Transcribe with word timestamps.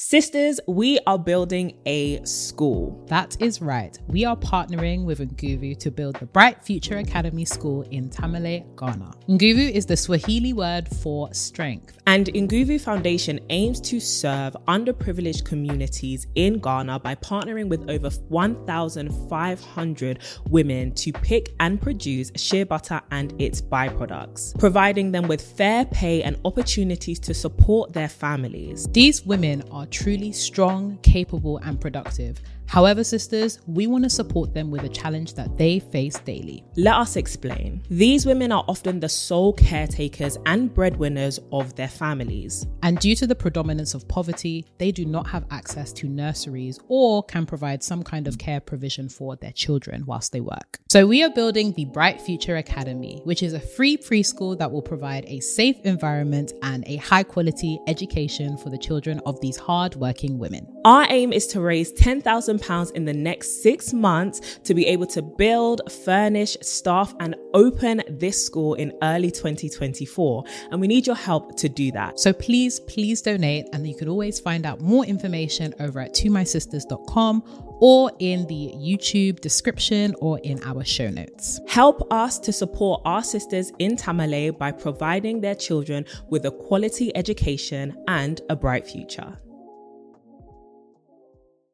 Sisters, 0.00 0.60
we 0.68 1.00
are 1.08 1.18
building 1.18 1.76
a 1.84 2.24
school. 2.24 3.04
That 3.08 3.36
is 3.42 3.60
right. 3.60 3.98
We 4.06 4.24
are 4.24 4.36
partnering 4.36 5.04
with 5.04 5.18
Nguvu 5.18 5.76
to 5.80 5.90
build 5.90 6.14
the 6.20 6.26
Bright 6.26 6.62
Future 6.62 6.98
Academy 6.98 7.44
School 7.44 7.82
in 7.90 8.08
Tamale, 8.08 8.64
Ghana. 8.76 9.12
Nguvu 9.28 9.72
is 9.72 9.86
the 9.86 9.96
Swahili 9.96 10.52
word 10.52 10.86
for 11.02 11.34
strength. 11.34 11.98
And 12.06 12.26
Nguvu 12.26 12.80
Foundation 12.80 13.40
aims 13.50 13.80
to 13.80 13.98
serve 13.98 14.56
underprivileged 14.68 15.44
communities 15.44 16.28
in 16.36 16.60
Ghana 16.60 17.00
by 17.00 17.16
partnering 17.16 17.68
with 17.68 17.90
over 17.90 18.08
1,500 18.28 20.18
women 20.48 20.94
to 20.94 21.12
pick 21.12 21.54
and 21.58 21.82
produce 21.82 22.30
shea 22.36 22.62
butter 22.62 23.00
and 23.10 23.34
its 23.42 23.60
byproducts, 23.60 24.56
providing 24.60 25.10
them 25.10 25.26
with 25.26 25.42
fair 25.42 25.84
pay 25.86 26.22
and 26.22 26.38
opportunities 26.44 27.18
to 27.18 27.34
support 27.34 27.92
their 27.92 28.08
families. 28.08 28.86
These 28.92 29.26
women 29.26 29.64
are 29.72 29.87
truly 29.90 30.32
strong, 30.32 30.98
capable, 31.02 31.58
and 31.58 31.80
productive. 31.80 32.40
However, 32.68 33.02
sisters, 33.02 33.60
we 33.66 33.86
want 33.86 34.04
to 34.04 34.10
support 34.10 34.52
them 34.52 34.70
with 34.70 34.84
a 34.84 34.90
challenge 34.90 35.34
that 35.34 35.56
they 35.56 35.78
face 35.78 36.18
daily. 36.20 36.64
Let 36.76 36.96
us 36.96 37.16
explain. 37.16 37.82
These 37.88 38.26
women 38.26 38.52
are 38.52 38.62
often 38.68 39.00
the 39.00 39.08
sole 39.08 39.54
caretakers 39.54 40.36
and 40.44 40.72
breadwinners 40.72 41.40
of 41.50 41.74
their 41.76 41.88
families. 41.88 42.66
And 42.82 42.98
due 42.98 43.16
to 43.16 43.26
the 43.26 43.34
predominance 43.34 43.94
of 43.94 44.06
poverty, 44.06 44.66
they 44.76 44.92
do 44.92 45.06
not 45.06 45.26
have 45.28 45.46
access 45.50 45.94
to 45.94 46.08
nurseries 46.08 46.78
or 46.88 47.22
can 47.22 47.46
provide 47.46 47.82
some 47.82 48.02
kind 48.02 48.28
of 48.28 48.36
care 48.36 48.60
provision 48.60 49.08
for 49.08 49.34
their 49.36 49.52
children 49.52 50.04
whilst 50.04 50.32
they 50.32 50.40
work. 50.40 50.78
So, 50.90 51.06
we 51.06 51.22
are 51.22 51.30
building 51.30 51.72
the 51.72 51.86
Bright 51.86 52.20
Future 52.20 52.56
Academy, 52.56 53.20
which 53.24 53.42
is 53.42 53.54
a 53.54 53.60
free 53.60 53.96
preschool 53.96 54.58
that 54.58 54.70
will 54.70 54.82
provide 54.82 55.24
a 55.26 55.40
safe 55.40 55.76
environment 55.84 56.52
and 56.62 56.84
a 56.86 56.96
high 56.96 57.22
quality 57.22 57.78
education 57.86 58.58
for 58.58 58.68
the 58.68 58.78
children 58.78 59.20
of 59.24 59.40
these 59.40 59.56
hard 59.56 59.96
working 59.96 60.38
women. 60.38 60.66
Our 60.84 61.06
aim 61.10 61.32
is 61.32 61.46
to 61.48 61.60
raise 61.60 61.92
£10,000 61.92 62.57
in 62.94 63.04
the 63.04 63.12
next 63.12 63.62
six 63.62 63.92
months 63.92 64.58
to 64.64 64.74
be 64.74 64.86
able 64.86 65.06
to 65.06 65.22
build, 65.22 65.80
furnish, 66.04 66.56
staff, 66.60 67.14
and 67.20 67.36
open 67.54 68.02
this 68.08 68.44
school 68.44 68.74
in 68.74 68.92
early 69.02 69.30
2024. 69.30 70.44
And 70.70 70.80
we 70.80 70.86
need 70.86 71.06
your 71.06 71.16
help 71.16 71.56
to 71.56 71.68
do 71.68 71.92
that. 71.92 72.18
So 72.18 72.32
please, 72.32 72.80
please 72.80 73.22
donate. 73.22 73.66
And 73.72 73.86
you 73.88 73.94
can 73.94 74.08
always 74.08 74.40
find 74.40 74.66
out 74.66 74.80
more 74.80 75.04
information 75.04 75.74
over 75.80 76.00
at 76.00 76.14
tomysisters.com 76.14 77.42
or 77.80 78.12
in 78.18 78.46
the 78.46 78.72
YouTube 78.76 79.40
description 79.40 80.14
or 80.20 80.38
in 80.40 80.62
our 80.64 80.84
show 80.84 81.10
notes. 81.10 81.60
Help 81.68 82.12
us 82.12 82.38
to 82.40 82.52
support 82.52 83.02
our 83.04 83.22
sisters 83.22 83.72
in 83.78 83.96
Tamale 83.96 84.50
by 84.50 84.72
providing 84.72 85.40
their 85.40 85.54
children 85.54 86.04
with 86.28 86.44
a 86.46 86.50
quality 86.50 87.16
education 87.16 87.96
and 88.08 88.40
a 88.48 88.56
bright 88.56 88.86
future. 88.86 89.38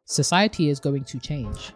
Society 0.06 0.68
is 0.68 0.80
going 0.80 1.04
to 1.04 1.18
change, 1.18 1.72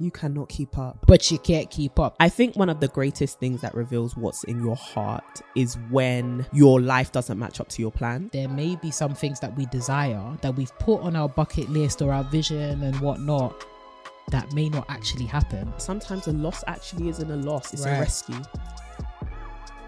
You 0.00 0.10
cannot 0.10 0.48
keep 0.48 0.76
up. 0.78 0.98
but 1.06 1.30
you 1.30 1.38
can't 1.38 1.70
keep 1.70 2.00
up. 2.00 2.16
I 2.18 2.28
think 2.28 2.56
one 2.56 2.68
of 2.68 2.80
the 2.80 2.88
greatest 2.88 3.38
things 3.38 3.60
that 3.60 3.72
reveals 3.74 4.16
what's 4.16 4.42
in 4.44 4.64
your 4.64 4.74
heart 4.74 5.42
is 5.54 5.78
when 5.90 6.44
your 6.52 6.80
life 6.80 7.12
doesn't 7.12 7.38
match 7.38 7.60
up 7.60 7.68
to 7.68 7.82
your 7.82 7.92
plan. 7.92 8.30
There 8.32 8.48
may 8.48 8.74
be 8.76 8.90
some 8.90 9.14
things 9.14 9.38
that 9.40 9.56
we 9.56 9.66
desire 9.66 10.36
that 10.40 10.56
we've 10.56 10.76
put 10.80 11.02
on 11.02 11.14
our 11.14 11.28
bucket 11.28 11.70
list 11.70 12.02
or 12.02 12.12
our 12.12 12.24
vision 12.24 12.82
and 12.82 12.96
whatnot 13.00 13.54
that 14.32 14.52
may 14.54 14.68
not 14.68 14.86
actually 14.88 15.26
happen. 15.26 15.72
Sometimes 15.78 16.26
a 16.26 16.32
loss 16.32 16.64
actually 16.66 17.10
isn't 17.10 17.30
a 17.30 17.36
loss, 17.36 17.72
it's 17.72 17.84
Right. 17.84 17.96
a 17.96 18.00
rescue. 18.00 18.42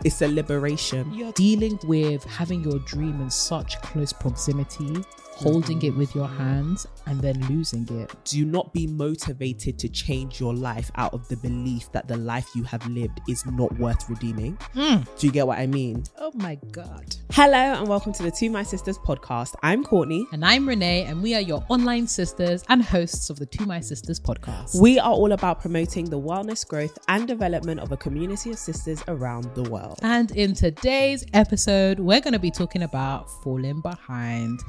It's 0.05 0.21
a 0.23 0.29
liberation. 0.29 1.13
You're 1.15 1.33
dealing 1.33 1.79
with 1.85 2.23
having 2.25 2.63
your 2.63 2.79
dream 2.81 3.21
in 3.21 3.31
such 3.31 3.81
close 3.81 4.13
proximity, 4.13 5.03
holding 5.37 5.83
it 5.83 5.97
with 5.97 6.15
your 6.15 6.29
hands, 6.29 6.87
and 7.07 7.21
then 7.21 7.41
losing 7.49 7.89
it. 8.01 8.13
Do 8.25 8.45
not 8.45 8.73
be 8.73 8.87
motivated 8.87 9.79
to 9.79 9.89
change 9.89 10.41
your 10.41 10.55
life 10.55 10.91
out 10.97 11.13
of 11.13 11.27
the 11.29 11.37
belief 11.37 11.91
that 11.93 12.09
the 12.09 12.17
life 12.17 12.49
you 12.55 12.63
have 12.65 12.87
lived 12.87 13.21
is 13.29 13.45
not 13.47 13.77
worth 13.79 14.09
redeeming. 14.09 14.59
Hmm. 14.75 15.03
Do 15.19 15.27
you 15.27 15.33
get 15.33 15.47
what 15.47 15.59
I 15.59 15.67
mean? 15.67 16.05
Oh 16.19 16.31
my 16.35 16.59
God. 16.73 17.17
Hello 17.33 17.57
and 17.57 17.89
welcome 17.89 18.13
to 18.13 18.23
the 18.23 18.31
To 18.31 18.49
My 18.49 18.63
Sisters 18.63 18.99
podcast. 18.99 19.55
I'm 19.63 19.85
Courtney. 19.85 20.27
And 20.33 20.45
I'm 20.45 20.69
Renee, 20.69 21.05
and 21.05 21.23
we 21.23 21.35
are 21.35 21.41
your 21.41 21.65
online 21.69 22.07
sisters 22.07 22.63
and 22.69 22.83
hosts 22.83 23.29
of 23.29 23.39
the 23.39 23.47
To 23.47 23.67
My 23.67 23.81
Sisters 23.81 24.21
podcast. 24.21 24.81
We 24.81 24.99
are 24.99 25.13
all 25.13 25.33
about 25.33 25.61
promoting 25.61 26.09
the 26.09 26.21
wellness, 26.21 26.67
growth, 26.67 26.97
and 27.09 27.27
development 27.27 27.81
of 27.81 27.93
a 27.93 27.97
community 27.97 28.51
of 28.51 28.59
sisters 28.59 29.03
around 29.09 29.53
the 29.55 29.65
world. 29.65 29.99
And 30.03 30.31
in 30.33 30.55
today's 30.55 31.25
episode, 31.35 31.99
we're 31.99 32.21
going 32.21 32.33
to 32.33 32.39
be 32.39 32.51
talking 32.51 32.83
about 32.83 33.29
falling 33.43 33.81
behind, 33.81 34.61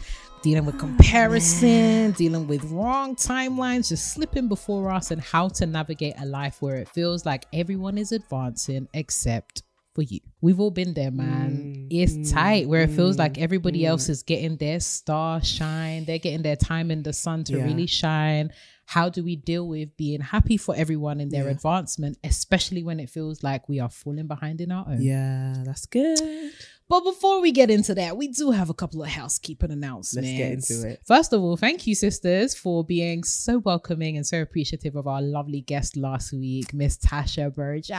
dealing 0.45 0.63
with 0.63 0.77
comparison, 0.77 2.11
dealing 2.11 2.45
with 2.47 2.63
wrong 2.65 3.15
timelines, 3.15 3.89
just 3.89 4.13
slipping 4.13 4.47
before 4.47 4.91
us, 4.91 5.09
and 5.09 5.19
how 5.19 5.47
to 5.47 5.65
navigate 5.65 6.13
a 6.19 6.25
life 6.27 6.61
where 6.61 6.75
it 6.75 6.87
feels 6.89 7.25
like 7.25 7.47
everyone 7.51 7.97
is 7.97 8.11
advancing 8.11 8.87
except 8.93 9.63
for 9.95 10.03
you. 10.03 10.19
We've 10.41 10.59
all 10.59 10.69
been 10.69 10.93
there, 10.93 11.09
man. 11.09 11.73
Mm, 11.73 11.87
it's 11.89 12.13
mm, 12.13 12.31
tight 12.31 12.67
where 12.67 12.83
it 12.83 12.91
feels 12.91 13.17
like 13.17 13.33
mm, 13.33 13.41
everybody 13.41 13.87
else 13.87 14.07
is 14.07 14.21
getting 14.21 14.57
their 14.57 14.79
star 14.81 15.43
shine, 15.43 16.05
they're 16.05 16.19
getting 16.19 16.43
their 16.43 16.55
time 16.57 16.91
in 16.91 17.01
the 17.01 17.13
sun 17.13 17.43
to 17.45 17.57
Yeah. 17.57 17.63
really 17.65 17.87
shine. 17.87 18.51
How 18.87 19.09
do 19.09 19.23
we 19.23 19.35
deal 19.35 19.67
with 19.67 19.97
being 19.97 20.21
happy 20.21 20.57
for 20.57 20.75
everyone 20.75 21.19
in 21.19 21.29
their 21.29 21.45
Yeah. 21.45 21.51
advancement, 21.53 22.19
especially 22.23 22.83
when 22.83 22.99
it 22.99 23.09
feels 23.09 23.41
like 23.41 23.67
we 23.67 23.79
are 23.79 23.89
falling 23.89 24.27
behind 24.27 24.61
in 24.61 24.71
our 24.71 24.85
own? 24.87 25.01
Yeah, 25.01 25.63
that's 25.65 25.87
good. 25.87 26.51
But 26.87 27.03
before 27.03 27.41
we 27.41 27.51
get 27.51 27.71
into 27.71 27.95
that, 27.95 28.15
we 28.15 28.27
do 28.27 28.51
have 28.51 28.69
a 28.69 28.73
couple 28.73 29.01
of 29.01 29.09
housekeeping 29.09 29.71
announcements. 29.71 30.27
Let's 30.27 30.37
get 30.37 30.51
into 30.51 30.87
it. 30.87 31.01
First 31.05 31.33
of 31.33 31.41
all, 31.41 31.57
thank 31.57 31.87
you, 31.87 31.95
sisters, 31.95 32.53
for 32.53 32.83
being 32.83 33.23
so 33.23 33.57
welcoming 33.59 34.17
and 34.17 34.25
so 34.25 34.41
appreciative 34.41 34.95
of 34.95 35.07
our 35.07 35.21
lovely 35.21 35.61
guest 35.61 35.97
last 35.97 36.31
week, 36.31 36.73
Miss 36.73 36.97
Tasha 36.97 37.53
Burgess. 37.53 37.89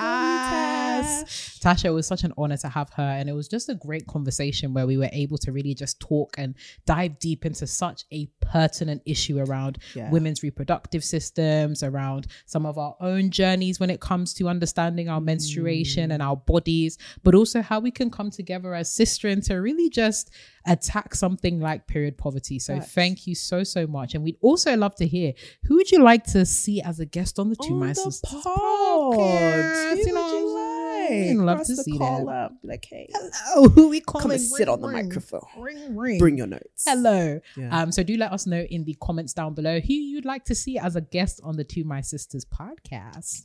Tasha, 1.60 1.86
it 1.86 1.90
was 1.90 2.06
such 2.06 2.24
an 2.24 2.32
honor 2.38 2.56
to 2.58 2.68
have 2.68 2.90
her, 2.94 3.02
and 3.02 3.28
it 3.28 3.32
was 3.32 3.48
just 3.48 3.68
a 3.68 3.74
great 3.74 4.06
conversation 4.06 4.74
where 4.74 4.86
we 4.86 4.96
were 4.96 5.10
able 5.12 5.38
to 5.38 5.52
really 5.52 5.74
just 5.74 6.00
talk 6.00 6.34
and 6.38 6.54
dive 6.86 7.18
deep 7.18 7.44
into 7.44 7.66
such 7.66 8.04
a 8.12 8.26
pertinent 8.40 9.02
issue 9.04 9.38
around 9.38 9.78
Yeah. 9.94 10.10
women's 10.10 10.42
reproductive 10.42 11.04
systems, 11.04 11.82
around 11.82 12.26
some 12.46 12.64
of 12.66 12.78
our 12.78 12.96
own 13.00 13.30
journeys 13.30 13.80
when 13.80 13.90
it 13.90 14.00
comes 14.00 14.32
to 14.34 14.48
understanding 14.48 15.08
our 15.08 15.20
menstruation 15.20 16.10
and 16.10 16.22
mm. 16.22 16.26
our 16.26 16.36
bodies, 16.36 16.98
but 17.22 17.34
also 17.34 17.62
how 17.62 17.80
we 17.80 17.90
can 17.90 18.10
come 18.10 18.30
together 18.30 18.74
as 18.74 18.88
sistren 18.90 19.44
to 19.46 19.54
really 19.56 19.90
just 19.90 20.30
attack 20.66 21.14
something 21.14 21.60
like 21.60 21.86
period 21.86 22.18
poverty. 22.18 22.58
So 22.58 22.80
thank 22.80 23.26
you 23.26 23.34
so 23.34 23.62
so 23.64 23.86
much, 23.86 24.14
and 24.14 24.24
we'd 24.24 24.38
also 24.40 24.76
love 24.76 24.94
to 24.96 25.06
hear 25.06 25.32
who 25.64 25.76
would 25.76 25.90
you 25.90 26.02
like 26.02 26.24
to 26.24 26.44
see 26.44 26.80
as 26.80 27.00
a 27.00 27.06
guest 27.06 27.38
on 27.38 27.50
the 27.50 27.56
Two 27.56 27.74
On 27.74 27.80
My 27.80 27.88
the 27.88 27.94
Sisters 27.94 28.42
pod. 28.42 29.14
podcast? 29.14 30.65
Who 31.08 31.14
You 31.14 31.20
know 31.20 31.26
would 31.26 31.30
you 31.32 31.44
what 31.44 31.52
I'm 31.52 31.58
like? 31.58 31.66
saying? 31.66 31.66
Love 31.66 31.66
to 31.66 31.76
see 31.76 31.98
call 31.98 32.26
that. 32.26 32.32
Up. 32.32 32.52
Like, 32.62 32.84
hey, 32.88 33.08
Oh, 33.54 33.68
who 33.68 33.88
we 33.88 34.00
calling? 34.00 34.22
come 34.22 34.30
and 34.32 34.40
sit 34.40 34.60
Ring, 34.60 34.68
on 34.68 34.80
the 34.80 34.88
ring. 34.88 35.08
microphone. 35.08 35.40
Ring 35.58 35.96
ring. 35.96 36.18
Bring 36.18 36.38
your 36.38 36.46
notes. 36.46 36.84
Hello. 36.86 37.40
Yeah. 37.56 37.82
Um, 37.82 37.92
so 37.92 38.02
do 38.02 38.16
let 38.16 38.32
us 38.32 38.46
know 38.46 38.60
in 38.62 38.84
the 38.84 38.96
comments 39.02 39.32
down 39.32 39.54
below 39.54 39.80
who 39.80 39.92
you'd 39.92 40.24
like 40.24 40.44
to 40.46 40.54
see 40.54 40.78
as 40.78 40.96
a 40.96 41.00
guest 41.00 41.40
on 41.44 41.56
the 41.56 41.64
To 41.64 41.84
My 41.84 42.00
Sisters 42.00 42.44
podcast. 42.44 43.44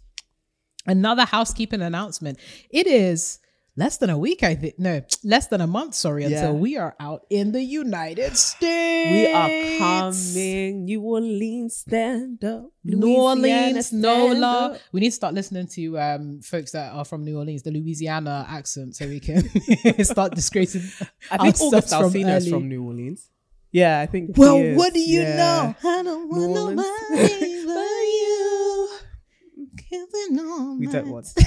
Another 0.88 1.26
housekeeping 1.26 1.82
announcement. 1.82 2.40
It 2.70 2.88
is 2.88 3.40
less 3.78 3.98
than 3.98 4.10
a 4.10 4.18
week, 4.18 4.44
I 4.44 4.56
think. 4.56 4.76
No, 4.78 5.02
less 5.24 5.48
than 5.48 5.62
a 5.62 5.68
month, 5.68 5.96
sorry, 5.96 6.24
Yeah. 6.26 6.40
until 6.40 6.58
we 6.58 6.78
are 6.78 6.96
out 7.00 7.22
in 7.30 7.52
the 7.52 7.62
United 7.62 8.38
States. 8.38 9.12
We 9.12 9.32
are 9.34 9.78
coming. 9.78 10.86
New 10.86 11.02
Orleans, 11.02 11.78
stand 11.78 12.44
up. 12.44 12.70
New 12.84 13.16
Orleans, 13.16 13.88
stand 13.88 14.02
NOLA. 14.02 14.48
up. 14.76 14.78
We 14.92 15.00
need 15.02 15.10
to 15.10 15.16
start 15.16 15.34
listening 15.34 15.68
to 15.68 16.00
um, 16.00 16.42
folks 16.42 16.72
that 16.72 16.94
are 16.94 17.06
from 17.06 17.24
New 17.24 17.38
Orleans, 17.38 17.64
the 17.64 17.72
Louisiana 17.72 18.46
accent, 18.50 18.96
so 18.96 19.08
we 19.08 19.20
can 19.20 19.44
start 20.04 20.36
disgracing. 20.36 20.82
I 21.32 21.38
think 21.38 21.60
August 21.62 21.94
ourselves 21.94 22.48
from 22.50 22.68
New 22.68 22.84
Orleans. 22.84 23.28
Yeah, 23.72 24.02
I 24.02 24.06
think. 24.06 24.38
Well, 24.38 24.58
is. 24.58 24.78
what 24.78 24.94
do 24.94 25.00
you 25.00 25.22
Yeah. 25.22 25.36
know? 25.38 25.90
I 25.90 26.04
don't 26.04 26.28
want 26.30 26.52
nobody 26.52 27.66
but 27.66 28.06
you. 28.18 28.90
Killing 29.78 30.40
all 30.40 30.78
We 30.78 30.88
don't 30.88 31.08
want. 31.10 31.28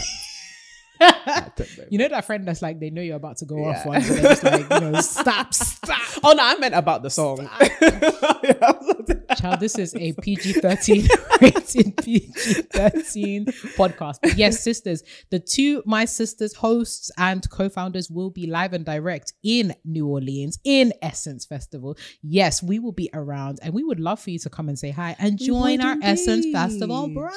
you 1.91 1.99
know 1.99 2.09
that 2.09 2.25
friend 2.25 2.47
that's 2.47 2.63
like 2.63 2.79
they 2.81 2.91
know 2.91 3.03
you're 3.03 3.17
about 3.17 3.37
to 3.39 3.45
go 3.45 3.65
off 3.65 3.77
Yeah. 3.79 3.87
once 3.89 4.09
and 4.09 4.19
they're 4.19 4.31
just 4.35 4.45
like 4.45 4.71
you 4.71 4.81
know 4.93 5.01
stop 5.01 5.53
stop 5.55 6.01
Oh 6.23 6.33
no, 6.33 6.43
I 6.43 6.57
meant 6.57 6.75
about 6.75 7.03
the 7.03 7.11
song. 7.11 7.49
child 9.37 9.59
this 9.61 9.77
is 9.79 9.95
a 9.97 10.13
PG-13 10.13 11.09
rated 11.41 11.97
PG-13 11.97 13.47
podcast 13.77 14.19
but 14.23 14.37
yes 14.37 14.61
sisters 14.63 15.03
the 15.31 15.39
to 15.41 15.83
my 15.87 16.05
sisters 16.05 16.55
hosts 16.55 17.11
and 17.19 17.49
co-founders 17.51 18.11
will 18.11 18.31
be 18.31 18.47
live 18.47 18.73
and 18.73 18.85
direct 18.85 19.33
in 19.43 19.75
New 19.85 20.07
Orleans 20.07 20.59
in 20.65 20.93
Essence 21.03 21.45
Festival 21.45 21.97
yes 22.23 22.63
we 22.63 22.79
will 22.79 22.93
be 22.93 23.11
around 23.13 23.59
and 23.63 23.75
we 23.75 23.83
would 23.83 23.99
love 24.01 24.21
for 24.21 24.31
you 24.31 24.39
to 24.39 24.51
come 24.51 24.69
and 24.69 24.79
say 24.79 24.91
hi 24.91 25.17
and 25.19 25.39
join 25.39 25.81
our 25.81 25.97
Essence. 26.03 26.47
Festival 26.53 27.09
brunch 27.09 27.33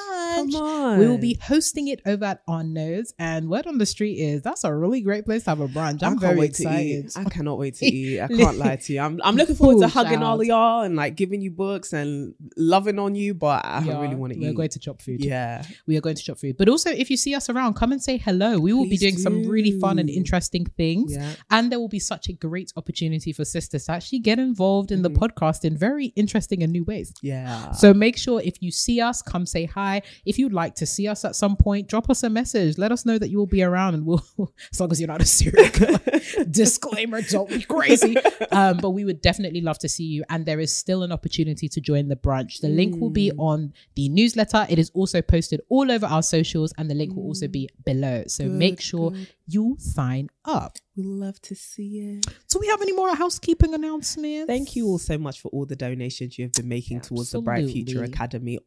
Come 0.52 0.54
on. 0.54 0.98
we 0.98 1.08
will 1.08 1.18
be 1.18 1.38
hosting 1.42 1.88
it 1.88 2.00
over 2.06 2.24
at 2.26 2.42
Arnaud's 2.46 3.12
and 3.18 3.47
word 3.48 3.66
on 3.66 3.78
the 3.78 3.86
street 3.86 4.14
is 4.14 4.42
that's 4.42 4.64
a 4.64 4.74
really 4.74 5.00
great 5.00 5.24
place 5.24 5.44
to 5.44 5.50
have 5.50 5.60
a 5.60 5.68
brunch 5.68 6.02
I'm 6.02 6.18
I 6.18 6.20
very 6.20 6.38
wait 6.38 6.50
excited 6.50 7.10
to 7.12 7.20
eat. 7.20 7.26
I 7.26 7.28
cannot 7.30 7.58
wait 7.58 7.74
to 7.76 7.86
eat. 7.86 8.20
I 8.20 8.28
can't 8.40 8.56
lie 8.58 8.76
to 8.76 8.92
you. 8.92 9.00
I'm 9.00 9.20
I'm 9.24 9.36
looking 9.36 9.54
forward 9.56 9.80
to 9.80 9.86
Ooh, 9.86 9.88
hugging 9.88 10.22
all 10.22 10.36
child. 10.36 10.40
of 10.42 10.46
y'all 10.46 10.82
and 10.82 10.94
like 10.96 11.16
giving 11.16 11.40
you 11.40 11.50
books 11.50 11.92
and 11.92 12.34
loving 12.56 12.98
on 12.98 13.14
you, 13.14 13.34
but 13.34 13.64
I 13.64 13.82
Yeah, 13.84 14.00
really 14.00 14.14
want 14.14 14.32
to 14.32 14.38
eat. 14.38 14.42
we're 14.42 14.52
going 14.52 14.68
to 14.70 14.78
chop 14.78 15.00
food 15.02 15.24
yeah. 15.24 15.62
we 15.86 15.96
are 15.96 16.00
going 16.00 16.16
to 16.16 16.22
chop 16.22 16.38
food. 16.38 16.56
But 16.56 16.68
also, 16.68 16.90
if 16.90 17.10
you 17.10 17.16
see 17.16 17.34
us 17.34 17.48
around, 17.50 17.74
come 17.74 17.92
and 17.92 18.02
say 18.02 18.16
hello. 18.18 18.58
We 18.58 18.72
will 18.72 18.84
be 18.84 18.90
Please 18.90 19.00
doing 19.00 19.18
some 19.18 19.46
really 19.48 19.78
fun 19.80 19.98
and 19.98 20.08
interesting 20.08 20.66
things. 20.76 21.14
Yeah. 21.14 21.32
And 21.50 21.70
there 21.72 21.78
will 21.80 21.88
be 21.88 21.98
such 21.98 22.28
a 22.28 22.32
great 22.32 22.72
opportunity 22.76 23.32
for 23.32 23.44
sisters 23.44 23.84
to 23.86 23.92
actually 23.92 24.20
get 24.20 24.38
involved 24.38 24.92
in 24.92 25.02
the 25.02 25.08
Mm-hmm. 25.08 25.24
podcast 25.24 25.64
in 25.64 25.76
very 25.76 26.06
interesting 26.16 26.62
and 26.62 26.70
new 26.70 26.84
ways. 26.84 27.12
Yeah. 27.22 27.72
So 27.72 27.94
make 27.94 28.16
sure 28.18 28.40
if 28.42 28.62
you 28.62 28.70
see 28.70 29.00
us, 29.00 29.22
come 29.22 29.46
say 29.46 29.64
hi. 29.64 30.02
If 30.26 30.38
you'd 30.38 30.52
like 30.52 30.74
to 30.76 30.86
see 30.86 31.08
us 31.08 31.24
at 31.24 31.34
some 31.34 31.56
point, 31.56 31.88
drop 31.88 32.10
us 32.10 32.22
a 32.22 32.28
message. 32.30 32.76
Let 32.78 32.92
us 32.92 33.06
know 33.06 33.18
that 33.18 33.30
you 33.30 33.37
will 33.38 33.46
be 33.46 33.62
around 33.62 33.94
and 33.94 34.04
we'll, 34.04 34.24
as 34.72 34.78
long 34.80 34.90
as 34.92 35.00
you're 35.00 35.08
not 35.08 35.22
a 35.22 35.24
serial 35.24 35.68
killer. 35.70 35.98
Disclaimer, 36.50 37.22
don't 37.22 37.48
be 37.48 37.62
crazy. 37.62 38.16
Um, 38.52 38.78
but 38.78 38.90
we 38.90 39.04
would 39.04 39.20
definitely 39.22 39.60
love 39.60 39.78
to 39.80 39.88
see 39.88 40.04
you. 40.04 40.24
And 40.28 40.44
there 40.44 40.60
is 40.60 40.72
still 40.74 41.02
an 41.02 41.12
opportunity 41.12 41.68
to 41.68 41.80
join 41.80 42.08
the 42.08 42.16
brunch. 42.16 42.60
The 42.60 42.68
link 42.68 43.00
will 43.00 43.10
Mm. 43.10 43.14
be 43.14 43.32
on 43.38 43.72
the 43.94 44.08
newsletter. 44.08 44.66
It 44.68 44.78
is 44.78 44.90
also 44.94 45.22
posted 45.22 45.60
all 45.68 45.90
over 45.90 46.06
our 46.06 46.22
socials 46.22 46.72
and 46.76 46.90
the 46.90 46.94
link 46.94 47.14
will 47.16 47.24
also 47.24 47.48
be 47.48 47.68
below. 47.84 48.24
So 48.26 48.44
make 48.44 48.78
Mm. 48.78 48.80
Sure 48.80 49.10
good. 49.12 49.28
you 49.46 49.76
sign 49.78 50.28
up. 50.44 50.76
We 50.96 51.04
love 51.04 51.40
to 51.42 51.54
see 51.54 51.98
it. 52.00 52.26
Do 52.50 52.58
we 52.58 52.66
have 52.68 52.82
any 52.82 52.92
more 52.92 53.14
housekeeping 53.14 53.72
announcements? 53.72 54.46
Thank 54.48 54.74
you 54.76 54.86
all 54.86 54.98
so 54.98 55.16
much 55.16 55.40
for 55.40 55.48
all 55.48 55.64
the 55.64 55.76
donations 55.76 56.38
you 56.38 56.44
have 56.44 56.52
been 56.52 56.68
making 56.68 57.00
towards 57.02 57.30
the 57.30 57.40
Bright 57.40 57.68
Future 57.70 58.02
Academy. 58.02 58.56
Academy. 58.56 58.58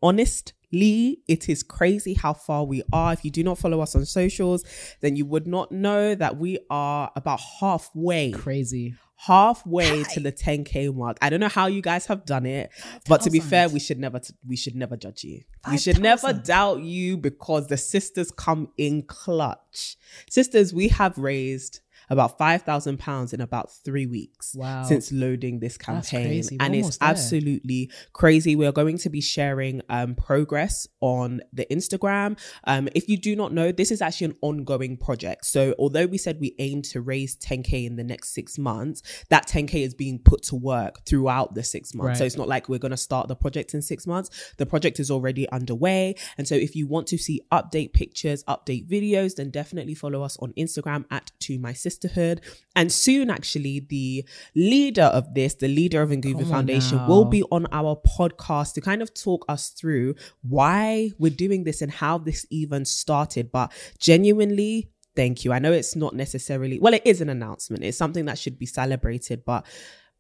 Honestly, 0.72 1.20
it 1.28 1.50
is 1.50 1.64
crazy 1.64 2.14
how 2.14 2.34
far 2.34 2.64
we 2.64 2.82
are. 2.94 3.14
If 3.14 3.26
you 3.26 3.32
do 3.32 3.44
not 3.44 3.58
follow 3.58 3.82
us 3.82 3.96
on 3.96 4.06
socials, 4.06 4.64
then 5.02 5.16
you 5.16 5.26
would 5.26 5.48
not 5.48 5.72
know 5.72 6.16
that 6.16 6.38
we 6.38 6.60
are 6.70 7.12
about 7.16 7.42
halfway 7.60 8.32
Crazy. 8.32 8.96
halfway 9.18 10.04
to 10.04 10.20
the 10.20 10.32
10k 10.32 10.94
mark. 10.96 11.18
I 11.22 11.30
don't 11.30 11.40
know 11.40 11.50
how 11.50 11.68
you 11.68 11.82
guys 11.82 12.06
have 12.06 12.26
done 12.26 12.46
it, 12.46 12.72
but 13.08 13.22
to 13.22 13.30
be 13.30 13.40
fair, 13.40 13.70
we 13.70 13.80
should 13.80 14.00
never 14.00 14.20
t- 14.20 14.34
we 14.48 14.56
should 14.56 14.76
never 14.76 14.96
judge 14.96 15.24
you. 15.24 15.42
We 15.70 15.78
should 15.78 16.00
never 16.00 16.34
doubt 16.34 16.82
you 16.82 17.18
because 17.18 17.68
the 17.68 17.78
sisters 17.78 18.32
come 18.32 18.70
in 18.78 19.04
clutch. 19.04 19.98
Sisters, 20.30 20.74
we 20.74 20.88
have 20.90 21.18
raised 21.18 21.82
about 22.12 22.38
five 22.38 22.62
thousand 22.62 22.98
pounds 23.00 23.34
in 23.34 23.42
about 23.42 23.72
three 23.84 24.06
weeks 24.06 24.54
Wow. 24.56 24.84
since 24.84 25.12
loading 25.12 25.60
this 25.60 25.78
campaign, 25.78 26.26
crazy. 26.28 26.58
And 26.60 26.76
it's 26.76 26.98
there. 26.98 27.10
absolutely 27.10 27.90
crazy. 28.14 28.56
We 28.56 28.66
are 28.68 28.72
going 28.72 28.98
to 29.00 29.10
be 29.10 29.22
sharing 29.22 29.82
um, 29.90 30.14
progress 30.16 30.88
on 31.00 31.42
the 31.54 31.66
Instagram. 31.72 32.38
Um, 32.66 32.90
if 32.94 33.08
you 33.10 33.18
do 33.18 33.36
not 33.36 33.54
know, 33.54 33.72
this 33.72 33.92
is 33.92 34.02
actually 34.02 34.26
an 34.26 34.36
ongoing 34.42 34.98
project. 34.98 35.46
So 35.46 35.74
although 35.80 36.06
we 36.06 36.18
said 36.18 36.40
we 36.40 36.54
aim 36.60 36.82
to 36.84 37.02
raise 37.02 37.36
10k 37.38 37.86
in 37.86 37.96
the 37.96 38.04
next 38.04 38.34
six 38.34 38.58
months, 38.60 39.02
that 39.30 39.48
10k 39.48 39.76
is 39.84 39.94
being 39.94 40.20
put 40.20 40.44
to 40.44 40.56
work 40.56 41.06
throughout 41.06 41.56
the 41.56 41.64
six 41.64 41.94
months. 41.96 42.20
So 42.20 42.26
it's 42.26 42.38
not 42.38 42.48
like 42.48 42.68
we're 42.70 42.80
going 42.80 42.92
to 42.92 42.98
start 42.98 43.28
the 43.30 43.36
project 43.36 43.74
in 43.74 43.82
six 43.82 44.06
months. 44.06 44.30
The 44.58 44.66
project 44.66 45.00
is 45.00 45.10
already 45.10 45.50
underway, 45.50 46.16
and 46.38 46.48
so 46.48 46.56
if 46.56 46.76
you 46.76 46.88
want 46.88 47.08
to 47.08 47.18
see 47.18 47.42
update 47.52 47.94
pictures, 47.94 48.44
update 48.46 48.88
videos, 48.90 49.36
then 49.36 49.50
definitely 49.50 49.96
follow 49.96 50.22
us 50.24 50.38
on 50.38 50.52
Instagram 50.58 51.06
at 51.10 51.32
To 51.42 51.58
My 51.58 51.74
Sisterhood. 52.02 52.42
And 52.76 52.92
soon, 52.92 53.30
actually, 53.30 53.80
the 53.82 54.26
leader 54.56 55.04
of 55.04 55.34
this, 55.34 55.56
the 55.56 55.68
leader 55.68 56.02
of 56.02 56.10
Nguvu 56.10 56.50
Foundation, 56.50 56.98
now. 56.98 57.08
will 57.08 57.26
be 57.26 57.44
on 57.44 57.68
our 57.72 57.96
podcast 57.96 58.74
to 58.74 58.82
kind 58.82 59.02
of 59.02 59.14
talk 59.14 59.46
us 59.48 59.70
through 59.70 60.16
why 60.42 61.12
we're 61.20 61.32
doing 61.32 61.64
this 61.64 61.82
and 61.82 61.92
how 61.92 62.18
this 62.18 62.46
even 62.50 62.86
started. 62.86 63.52
But 63.52 63.72
genuinely, 64.00 64.90
thank 65.16 65.46
you. 65.46 65.54
I 65.54 65.60
know 65.60 65.72
it's 65.72 65.96
not 65.96 66.16
necessarily, 66.16 66.80
well, 66.80 66.94
it 66.94 67.04
is 67.06 67.22
an 67.22 67.30
announcement, 67.30 67.84
it's 67.84 67.98
something 67.98 68.26
that 68.26 68.40
should 68.40 68.58
be 68.58 68.66
celebrated, 68.66 69.44
but 69.46 69.66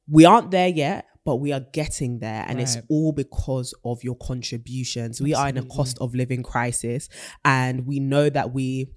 we 0.10 0.26
aren't 0.26 0.52
there 0.52 0.68
yet. 0.68 1.08
But 1.24 1.36
we 1.36 1.54
are 1.54 1.60
getting 1.60 2.18
there, 2.18 2.44
and 2.48 2.60
it's 2.60 2.78
all 2.90 3.12
because 3.12 3.76
of 3.86 4.04
your 4.04 4.16
contributions. 4.16 5.22
We 5.22 5.36
are 5.36 5.50
in 5.50 5.58
a 5.60 5.64
cost 5.64 6.00
of 6.02 6.16
living 6.16 6.42
crisis, 6.42 7.10
and 7.46 7.86
we 7.86 8.00
know 8.00 8.28
that 8.28 8.54
we 8.56 8.90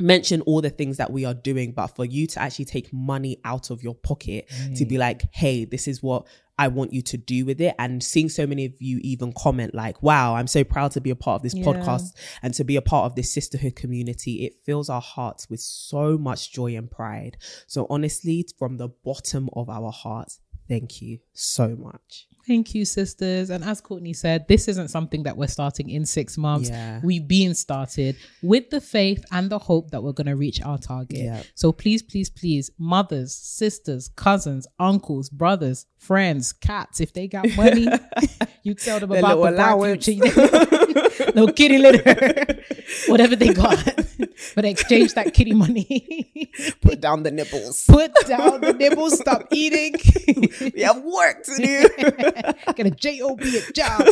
mention 0.00 0.40
all 0.42 0.60
the 0.60 0.70
things 0.70 0.96
that 0.96 1.12
we 1.12 1.24
are 1.24 1.34
doing, 1.34 1.72
but 1.72 1.88
for 1.88 2.04
you 2.04 2.26
to 2.26 2.40
actually 2.40 2.64
take 2.64 2.92
money 2.92 3.38
out 3.44 3.70
of 3.70 3.82
your 3.82 3.94
pocket 3.94 4.50
to 4.76 4.84
be 4.84 4.96
mm. 4.96 5.00
like, 5.00 5.22
hey, 5.32 5.64
this 5.64 5.86
is 5.86 6.02
what 6.02 6.26
I 6.58 6.68
want 6.68 6.92
you 6.92 7.02
to 7.02 7.16
do 7.16 7.44
with 7.44 7.60
it. 7.60 7.74
And 7.78 8.02
seeing 8.02 8.28
so 8.28 8.46
many 8.46 8.66
of 8.66 8.72
you 8.78 8.98
even 9.02 9.32
comment, 9.32 9.74
like, 9.74 10.02
wow, 10.02 10.34
I'm 10.34 10.46
so 10.46 10.64
proud 10.64 10.92
to 10.92 11.00
be 11.00 11.10
a 11.10 11.16
part 11.16 11.36
of 11.36 11.42
this 11.42 11.54
Yeah. 11.54 11.64
podcast 11.64 12.12
and 12.42 12.54
to 12.54 12.64
be 12.64 12.76
a 12.76 12.82
part 12.82 13.06
of 13.06 13.16
this 13.16 13.32
sisterhood 13.32 13.74
community. 13.74 14.44
It 14.44 14.60
fills 14.64 14.88
our 14.88 15.00
hearts 15.00 15.48
with 15.48 15.60
so 15.60 16.18
much 16.18 16.52
joy 16.52 16.76
and 16.76 16.90
pride. 16.90 17.36
So, 17.66 17.86
honestly, 17.88 18.46
from 18.58 18.76
the 18.76 18.88
bottom 18.88 19.48
of 19.54 19.68
our 19.68 19.90
hearts, 19.90 20.40
thank 20.68 21.02
you 21.02 21.18
so 21.32 21.74
much. 21.76 22.28
Thank 22.46 22.74
you, 22.74 22.84
sisters. 22.84 23.50
And 23.50 23.62
as 23.62 23.80
Courtney 23.80 24.12
said, 24.12 24.48
this 24.48 24.66
isn't 24.66 24.88
something 24.88 25.22
that 25.22 25.36
we're 25.36 25.46
starting 25.46 25.90
in 25.90 26.04
six 26.04 26.36
months. 26.36 26.70
Yeah. 26.70 27.00
We've 27.02 27.26
been 27.26 27.54
started 27.54 28.16
with 28.42 28.70
the 28.70 28.80
faith 28.80 29.24
and 29.30 29.48
the 29.48 29.58
hope 29.58 29.90
that 29.90 30.02
we're 30.02 30.12
going 30.12 30.26
to 30.26 30.36
reach 30.36 30.60
our 30.62 30.78
target. 30.78 31.18
Yeah. 31.18 31.42
So 31.54 31.70
please, 31.70 32.02
please, 32.02 32.30
please, 32.30 32.70
mothers, 32.78 33.32
sisters, 33.34 34.08
cousins, 34.16 34.66
uncles, 34.80 35.28
brothers, 35.28 35.86
friends, 35.98 36.52
cats, 36.52 37.00
if 37.00 37.12
they 37.12 37.28
got 37.28 37.46
money, 37.56 37.86
you 38.64 38.74
tell 38.74 38.98
them 38.98 39.12
about 39.12 39.36
the 39.36 39.48
allowance. 39.50 40.08
Little 41.34 41.52
kitty 41.52 41.78
litter, 41.78 42.62
whatever 43.08 43.36
they 43.36 43.52
got. 43.52 43.78
but 44.54 44.64
exchange 44.64 45.14
that 45.14 45.34
kitty 45.34 45.54
money. 45.54 46.50
Put 46.80 47.00
down 47.00 47.22
the 47.22 47.30
nipples. 47.30 47.84
Put 47.88 48.12
down 48.26 48.60
the 48.60 48.72
nibbles, 48.72 49.18
stop 49.18 49.46
eating. 49.50 49.94
we 50.74 50.82
have 50.82 51.02
work 51.02 51.42
to 51.44 51.56
do. 51.56 52.72
get 52.74 52.86
a 52.86 52.90
job 52.90 53.40
at 53.42 53.74
job 53.74 54.06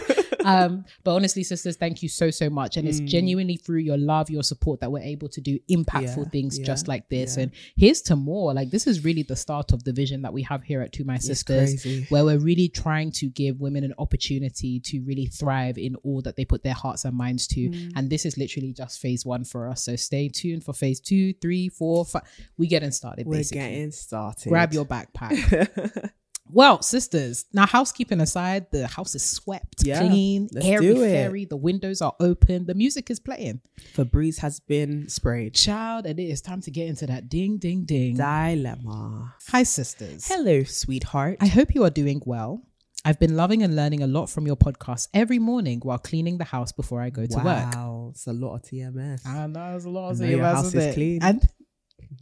um 0.44 0.84
but 1.04 1.14
honestly 1.14 1.42
sisters 1.42 1.76
thank 1.76 2.02
you 2.02 2.08
so 2.08 2.30
so 2.30 2.50
much 2.50 2.76
and 2.76 2.88
it's 2.88 3.00
genuinely 3.00 3.56
through 3.56 3.78
your 3.78 3.96
love 3.96 4.30
your 4.30 4.42
support 4.42 4.80
that 4.80 4.90
we're 4.90 5.02
able 5.02 5.28
to 5.28 5.40
do 5.40 5.58
impactful 5.70 6.24
Yeah, 6.24 6.30
things 6.30 6.58
yeah, 6.58 6.64
just 6.64 6.88
like 6.88 7.08
this 7.08 7.36
and 7.36 7.50
here's 7.76 8.02
to 8.02 8.16
more 8.16 8.52
like 8.54 8.70
this 8.70 8.86
is 8.86 9.04
really 9.04 9.22
the 9.22 9.36
start 9.36 9.72
of 9.72 9.84
the 9.84 9.92
vision 9.92 10.22
that 10.22 10.32
we 10.32 10.42
have 10.42 10.62
here 10.62 10.82
at 10.82 10.92
to 10.92 11.04
my 11.04 11.18
sisters 11.18 11.84
where 12.08 12.24
we're 12.24 12.38
really 12.38 12.68
trying 12.68 13.12
to 13.12 13.26
give 13.28 13.60
women 13.60 13.84
an 13.84 13.94
opportunity 13.98 14.80
to 14.80 15.00
really 15.00 15.26
thrive 15.26 15.78
in 15.78 15.96
all 15.96 16.22
that 16.22 16.36
they 16.36 16.44
put 16.44 16.62
their 16.62 16.74
hearts 16.74 16.99
and 17.04 17.16
minds 17.16 17.46
to 17.46 17.60
mm. 17.60 17.92
and 17.96 18.10
this 18.10 18.24
is 18.24 18.36
literally 18.36 18.72
just 18.72 19.00
phase 19.00 19.24
one 19.24 19.44
for 19.44 19.68
us 19.68 19.84
so 19.84 19.96
stay 19.96 20.28
tuned 20.28 20.64
for 20.64 20.72
phase 20.72 21.00
two 21.00 21.32
three 21.34 21.68
four 21.68 22.04
five 22.04 22.22
we 22.56 22.66
getting 22.66 22.90
started 22.90 23.26
We're 23.26 23.36
basically 23.36 23.60
getting 23.60 23.92
started. 23.92 24.48
grab 24.48 24.72
your 24.72 24.84
backpack 24.84 26.12
well, 26.52 26.82
sisters, 26.82 27.44
now 27.52 27.66
housekeeping 27.66 28.20
aside, 28.20 28.66
the 28.70 28.86
house 28.86 29.14
is 29.14 29.22
swept, 29.22 29.84
Yeah, 29.84 30.00
clean, 30.00 30.48
airy 30.60 30.94
fairy, 30.94 31.44
the 31.44 31.56
windows 31.56 32.02
are 32.02 32.14
open, 32.20 32.66
the 32.66 32.74
music 32.74 33.10
is 33.10 33.20
playing. 33.20 33.60
Febreze 33.94 34.38
has 34.38 34.60
been 34.60 35.08
sprayed. 35.08 35.54
Child, 35.54 36.06
and 36.06 36.18
it 36.18 36.24
is 36.24 36.40
time 36.40 36.60
to 36.62 36.70
get 36.70 36.88
into 36.88 37.06
that 37.06 37.28
ding 37.28 37.58
ding 37.58 37.84
ding. 37.84 38.16
Dilemma. 38.16 39.34
Hi, 39.48 39.62
sisters. 39.62 40.26
Hello, 40.26 40.64
sweetheart. 40.64 41.38
I 41.40 41.46
hope 41.46 41.74
you 41.74 41.84
are 41.84 41.90
doing 41.90 42.22
well. 42.24 42.62
I've 43.04 43.18
been 43.18 43.34
loving 43.34 43.62
and 43.62 43.74
learning 43.74 44.02
a 44.02 44.06
lot 44.06 44.28
from 44.28 44.46
your 44.46 44.56
podcast 44.56 45.08
every 45.14 45.38
morning 45.38 45.80
while 45.82 45.98
cleaning 45.98 46.36
the 46.38 46.44
house 46.44 46.70
before 46.70 47.00
I 47.00 47.08
go 47.10 47.24
to 47.24 47.36
work. 47.36 47.44
Wow, 47.44 48.08
it's 48.10 48.26
a 48.26 48.32
lot 48.32 48.56
of 48.56 48.62
TMS. 48.62 49.26
I 49.26 49.46
know 49.46 49.70
there's 49.70 49.86
a 49.86 49.90
lot 49.90 50.10
I 50.10 50.14
know 50.18 50.26
your 50.26 50.44
house 50.44 50.74
is 50.74 50.94
clean. 50.94 51.22
And 51.22 51.48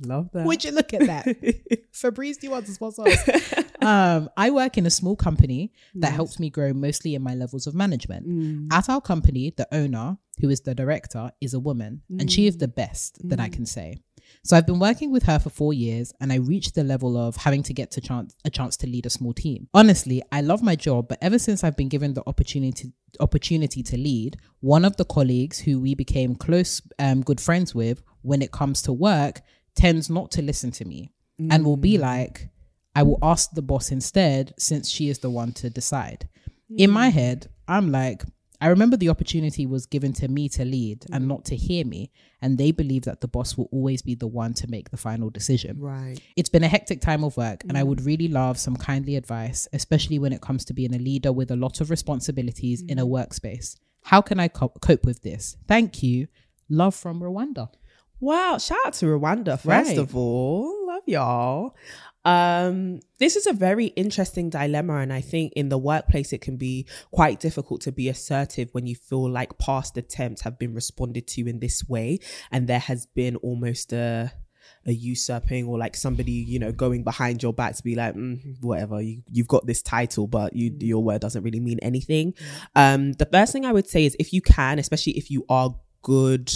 Love 0.04 0.30
that. 0.34 0.44
would 0.46 0.62
you 0.64 0.70
look 0.70 0.92
at 0.94 1.00
that? 1.06 1.24
Febreze, 1.92 2.38
do 2.38 2.46
you 2.46 2.50
want 2.52 2.66
to 2.66 2.72
sponsor 2.72 3.02
us? 3.08 3.54
um, 3.82 4.28
I 4.36 4.50
work 4.50 4.78
in 4.78 4.86
a 4.86 4.90
small 4.90 5.16
company 5.16 5.72
that 5.96 6.12
helps 6.12 6.38
me 6.38 6.50
grow 6.50 6.72
mostly 6.72 7.14
in 7.16 7.22
my 7.22 7.34
levels 7.34 7.66
of 7.66 7.74
management. 7.74 8.28
Mm. 8.28 8.68
At 8.72 8.88
our 8.88 9.00
company, 9.00 9.52
the 9.56 9.66
owner, 9.74 10.18
who 10.40 10.50
is 10.50 10.60
the 10.60 10.74
director, 10.74 11.32
is 11.40 11.54
a 11.54 11.58
woman, 11.60 12.02
and 12.20 12.30
she 12.30 12.46
is 12.46 12.58
the 12.58 12.68
best 12.68 13.18
that 13.28 13.38
Mm. 13.40 13.42
I 13.42 13.48
can 13.48 13.66
say. 13.66 14.02
So 14.44 14.56
I've 14.56 14.66
been 14.66 14.78
working 14.78 15.10
with 15.10 15.24
her 15.24 15.38
for 15.38 15.50
four 15.50 15.72
years 15.72 16.12
and 16.20 16.32
I 16.32 16.36
reached 16.36 16.74
the 16.74 16.84
level 16.84 17.16
of 17.16 17.36
having 17.36 17.62
to 17.64 17.74
get 17.74 17.90
to 17.92 18.00
chance, 18.00 18.34
a 18.44 18.50
chance 18.50 18.76
to 18.78 18.86
lead 18.86 19.06
a 19.06 19.10
small 19.10 19.32
team. 19.32 19.68
Honestly, 19.74 20.22
I 20.32 20.40
love 20.40 20.62
my 20.62 20.76
job, 20.76 21.08
but 21.08 21.18
ever 21.20 21.38
since 21.38 21.64
I've 21.64 21.76
been 21.76 21.88
given 21.88 22.14
the 22.14 22.22
opportunity 22.26 22.92
opportunity 23.20 23.82
to 23.82 23.96
lead, 23.96 24.36
one 24.60 24.84
of 24.84 24.96
the 24.96 25.04
colleagues 25.04 25.58
who 25.58 25.80
we 25.80 25.94
became 25.94 26.34
close, 26.34 26.82
um, 26.98 27.22
good 27.22 27.40
friends 27.40 27.74
with 27.74 28.02
when 28.22 28.42
it 28.42 28.52
comes 28.52 28.82
to 28.82 28.92
work 28.92 29.40
tends 29.74 30.10
not 30.10 30.30
to 30.32 30.42
listen 30.42 30.70
to 30.72 30.84
me 30.84 31.10
and 31.50 31.64
will 31.64 31.76
be 31.76 31.98
like, 31.98 32.48
I 32.94 33.02
will 33.04 33.18
ask 33.22 33.52
the 33.52 33.62
boss 33.62 33.92
instead 33.92 34.54
since 34.58 34.90
she 34.90 35.08
is 35.08 35.20
the 35.20 35.30
one 35.30 35.52
to 35.52 35.70
decide. 35.70 36.28
In 36.76 36.90
my 36.90 37.08
head, 37.08 37.48
I'm 37.66 37.90
like, 37.90 38.24
I 38.60 38.68
remember 38.68 38.96
the 38.96 39.08
opportunity 39.08 39.66
was 39.66 39.86
given 39.86 40.12
to 40.14 40.28
me 40.28 40.48
to 40.50 40.64
lead 40.64 41.06
and 41.12 41.28
not 41.28 41.44
to 41.46 41.56
hear 41.56 41.84
me. 41.84 42.10
And 42.42 42.58
they 42.58 42.70
believe 42.70 43.02
that 43.02 43.20
the 43.20 43.28
boss 43.28 43.56
will 43.56 43.68
always 43.72 44.02
be 44.02 44.14
the 44.14 44.26
one 44.26 44.54
to 44.54 44.68
make 44.68 44.90
the 44.90 44.96
final 44.96 45.30
decision. 45.30 45.80
Right. 45.80 46.18
It's 46.36 46.48
been 46.48 46.62
a 46.64 46.68
hectic 46.68 47.00
time 47.00 47.24
of 47.24 47.36
work, 47.36 47.64
and 47.64 47.76
I 47.76 47.82
mm. 47.82 47.86
would 47.86 48.04
really 48.04 48.28
love 48.28 48.58
some 48.58 48.76
kindly 48.76 49.16
advice, 49.16 49.66
especially 49.72 50.18
when 50.18 50.32
it 50.32 50.40
comes 50.40 50.64
to 50.66 50.74
being 50.74 50.94
a 50.94 50.98
leader 50.98 51.32
with 51.32 51.50
a 51.50 51.56
lot 51.56 51.80
of 51.80 51.90
responsibilities 51.90 52.82
in 52.82 52.98
a 52.98 53.04
mm-hmm. 53.04 53.14
workspace. 53.14 53.76
How 54.02 54.20
can 54.20 54.38
I 54.38 54.48
co- 54.48 54.72
cope 54.80 55.04
with 55.04 55.22
this? 55.22 55.56
Thank 55.66 56.02
you. 56.02 56.28
Love 56.68 56.94
from 56.94 57.20
Rwanda. 57.20 57.70
Wow, 58.20 58.58
shout 58.58 58.78
out 58.84 58.94
to 58.94 59.06
Rwanda 59.06 59.58
first 59.58 59.66
Right. 59.66 59.98
of 59.98 60.16
all. 60.16 60.86
Love 60.86 61.02
y'all. 61.06 61.76
Um, 62.24 63.00
this 63.18 63.36
is 63.36 63.46
a 63.46 63.52
very 63.52 63.86
interesting 63.86 64.50
dilemma, 64.50 64.98
and 64.98 65.12
I 65.12 65.20
think 65.20 65.52
in 65.54 65.68
the 65.68 65.78
workplace 65.78 66.32
it 66.32 66.40
can 66.40 66.56
be 66.56 66.86
quite 67.10 67.40
difficult 67.40 67.80
to 67.82 67.92
be 67.92 68.08
assertive 68.08 68.68
when 68.72 68.86
you 68.86 68.96
feel 68.96 69.30
like 69.30 69.58
past 69.58 69.96
attempts 69.96 70.42
have 70.42 70.58
been 70.58 70.74
responded 70.74 71.26
to 71.28 71.48
in 71.48 71.60
this 71.60 71.88
way, 71.88 72.18
and 72.50 72.68
there 72.68 72.80
has 72.80 73.06
been 73.06 73.36
almost 73.36 73.92
a 73.92 74.32
a 74.86 74.92
usurping 74.92 75.66
or 75.66 75.78
like 75.78 75.96
somebody 75.96 76.32
you 76.32 76.58
know 76.58 76.72
going 76.72 77.02
behind 77.02 77.42
your 77.42 77.52
back 77.52 77.74
to 77.74 77.82
be 77.82 77.94
like 77.94 78.14
mm, 78.14 78.38
whatever 78.60 79.00
you, 79.00 79.22
you've 79.30 79.48
got 79.48 79.66
this 79.66 79.82
title 79.82 80.26
but 80.26 80.54
you 80.54 80.74
your 80.80 81.02
word 81.02 81.20
doesn't 81.20 81.42
really 81.42 81.60
mean 81.60 81.78
anything. 81.80 82.34
Um 82.74 83.12
the 83.14 83.26
first 83.26 83.52
thing 83.52 83.64
i 83.64 83.72
would 83.72 83.88
say 83.88 84.04
is 84.04 84.16
if 84.18 84.32
you 84.32 84.40
can 84.40 84.78
especially 84.78 85.16
if 85.16 85.30
you 85.30 85.44
are 85.48 85.74
good 86.08 86.50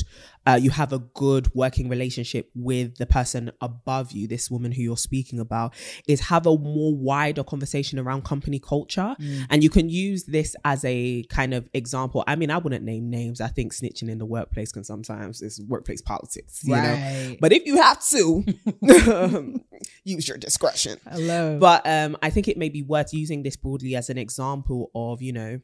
uh, 0.47 0.59
you 0.61 0.71
have 0.71 0.92
a 0.92 0.99
good 0.99 1.54
working 1.54 1.88
relationship 1.88 2.50
with 2.54 2.97
the 2.97 3.06
person 3.06 3.52
above 3.61 4.12
you 4.12 4.26
this 4.26 4.50
woman 4.50 4.73
who 4.73 4.82
you're 4.82 4.97
speaking 4.97 5.38
about 5.38 5.75
is 6.09 6.21
have 6.21 6.47
a 6.47 6.56
more 6.56 6.94
wider 6.94 7.44
conversation 7.44 7.99
around 7.99 8.25
company 8.25 8.59
culture. 8.59 9.14
And 9.50 9.62
you 9.62 9.71
can 9.71 9.88
use 9.88 10.25
this 10.25 10.56
as 10.64 10.85
a 10.85 11.23
kind 11.25 11.54
of 11.54 11.68
example. 11.75 12.25
I 12.26 12.37
mean 12.37 12.50
i 12.50 12.59
wouldn't 12.59 12.85
name 12.85 13.11
names. 13.11 13.40
I 13.40 13.49
think 13.49 13.73
snitching 13.73 14.09
in 14.09 14.18
the 14.18 14.26
workplace 14.26 14.73
can 14.73 14.85
sometimes 14.85 15.42
is 15.42 15.61
workplace 15.68 16.02
politics 16.02 16.61
you 16.64 16.75
know? 16.75 16.82
Right. 16.82 17.38
but 17.40 17.52
if 17.52 17.64
you 17.66 17.76
have 17.76 18.04
to 18.09 18.44
use 20.04 20.28
your 20.28 20.38
discretion. 20.38 20.99
Hello. 21.09 21.59
but 21.59 21.87
um, 21.87 22.16
I 22.23 22.30
think 22.30 22.49
it 22.49 22.56
may 22.56 22.68
be 22.68 22.82
worth 22.82 23.12
using 23.12 23.42
this 23.42 23.56
broadly 23.56 23.94
as 23.97 24.11
an 24.11 24.18
example 24.18 24.90
of, 24.94 25.23
you 25.23 25.32
know, 25.32 25.61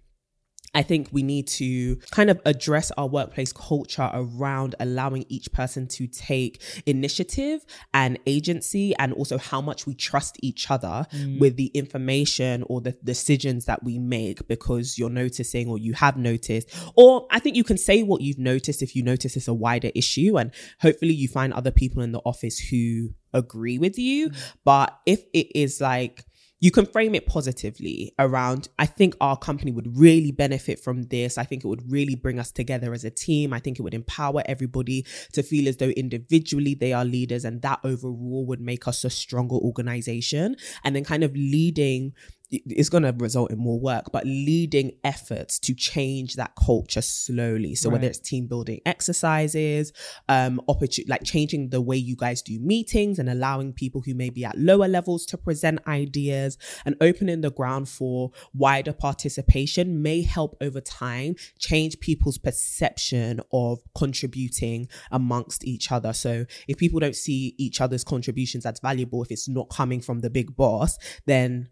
I 0.75 0.83
think 0.83 1.09
we 1.13 1.23
need 1.23 1.49
to 1.49 1.97
kind 2.11 2.31
of 2.31 2.41
address 2.45 2.91
our 2.97 3.07
workplace 3.07 3.53
culture 3.53 4.11
around 4.13 4.75
allowing 4.81 5.25
each 5.29 5.51
person 5.53 5.87
to 5.89 6.07
take 6.07 6.63
initiative 6.87 7.65
and 7.95 8.19
agency 8.27 8.95
and 8.97 9.13
also 9.15 9.39
how 9.39 9.61
much 9.61 9.87
we 9.87 9.95
trust 9.95 10.37
each 10.43 10.71
other 10.71 11.07
mm. 11.13 11.41
with 11.41 11.57
the 11.57 11.67
information 11.69 12.65
or 12.69 12.81
the 12.81 12.93
decisions 13.03 13.65
that 13.65 13.83
we 13.83 13.99
make 13.99 14.47
because 14.47 14.99
you're 14.99 15.09
noticing 15.11 15.69
or 15.69 15.79
you 15.79 15.95
have 15.95 16.17
noticed. 16.17 16.69
Or 16.95 17.27
I 17.31 17.39
think 17.39 17.57
you 17.57 17.65
can 17.65 17.79
say 17.79 18.03
what 18.03 18.21
you've 18.21 18.39
noticed 18.39 18.83
if 18.83 18.95
you 18.95 19.03
notice 19.03 19.37
it's 19.37 19.49
a 19.49 19.55
wider 19.55 19.91
issue 19.95 20.37
and 20.39 20.53
hopefully 20.81 21.15
you 21.15 21.29
find 21.29 21.53
other 21.53 21.71
people 21.71 22.03
in 22.03 22.13
the 22.13 22.21
office 22.25 22.59
who 22.59 23.11
agree 23.33 23.79
with 23.79 23.99
you. 23.99 24.31
Mm. 24.31 24.53
But 24.65 24.99
if 25.07 25.25
it 25.33 25.59
is 25.59 25.81
like, 25.81 26.25
you 26.61 26.71
can 26.71 26.87
frame 26.87 27.15
it 27.15 27.27
positively 27.27 28.13
around 28.19 28.69
i 28.79 28.87
think 28.87 29.15
our 29.21 29.37
company 29.37 29.71
would 29.71 29.97
really 29.97 30.33
benefit 30.33 30.79
from 30.79 31.03
this. 31.05 31.37
I 31.37 31.45
think 31.45 31.65
it 31.65 31.69
would 31.69 31.91
really 31.91 32.15
bring 32.15 32.39
us 32.39 32.51
together 32.51 32.93
as 32.95 33.05
a 33.05 33.11
team. 33.11 33.53
I 33.53 33.59
think 33.59 33.79
it 33.79 33.83
would 33.83 33.95
empower 33.95 34.43
everybody 34.47 35.05
to 35.33 35.43
feel 35.43 35.69
as 35.69 35.77
though 35.77 35.91
individually 35.91 36.75
they 36.75 36.93
are 36.93 37.05
leaders 37.05 37.45
and 37.45 37.61
that 37.63 37.81
overall 37.85 38.47
would 38.47 38.61
make 38.61 38.89
us 38.89 39.05
a 39.05 39.11
stronger 39.11 39.57
organization. 39.57 40.57
And 40.85 40.97
then 40.97 41.05
kind 41.05 41.25
of 41.25 41.35
leading 41.35 42.15
it's 42.51 42.89
going 42.89 43.03
to 43.03 43.15
result 43.19 43.51
in 43.51 43.59
more 43.59 43.79
work, 43.79 44.07
but 44.13 44.25
leading 44.25 44.93
efforts 45.05 45.59
to 45.59 45.75
change 45.75 46.35
that 46.37 46.53
culture 46.57 47.03
slowly. 47.03 47.75
So 47.75 47.91
whether 47.91 48.07
it's 48.07 48.19
team 48.19 48.47
building 48.47 48.81
exercises, 48.87 49.93
um, 50.29 50.61
opportunity 50.69 51.05
like 51.09 51.25
changing 51.25 51.69
the 51.69 51.81
way 51.81 51.97
you 51.97 52.17
guys 52.17 52.41
do 52.41 52.59
meetings 52.59 53.19
and 53.19 53.29
allowing 53.29 53.73
people 53.75 54.01
who 54.01 54.15
may 54.15 54.31
be 54.31 54.45
at 54.45 54.59
lower 54.59 54.89
levels 54.89 55.27
to 55.27 55.37
present 55.37 55.81
ideas 55.87 56.57
and 56.87 56.97
opening 57.01 57.43
the 57.43 57.51
ground 57.51 57.89
for 57.89 58.31
wider 58.55 58.93
participation 58.93 60.01
may 60.03 60.23
help 60.23 60.57
over 60.63 60.81
time 60.81 61.35
change 61.59 62.01
people's 62.01 62.39
perception 62.39 63.41
of 63.53 63.79
contributing 63.95 64.89
amongst 65.11 65.65
each 65.65 65.93
other. 65.93 66.15
So 66.15 66.47
if 66.67 66.79
people 66.79 67.01
don't 67.01 67.17
see 67.17 67.55
each 67.59 67.81
other's 67.81 68.05
contributions 68.05 68.65
as 68.65 68.81
valuable, 68.81 69.23
if 69.23 69.31
it's 69.31 69.49
not 69.49 69.69
coming 69.69 70.01
from 70.01 70.21
the 70.21 70.31
big 70.31 70.57
boss, 70.57 70.99
then 71.27 71.69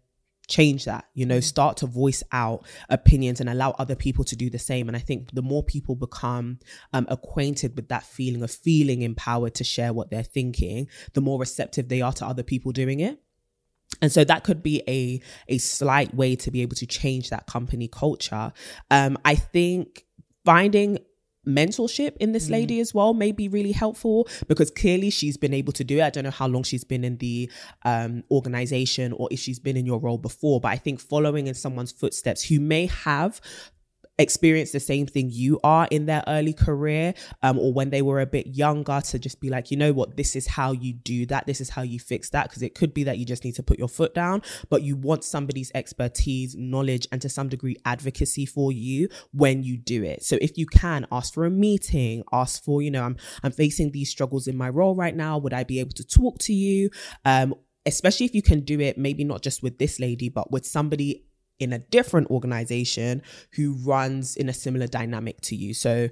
change 0.47 0.85
that 0.85 1.05
you 1.13 1.25
know 1.25 1.39
start 1.39 1.77
to 1.77 1.85
voice 1.85 2.23
out 2.31 2.65
opinions 2.89 3.39
and 3.39 3.49
allow 3.49 3.71
other 3.71 3.95
people 3.95 4.23
to 4.23 4.35
do 4.35 4.49
the 4.49 4.59
same. 4.59 4.87
And 4.87 4.95
i 4.95 4.99
think 4.99 5.31
the 5.33 5.41
more 5.41 5.63
people 5.63 5.95
become 5.95 6.59
um, 6.93 7.05
acquainted 7.09 7.75
with 7.75 7.89
that 7.89 8.03
feeling 8.03 8.43
of 8.43 8.51
feeling 8.51 9.01
empowered 9.01 9.55
to 9.55 9.63
share 9.63 9.93
what 9.93 10.09
they're 10.09 10.23
thinking 10.23 10.87
the 11.13 11.21
more 11.21 11.39
receptive 11.39 11.89
they 11.89 12.01
are 12.01 12.13
to 12.13 12.25
other 12.25 12.43
people 12.43 12.71
doing 12.71 12.99
it. 12.99 13.19
And 14.01 14.11
so 14.11 14.23
that 14.25 14.43
could 14.43 14.61
be 14.61 14.83
a 14.87 15.21
a 15.47 15.57
slight 15.57 16.13
way 16.13 16.35
to 16.37 16.51
be 16.51 16.61
able 16.61 16.75
to 16.75 16.85
change 16.85 17.29
that 17.29 17.47
company 17.47 17.87
culture. 17.87 18.51
Um 18.91 19.17
i 19.25 19.35
think 19.35 20.05
finding 20.45 20.99
mentorship 21.47 22.17
in 22.17 22.33
this 22.33 22.49
lady 22.49 22.79
as 22.79 22.93
well 22.93 23.13
may 23.13 23.31
be 23.31 23.47
really 23.47 23.71
helpful 23.71 24.27
because 24.47 24.69
clearly 24.69 25.09
she's 25.09 25.37
been 25.37 25.53
able 25.53 25.73
to 25.73 25.83
do 25.83 25.99
it. 25.99 26.03
I 26.03 26.09
don't 26.09 26.23
know 26.25 26.31
how 26.31 26.47
long 26.47 26.63
she's 26.63 26.83
been 26.83 27.03
in 27.03 27.17
the 27.17 27.49
um, 27.85 28.23
organization 28.29 29.13
or 29.13 29.27
if 29.31 29.39
she's 29.39 29.59
been 29.59 29.77
in 29.77 29.85
your 29.85 29.99
role 29.99 30.17
before, 30.17 30.59
but 30.59 30.69
I 30.69 30.77
think 30.77 30.99
following 30.99 31.47
in 31.47 31.53
someone's 31.53 31.91
footsteps 31.91 32.43
who 32.43 32.59
may 32.59 32.87
have 32.87 33.41
experienced 34.19 34.73
the 34.73 34.79
same 34.79 35.05
thing 35.05 35.29
you 35.31 35.59
are 35.63 35.87
in 35.91 36.05
their 36.05 36.23
early 36.27 36.53
career 36.53 37.13
um, 37.43 37.59
or 37.59 37.71
when 37.71 37.89
they 37.91 38.01
were 38.01 38.19
a 38.19 38.25
bit 38.25 38.47
younger 38.47 38.99
to 39.01 39.19
just 39.19 39.39
be 39.39 39.49
like 39.49 39.69
you 39.69 39.77
know 39.77 39.93
what 39.93 40.17
this 40.17 40.35
is 40.35 40.47
how 40.47 40.71
you 40.71 40.93
do 40.93 41.25
that 41.25 41.45
this 41.45 41.61
is 41.61 41.69
how 41.69 41.81
you 41.81 41.99
fix 41.99 42.29
that 42.31 42.49
because 42.49 42.63
it 42.63 42.73
could 42.73 42.93
be 42.93 43.03
that 43.03 43.17
you 43.17 43.25
just 43.25 43.43
need 43.43 43.53
to 43.53 43.63
put 43.63 43.77
your 43.77 43.87
foot 43.87 44.15
down 44.15 44.41
but 44.69 44.81
you 44.81 44.95
want 44.95 45.23
somebody's 45.23 45.71
expertise 45.75 46.55
knowledge 46.55 47.07
and 47.11 47.21
to 47.21 47.29
some 47.29 47.47
degree 47.47 47.75
advocacy 47.85 48.45
for 48.45 48.71
you 48.71 49.07
when 49.33 49.63
you 49.63 49.77
do 49.77 50.03
it. 50.03 50.23
So 50.23 50.37
if 50.41 50.57
you 50.57 50.65
can 50.65 51.05
ask 51.11 51.33
for 51.33 51.45
a 51.45 51.51
meeting 51.51 52.23
ask 52.33 52.63
for 52.63 52.81
you 52.81 52.91
know 52.91 53.03
i'm 53.03 53.17
i'm 53.43 53.51
facing 53.51 53.91
these 53.91 54.09
struggles 54.09 54.47
in 54.47 54.57
my 54.57 54.69
role 54.69 54.95
right 54.95 55.15
now 55.15 55.37
would 55.37 55.53
i 55.53 55.63
be 55.63 55.79
able 55.79 55.91
to 55.91 56.03
talk 56.03 56.39
to 56.39 56.53
you? 56.53 56.89
Um 57.25 57.53
especially 57.85 58.25
if 58.25 58.35
you 58.35 58.41
can 58.41 58.61
do 58.61 58.79
it 58.81 58.97
maybe 58.97 59.23
not 59.23 59.41
just 59.41 59.63
with 59.63 59.77
this 59.77 59.99
lady 59.99 60.27
but 60.27 60.51
with 60.51 60.65
somebody 60.65 61.23
in 61.59 61.73
a 61.73 61.79
different 61.79 62.29
organization 62.29 63.21
who 63.53 63.73
runs 63.83 64.35
in 64.35 64.49
a 64.49 64.53
similar 64.53 64.87
dynamic 64.87 65.41
to 65.41 65.55
you. 65.55 65.73
So 65.73 66.09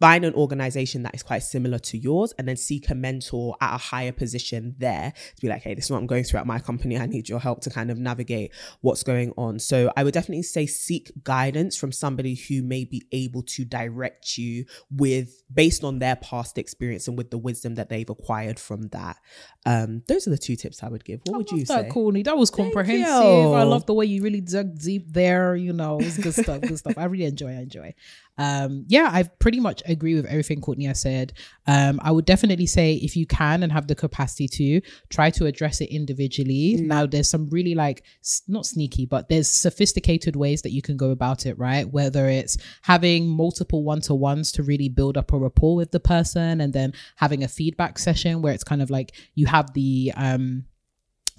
find 0.00 0.24
an 0.24 0.34
organization 0.34 1.02
that 1.02 1.14
is 1.14 1.22
quite 1.22 1.42
similar 1.42 1.78
to 1.78 1.98
yours 1.98 2.32
and 2.38 2.48
then 2.48 2.56
seek 2.56 2.88
a 2.88 2.94
mentor 2.94 3.54
at 3.60 3.74
a 3.74 3.78
higher 3.78 4.12
position 4.12 4.74
there 4.78 5.12
to 5.36 5.42
be 5.42 5.48
like, 5.48 5.62
hey, 5.62 5.74
this 5.74 5.84
is 5.84 5.90
what 5.90 5.98
I'm 5.98 6.06
going 6.06 6.24
through 6.24 6.40
at 6.40 6.46
my 6.46 6.58
company. 6.58 6.98
I 6.98 7.04
need 7.04 7.28
your 7.28 7.38
help 7.38 7.60
to 7.62 7.70
kind 7.70 7.90
of 7.90 7.98
navigate 7.98 8.52
what's 8.80 9.02
going 9.02 9.32
on. 9.36 9.58
So 9.58 9.92
I 9.96 10.04
would 10.04 10.14
definitely 10.14 10.42
say 10.42 10.66
seek 10.66 11.12
guidance 11.22 11.76
from 11.76 11.92
somebody 11.92 12.34
who 12.34 12.62
may 12.62 12.84
be 12.86 13.06
able 13.12 13.42
to 13.42 13.64
direct 13.66 14.38
you 14.38 14.64
with 14.90 15.42
based 15.52 15.84
on 15.84 15.98
their 15.98 16.16
past 16.16 16.56
experience 16.56 17.06
and 17.06 17.18
with 17.18 17.30
the 17.30 17.38
wisdom 17.38 17.74
that 17.74 17.90
they've 17.90 18.08
acquired 18.08 18.58
from 18.58 18.88
that. 18.88 19.18
Um, 19.66 20.02
those 20.08 20.26
are 20.26 20.30
the 20.30 20.38
two 20.38 20.56
tips 20.56 20.82
I 20.82 20.88
would 20.88 21.04
give. 21.04 21.20
What 21.24 21.36
would 21.36 21.48
I 21.48 21.52
love 21.52 21.58
you 21.60 21.66
that, 21.66 21.84
say? 21.84 21.88
Courtney. 21.90 22.22
That 22.22 22.36
was 22.36 22.50
comprehensive. 22.50 23.12
I 23.12 23.62
love 23.64 23.84
the 23.84 23.94
way 23.94 24.06
you 24.06 24.22
really 24.22 24.40
dug 24.40 24.78
deep 24.78 25.12
there. 25.12 25.54
You 25.54 25.74
know, 25.74 25.98
it's 26.00 26.16
good 26.16 26.34
stuff. 26.34 26.62
Good 26.62 26.78
stuff. 26.78 26.94
I 26.96 27.04
really 27.04 27.26
enjoy. 27.26 27.50
I 27.50 27.60
enjoy. 27.60 27.94
Um, 28.38 28.86
yeah, 28.88 29.10
I 29.12 29.24
pretty 29.24 29.60
much 29.60 29.82
agree 29.84 30.14
with 30.14 30.24
everything 30.24 30.62
Courtney 30.62 30.86
has 30.86 31.02
said. 31.02 31.34
Um, 31.66 32.00
I 32.02 32.10
would 32.10 32.24
definitely 32.24 32.64
say 32.64 32.94
if 32.94 33.14
you 33.14 33.26
can 33.26 33.62
and 33.62 33.70
have 33.70 33.86
the 33.86 33.94
capacity 33.94 34.48
to 34.48 34.80
try 35.10 35.28
to 35.30 35.44
address 35.44 35.82
it 35.82 35.90
individually. 35.90 36.78
Now, 36.80 37.04
there's 37.04 37.28
some 37.28 37.50
really 37.50 37.74
like 37.74 38.02
not 38.48 38.64
sneaky, 38.64 39.04
but 39.04 39.28
there's 39.28 39.50
sophisticated 39.50 40.36
ways 40.36 40.62
that 40.62 40.70
you 40.70 40.80
can 40.80 40.96
go 40.96 41.10
about 41.10 41.44
it. 41.44 41.58
Right, 41.58 41.86
whether 41.86 42.30
it's 42.30 42.56
having 42.80 43.28
multiple 43.28 43.84
one 43.84 44.00
to 44.02 44.14
ones 44.14 44.52
to 44.52 44.62
really 44.62 44.88
build 44.88 45.18
up 45.18 45.34
a 45.34 45.38
rapport 45.38 45.76
with 45.76 45.90
the 45.90 46.00
person, 46.00 46.62
and 46.62 46.72
then 46.72 46.94
having 47.16 47.44
a 47.44 47.48
feedback 47.48 47.98
session 47.98 48.40
where 48.40 48.54
it's 48.54 48.64
kind 48.64 48.80
of 48.80 48.88
like 48.88 49.12
you 49.34 49.49
have 49.50 49.72
the 49.74 50.12
um 50.16 50.64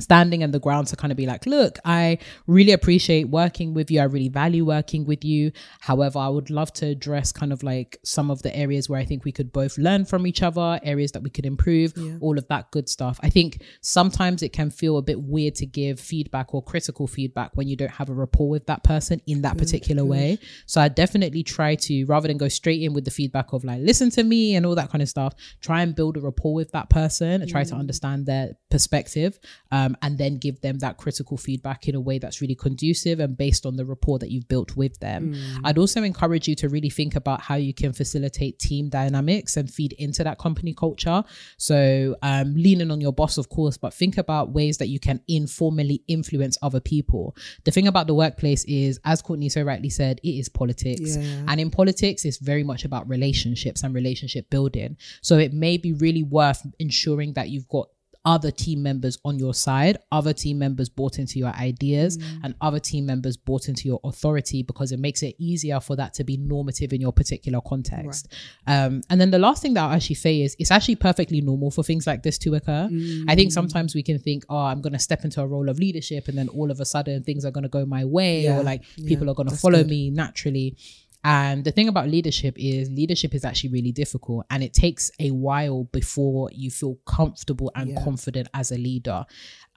standing 0.02 0.42
in 0.42 0.52
the 0.52 0.60
ground 0.60 0.88
to 0.88 0.96
kind 0.96 1.12
of 1.12 1.18
be 1.18 1.26
like, 1.26 1.46
look, 1.46 1.80
I 1.86 2.18
really 2.48 2.72
appreciate 2.72 3.30
working 3.30 3.74
with 3.74 3.90
you. 3.92 4.00
I 4.00 4.04
really 4.04 4.30
value 4.30 4.66
working 4.66 5.06
with 5.06 5.24
you. 5.24 5.52
However, 5.80 6.20
I 6.20 6.28
would 6.28 6.50
love 6.50 6.74
to 6.74 6.88
address 6.88 7.32
kind 7.32 7.54
of 7.54 7.64
like 7.64 8.00
some 8.04 8.32
of 8.32 8.42
the 8.42 8.56
areas 8.56 8.90
where 8.90 9.00
I 9.00 9.06
think 9.06 9.24
we 9.24 9.32
could 9.32 9.52
both 9.52 9.78
learn 9.78 10.06
from 10.06 10.26
each 10.28 10.42
other, 10.44 10.80
areas 10.84 11.12
that 11.14 11.24
we 11.24 11.30
could 11.30 11.46
improve, 11.46 11.94
all 12.22 12.38
of 12.38 12.48
that 12.48 12.72
good 12.72 12.90
stuff. 12.90 13.20
I 13.24 13.30
think 13.30 13.62
sometimes 13.82 14.44
it 14.44 14.54
can 14.54 14.72
feel 14.72 14.98
a 14.98 15.02
bit 15.02 15.22
weird 15.22 15.56
to 15.56 15.66
give 15.66 16.00
feedback 16.00 16.54
or 16.54 16.64
critical 16.64 17.08
feedback 17.08 17.52
when 17.56 17.68
you 17.68 17.76
don't 17.76 17.92
have 17.92 18.10
a 18.10 18.14
rapport 18.14 18.50
with 18.50 18.66
that 18.68 18.84
person 18.84 19.22
in 19.28 19.42
that 19.44 19.58
particular 19.58 20.04
way. 20.06 20.40
So 20.66 20.82
I 20.82 20.88
definitely 20.88 21.44
try 21.44 21.76
to, 21.76 22.06
rather 22.06 22.28
than 22.28 22.38
go 22.38 22.48
straight 22.48 22.82
in 22.82 22.94
with 22.94 23.06
the 23.06 23.12
feedback 23.12 23.54
of 23.54 23.64
like, 23.64 23.82
listen 23.82 24.10
to 24.12 24.24
me 24.24 24.56
and 24.56 24.66
all 24.66 24.76
that 24.76 24.90
kind 24.92 25.02
of 25.02 25.10
stuff, 25.10 25.34
try 25.62 25.82
and 25.82 25.96
build 25.96 26.18
a 26.18 26.20
rapport 26.20 26.54
with 26.54 26.72
that 26.72 26.90
person 26.90 27.42
and 27.42 27.50
try 27.50 27.64
to 27.64 27.76
understand 27.76 28.26
their 28.26 28.54
perspective. 28.70 29.40
Um, 29.72 29.91
and 30.02 30.18
then 30.18 30.38
give 30.38 30.62
them 30.62 30.80
that 30.80 30.98
critical 30.98 31.38
feedback 31.38 31.88
in 31.88 31.96
a 31.96 32.02
way 32.02 32.20
that's 32.20 32.42
really 32.42 32.56
conducive 32.56 33.20
and 33.20 33.38
based 33.38 33.66
on 33.66 33.76
the 33.76 33.86
rapport 33.86 34.20
that 34.20 34.32
you've 34.32 34.48
built 34.48 34.76
with 34.76 35.00
them. 35.00 35.36
I'd 35.64 35.78
also 35.78 36.04
encourage 36.04 36.48
you 36.48 36.56
to 36.56 36.70
really 36.70 36.90
think 36.90 37.16
about 37.16 37.42
how 37.42 37.56
you 37.56 37.74
can 37.74 37.94
facilitate 37.94 38.60
team 38.60 38.90
dynamics 38.90 39.58
and 39.58 39.72
feed 39.72 39.94
into 39.94 40.24
that 40.24 40.38
company 40.38 40.74
culture. 40.74 41.24
So, 41.58 42.16
um, 42.22 42.54
leaning 42.56 42.92
on 42.92 43.02
your 43.02 43.14
boss, 43.14 43.38
of 43.38 43.50
course, 43.50 43.78
but 43.78 43.94
think 43.94 44.18
about 44.18 44.52
ways 44.52 44.78
that 44.78 44.88
you 44.88 45.00
can 45.00 45.22
informally 45.28 46.04
influence 46.08 46.58
other 46.62 46.80
people. 46.80 47.36
The 47.64 47.72
thing 47.72 47.88
about 47.88 48.08
the 48.08 48.14
workplace 48.14 48.64
is, 48.66 49.00
as 49.06 49.22
Courtney 49.22 49.50
so 49.50 49.62
rightly 49.62 49.90
said, 49.90 50.20
it 50.24 50.30
is 50.30 50.50
politics. 50.50 51.18
Yeah. 51.18 51.46
And 51.48 51.60
in 51.60 51.70
politics, 51.72 52.26
it's 52.26 52.38
very 52.38 52.64
much 52.64 52.86
about 52.86 53.08
relationships 53.08 53.84
and 53.84 53.94
relationship 53.94 54.50
building. 54.50 54.98
So, 55.22 55.38
it 55.38 55.54
may 55.54 55.78
be 55.78 55.94
really 55.94 56.24
worth 56.24 56.66
ensuring 56.80 57.34
that 57.34 57.50
you've 57.50 57.68
got 57.68 57.88
other 58.24 58.52
team 58.52 58.84
members 58.84 59.18
on 59.26 59.40
your 59.40 59.54
side, 59.54 59.98
other 60.12 60.34
team 60.34 60.60
members 60.60 60.90
bought 60.90 61.18
into 61.20 61.40
your 61.40 61.50
ideas, 61.56 62.18
and 62.44 62.54
other 62.62 62.80
team 62.80 63.06
members 63.06 63.36
bought 63.38 63.68
into 63.68 63.88
your 63.88 64.00
authority 64.04 64.62
because 64.64 64.92
it 64.92 65.00
makes 65.00 65.24
it 65.24 65.36
easier 65.40 65.80
for 65.80 65.96
that 65.96 66.14
to 66.14 66.24
be 66.24 66.38
normative 66.38 66.94
in 66.94 67.02
your 67.02 67.12
particular 67.14 67.60
context. 67.66 68.28
Um, 68.68 69.02
and 69.10 69.20
then 69.20 69.32
the 69.32 69.40
last 69.40 69.62
thing 69.62 69.74
that 69.74 69.84
I'll 69.84 69.96
actually 69.96 70.16
say 70.16 70.42
is 70.42 70.56
it's 70.60 70.72
actually 70.72 70.98
perfectly 70.98 71.42
normal 71.42 71.72
for 71.72 71.84
things 71.84 72.06
like 72.06 72.24
this 72.24 72.38
to 72.40 72.54
occur. 72.56 72.90
I 73.28 73.36
think 73.36 73.52
sometimes 73.52 73.96
we 73.96 74.04
can 74.04 74.20
think, 74.20 74.44
oh, 74.50 74.58
I'm 74.58 74.82
going 74.82 74.94
to 74.94 75.00
step 75.00 75.24
into 75.24 75.42
a 75.42 75.48
role 75.48 75.70
of 75.70 75.80
leadership, 75.80 76.28
and 76.28 76.38
then 76.38 76.48
all 76.50 76.70
of 76.70 76.80
a 76.80 76.86
sudden 76.86 77.24
things 77.24 77.44
are 77.46 77.52
going 77.52 77.64
to 77.64 77.70
go 77.70 77.86
my 77.86 78.06
way, 78.06 78.42
Yeah, 78.42 78.60
or 78.60 78.64
like 78.64 78.84
yeah, 78.98 79.08
people 79.08 79.30
are 79.30 79.34
going 79.34 79.50
to 79.50 79.56
follow 79.56 79.80
good. 79.80 79.88
me 79.90 80.10
naturally. 80.12 80.78
And 81.24 81.64
the 81.64 81.72
thing 81.72 81.88
about 81.88 82.10
leadership 82.10 82.56
is 82.58 82.90
leadership 82.90 83.36
is 83.36 83.46
actually 83.46 83.70
really 83.72 83.92
difficult 83.92 84.46
and 84.50 84.64
it 84.64 84.74
takes 84.74 85.12
a 85.20 85.32
while 85.32 85.84
before 85.86 86.50
you 86.52 86.72
feel 86.72 86.98
comfortable 87.06 87.72
and 87.76 87.92
Yeah. 87.92 88.04
confident 88.04 88.48
as 88.54 88.72
a 88.72 88.78
leader. 88.78 89.26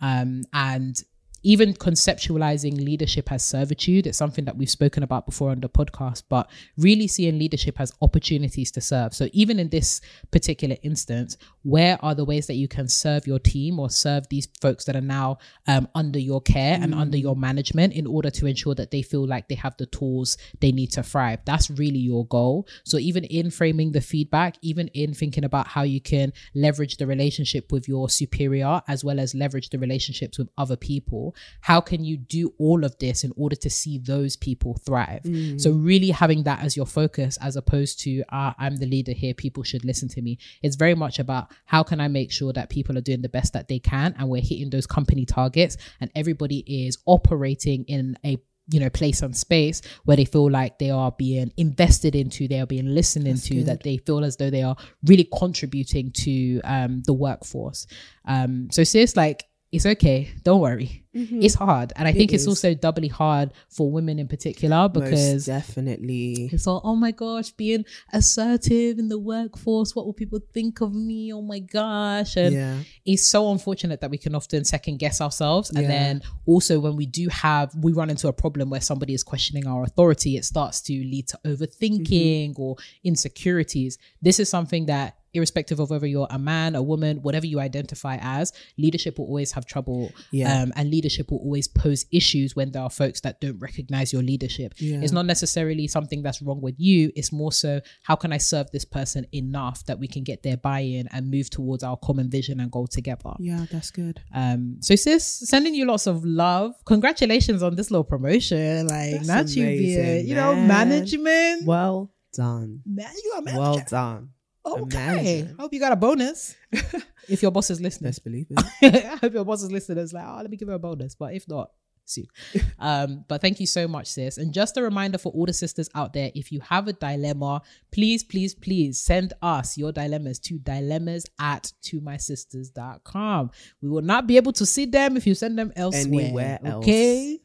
Um, 0.01 0.45
and 0.53 0.97
even 1.45 1.75
conceptualizing 1.75 2.83
leadership 2.83 3.31
as 3.31 3.45
servitude, 3.45 4.07
it's 4.07 4.19
something 4.19 4.47
that 4.47 4.57
we've 4.57 4.71
spoken 4.71 5.03
about 5.03 5.27
before 5.27 5.51
on 5.51 5.61
the 5.61 5.69
podcast, 5.69 6.23
but 6.29 6.51
really 6.79 7.07
seeing 7.07 7.39
leadership 7.39 7.81
as 7.81 7.93
opportunities 8.01 8.71
to 8.73 8.81
serve. 8.81 9.15
So 9.15 9.29
even 9.33 9.59
in 9.59 9.69
this 9.69 10.01
particular 10.31 10.77
instance, 10.83 11.37
where 11.63 11.99
are 12.03 12.15
the 12.15 12.25
ways 12.25 12.47
that 12.47 12.55
you 12.55 12.67
can 12.67 12.89
serve 12.89 13.27
your 13.27 13.39
team 13.39 13.79
or 13.79 13.91
serve 13.91 14.29
these 14.29 14.49
folks 14.61 14.87
that 14.87 14.97
are 14.97 15.03
now 15.03 15.39
um, 15.67 15.87
under 15.95 16.19
your 16.19 16.41
care 16.41 16.79
and 16.81 16.95
under 16.95 17.19
your 17.19 17.37
management 17.37 17.93
in 17.93 18.07
order 18.07 18.31
to 18.31 18.47
ensure 18.47 18.75
that 18.75 18.91
they 18.91 19.03
feel 19.03 19.27
like 19.27 19.49
they 19.49 19.55
have 19.55 19.77
the 19.77 19.87
tools 19.87 20.39
they 20.61 20.73
need 20.73 20.93
to 20.93 21.03
thrive? 21.03 21.41
That's 21.45 21.71
really 21.71 21.99
your 21.99 22.27
goal. 22.27 22.67
So 22.85 22.97
even 22.99 23.25
in 23.25 23.51
framing 23.51 23.93
the 23.93 24.01
feedback, 24.01 24.57
even 24.63 24.89
in 24.89 25.13
thinking 25.13 25.45
about 25.45 25.67
how 25.67 25.83
you 25.83 26.01
can 26.01 26.33
leverage 26.55 26.97
the 26.97 27.07
relationship 27.07 27.71
with 27.71 27.87
your 27.87 28.09
superior 28.09 28.81
as 28.89 29.05
well 29.05 29.21
as 29.21 29.35
leverage 29.35 29.69
the 29.69 29.79
relationships 29.79 30.39
with 30.39 30.49
other 30.57 30.77
people, 30.77 31.34
how 31.61 31.81
can 31.81 32.05
you 32.05 32.17
do 32.17 32.53
all 32.59 32.85
of 32.85 32.97
this 32.99 33.25
in 33.25 33.33
order 33.37 33.57
to 33.57 33.71
see 33.71 33.99
those 33.99 34.37
people 34.37 34.75
thrive? 34.87 35.23
So 35.59 35.71
really 35.73 36.11
having 36.11 36.45
that 36.45 36.61
as 36.61 36.77
your 36.77 36.87
focus 36.87 37.37
as 37.41 37.57
opposed 37.57 38.01
to 38.01 38.23
uh, 38.31 38.53
I'm 38.59 38.77
the 38.77 38.87
leader 38.87 39.13
here, 39.13 39.35
people 39.35 39.63
should 39.63 39.85
listen 39.85 40.09
to 40.11 40.23
me. 40.23 40.39
It's 40.63 40.77
very 40.77 40.95
much 40.95 41.19
about 41.19 41.51
how 41.65 41.83
can 41.83 42.01
I 42.01 42.09
make 42.09 42.31
sure 42.33 42.53
that 42.53 42.69
people 42.71 42.97
are 42.99 43.03
doing 43.03 43.23
the 43.23 43.29
best 43.29 43.53
that 43.53 43.69
they 43.69 43.79
can 43.79 44.15
and 44.19 44.29
we're 44.29 44.43
hitting 44.43 44.71
those 44.71 44.87
company 44.87 45.25
targets 45.25 45.77
and 46.01 46.11
everybody 46.15 46.59
is 46.87 46.99
operating 47.07 47.85
in 47.85 48.17
a 48.25 48.39
you 48.69 48.81
know 48.81 48.89
place 48.89 49.21
and 49.23 49.37
space 49.37 49.83
where 50.05 50.17
they 50.17 50.25
feel 50.25 50.51
like 50.51 50.79
they 50.79 50.91
are 50.91 51.13
being 51.13 51.53
invested 51.57 52.15
into 52.15 52.49
they 52.49 52.61
are 52.61 52.67
being 52.67 52.95
listened 52.95 53.27
into 53.27 53.63
that 53.65 53.83
they 53.83 53.99
feel 53.99 54.25
as 54.25 54.37
though 54.37 54.51
they 54.51 54.63
are 54.63 54.77
really 55.05 55.29
contributing 55.39 56.11
to 56.13 56.61
um 56.63 57.03
the 57.07 57.13
workforce 57.13 57.87
um 58.27 58.69
so 58.71 58.83
sis 58.83 59.17
like 59.17 59.45
it's 59.75 59.87
okay 59.87 60.31
don't 60.43 60.61
worry 60.61 61.01
it's 61.17 61.55
hard 61.55 61.93
and 61.97 62.09
i 62.09 62.13
think 62.13 62.33
it's 62.33 62.49
also 62.49 62.75
doubly 62.75 63.07
hard 63.07 63.53
for 63.69 63.91
women 63.91 64.19
in 64.19 64.27
particular 64.27 64.89
because 64.89 65.47
Most 65.47 65.47
definitely. 65.47 66.49
it's 66.53 66.67
all, 66.67 66.81
oh 66.83 66.97
my 66.97 67.13
gosh, 67.13 67.51
being 67.53 67.85
assertive 68.13 68.99
in 68.99 69.09
the 69.09 69.19
workforce. 69.19 69.95
What 69.95 70.07
will 70.07 70.13
people 70.13 70.41
think 70.53 70.81
of 70.81 70.93
me? 70.93 71.33
Oh 71.33 71.41
my 71.43 71.61
gosh. 71.61 72.37
And 72.37 72.55
Yeah. 72.55 72.79
it's 73.05 73.27
so 73.29 73.53
unfortunate 73.53 74.01
that 74.01 74.11
we 74.11 74.19
can 74.19 74.35
often 74.35 74.65
second 74.65 74.99
guess 74.99 75.21
ourselves. 75.21 75.71
And 75.71 75.83
Yeah. 75.83 75.89
then 75.89 76.23
also 76.47 76.81
when 76.81 76.97
we 76.97 77.07
do 77.07 77.29
have, 77.29 77.75
we 77.77 77.93
run 77.93 78.11
into 78.11 78.27
a 78.29 78.33
problem 78.33 78.71
where 78.71 78.81
somebody 78.81 79.15
is 79.15 79.23
questioning 79.23 79.67
our 79.69 79.85
authority, 79.85 80.37
it 80.37 80.45
starts 80.45 80.81
to 80.83 80.93
lead 80.93 81.29
to 81.29 81.39
overthinking 81.45 82.51
Mm-hmm. 82.51 82.61
or 82.63 82.77
insecurities. 83.05 83.99
This 84.23 84.39
is 84.41 84.49
something 84.49 84.87
that 84.87 85.17
irrespective 85.35 85.81
of 85.81 85.91
whether 85.91 86.07
you're 86.07 86.27
a 86.31 86.39
man, 86.39 86.75
a 86.75 86.83
woman, 86.83 87.23
whatever 87.23 87.47
you 87.47 87.61
identify 87.61 88.19
as, 88.21 88.53
leadership 88.79 89.19
will 89.19 89.27
always 89.27 89.53
have 89.53 89.67
trouble. 89.67 90.13
Yeah. 90.31 90.63
Um, 90.63 90.73
and 90.77 90.91
leadership 90.91 91.31
will 91.31 91.39
always 91.39 91.69
pose 91.69 92.07
issues 92.13 92.57
when 92.57 92.73
there 92.73 92.83
are 92.83 92.91
folks 92.91 93.21
that 93.23 93.41
don't 93.41 93.59
recognize 93.59 94.13
your 94.13 94.23
leadership. 94.23 94.75
Yeah. 94.79 95.01
It's 95.01 95.13
not 95.13 95.27
necessarily 95.27 95.87
something 95.89 96.23
that's 96.23 96.41
wrong 96.43 96.61
with 96.61 96.75
you. 96.79 97.13
It's 97.17 97.33
more 97.33 97.53
so 97.53 97.81
how 98.03 98.17
can 98.17 98.33
I 98.33 98.39
serve 98.39 98.71
this 98.71 98.85
person 98.85 99.27
enough 99.33 99.85
that 99.87 99.99
we 99.99 100.09
can 100.09 100.25
get 100.25 100.43
their 100.43 100.57
buy-in 100.57 101.09
and 101.13 101.31
move 101.31 101.51
towards 101.51 101.83
our 101.83 101.97
common 101.97 102.31
vision 102.31 102.61
and 102.61 102.71
goal 102.71 102.87
together. 102.87 103.33
Yeah, 103.39 103.67
that's 103.71 103.91
good. 103.91 104.21
Um, 104.35 104.77
so 104.81 104.95
sis, 104.97 105.25
sending 105.27 105.75
you 105.75 105.87
lots 105.87 106.07
of 106.07 106.25
love. 106.25 106.73
Congratulations 106.85 107.63
on 107.63 107.75
this 107.77 107.91
little 107.91 108.05
promotion. 108.05 108.87
Like 108.89 109.13
That's 109.13 109.29
not 109.29 109.49
you 109.57 109.65
amazing, 109.65 110.27
you 110.29 110.35
know, 110.35 110.55
management. 110.55 111.67
Well 111.67 112.13
done. 112.33 112.81
Man, 112.87 113.11
you 113.23 113.33
are. 113.37 113.43
Well 113.59 113.83
done. 113.89 114.31
Okay. 114.65 115.39
imagine. 115.41 115.57
I 115.59 115.63
hope 115.63 115.73
you 115.73 115.81
got 115.81 115.93
a 115.93 115.97
bonus. 115.97 116.57
if 117.29 117.43
your 117.43 117.51
boss 117.51 117.71
is 117.71 117.81
listening. 117.81 118.09
Let's 118.09 118.19
believe 118.19 118.47
it. 118.51 119.05
I 119.05 119.17
hope 119.17 119.33
your 119.33 119.45
boss 119.45 119.63
is 119.63 119.71
listening. 119.71 119.99
It's 119.99 120.13
like, 120.13 120.27
oh, 120.27 120.37
let 120.37 120.51
me 120.51 120.57
give 120.57 120.69
her 120.69 120.75
a 120.75 120.79
bonus. 120.79 121.15
But 121.15 121.35
if 121.35 121.49
not, 121.49 121.71
soon. 122.05 122.27
um, 122.79 123.25
but 123.29 123.41
thank 123.41 123.61
you 123.61 123.67
so 123.67 123.89
much, 123.89 124.07
sis. 124.09 124.39
And 124.39 124.53
just 124.53 124.77
a 124.77 124.83
reminder 124.83 125.19
for 125.19 125.33
all 125.33 125.47
the 125.47 125.53
sisters 125.53 125.89
out 125.95 126.13
there, 126.13 126.31
if 126.35 126.53
you 126.53 126.61
have 126.61 126.89
a 126.89 126.93
dilemma, 126.93 127.63
please, 127.91 128.23
please, 128.23 128.55
please 128.55 129.01
send 129.01 129.33
us 129.43 129.77
your 129.77 129.93
dilemmas 129.93 130.39
to 130.41 130.59
dilemmas 130.59 131.27
at 131.39 131.73
to 131.83 132.01
my 132.01 132.17
sisters.com. 132.17 133.51
We 133.81 133.89
will 133.89 134.03
not 134.03 134.27
be 134.27 134.37
able 134.37 134.53
to 134.53 134.67
see 134.67 134.87
them 134.87 135.17
if 135.17 135.27
you 135.27 135.35
send 135.35 135.59
them 135.59 135.73
elsewhere. 135.77 136.25
Anywhere 136.25 136.59
else. 136.65 136.85
Okay. 136.85 137.41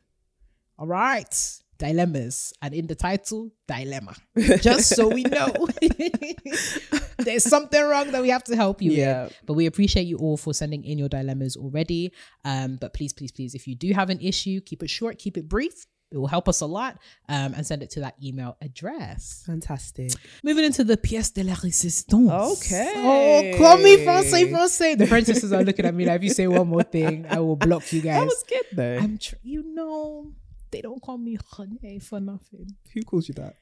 All 0.78 0.88
right. 0.88 1.60
Dilemmas. 1.80 2.54
And 2.62 2.74
in 2.74 2.88
the 2.88 2.96
title, 2.96 3.52
dilemma. 3.68 4.16
Just 4.62 4.90
so 4.96 5.08
we 5.08 5.24
know. 5.24 5.68
There's 7.18 7.44
something 7.44 7.82
wrong 7.84 8.12
that 8.12 8.22
we 8.22 8.30
have 8.30 8.44
to 8.46 8.56
help 8.56 8.82
you 8.82 8.92
Yeah. 8.92 9.24
with. 9.26 9.38
But 9.46 9.54
we 9.54 9.66
appreciate 9.66 10.08
you 10.08 10.18
all 10.18 10.38
for 10.38 10.54
sending 10.54 10.84
in 10.84 10.98
your 10.98 11.10
dilemmas 11.10 11.56
already. 11.58 12.12
Um, 12.46 12.78
but 12.80 12.94
please, 12.94 13.14
please, 13.14 13.32
please, 13.32 13.56
if 13.56 13.68
you 13.68 13.76
do 13.76 13.92
have 13.94 14.10
an 14.10 14.20
issue, 14.22 14.62
keep 14.62 14.84
it 14.84 14.90
short, 14.90 15.18
keep 15.20 15.38
it 15.38 15.48
brief. 15.48 15.86
It 16.12 16.18
will 16.18 16.28
help 16.28 16.50
us 16.50 16.62
a 16.62 16.66
lot. 16.66 16.98
Um, 17.28 17.54
and 17.54 17.66
send 17.68 17.84
it 17.84 17.92
to 17.92 18.00
that 18.00 18.16
email 18.24 18.58
address. 18.62 19.44
Fantastic. 19.46 20.12
Moving 20.44 20.66
into 20.66 20.84
the 20.84 20.98
pièce 20.98 21.32
de 21.34 21.44
la 21.44 21.54
résistance. 21.54 22.32
Okay. 22.58 22.94
Oh, 22.96 23.58
call 23.60 23.78
me 23.78 23.98
français, 23.98 24.50
français. 24.50 24.98
The 24.98 25.06
French 25.06 25.28
sisters 25.28 25.52
are 25.54 25.64
looking 25.64 25.86
at 25.86 25.94
me 25.94 26.06
like, 26.06 26.16
if 26.18 26.24
you 26.24 26.30
say 26.32 26.48
one 26.48 26.68
more 26.68 26.84
thing, 26.84 27.26
I 27.30 27.40
will 27.40 27.56
block 27.58 27.94
you 27.94 28.02
guys. 28.10 28.22
That 28.22 28.26
was 28.26 28.44
good 28.48 28.66
though. 28.74 28.98
I'm, 28.98 29.18
tr- 29.20 29.36
you 29.44 29.64
know, 29.76 30.32
they 30.72 30.82
don't 30.82 31.02
call 31.02 31.18
me 31.18 31.38
René 31.38 32.02
for 32.02 32.20
nothing. 32.20 32.68
Who 32.94 33.02
calls 33.04 33.28
you 33.28 33.34
that? 33.36 33.56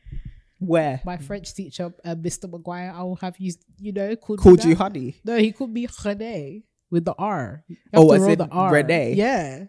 Where? 0.59 1.01
My 1.05 1.17
French 1.17 1.53
teacher, 1.53 1.93
uh, 2.03 2.15
Mr. 2.15 2.49
Maguire, 2.49 2.91
I 2.95 3.03
will 3.03 3.15
have 3.17 3.35
you, 3.37 3.53
you 3.79 3.91
know, 3.93 4.15
called, 4.15 4.39
Called 4.39 4.63
you 4.63 4.73
that. 4.75 4.83
honey. 4.83 5.15
No, 5.23 5.37
he 5.37 5.51
called 5.51 5.71
me 5.71 5.85
René 5.87 6.63
with 6.89 7.05
the 7.05 7.13
R. 7.17 7.63
You 7.67 7.77
have 7.93 8.03
Oh, 8.03 8.07
to 8.09 8.13
as 8.15 8.21
roll 8.21 8.31
in 8.31 8.37
the 8.39 8.47
R. 8.47 8.73
Renee? 8.73 9.13
Yeah. 9.13 9.65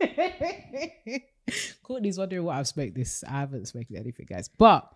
Courtney's 1.82 2.18
wondering 2.18 2.44
what 2.44 2.56
I've 2.56 2.68
smoked 2.68 2.94
this. 2.94 3.22
I 3.24 3.40
haven't 3.40 3.66
smoked 3.68 3.92
anything, 3.94 4.26
guys. 4.28 4.48
But 4.48 4.90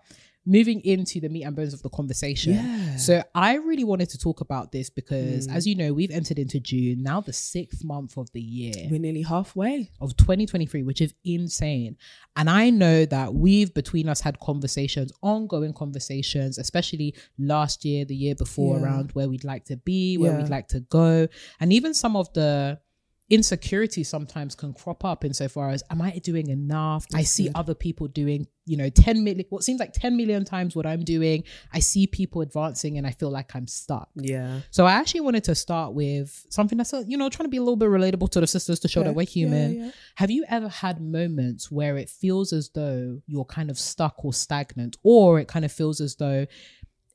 moving 0.46 0.80
into 0.80 1.20
the 1.20 1.28
meat 1.28 1.42
and 1.42 1.54
bones 1.54 1.74
of 1.74 1.82
the 1.82 1.90
conversation. 1.90 2.54
Yeah. 2.54 2.96
So 2.96 3.22
I 3.34 3.56
really 3.56 3.84
wanted 3.84 4.08
to 4.10 4.18
talk 4.18 4.40
about 4.40 4.72
this 4.72 4.88
because, 4.88 5.46
Mm. 5.46 5.54
as 5.54 5.66
you 5.66 5.74
know, 5.74 5.92
we've 5.92 6.10
entered 6.10 6.38
into 6.38 6.58
June, 6.58 7.02
now 7.02 7.20
the 7.20 7.34
sixth 7.34 7.84
month 7.84 8.16
of 8.16 8.30
the 8.32 8.40
year 8.40 8.72
We're 8.90 8.98
nearly 8.98 9.20
halfway. 9.20 9.90
of 10.00 10.16
2023, 10.16 10.84
which 10.84 11.02
is 11.02 11.12
insane. 11.22 11.98
And 12.34 12.48
I 12.48 12.70
know 12.70 13.04
that 13.04 13.34
we've 13.34 13.74
between 13.74 14.08
us 14.08 14.22
had 14.22 14.40
conversations, 14.40 15.12
ongoing 15.20 15.74
conversations, 15.74 16.56
especially 16.56 17.14
last 17.38 17.84
year, 17.84 18.06
the 18.06 18.16
year 18.16 18.34
before, 18.34 18.78
Yeah. 18.78 18.84
around 18.84 19.12
where 19.12 19.28
we'd 19.28 19.44
like 19.44 19.66
to 19.66 19.76
be, 19.76 20.16
where 20.16 20.32
Yeah. 20.32 20.38
we'd 20.42 20.48
like 20.50 20.68
to 20.68 20.80
go. 20.80 21.28
And 21.60 21.74
even 21.74 21.92
some 21.92 22.16
of 22.16 22.32
the 22.32 22.78
insecurity 23.30 24.02
sometimes 24.02 24.54
can 24.54 24.72
crop 24.72 25.04
up 25.04 25.22
insofar 25.22 25.70
as 25.70 25.82
am 25.90 26.00
I 26.00 26.12
doing 26.18 26.48
enough? 26.48 27.06
I 27.14 27.24
see 27.24 27.50
other 27.54 27.74
people 27.74 28.08
doing, 28.08 28.46
you 28.64 28.78
know, 28.78 28.88
10 28.88 29.22
million, 29.22 29.44
what 29.50 29.62
seems 29.62 29.80
like 29.80 29.92
10 29.92 30.16
million 30.16 30.46
times 30.46 30.74
what 30.74 30.86
I'm 30.86 31.04
doing. 31.04 31.44
I 31.72 31.80
see 31.80 32.06
people 32.06 32.40
advancing 32.40 32.96
and 32.96 33.06
I 33.06 33.10
feel 33.10 33.30
like 33.30 33.54
I'm 33.54 33.66
stuck. 33.66 34.08
Yeah. 34.14 34.60
So 34.70 34.86
I 34.86 34.92
actually 34.92 35.20
wanted 35.20 35.44
to 35.44 35.54
start 35.54 35.92
with 35.92 36.46
something 36.48 36.78
that's, 36.78 36.94
you 37.06 37.18
know, 37.18 37.28
trying 37.28 37.44
to 37.44 37.50
be 37.50 37.58
a 37.58 37.62
little 37.62 37.76
bit 37.76 37.90
relatable 37.90 38.30
to 38.30 38.40
the 38.40 38.46
sisters 38.46 38.80
to 38.80 38.88
show 38.88 39.02
that 39.02 39.14
we're 39.14 39.26
human. 39.26 39.74
yeah. 39.74 39.90
Have 40.14 40.30
you 40.30 40.44
ever 40.48 40.68
had 40.68 41.00
moments 41.00 41.70
where 41.70 41.98
it 41.98 42.08
feels 42.08 42.54
as 42.54 42.70
though 42.70 43.20
you're 43.26 43.44
kind 43.44 43.70
of 43.70 43.78
stuck 43.78 44.24
or 44.24 44.32
stagnant, 44.32 44.96
or 45.02 45.38
it 45.38 45.48
kind 45.48 45.66
of 45.66 45.72
feels 45.72 46.00
as 46.00 46.16
though 46.16 46.46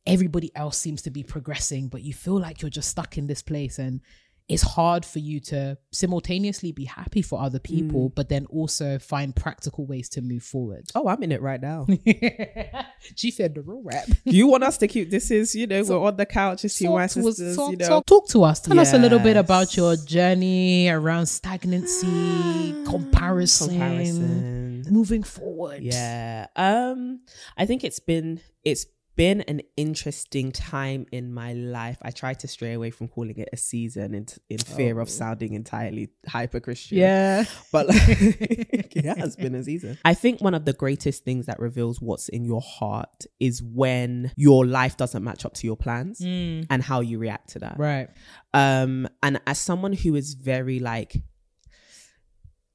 everybody 0.06 0.52
else 0.56 0.78
seems 0.78 1.02
to 1.02 1.10
be 1.10 1.24
progressing, 1.24 1.88
but 1.88 2.04
you 2.04 2.14
feel 2.14 2.40
like 2.40 2.62
you're 2.62 2.70
just 2.70 2.90
stuck 2.90 3.18
in 3.18 3.26
this 3.26 3.42
place 3.42 3.80
and 3.80 4.02
it's 4.50 4.62
hard 4.64 5.06
for 5.06 5.20
you 5.20 5.40
to 5.40 5.78
simultaneously 5.92 6.72
be 6.74 6.84
happy 6.86 7.22
for 7.22 7.42
other 7.42 7.60
people, 7.60 8.10
but 8.10 8.28
then 8.30 8.46
also 8.48 9.00
find 9.00 9.34
practical 9.36 9.86
ways 9.86 10.10
to 10.10 10.22
move 10.22 10.44
forward? 10.44 10.86
Oh, 10.96 11.08
I'm 11.08 11.24
in 11.24 11.32
it 11.32 11.42
right 11.42 11.62
now. 11.62 11.88
she 13.16 13.32
said 13.32 13.56
the 13.56 13.62
real 13.62 13.82
rap. 13.84 14.06
Do 14.06 14.14
you 14.36 14.48
want 14.48 14.64
us 14.64 14.78
to 14.80 14.88
keep 14.88 15.10
this 15.10 15.32
is, 15.32 15.56
you 15.56 15.66
know, 15.68 15.82
we're 15.84 15.98
on 16.08 16.18
the 16.18 16.26
couch, 16.26 16.64
you, 16.82 16.90
my 16.90 17.08
to 17.08 17.20
us- 17.20 17.26
sisters, 17.38 17.56
talk, 17.56 17.72
you 17.72 17.78
know. 17.78 17.88
talk- 17.88 18.06
talk 18.06 18.28
to 18.30 18.44
us. 18.44 18.60
Tell 18.60 18.80
us 18.80 18.94
a 18.94 18.98
little 18.98 19.20
bit 19.20 19.38
about 19.38 19.78
your 19.78 19.96
journey 19.96 20.90
around 20.90 21.26
stagnancy, 21.28 22.86
comparison, 22.86 23.70
Comparison. 23.70 24.84
moving 24.90 25.24
forward. 25.24 25.82
Yeah. 25.84 26.48
Um, 26.56 27.22
I 27.58 27.66
think 27.66 27.84
it's 27.84 28.00
been 28.00 28.42
it's 28.64 28.86
been 29.16 29.42
an 29.42 29.62
interesting 29.78 30.52
time 30.52 31.06
in 31.12 31.34
my 31.34 31.54
life. 31.54 31.98
I 32.02 32.12
try 32.12 32.34
to 32.34 32.48
stray 32.48 32.74
away 32.74 32.92
from 32.92 33.08
calling 33.08 33.38
it 33.38 33.50
a 33.54 33.58
season 33.58 34.14
in, 34.14 34.28
in 34.50 34.58
fear 34.58 35.00
of 35.00 35.10
sounding 35.10 35.54
entirely 35.54 36.10
hyper 36.28 36.60
Christian. 36.60 36.98
Yeah. 36.98 37.46
But 37.72 37.88
like, 37.88 38.00
it 38.08 39.18
has 39.18 39.36
been 39.36 39.56
a 39.56 39.64
season. 39.72 39.98
I 40.06 40.14
think 40.14 40.42
one 40.42 40.54
of 40.54 40.66
the 40.66 40.74
greatest 40.74 41.24
things 41.24 41.48
that 41.48 41.60
reveals 41.60 42.00
what's 42.02 42.30
in 42.30 42.46
your 42.46 42.62
heart 42.62 43.26
is 43.40 43.64
when 43.64 44.32
your 44.36 44.66
life 44.66 44.96
doesn't 44.98 45.24
match 45.24 45.44
up 45.46 45.54
to 45.56 45.68
your 45.68 45.78
plans 45.78 46.22
and 46.22 46.84
how 46.84 47.00
you 47.02 47.18
react 47.18 47.50
to 47.50 47.60
that. 47.60 47.78
Right. 47.80 48.10
Um, 48.54 49.08
and 49.24 49.42
as 49.48 49.60
someone 49.60 49.94
who 49.94 50.16
is 50.16 50.36
very 50.36 50.80
like, 50.80 51.16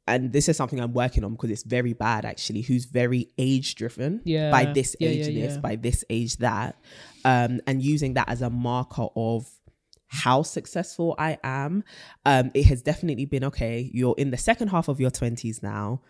and 0.09 0.33
this 0.33 0.49
is 0.49 0.57
something 0.57 0.81
I'm 0.81 0.93
working 0.95 1.25
on 1.25 1.33
because 1.33 1.51
it's 1.51 1.63
very 1.63 1.93
bad 1.93 2.25
actually, 2.25 2.63
who's 2.63 2.85
very 2.87 3.29
age 3.39 3.75
driven 3.77 4.21
Yeah. 4.25 4.51
by 4.51 4.65
this 4.73 4.97
Yeah, 5.01 5.09
age 5.11 5.29
yeah, 5.29 5.47
this, 5.47 5.57
by 5.59 5.77
this 5.77 6.05
age 6.11 6.37
that, 6.39 6.77
um, 7.25 7.61
and 7.67 7.83
using 7.83 8.15
that 8.15 8.29
as 8.29 8.43
a 8.43 8.51
marker 8.51 9.09
of 9.15 9.49
how 10.09 10.43
successful 10.43 11.15
I 11.19 11.39
am. 11.45 11.85
Um, 12.25 12.51
it 12.55 12.65
has 12.67 12.81
definitely 12.83 13.27
been 13.27 13.45
okay. 13.45 13.91
You're 13.93 14.15
in 14.17 14.31
the 14.31 14.39
second 14.39 14.69
half 14.69 14.89
of 14.89 14.99
your 15.01 15.11
20s 15.11 15.63
now. 15.63 16.01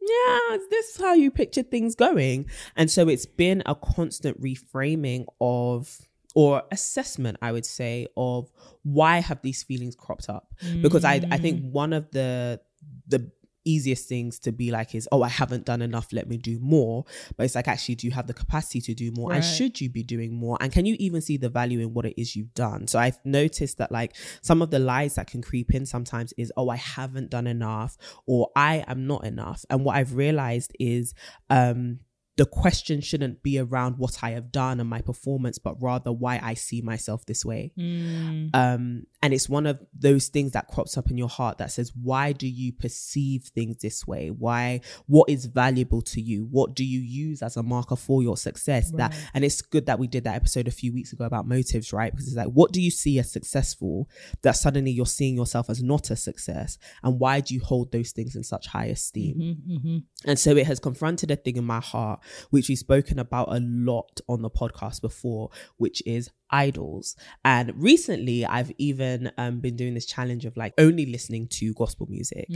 Yeah, 0.00 0.38
this 0.50 0.62
is 0.62 0.68
this 0.68 0.96
how 1.00 1.14
you 1.14 1.30
picture 1.30 1.62
things 1.62 1.94
going? 1.94 2.46
And 2.76 2.90
so 2.90 3.08
it's 3.08 3.24
been 3.24 3.62
a 3.64 3.74
constant 3.74 4.40
reframing 4.40 5.24
of 5.40 5.98
or 6.34 6.62
assessment, 6.72 7.38
I 7.40 7.52
would 7.52 7.64
say, 7.64 8.08
of 8.16 8.50
why 8.82 9.20
have 9.20 9.40
these 9.42 9.62
feelings 9.62 9.94
cropped 9.94 10.28
up? 10.28 10.52
Because 10.82 11.04
I 11.04 11.22
I 11.30 11.38
think 11.38 11.64
one 11.72 11.92
of 11.92 12.10
the 12.10 12.60
the 13.06 13.30
easiest 13.64 14.08
things 14.08 14.38
to 14.38 14.52
be 14.52 14.70
like 14.70 14.94
is 14.94 15.08
oh 15.10 15.22
i 15.22 15.28
haven't 15.28 15.64
done 15.64 15.80
enough 15.80 16.12
let 16.12 16.28
me 16.28 16.36
do 16.36 16.58
more. 16.60 17.04
But 17.36 17.44
it's 17.44 17.54
like 17.54 17.68
actually 17.68 17.94
do 17.94 18.06
you 18.06 18.12
have 18.12 18.26
the 18.26 18.34
capacity 18.34 18.80
to 18.82 18.94
do 18.94 19.10
more? 19.12 19.32
And 19.32 19.42
should 19.44 19.80
you 19.80 19.88
be 19.88 20.02
doing 20.02 20.34
more? 20.34 20.58
And 20.60 20.70
can 20.70 20.86
you 20.86 20.96
even 20.98 21.20
see 21.20 21.36
the 21.36 21.48
value 21.48 21.80
in 21.80 21.94
what 21.94 22.06
it 22.06 22.20
is 22.20 22.36
you've 22.36 22.54
done? 22.54 22.86
So 22.86 22.98
i've 22.98 23.18
noticed 23.24 23.78
that 23.78 23.90
like 23.90 24.16
some 24.42 24.62
of 24.62 24.70
the 24.70 24.78
lies 24.78 25.14
that 25.14 25.26
can 25.26 25.42
creep 25.42 25.74
in 25.74 25.86
sometimes 25.86 26.32
is 26.36 26.52
oh 26.56 26.68
i 26.68 26.76
haven't 26.76 27.30
done 27.30 27.46
enough 27.46 27.96
or 28.26 28.50
i 28.54 28.84
am 28.86 29.06
not 29.06 29.24
enough. 29.24 29.64
And 29.70 29.84
what 29.84 29.96
i've 29.96 30.14
realized 30.14 30.72
is 30.78 31.14
um 31.50 32.00
the 32.36 32.46
question 32.46 33.00
shouldn't 33.00 33.42
be 33.42 33.58
around 33.58 33.96
what 33.96 34.18
I 34.22 34.30
have 34.30 34.50
done 34.50 34.80
and 34.80 34.90
my 34.90 35.00
performance, 35.00 35.58
but 35.58 35.80
rather 35.80 36.12
why 36.12 36.40
I 36.42 36.54
see 36.54 36.82
myself 36.82 37.24
this 37.26 37.44
way. 37.44 37.72
Mm. 37.78 38.50
Um, 38.54 39.06
and 39.22 39.32
it's 39.32 39.48
one 39.48 39.66
of 39.66 39.78
those 39.96 40.28
things 40.28 40.52
that 40.52 40.68
crops 40.68 40.98
up 40.98 41.10
in 41.10 41.16
your 41.16 41.28
heart 41.28 41.58
that 41.58 41.70
says, 41.70 41.92
why 41.94 42.32
do 42.32 42.48
you 42.48 42.72
perceive 42.72 43.44
things 43.54 43.78
this 43.78 44.06
way? 44.06 44.30
Why, 44.30 44.80
what 45.06 45.30
is 45.30 45.46
valuable 45.46 46.02
to 46.02 46.20
you? 46.20 46.48
What 46.50 46.74
do 46.74 46.84
you 46.84 47.00
use 47.00 47.40
as 47.40 47.56
a 47.56 47.62
marker 47.62 47.96
for 47.96 48.22
your 48.22 48.36
success? 48.36 48.90
That, 48.96 49.14
and 49.32 49.44
it's 49.44 49.62
good 49.62 49.86
that 49.86 49.98
we 49.98 50.08
did 50.08 50.24
that 50.24 50.34
episode 50.34 50.68
a 50.68 50.72
few 50.72 50.92
weeks 50.92 51.12
ago 51.12 51.24
about 51.24 51.46
motives, 51.46 51.92
right? 51.92 52.12
Because 52.12 52.26
it's 52.26 52.36
like, 52.36 52.48
what 52.48 52.72
do 52.72 52.82
you 52.82 52.90
see 52.90 53.18
as 53.18 53.30
successful 53.30 54.08
that 54.42 54.56
suddenly 54.56 54.90
you're 54.90 55.06
seeing 55.06 55.36
yourself 55.36 55.70
as 55.70 55.82
not 55.82 56.10
a 56.10 56.16
success? 56.16 56.78
And 57.02 57.18
why 57.18 57.40
do 57.40 57.54
you 57.54 57.60
hold 57.60 57.92
those 57.92 58.10
things 58.12 58.34
in 58.36 58.42
such 58.42 58.66
high 58.66 58.86
esteem? 58.86 59.38
Mm-hmm, 59.38 59.72
mm-hmm. 59.76 59.98
And 60.26 60.38
so 60.38 60.56
it 60.56 60.66
has 60.66 60.80
confronted 60.80 61.30
a 61.30 61.36
thing 61.36 61.56
in 61.56 61.64
my 61.64 61.80
heart, 61.80 62.20
which 62.50 62.68
we've 62.68 62.78
spoken 62.78 63.18
about 63.18 63.48
a 63.50 63.60
lot 63.60 64.20
on 64.28 64.42
the 64.42 64.50
podcast 64.50 65.00
before, 65.00 65.50
which 65.76 66.02
is 66.06 66.30
idols. 66.50 67.16
And 67.44 67.72
recently, 67.76 68.44
I've 68.46 68.72
even 68.78 69.32
um, 69.38 69.60
been 69.60 69.76
doing 69.76 69.94
this 69.94 70.06
challenge 70.06 70.44
of 70.44 70.56
like 70.56 70.74
only 70.78 71.06
listening 71.06 71.48
to 71.48 71.74
gospel 71.74 72.06
music. 72.08 72.46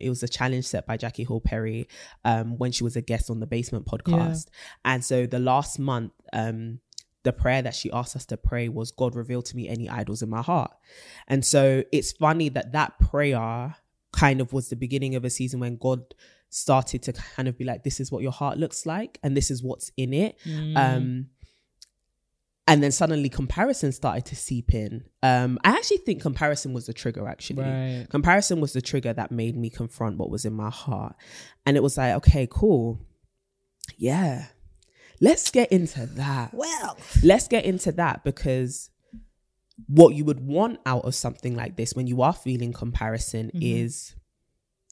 It 0.00 0.08
was 0.08 0.22
a 0.22 0.28
challenge 0.28 0.66
set 0.66 0.86
by 0.86 0.96
Jackie 0.96 1.24
Hill 1.24 1.40
Perry 1.40 1.88
um, 2.24 2.58
when 2.58 2.72
she 2.72 2.84
was 2.84 2.96
a 2.96 3.00
guest 3.02 3.30
on 3.30 3.40
the 3.40 3.46
Basement 3.46 3.86
podcast. 3.86 4.46
And 4.84 5.04
so 5.04 5.26
the 5.26 5.38
last 5.40 5.78
month, 5.78 6.12
um, 6.32 6.80
the 7.22 7.32
prayer 7.32 7.60
that 7.60 7.74
she 7.74 7.90
asked 7.92 8.16
us 8.16 8.24
to 8.26 8.36
pray 8.36 8.68
was 8.68 8.92
God 8.92 9.14
reveal 9.14 9.42
to 9.42 9.56
me 9.56 9.68
any 9.68 9.88
idols 9.90 10.22
in 10.22 10.30
my 10.30 10.40
heart. 10.42 10.72
And 11.28 11.44
so 11.44 11.84
it's 11.92 12.12
funny 12.12 12.48
that 12.50 12.72
that 12.72 12.98
prayer 12.98 13.74
kind 14.12 14.40
of 14.40 14.52
was 14.52 14.68
the 14.68 14.76
beginning 14.76 15.14
of 15.16 15.24
a 15.24 15.30
season 15.30 15.60
when 15.60 15.76
God 15.76 16.14
started 16.50 17.02
to 17.04 17.12
kind 17.12 17.48
of 17.48 17.56
be 17.56 17.64
like, 17.64 17.84
this 17.84 18.00
is 18.00 18.12
what 18.12 18.22
your 18.22 18.32
heart 18.32 18.58
looks 18.58 18.84
like 18.84 19.18
and 19.22 19.36
this 19.36 19.50
is 19.50 19.62
what's 19.62 19.90
in 19.96 20.12
it. 20.12 20.36
Um, 20.76 21.28
and 22.66 22.82
then 22.82 22.92
suddenly 22.92 23.28
comparison 23.28 23.90
started 23.90 24.26
to 24.26 24.36
seep 24.36 24.74
in. 24.74 25.04
Um, 25.22 25.58
I 25.64 25.70
actually 25.70 25.98
think 25.98 26.22
comparison 26.22 26.72
was 26.72 26.86
the 26.86 26.92
trigger, 26.92 27.26
actually. 27.26 27.62
Right. 27.64 28.06
Comparison 28.08 28.60
was 28.60 28.72
the 28.72 28.80
trigger 28.82 29.12
that 29.12 29.32
made 29.32 29.56
me 29.56 29.70
confront 29.70 30.18
what 30.18 30.30
was 30.30 30.44
in 30.44 30.52
my 30.52 30.70
heart. 30.70 31.16
And 31.66 31.76
it 31.76 31.82
was 31.82 31.96
like, 31.98 32.14
okay, 32.16 32.46
cool. 32.50 33.00
Yeah. 33.96 34.46
Let's 35.20 35.50
get 35.50 35.72
into 35.72 36.06
that. 36.06 36.54
Well, 36.54 36.96
let's 37.24 37.48
get 37.48 37.64
into 37.64 37.90
that 37.92 38.22
because 38.24 38.90
what 39.86 40.14
you 40.14 40.24
would 40.24 40.40
want 40.40 40.78
out 40.86 41.04
of 41.04 41.14
something 41.14 41.56
like 41.56 41.76
this 41.76 41.94
when 41.94 42.06
you 42.06 42.22
are 42.22 42.32
feeling 42.32 42.72
comparison 42.72 43.46
Mm-hmm. 43.48 43.58
is 43.62 44.14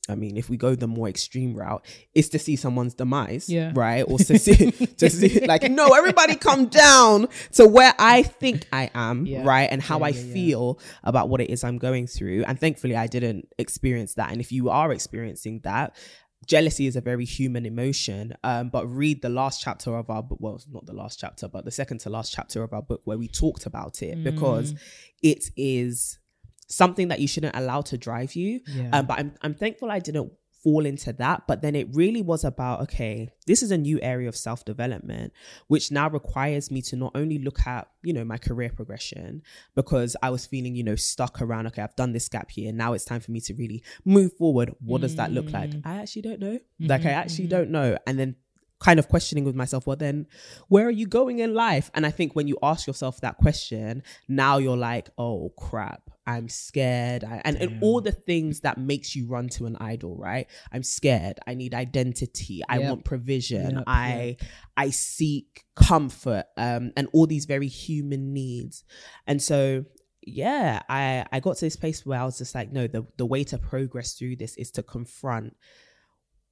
I 0.08 0.14
mean, 0.14 0.36
if 0.36 0.48
we 0.48 0.56
go 0.56 0.74
the 0.74 0.86
more 0.88 1.08
extreme 1.08 1.54
route, 1.54 1.84
is 2.14 2.28
to 2.30 2.38
see 2.38 2.56
someone's 2.56 2.94
demise, 2.94 3.48
Yeah. 3.48 3.72
right? 3.74 4.02
Or 4.02 4.18
to 4.18 4.38
see, 4.38 4.70
to 5.00 5.10
see, 5.10 5.40
like, 5.46 5.70
no, 5.70 5.88
everybody 5.94 6.34
come 6.36 6.66
down 6.66 7.28
to 7.52 7.66
where 7.66 7.94
I 7.98 8.22
think 8.22 8.66
I 8.72 8.90
am, 8.94 9.26
Yeah. 9.26 9.42
right? 9.44 9.68
And 9.70 9.82
how 9.82 9.98
Yeah, 10.00 10.06
I 10.06 10.12
feel 10.12 10.78
about 11.04 11.28
what 11.28 11.40
it 11.40 11.50
is 11.50 11.64
I'm 11.64 11.78
going 11.78 12.06
through. 12.06 12.44
And 12.46 12.58
thankfully, 12.58 12.96
I 12.96 13.06
didn't 13.06 13.48
experience 13.58 14.14
that. 14.14 14.32
And 14.32 14.40
if 14.40 14.50
you 14.52 14.70
are 14.70 14.92
experiencing 14.92 15.60
that, 15.64 15.94
jealousy 16.46 16.86
is 16.86 16.96
a 16.96 17.00
very 17.00 17.24
human 17.24 17.66
emotion. 17.66 18.32
Um, 18.44 18.70
but 18.70 18.86
read 18.86 19.20
the 19.22 19.28
last 19.28 19.60
chapter 19.60 19.94
of 19.96 20.08
our 20.08 20.22
book. 20.22 20.38
Well, 20.40 20.54
it's 20.54 20.66
not 20.68 20.86
the 20.86 20.94
last 20.94 21.18
chapter, 21.20 21.48
but 21.48 21.64
the 21.64 21.70
second 21.70 21.98
to 22.00 22.10
last 22.10 22.32
chapter 22.32 22.62
of 22.62 22.72
our 22.72 22.80
book 22.82 23.02
where 23.04 23.18
we 23.18 23.28
talked 23.28 23.66
about 23.66 24.02
it 24.02 24.22
because 24.24 24.72
Mm. 24.72 24.78
it 25.22 25.44
is 25.56 26.18
something 26.68 27.08
that 27.08 27.20
you 27.20 27.26
shouldn't 27.26 27.56
allow 27.56 27.80
to 27.82 27.98
drive 27.98 28.34
you. 28.36 28.60
Yeah. 28.66 28.90
Um, 28.92 29.06
but 29.06 29.18
I'm 29.18 29.34
I'm 29.42 29.54
thankful 29.54 29.90
I 29.90 29.98
didn't 29.98 30.32
fall 30.62 30.84
into 30.84 31.12
that. 31.14 31.44
But 31.46 31.62
then 31.62 31.74
it 31.74 31.88
really 31.92 32.22
was 32.22 32.44
about 32.44 32.80
okay, 32.82 33.30
this 33.46 33.62
is 33.62 33.70
a 33.70 33.78
new 33.78 33.98
area 34.02 34.28
of 34.28 34.36
self 34.36 34.64
development, 34.64 35.32
which 35.68 35.90
now 35.90 36.08
requires 36.08 36.70
me 36.70 36.82
to 36.82 36.96
not 36.96 37.12
only 37.14 37.38
look 37.38 37.66
at 37.66 37.88
you 38.02 38.12
know 38.12 38.24
my 38.24 38.38
career 38.38 38.70
progression 38.74 39.42
because 39.74 40.16
I 40.22 40.30
was 40.30 40.46
feeling 40.46 40.74
you 40.74 40.84
know 40.84 40.96
stuck 40.96 41.40
around. 41.40 41.66
Okay, 41.68 41.82
I've 41.82 41.96
done 41.96 42.12
this 42.12 42.28
gap 42.28 42.50
here. 42.50 42.72
Now 42.72 42.92
it's 42.92 43.04
time 43.04 43.20
for 43.20 43.30
me 43.30 43.40
to 43.42 43.54
really 43.54 43.82
move 44.04 44.32
forward. 44.34 44.74
What 44.80 45.00
does 45.00 45.16
that 45.16 45.32
look 45.32 45.50
like? 45.50 45.70
Mm. 45.70 45.82
I 45.84 45.96
actually 45.96 46.22
don't 46.22 46.40
know. 46.40 46.58
Mm-hmm, 46.58 46.86
like 46.86 47.06
I 47.06 47.10
actually 47.10 47.44
mm-hmm. 47.44 47.50
don't 47.50 47.70
know. 47.70 47.98
And 48.06 48.18
then 48.18 48.36
kind 48.80 48.98
of 48.98 49.08
questioning 49.08 49.44
with 49.44 49.56
myself, 49.56 49.86
well, 49.86 49.96
then 49.96 50.26
where 50.68 50.86
are 50.86 50.90
you 50.90 51.06
going 51.06 51.40
in 51.40 51.52
life? 51.52 51.90
And 51.94 52.06
I 52.06 52.10
think 52.10 52.36
when 52.36 52.46
you 52.46 52.56
ask 52.62 52.86
yourself 52.86 53.20
that 53.22 53.36
question, 53.38 54.02
now 54.28 54.58
you're 54.58 54.76
like, 54.76 55.10
oh 55.18 55.52
crap, 55.58 56.10
I'm 56.28 56.48
scared, 56.50 57.24
I, 57.24 57.40
and, 57.46 57.56
and 57.56 57.82
all 57.82 58.02
the 58.02 58.12
things 58.12 58.60
that 58.60 58.76
makes 58.76 59.16
you 59.16 59.26
run 59.26 59.48
to 59.56 59.64
an 59.64 59.78
idol, 59.80 60.14
right? 60.14 60.46
I'm 60.70 60.82
scared. 60.82 61.38
I 61.46 61.54
need 61.54 61.72
identity. 61.72 62.60
I 62.68 62.78
Yep. 62.80 62.88
want 62.90 63.04
provision. 63.06 63.76
Yep, 63.76 63.84
I 63.86 64.36
I 64.76 64.90
seek 64.90 65.64
comfort, 65.74 66.44
um, 66.58 66.92
and 66.98 67.08
all 67.14 67.26
these 67.26 67.46
very 67.46 67.66
human 67.68 68.34
needs. 68.34 68.84
And 69.26 69.40
so, 69.40 69.86
yeah, 70.20 70.82
I 70.90 71.24
I 71.32 71.40
got 71.40 71.56
to 71.56 71.64
this 71.64 71.76
place 71.76 72.04
where 72.04 72.20
I 72.20 72.24
was 72.26 72.36
just 72.36 72.54
like, 72.54 72.70
no, 72.72 72.86
the 72.86 73.06
the 73.16 73.24
way 73.24 73.42
to 73.44 73.56
progress 73.56 74.12
through 74.12 74.36
this 74.36 74.54
is 74.58 74.70
to 74.72 74.82
confront 74.82 75.56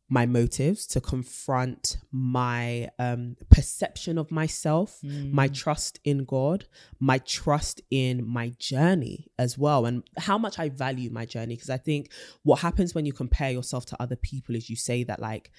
my 0.08 0.24
motives 0.24 0.86
to 0.86 1.00
confront 1.00 1.96
my 2.12 2.88
um 2.98 3.36
perception 3.50 4.18
of 4.18 4.30
myself 4.30 5.00
my 5.02 5.48
mm. 5.48 5.54
trust 5.54 5.98
in 6.04 6.24
god 6.24 6.64
my 7.00 7.18
trust 7.18 7.80
in 7.90 8.26
my 8.26 8.50
journey 8.58 9.26
as 9.38 9.58
well 9.58 9.84
and 9.84 10.04
how 10.18 10.38
much 10.38 10.58
i 10.58 10.68
value 10.68 11.10
my 11.10 11.24
journey. 11.24 11.54
Because 11.54 11.70
i 11.70 11.76
think 11.76 12.10
what 12.44 12.60
happens 12.60 12.94
when 12.94 13.04
you 13.04 13.12
compare 13.12 13.50
yourself 13.50 13.84
to 13.86 14.00
other 14.00 14.16
people 14.16 14.54
is 14.54 14.70
you 14.70 14.76
say 14.76 15.02
that 15.02 15.20
like 15.20 15.50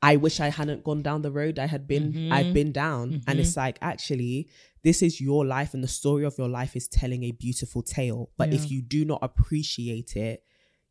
i 0.00 0.16
wish 0.16 0.40
i 0.40 0.48
hadn't 0.48 0.82
gone 0.82 1.02
down 1.02 1.20
the 1.20 1.30
road 1.30 1.58
i 1.58 1.66
had 1.66 1.86
been 1.86 2.32
i've 2.32 2.46
mm-hmm. 2.46 2.54
been 2.54 2.72
down. 2.72 3.20
And 3.26 3.38
it's 3.38 3.50
mm-hmm. 3.50 3.60
like 3.60 3.78
actually 3.82 4.48
this 4.82 5.02
is 5.02 5.20
your 5.20 5.44
life 5.44 5.74
and 5.74 5.84
the 5.84 5.88
story 5.88 6.24
of 6.24 6.38
your 6.38 6.48
life 6.48 6.74
is 6.74 6.88
telling 6.88 7.24
a 7.24 7.32
beautiful 7.32 7.82
tale. 7.82 8.30
But 8.38 8.54
if 8.54 8.70
you 8.70 8.80
do 8.80 9.04
not 9.04 9.18
appreciate 9.20 10.16
it 10.16 10.42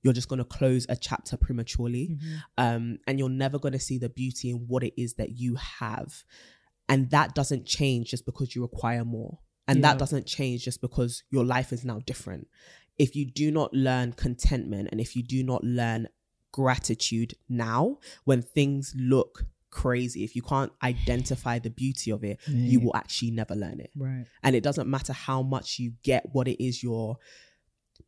you're 0.02 0.14
just 0.14 0.30
going 0.30 0.40
to 0.40 0.46
close 0.46 0.86
a 0.90 0.96
chapter 0.96 1.38
prematurely 1.38 2.18
um, 2.58 3.00
and 3.08 3.20
you're 3.20 3.30
never 3.30 3.60
going 3.60 3.74
to 3.74 3.80
see 3.80 3.98
the 3.98 4.10
beauty 4.10 4.50
in 4.50 4.58
what 4.68 4.84
it 4.84 4.94
is 5.02 5.16
that 5.16 5.38
you 5.38 5.56
have. 5.56 6.24
And 6.88 7.10
that 7.12 7.36
doesn't 7.36 7.66
change 7.66 8.12
just 8.12 8.26
because 8.26 8.56
you 8.56 8.62
require 8.62 9.06
more. 9.06 9.40
And 9.68 9.84
that 9.84 10.00
doesn't 10.00 10.26
change 10.26 10.64
just 10.64 10.82
because 10.82 11.24
your 11.30 11.46
life 11.46 11.72
is 11.72 11.86
now 11.86 12.00
different. 12.06 12.48
If 12.98 13.16
you 13.16 13.26
do 13.26 13.52
not 13.52 13.74
learn 13.74 14.14
contentment 14.14 14.90
and 14.92 15.00
if 15.00 15.16
you 15.16 15.22
do 15.22 15.44
not 15.44 15.64
learn 15.64 16.08
gratitude 16.52 17.36
now 17.48 18.00
when 18.24 18.42
things 18.42 18.96
look 18.98 19.46
crazy 19.70 20.24
if 20.24 20.36
you 20.36 20.42
can't 20.42 20.72
identify 20.82 21.60
the 21.60 21.70
beauty 21.70 22.10
of 22.10 22.24
it 22.24 22.40
you 22.48 22.80
will 22.80 22.96
actually 22.96 23.30
never 23.30 23.54
learn 23.54 23.80
it. 23.80 23.92
Right. 23.96 24.26
and 24.42 24.56
it 24.56 24.64
doesn't 24.64 24.90
matter 24.90 25.14
how 25.14 25.44
much 25.44 25.78
you 25.78 25.94
get 26.02 26.28
what 26.34 26.48
it 26.48 26.62
is 26.62 26.82
you're 26.82 27.20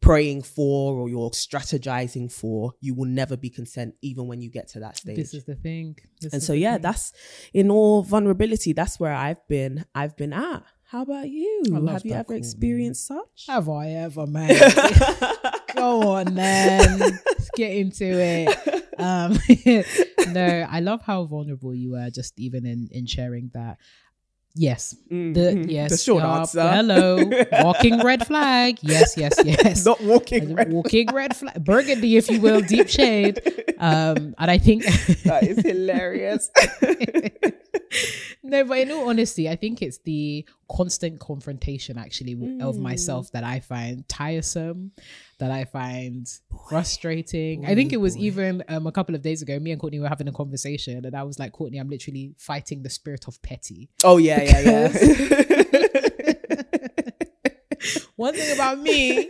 praying 0.02 0.42
for 0.42 0.96
or 1.00 1.08
you're 1.10 1.30
strategizing 1.30 2.32
for 2.32 2.74
you 2.80 2.94
will 2.96 3.06
never 3.06 3.38
be 3.38 3.50
content 3.50 3.94
even 4.02 4.28
when 4.28 4.42
you 4.42 4.50
get 4.50 4.68
to 4.68 4.80
that 4.80 4.98
stage 4.98 5.16
This 5.16 5.34
is 5.34 5.44
the 5.46 5.56
thing. 5.56 5.96
This 6.20 6.34
and 6.34 6.42
so 6.42 6.54
yeah 6.54 6.74
thing. 6.74 6.82
that's 6.82 7.14
in 7.54 7.70
all 7.70 8.02
vulnerability 8.02 8.74
that's 8.74 9.00
where 9.00 9.14
i've 9.14 9.48
been 9.48 9.86
i've 9.94 10.18
been 10.18 10.34
at 10.34 10.64
how 10.86 11.04
about 11.04 11.30
you 11.30 11.64
have 11.88 12.04
you 12.04 12.14
ever 12.14 12.24
call, 12.26 12.34
man. 12.34 12.38
experienced 12.40 13.08
such 13.08 13.46
Have 13.48 13.70
I 13.70 13.92
ever, 13.92 14.28
man? 14.28 14.50
Go 15.76 16.02
on, 16.12 16.36
then. 16.36 17.00
Let's 17.00 17.50
get 17.56 17.72
into 17.72 18.06
it. 18.06 19.00
Um, 19.00 19.38
no, 20.34 20.68
I 20.70 20.82
love 20.82 21.02
how 21.02 21.24
vulnerable 21.24 21.74
you 21.74 21.92
were, 21.92 22.10
just 22.10 22.38
even 22.38 22.66
in 22.66 22.90
in 22.92 23.06
sharing 23.06 23.52
that. 23.54 23.78
Yes, 24.54 24.96
the 25.10 25.16
Mhm. 25.16 25.72
yes, 25.72 25.92
the 25.92 25.98
short 25.98 26.24
yup, 26.24 26.40
answer 26.40 26.62
Hello, 26.62 27.24
walking 27.64 28.00
red 28.04 28.28
flag. 28.28 28.80
Yes, 28.82 29.16
yes, 29.16 29.40
yes. 29.46 29.86
not 29.90 30.02
walking 30.04 30.54
red 30.56 30.72
walking 30.74 31.08
red 31.14 31.36
flag, 31.36 31.64
burgundy, 31.64 32.18
if 32.18 32.30
you 32.30 32.42
will, 32.42 32.62
deep 32.62 32.90
shade. 32.90 33.40
Um, 33.82 34.36
and 34.38 34.52
I 34.52 34.60
think 34.60 34.84
that 35.24 35.42
is 35.42 35.58
hilarious 35.66 36.52
no, 38.43 38.63
but 38.63 38.77
in 38.80 38.91
all 38.91 39.10
honesty, 39.10 39.49
I 39.49 39.56
think 39.56 39.82
it's 39.82 39.97
the 39.99 40.45
constant 40.69 41.19
confrontation 41.19 41.97
actually 41.97 42.34
w 42.36 42.62
of 42.63 42.75
Mm. 42.75 42.80
myself 42.80 43.32
that 43.34 43.43
I 43.43 43.60
find 43.60 44.08
tiresome, 44.08 44.91
that 45.39 45.51
I 45.51 45.65
find 45.65 46.25
frustrating. 46.69 47.65
I 47.65 47.75
think 47.75 47.91
it 47.93 47.97
was 47.97 48.15
even 48.17 48.63
um, 48.69 48.88
a 48.88 48.91
couple 48.91 49.15
of 49.15 49.21
days 49.21 49.41
ago, 49.41 49.60
me 49.60 49.71
and 49.71 49.80
Courtney 49.82 49.99
were 49.99 50.08
having 50.08 50.27
a 50.27 50.32
conversation, 50.32 51.04
and 51.06 51.15
I 51.15 51.23
was 51.23 51.38
like, 51.39 51.51
Courtney, 51.51 51.77
I'm 51.80 51.89
literally 51.89 52.34
fighting 52.38 52.84
the 52.84 52.89
spirit 52.89 53.27
of 53.27 53.41
petty. 53.41 53.89
oh 54.04 54.17
yeah 54.17 54.41
yeah 54.41 54.62
yeah 54.62 55.63
One 58.15 58.34
thing 58.36 58.54
about 58.54 58.80
me, 58.80 59.30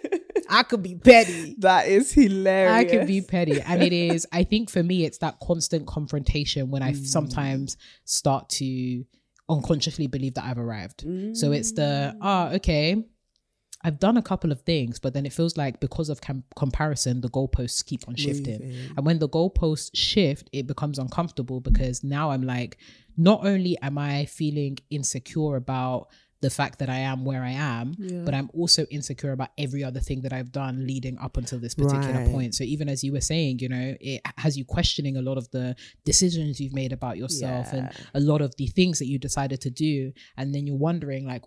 I 0.52 0.64
could 0.64 0.84
be 0.84 0.96
petty. 0.96 1.56
that 1.60 1.88
is 1.88 2.12
hilarious 2.12 2.74
I 2.74 2.84
could 2.84 3.08
be 3.08 3.22
petty. 3.22 3.62
And 3.62 3.82
it 3.82 3.94
is, 4.10 4.28
I 4.32 4.44
think 4.44 4.70
for 4.70 4.84
me, 4.84 5.06
it's 5.06 5.20
that 5.20 5.40
constant 5.42 5.88
confrontation 5.88 6.70
when 6.70 6.82
Mm. 6.82 7.06
Sometimes 7.06 7.78
start 8.06 8.50
to 8.50 9.06
unconsciously 9.50 10.08
believe 10.08 10.34
that 10.36 10.44
I've 10.46 10.58
arrived. 10.58 11.06
So 11.34 11.52
it's 11.52 11.72
the, 11.74 12.16
ah, 12.22 12.50
okay, 12.54 13.04
I've 13.84 14.00
done 14.00 14.18
a 14.18 14.22
couple 14.22 14.52
of 14.52 14.62
things, 14.62 15.00
but 15.00 15.14
then 15.14 15.26
it 15.26 15.34
feels 15.34 15.58
like 15.58 15.80
because 15.80 16.10
of 16.10 16.22
com- 16.22 16.44
comparison, 16.56 17.22
the 17.22 17.30
goalposts 17.30 17.84
keep 17.86 18.08
on 18.08 18.16
shifting. 18.16 18.62
And 18.96 19.06
when 19.06 19.20
the 19.20 19.28
goalposts 19.30 19.90
shift, 19.94 20.50
it 20.54 20.68
becomes 20.68 21.00
uncomfortable 21.00 21.60
because 21.62 22.04
now 22.04 22.30
I'm 22.32 22.44
like, 22.44 22.78
not 23.18 23.46
only 23.46 23.78
am 23.82 23.98
I 23.98 24.26
feeling 24.26 24.78
insecure 24.90 25.56
about 25.56 26.08
the 26.42 26.50
fact 26.50 26.80
that 26.80 26.90
I 26.90 26.98
am 27.12 27.24
where 27.24 27.44
I 27.44 27.52
am, 27.52 27.94
but 28.26 28.34
I'm 28.34 28.50
also 28.54 28.86
insecure 28.90 29.32
about 29.32 29.50
every 29.58 29.84
other 29.84 30.00
thing 30.00 30.22
that 30.24 30.34
I've 30.34 30.52
done 30.52 30.88
leading 30.88 31.18
up 31.20 31.38
until 31.38 31.60
this 31.60 31.76
particular 31.76 32.20
Right. 32.22 32.32
point. 32.32 32.56
So 32.56 32.64
even 32.64 32.90
as 32.90 33.04
you 33.04 33.12
were 33.14 33.22
saying, 33.22 33.60
you 33.60 33.70
know, 33.70 33.96
it 34.02 34.22
has 34.38 34.58
you 34.58 34.66
questioning 34.66 35.16
a 35.18 35.22
lot 35.22 35.38
of 35.38 35.50
the 35.52 35.76
decisions 36.04 36.60
you've 36.60 36.74
made 36.74 36.92
about 36.94 37.18
yourself 37.18 37.72
and 37.74 37.90
a 38.14 38.20
lot 38.20 38.42
of 38.42 38.56
the 38.58 38.68
things 38.68 38.98
that 39.00 39.06
you 39.08 39.20
decided 39.20 39.62
to 39.62 39.70
do. 39.70 40.12
And 40.38 40.54
then 40.54 40.66
you're 40.68 40.76
wondering, 40.90 41.26
like, 41.28 41.44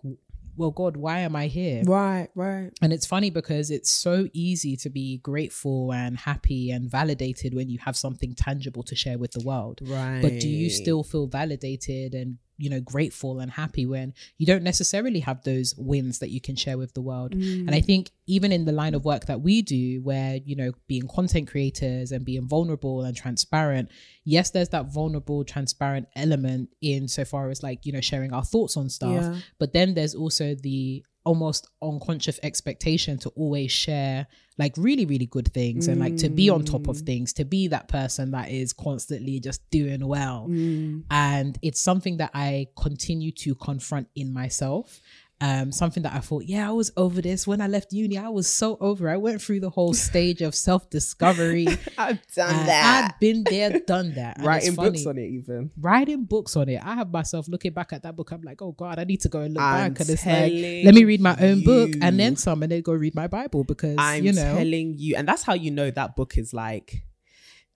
well, 0.57 0.71
God, 0.71 0.95
why 0.95 1.19
am 1.19 1.35
I 1.35 1.47
here? 1.47 1.83
right 1.85 2.29
right 2.35 2.71
And 2.81 2.93
it's 2.93 3.05
funny 3.05 3.29
because 3.29 3.69
it's 3.69 3.89
so 3.89 4.29
easy 4.31 4.77
to 4.77 4.89
be 4.89 5.17
grateful 5.17 5.91
and 5.91 6.17
happy 6.17 6.71
and 6.71 6.89
validated 6.89 7.53
when 7.53 7.69
you 7.69 7.79
have 7.79 7.97
something 7.97 8.33
tangible 8.33 8.83
to 8.83 8.95
share 8.95 9.17
with 9.17 9.31
the 9.33 9.43
world. 9.43 9.79
right 9.83 10.21
But 10.21 10.39
do 10.39 10.47
you 10.47 10.69
still 10.69 11.03
feel 11.03 11.27
validated 11.27 12.13
and 12.13 12.37
you 12.57 12.69
know 12.69 12.79
grateful 12.79 13.39
and 13.39 13.51
happy 13.51 13.85
when 13.85 14.13
you 14.37 14.45
don't 14.45 14.63
necessarily 14.63 15.19
have 15.19 15.43
those 15.43 15.75
wins 15.77 16.19
that 16.19 16.29
you 16.29 16.41
can 16.41 16.55
share 16.55 16.77
with 16.77 16.93
the 16.93 17.01
world? 17.01 17.33
And 17.33 17.71
I 17.71 17.81
mm. 17.81 17.85
think 17.85 18.11
even 18.27 18.51
in 18.51 18.65
the 18.65 18.71
line 18.71 18.95
of 18.95 19.05
work 19.05 19.25
that 19.25 19.41
we 19.41 19.61
do 19.61 20.01
where 20.01 20.37
you 20.37 20.55
know 20.55 20.71
being 20.87 21.07
content 21.07 21.47
creators 21.49 22.11
and 22.11 22.25
being 22.25 22.47
vulnerable 22.47 23.03
and 23.03 23.15
transparent, 23.15 23.89
yes 24.23 24.51
there's 24.51 24.69
that 24.69 24.85
vulnerable 24.85 25.43
transparent 25.43 26.07
element 26.15 26.69
in 26.81 27.07
so 27.07 27.25
far 27.25 27.49
as 27.49 27.63
like 27.63 27.85
you 27.85 27.91
know 27.91 28.01
sharing 28.01 28.33
our 28.33 28.43
thoughts 28.43 28.77
on 28.77 28.89
stuff, 28.89 29.23
Yeah. 29.23 29.35
but 29.59 29.73
then 29.73 29.93
there's 29.93 30.15
also 30.15 30.55
the 30.55 31.03
almost 31.25 31.67
unconscious 31.81 32.39
expectation 32.43 33.17
to 33.17 33.29
always 33.29 33.71
share 33.71 34.27
like 34.57 34.73
really 34.77 35.05
really 35.05 35.25
good 35.25 35.53
things 35.53 35.87
and 35.87 35.99
like 35.99 36.15
to 36.15 36.29
be 36.29 36.49
on 36.49 36.63
top 36.63 36.87
of 36.87 36.97
mm. 36.97 37.05
things 37.05 37.33
to 37.33 37.43
be 37.43 37.67
that 37.67 37.89
person 37.89 38.31
that 38.31 38.49
is 38.49 38.71
constantly 38.71 39.39
just 39.39 39.69
doing 39.69 40.07
well. 40.07 40.47
Mm. 40.49 41.03
And 41.11 41.57
it's 41.61 41.81
something 41.81 42.17
that 42.17 42.31
i 42.33 42.67
continue 42.77 43.31
to 43.31 43.55
confront 43.55 44.07
in 44.15 44.33
myself 44.33 45.01
um 45.41 45.71
something 45.71 46.03
that 46.03 46.13
i 46.13 46.19
thought 46.19 46.43
yeah 46.45 46.67
i 46.67 46.71
was 46.71 46.91
over 46.95 47.21
this. 47.21 47.45
When 47.45 47.59
i 47.59 47.67
left 47.67 47.91
uni 47.91 48.17
i 48.17 48.29
was 48.29 48.47
so 48.47 48.77
over 48.79 49.09
i 49.09 49.17
went 49.17 49.41
through 49.41 49.59
the 49.59 49.69
whole 49.69 49.93
stage 50.07 50.41
of 50.41 50.55
self-discovery. 50.55 51.67
I've 51.97 52.25
done 52.33 52.65
that. 52.65 53.11
I've 53.11 53.19
been 53.19 53.43
there 53.43 53.79
done 53.79 54.13
that. 54.15 54.37
Writing 54.41 54.75
books 54.75 55.05
on 55.05 55.17
it 55.17 55.27
even. 55.27 55.71
Writing 55.79 56.23
books 56.23 56.55
on 56.55 56.69
it. 56.69 56.81
I 56.83 56.95
have 56.95 57.11
myself 57.11 57.47
looking 57.47 57.73
back 57.73 57.93
at 57.93 58.03
that 58.03 58.15
book. 58.15 58.31
I'm 58.31 58.41
like, 58.41 58.61
oh 58.61 58.71
God, 58.71 58.99
I 58.99 59.03
need 59.03 59.21
to 59.21 59.29
go 59.29 59.41
and 59.41 59.53
look 59.53 59.63
I'm 59.63 59.93
back. 59.93 60.01
And 60.01 60.09
it's 60.09 60.25
like, 60.25 60.85
let 60.85 60.93
me 60.93 61.03
read 61.05 61.21
my 61.21 61.35
own 61.39 61.63
book 61.63 61.91
and 62.01 62.19
then 62.19 62.35
some, 62.35 62.63
and 62.63 62.71
then 62.71 62.81
go 62.81 62.93
read 62.93 63.15
my 63.15 63.27
Bible 63.27 63.63
because 63.63 63.95
I'm 63.97 64.23
you 64.23 64.33
know, 64.33 64.55
telling 64.55 64.95
you, 64.97 65.15
and 65.15 65.27
that's 65.27 65.43
how 65.43 65.53
you 65.53 65.71
know 65.71 65.91
that 65.91 66.15
book 66.15 66.37
is 66.37 66.53
like 66.53 67.03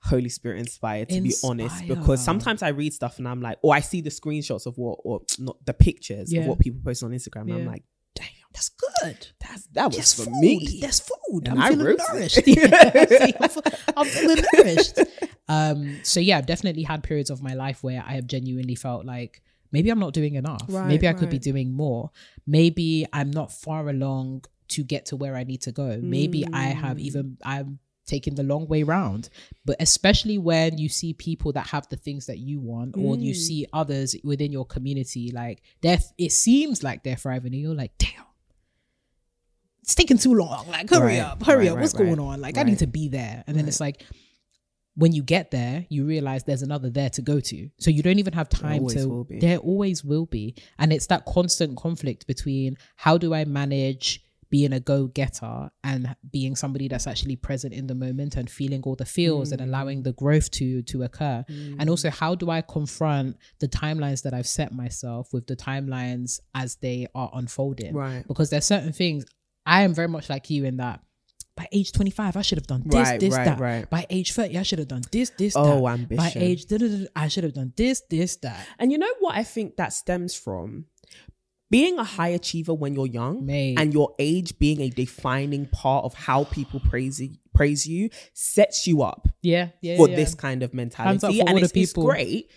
Holy 0.04 0.30
Spirit 0.30 0.60
inspired. 0.60 1.10
To 1.10 1.22
be 1.22 1.34
honest, 1.44 1.88
because 1.88 2.24
sometimes 2.24 2.64
I 2.64 2.70
read 2.70 2.94
stuff 2.94 3.18
and 3.20 3.28
I'm 3.28 3.42
like, 3.42 3.58
or 3.62 3.76
I 3.76 3.80
see 3.82 4.02
the 4.02 4.10
screenshots 4.10 4.66
of 4.66 4.78
what, 4.78 5.00
or 5.04 5.22
not 5.40 5.58
the 5.66 5.74
pictures 5.74 6.32
Yeah. 6.32 6.42
of 6.42 6.48
what 6.48 6.60
people 6.60 6.80
post 6.84 7.04
on 7.04 7.12
Instagram, 7.12 7.42
and 7.44 7.54
I'm 7.54 7.66
like, 7.66 7.84
damn, 8.16 8.28
that's 8.54 8.70
good. 8.70 9.28
that's 9.40 9.68
that 9.74 9.94
was 9.94 10.14
for 10.14 10.24
food. 10.26 10.40
me. 10.42 10.80
That's 10.82 11.00
food. 11.02 11.48
And 11.48 11.60
I'm 11.60 11.62
I 11.62 11.70
feeling 11.70 11.98
nourished. 11.98 12.40
Yeah, 12.48 13.32
I'm, 13.96 14.06
feeling 14.08 14.44
nourished. 14.54 15.00
Um, 15.48 16.00
so 16.04 16.20
yeah, 16.20 16.38
I've 16.38 16.46
definitely 16.46 16.84
had 16.84 17.04
periods 17.04 17.30
of 17.30 17.42
my 17.42 17.54
life 17.54 17.84
where 17.84 18.04
I 18.06 18.14
have 18.14 18.28
genuinely 18.28 18.76
felt 18.76 19.06
like 19.06 19.42
maybe 19.72 19.90
I'm 19.90 20.00
not 20.00 20.14
doing 20.14 20.36
enough. 20.36 20.64
Right, 20.70 20.88
maybe 20.88 21.08
I 21.08 21.14
could 21.14 21.30
be 21.30 21.40
doing 21.40 21.74
more. 21.74 22.12
Maybe 22.48 23.06
I'm 23.14 23.32
not 23.32 23.52
far 23.52 23.88
along 23.90 24.46
to 24.70 24.84
get 24.84 25.08
to 25.08 25.16
where 25.16 25.36
I 25.36 25.44
need 25.44 25.62
to 25.64 25.72
go. 25.72 26.00
Maybe 26.02 26.46
I 26.54 26.66
have 26.68 26.98
Mm. 26.98 27.02
even 27.02 27.38
I'm 27.44 27.80
taking 28.10 28.36
the 28.36 28.44
long 28.44 28.68
way 28.68 28.84
round. 28.84 29.30
But 29.66 29.78
especially 29.80 30.38
when 30.38 30.78
you 30.78 30.90
see 30.90 31.14
people 31.14 31.52
that 31.54 31.68
have 31.68 31.88
the 31.90 31.96
things 31.98 32.26
that 32.26 32.40
you 32.40 32.60
want, 32.60 32.96
or 32.98 33.16
you 33.16 33.34
Mm. 33.34 33.36
see 33.48 33.66
others 33.72 34.16
within 34.24 34.52
your 34.52 34.66
community, 34.66 35.32
like 35.32 35.62
they're 35.82 36.00
it 36.18 36.32
seems 36.32 36.84
like 36.84 37.04
they're 37.04 37.16
thriving, 37.16 37.54
and 37.54 37.62
you're 37.62 37.76
like, 37.76 37.94
damn. 37.98 38.26
It's 39.82 39.96
taking 39.96 40.18
too 40.18 40.34
long. 40.36 40.68
Like, 40.68 40.90
hurry 40.90 41.14
Right, 41.18 41.20
up, 41.20 41.44
hurry 41.44 41.58
right, 41.60 41.68
up. 41.70 41.76
right, 41.78 41.82
What's 41.82 41.94
going 41.94 42.20
on? 42.20 42.42
Like, 42.42 42.58
I 42.58 42.64
need 42.64 42.80
to 42.80 42.88
be 42.88 43.08
there. 43.08 43.44
And 43.48 43.58
then 43.58 43.68
it's 43.68 43.80
like, 43.80 44.04
when 44.96 45.14
you 45.14 45.24
get 45.24 45.50
there, 45.52 45.86
you 45.90 46.06
realize 46.06 46.44
there's 46.44 46.62
another 46.62 46.90
there 46.90 47.10
to 47.12 47.22
go 47.22 47.40
to. 47.40 47.70
So 47.80 47.90
you 47.90 48.04
don't 48.04 48.20
even 48.20 48.34
have 48.34 48.50
time 48.50 48.82
always 48.82 48.96
to. 48.96 49.26
There 49.40 49.58
always 49.58 50.04
will 50.04 50.26
be, 50.26 50.56
and 50.78 50.92
it's 50.94 51.08
that 51.08 51.26
constant 51.26 51.78
conflict 51.78 52.28
between 52.28 52.78
how 52.98 53.18
do 53.18 53.34
I 53.34 53.46
manage 53.46 54.22
being 54.50 54.74
a 54.74 54.80
go-getter 54.80 55.70
and 55.84 56.16
being 56.32 56.56
somebody 56.56 56.88
that's 56.88 57.08
actually 57.08 57.36
present 57.36 57.74
in 57.74 57.88
the 57.88 57.96
moment 57.96 58.36
and 58.36 58.50
feeling 58.50 58.82
all 58.84 58.96
the 58.96 59.06
feels 59.06 59.52
and 59.52 59.62
mm. 59.62 59.66
allowing 59.66 60.04
the 60.04 60.14
growth 60.14 60.50
to 60.52 60.82
to 60.84 61.04
occur 61.04 61.44
and 61.48 61.80
mm. 61.82 61.90
also 61.90 62.10
how 62.10 62.34
do 62.36 62.50
i 62.50 62.62
confront 62.62 63.38
the 63.60 63.68
timelines 63.68 64.24
that 64.24 64.34
i've 64.34 64.48
set 64.48 64.74
myself 64.74 65.32
with 65.34 65.46
the 65.48 65.56
timelines 65.56 66.40
as 66.56 66.76
they 66.78 67.08
are 67.16 67.30
unfolding 67.34 67.94
Right. 67.94 68.28
because 68.28 68.50
there's 68.50 68.66
certain 68.66 68.94
things 68.94 69.26
i 69.66 69.84
am 69.84 69.94
very 69.94 70.08
much 70.08 70.30
like 70.30 70.50
you 70.50 70.66
in 70.66 70.78
that 70.78 71.02
by 71.56 71.68
age 71.72 71.92
25 71.92 72.38
i 72.38 72.42
should 72.42 72.58
have 72.58 72.68
done 72.68 72.84
this 72.86 72.96
Right, 73.10 73.20
this 73.20 73.36
right, 73.36 73.46
that 73.46 73.60
right. 73.60 73.90
by 73.90 74.06
age 74.10 74.34
30 74.34 74.58
i 74.58 74.64
should 74.64 74.80
have 74.80 74.88
done 74.88 75.04
this 75.12 75.30
this 75.38 75.54
Oh, 75.56 75.82
that 75.86 76.00
ambition. 76.00 76.18
by 76.18 76.32
age 76.36 76.66
i 77.16 77.28
should 77.28 77.44
have 77.44 77.54
done 77.54 77.74
this 77.76 78.02
this 78.10 78.38
that 78.38 78.66
And 78.80 78.92
you 78.92 78.98
know 78.98 79.14
what 79.20 79.36
I 79.36 79.44
think 79.44 79.76
that 79.78 79.94
stems 79.94 80.36
from? 80.36 80.86
Being 81.70 82.00
a 82.00 82.04
high 82.04 82.30
achiever 82.30 82.74
when 82.74 82.96
you're 82.96 83.06
young 83.08 83.46
Mate. 83.46 83.78
and 83.80 83.94
your 83.94 84.16
age 84.18 84.58
being 84.58 84.82
a 84.82 84.90
defining 84.90 85.68
part 85.68 86.06
of 86.06 86.14
how 86.14 86.46
people 86.46 86.80
praise 86.80 87.22
you, 87.22 87.36
praise 87.54 87.88
you 87.88 88.10
sets 88.34 88.88
you 88.88 89.02
up 89.02 89.28
yeah 89.42 89.70
yeah 89.82 89.98
for 89.98 90.10
yeah. 90.10 90.16
this 90.16 90.34
kind 90.34 90.64
of 90.64 90.74
mentality. 90.74 91.20
for 91.20 91.50
And 91.50 91.60
it's, 91.60 91.72
it's 91.74 91.92
people. 91.94 92.06
great. 92.10 92.50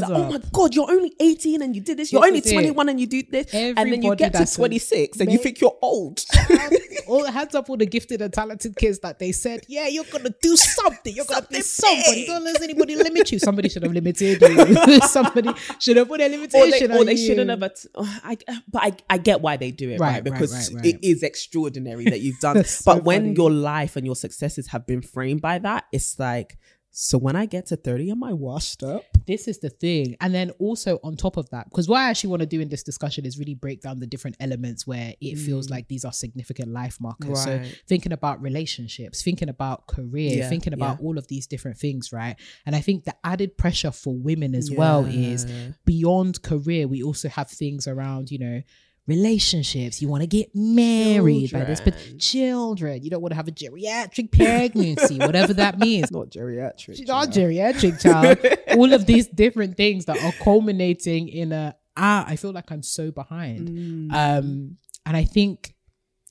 Like, 0.00 0.10
oh 0.10 0.14
uh, 0.14 0.30
my 0.30 0.40
God, 0.52 0.74
you're 0.74 0.90
only 0.90 1.14
18 1.20 1.62
and 1.62 1.74
you 1.74 1.82
did 1.82 1.98
this. 1.98 2.12
You're 2.12 2.22
This 2.22 2.28
only 2.28 2.38
is 2.40 2.46
it. 2.46 2.54
21 2.54 2.88
and 2.88 3.00
you 3.00 3.06
do 3.06 3.22
this. 3.30 3.52
and 3.52 3.76
then 3.76 4.02
you 4.02 4.12
Everybody 4.12 4.30
get 4.30 4.46
to 4.46 4.54
26 4.56 5.20
and 5.20 5.30
you 5.32 5.38
think 5.38 5.60
you're 5.60 5.76
old. 5.82 6.24
all 7.06 7.24
hands 7.26 7.54
up 7.54 7.68
all 7.68 7.76
the 7.76 7.86
gifted 7.86 8.22
and 8.22 8.32
talented 8.32 8.76
kids 8.76 8.98
that 9.00 9.18
they 9.18 9.32
said, 9.32 9.64
yeah, 9.68 9.86
you're 9.88 10.04
gonna 10.04 10.34
do 10.40 10.56
something. 10.56 11.14
You're 11.14 11.24
gonna 11.26 11.46
be 11.50 11.60
Something 11.60 12.02
somebody. 12.02 12.26
Don't 12.26 12.44
let 12.44 12.62
anybody 12.62 12.96
limit 12.96 13.32
you. 13.32 13.38
Somebody 13.38 13.68
should 13.68 13.82
have 13.82 13.92
limited 13.92 14.40
you. 14.40 15.00
somebody 15.08 15.50
should 15.78 15.96
have 15.96 16.08
put 16.08 16.20
a 16.20 16.26
or 16.26 16.28
limitation 16.28 16.90
they, 16.90 16.98
or 16.98 17.04
they 17.04 17.16
shouldn't 17.16 17.50
have. 17.50 17.62
At- 17.62 17.84
oh, 17.94 18.20
I, 18.24 18.36
but 18.70 18.82
I, 18.82 18.92
I 19.10 19.18
get 19.18 19.40
why 19.40 19.56
they 19.56 19.70
do 19.70 19.90
it, 19.90 20.00
Right, 20.00 20.14
right? 20.14 20.24
Because 20.24 20.72
right, 20.72 20.82
right. 20.84 20.94
it 20.94 21.06
is 21.06 21.22
extraordinary 21.22 22.04
that 22.06 22.20
you've 22.20 22.38
done. 22.40 22.62
So 22.72 22.94
but 22.94 23.04
when 23.04 23.22
funny. 23.22 23.34
your 23.36 23.50
life 23.50 23.96
and 23.96 24.06
your 24.06 24.16
successes 24.16 24.68
have 24.68 24.86
been 24.86 25.02
framed 25.02 25.42
by 25.42 25.58
that, 25.58 25.84
it's 25.92 26.18
like, 26.18 26.58
so 26.90 27.18
when 27.18 27.36
I 27.36 27.46
get 27.46 27.66
to 27.66 27.76
30, 27.76 28.10
am 28.10 28.22
I 28.24 28.32
washed 28.32 28.82
up? 28.82 29.04
This 29.26 29.48
is 29.48 29.58
the 29.58 29.70
thing. 29.70 30.16
And 30.20 30.34
then 30.34 30.50
also 30.58 30.98
on 31.02 31.16
top 31.16 31.36
of 31.36 31.48
that, 31.50 31.68
because 31.70 31.88
what 31.88 31.98
I 32.00 32.10
actually 32.10 32.30
want 32.30 32.40
to 32.40 32.46
do 32.46 32.60
in 32.60 32.68
this 32.68 32.82
discussion 32.82 33.24
is 33.24 33.38
really 33.38 33.54
break 33.54 33.80
down 33.80 34.00
the 34.00 34.06
different 34.06 34.36
elements 34.40 34.86
where 34.86 35.14
it 35.20 35.36
feels 35.38 35.70
like 35.70 35.88
these 35.88 36.04
are 36.04 36.12
significant 36.12 36.72
life 36.72 36.98
markers. 37.00 37.42
So 37.42 37.52
Mm. 37.62 37.74
Thinking 37.86 38.12
about 38.12 38.40
relationships, 38.42 39.22
thinking 39.22 39.48
about 39.48 39.86
career, 39.86 40.38
Yeah, 40.38 40.48
thinking 40.48 40.72
about 40.72 40.98
yeah. 41.00 41.06
all 41.06 41.18
of 41.18 41.28
these 41.28 41.46
different 41.46 41.78
things, 41.78 42.12
right? 42.12 42.36
And 42.66 42.74
I 42.74 42.80
think 42.80 43.04
the 43.04 43.14
added 43.24 43.56
pressure 43.56 43.90
for 43.90 44.14
women 44.14 44.54
as 44.54 44.70
well 44.70 45.04
is 45.06 45.46
beyond 45.84 46.42
career, 46.42 46.88
we 46.88 47.02
also 47.02 47.28
have 47.28 47.50
things 47.50 47.86
around, 47.86 48.30
you 48.30 48.38
know, 48.38 48.62
relationships. 49.06 50.00
You 50.00 50.08
want 50.08 50.22
to 50.22 50.26
get 50.26 50.50
married 50.54 51.52
by 51.52 51.64
this, 51.64 51.80
but 51.80 51.94
Children. 51.94 52.18
children. 52.18 53.02
You 53.02 53.10
don't 53.10 53.20
want 53.20 53.32
to 53.32 53.36
have 53.36 53.48
a 53.48 53.52
geriatric 53.52 54.32
pregnancy, 54.32 55.18
whatever 55.18 55.54
that 55.54 55.78
means. 55.78 56.10
Not 56.12 56.30
geriatric. 56.30 56.96
She's 56.96 57.08
not 57.08 57.28
geriatric 57.28 58.00
child. 58.00 58.38
All 58.78 58.92
of 58.92 59.06
these 59.06 59.26
different 59.28 59.76
things 59.76 60.04
that 60.06 60.22
are 60.22 60.32
culminating 60.44 61.28
in 61.28 61.52
a 61.52 61.74
ah, 61.96 62.24
I 62.26 62.36
feel 62.36 62.52
like 62.52 62.70
I'm 62.70 62.82
so 62.82 63.10
behind. 63.10 63.68
Mm. 63.68 64.12
Um, 64.12 64.76
and 65.04 65.16
I 65.16 65.24
think 65.24 65.74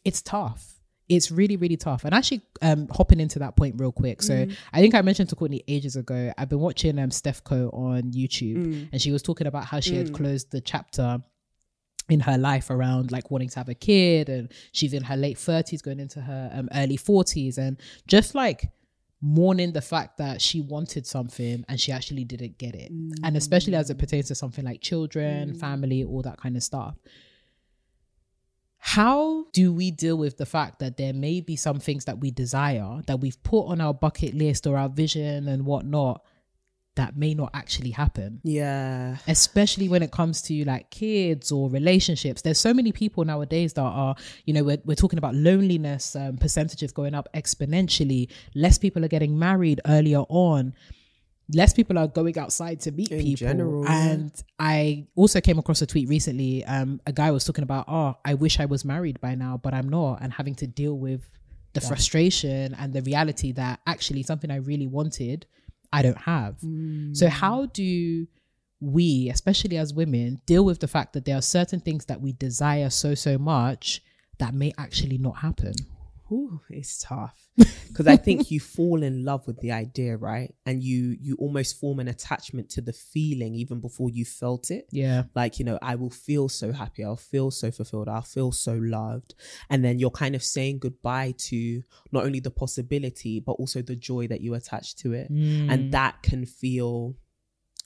it's 0.05 0.21
tough. 0.21 0.67
It's 1.10 1.29
really, 1.29 1.57
really 1.57 1.75
tough. 1.75 2.05
And 2.05 2.13
actually, 2.15 2.41
um, 2.62 2.88
hopping 2.89 3.19
into 3.19 3.39
that 3.39 3.57
point 3.57 3.75
real 3.77 3.91
quick. 3.91 4.21
So 4.21 4.47
I 4.71 4.79
think 4.79 4.95
I 4.95 5.01
mentioned 5.01 5.27
to 5.29 5.36
Courtney 5.36 5.62
ages 5.67 5.97
ago. 5.97 6.31
I've 6.38 6.47
been 6.47 6.62
watching 6.62 6.97
um 6.99 7.12
Steph 7.12 7.43
Co 7.43 7.69
on 7.73 8.12
YouTube, 8.12 8.88
and 8.93 9.01
she 9.01 9.12
was 9.12 9.21
talking 9.21 9.47
about 9.47 9.65
how 9.65 9.81
she 9.81 9.95
had 9.97 10.13
closed 10.13 10.51
the 10.51 10.62
chapter 10.62 11.21
in 12.12 12.19
her 12.19 12.38
life 12.38 12.69
around 12.69 13.12
like 13.12 13.32
wanting 13.32 13.50
to 13.50 13.58
have 13.58 13.69
a 13.69 13.74
kid 13.74 14.28
and 14.30 14.52
she's 14.71 14.93
in 14.93 15.04
her 15.04 15.15
late 15.15 15.38
30s 15.38 15.82
going 15.82 16.00
into 16.00 16.21
her 16.21 16.52
um, 16.54 16.67
early 16.76 16.97
40s 16.97 17.58
and 17.58 17.80
just 18.08 18.36
like 18.36 18.69
mourning 19.21 19.71
the 19.71 19.82
fact 19.82 20.17
that 20.17 20.41
she 20.41 20.60
wanted 20.62 21.06
something 21.06 21.63
and 21.69 21.80
she 21.80 21.91
actually 21.91 22.24
didn't 22.24 22.58
get 22.58 22.76
it. 22.76 22.91
And 23.24 23.38
especially 23.38 23.76
as 23.76 23.89
it 23.89 23.97
pertains 23.97 24.28
to 24.28 24.36
something 24.36 24.65
like 24.65 24.82
children 24.82 25.54
family 25.54 26.04
all 26.04 26.21
that 26.24 26.38
kind 26.38 26.58
of 26.58 26.63
stuff. 26.63 26.95
How 28.80 29.45
do 29.54 29.71
we 29.71 29.91
deal 29.91 30.17
with 30.17 30.38
the 30.38 30.45
fact 30.45 30.80
that 30.80 30.97
there 30.97 31.13
may 31.13 31.39
be 31.39 31.56
some 31.56 31.80
things 31.80 32.06
that 32.06 32.19
we 32.19 32.32
desire 32.32 33.02
that 33.06 33.19
we've 33.19 33.41
put 33.43 33.67
on 33.67 33.80
our 33.80 33.93
bucket 33.93 34.34
list 34.34 34.65
or 34.65 34.76
our 34.76 34.89
vision 34.89 35.47
and 35.47 35.65
whatnot 35.65 36.26
that 36.95 37.15
may 37.15 37.34
not 37.34 37.49
actually 37.54 37.91
happen. 37.91 38.41
Yeah. 38.43 39.17
especially 39.27 39.88
when 39.88 40.04
it 40.04 40.12
comes 40.12 40.41
to 40.43 40.65
like 40.65 40.89
kids 40.89 41.51
or 41.51 41.69
relationships. 41.69 42.41
There's 42.41 42.60
so 42.60 42.73
many 42.73 42.91
people 42.91 43.23
nowadays 43.23 43.73
that 43.73 43.82
are 43.82 44.15
you 44.45 44.54
know 44.54 44.63
we're, 44.63 44.82
we're 44.84 44.95
talking 44.95 45.17
about 45.17 45.34
loneliness 45.36 46.15
um, 46.15 46.38
percentages 46.38 46.91
going 46.91 47.15
up 47.15 47.27
exponentially. 47.34 48.30
Less 48.56 48.77
people 48.77 49.04
are 49.06 49.08
getting 49.08 49.38
married 49.39 49.80
earlier 49.88 50.23
on. 50.30 50.73
Less 51.54 51.73
people 51.73 51.97
are 51.97 52.08
going 52.08 52.38
outside 52.38 52.80
to 52.82 52.91
meet 52.91 53.12
In 53.12 53.19
people. 53.21 53.47
general, 53.47 53.84
yeah. 53.84 54.08
and 54.10 54.43
i 54.58 55.06
also 55.15 55.41
came 55.41 55.60
across 55.60 55.82
a 55.82 55.86
tweet 55.86 56.08
recently 56.08 56.63
um 56.65 57.01
a 57.06 57.12
guy 57.12 57.30
was 57.30 57.43
talking 57.43 57.63
about 57.63 57.86
oh 57.89 58.15
i 58.23 58.34
wish 58.36 58.58
i 58.62 58.65
was 58.65 58.86
married 58.86 59.19
by 59.19 59.36
now 59.36 59.58
but 59.62 59.73
i'm 59.73 59.89
not 59.89 60.21
and 60.21 60.32
having 60.32 60.56
to 60.56 60.65
deal 60.67 60.97
with 60.97 61.30
the 61.73 61.82
frustration 61.82 62.73
and 62.80 62.93
the 62.93 63.01
reality 63.01 63.51
that 63.51 63.82
actually 63.86 64.23
something 64.23 64.49
i 64.49 64.58
really 64.58 64.88
wanted 64.88 65.45
i 65.93 66.01
don't 66.01 66.17
have. 66.17 66.60
So 66.60 67.25
mm. 67.25 67.30
how 67.30 67.65
do 67.67 68.27
we 68.80 69.30
especially 69.30 69.77
as 69.77 69.93
women 69.93 70.41
deal 70.45 70.65
with 70.65 70.80
the 70.80 70.88
fact 70.88 71.13
that 71.13 71.25
there 71.25 71.38
are 71.38 71.41
certain 71.41 71.80
things 71.80 72.06
that 72.06 72.19
we 72.19 72.34
desire 72.34 72.89
so 72.89 73.13
so 73.13 73.38
much 73.38 74.01
that 74.39 74.56
may 74.56 74.73
actually 74.77 75.19
not 75.19 75.38
happen 75.38 75.73
Ooh, 76.32 76.62
it's 76.70 77.00
tough 77.00 77.48
because 77.88 78.08
I 78.08 78.15
think 78.15 78.52
you 78.52 78.60
fall 78.60 79.04
in 79.04 79.26
love 79.26 79.46
with 79.48 79.60
the 79.60 79.72
idea, 79.72 80.15
right? 80.15 80.54
And 80.65 80.82
you 80.82 81.17
you 81.20 81.36
almost 81.39 81.80
form 81.80 82.00
an 82.00 82.08
attachment 82.08 82.70
to 82.72 82.82
the 82.82 82.94
feeling 82.94 83.54
even 83.56 83.80
before 83.80 84.10
you 84.10 84.26
felt 84.26 84.72
it. 84.72 84.88
yeah 84.91 85.24
Like 85.36 85.60
you 85.60 85.65
know, 85.65 85.78
I 85.82 85.96
will 85.96 86.10
feel 86.10 86.50
so 86.50 86.72
happy. 86.72 87.04
I'll 87.04 87.17
feel 87.17 87.52
so 87.52 87.72
fulfilled. 87.72 88.08
I'll 88.08 88.22
feel 88.22 88.52
so 88.52 88.74
loved. 88.74 89.36
And 89.70 89.84
then 89.84 90.00
you're 90.00 90.10
kind 90.10 90.36
of 90.36 90.44
saying 90.44 90.80
goodbye 90.80 91.34
to 91.50 91.84
not 92.12 92.26
only 92.26 92.39
the 92.39 92.52
possibility 92.52 93.39
but 93.39 93.54
also 93.54 93.82
the 93.82 93.96
joy 93.96 94.28
that 94.28 94.41
you 94.41 94.54
attach 94.54 94.96
to 94.98 95.13
it, 95.13 95.30
and 95.30 95.70
mm. 95.70 95.91
that 95.91 96.24
can 96.24 96.46
feel 96.46 97.15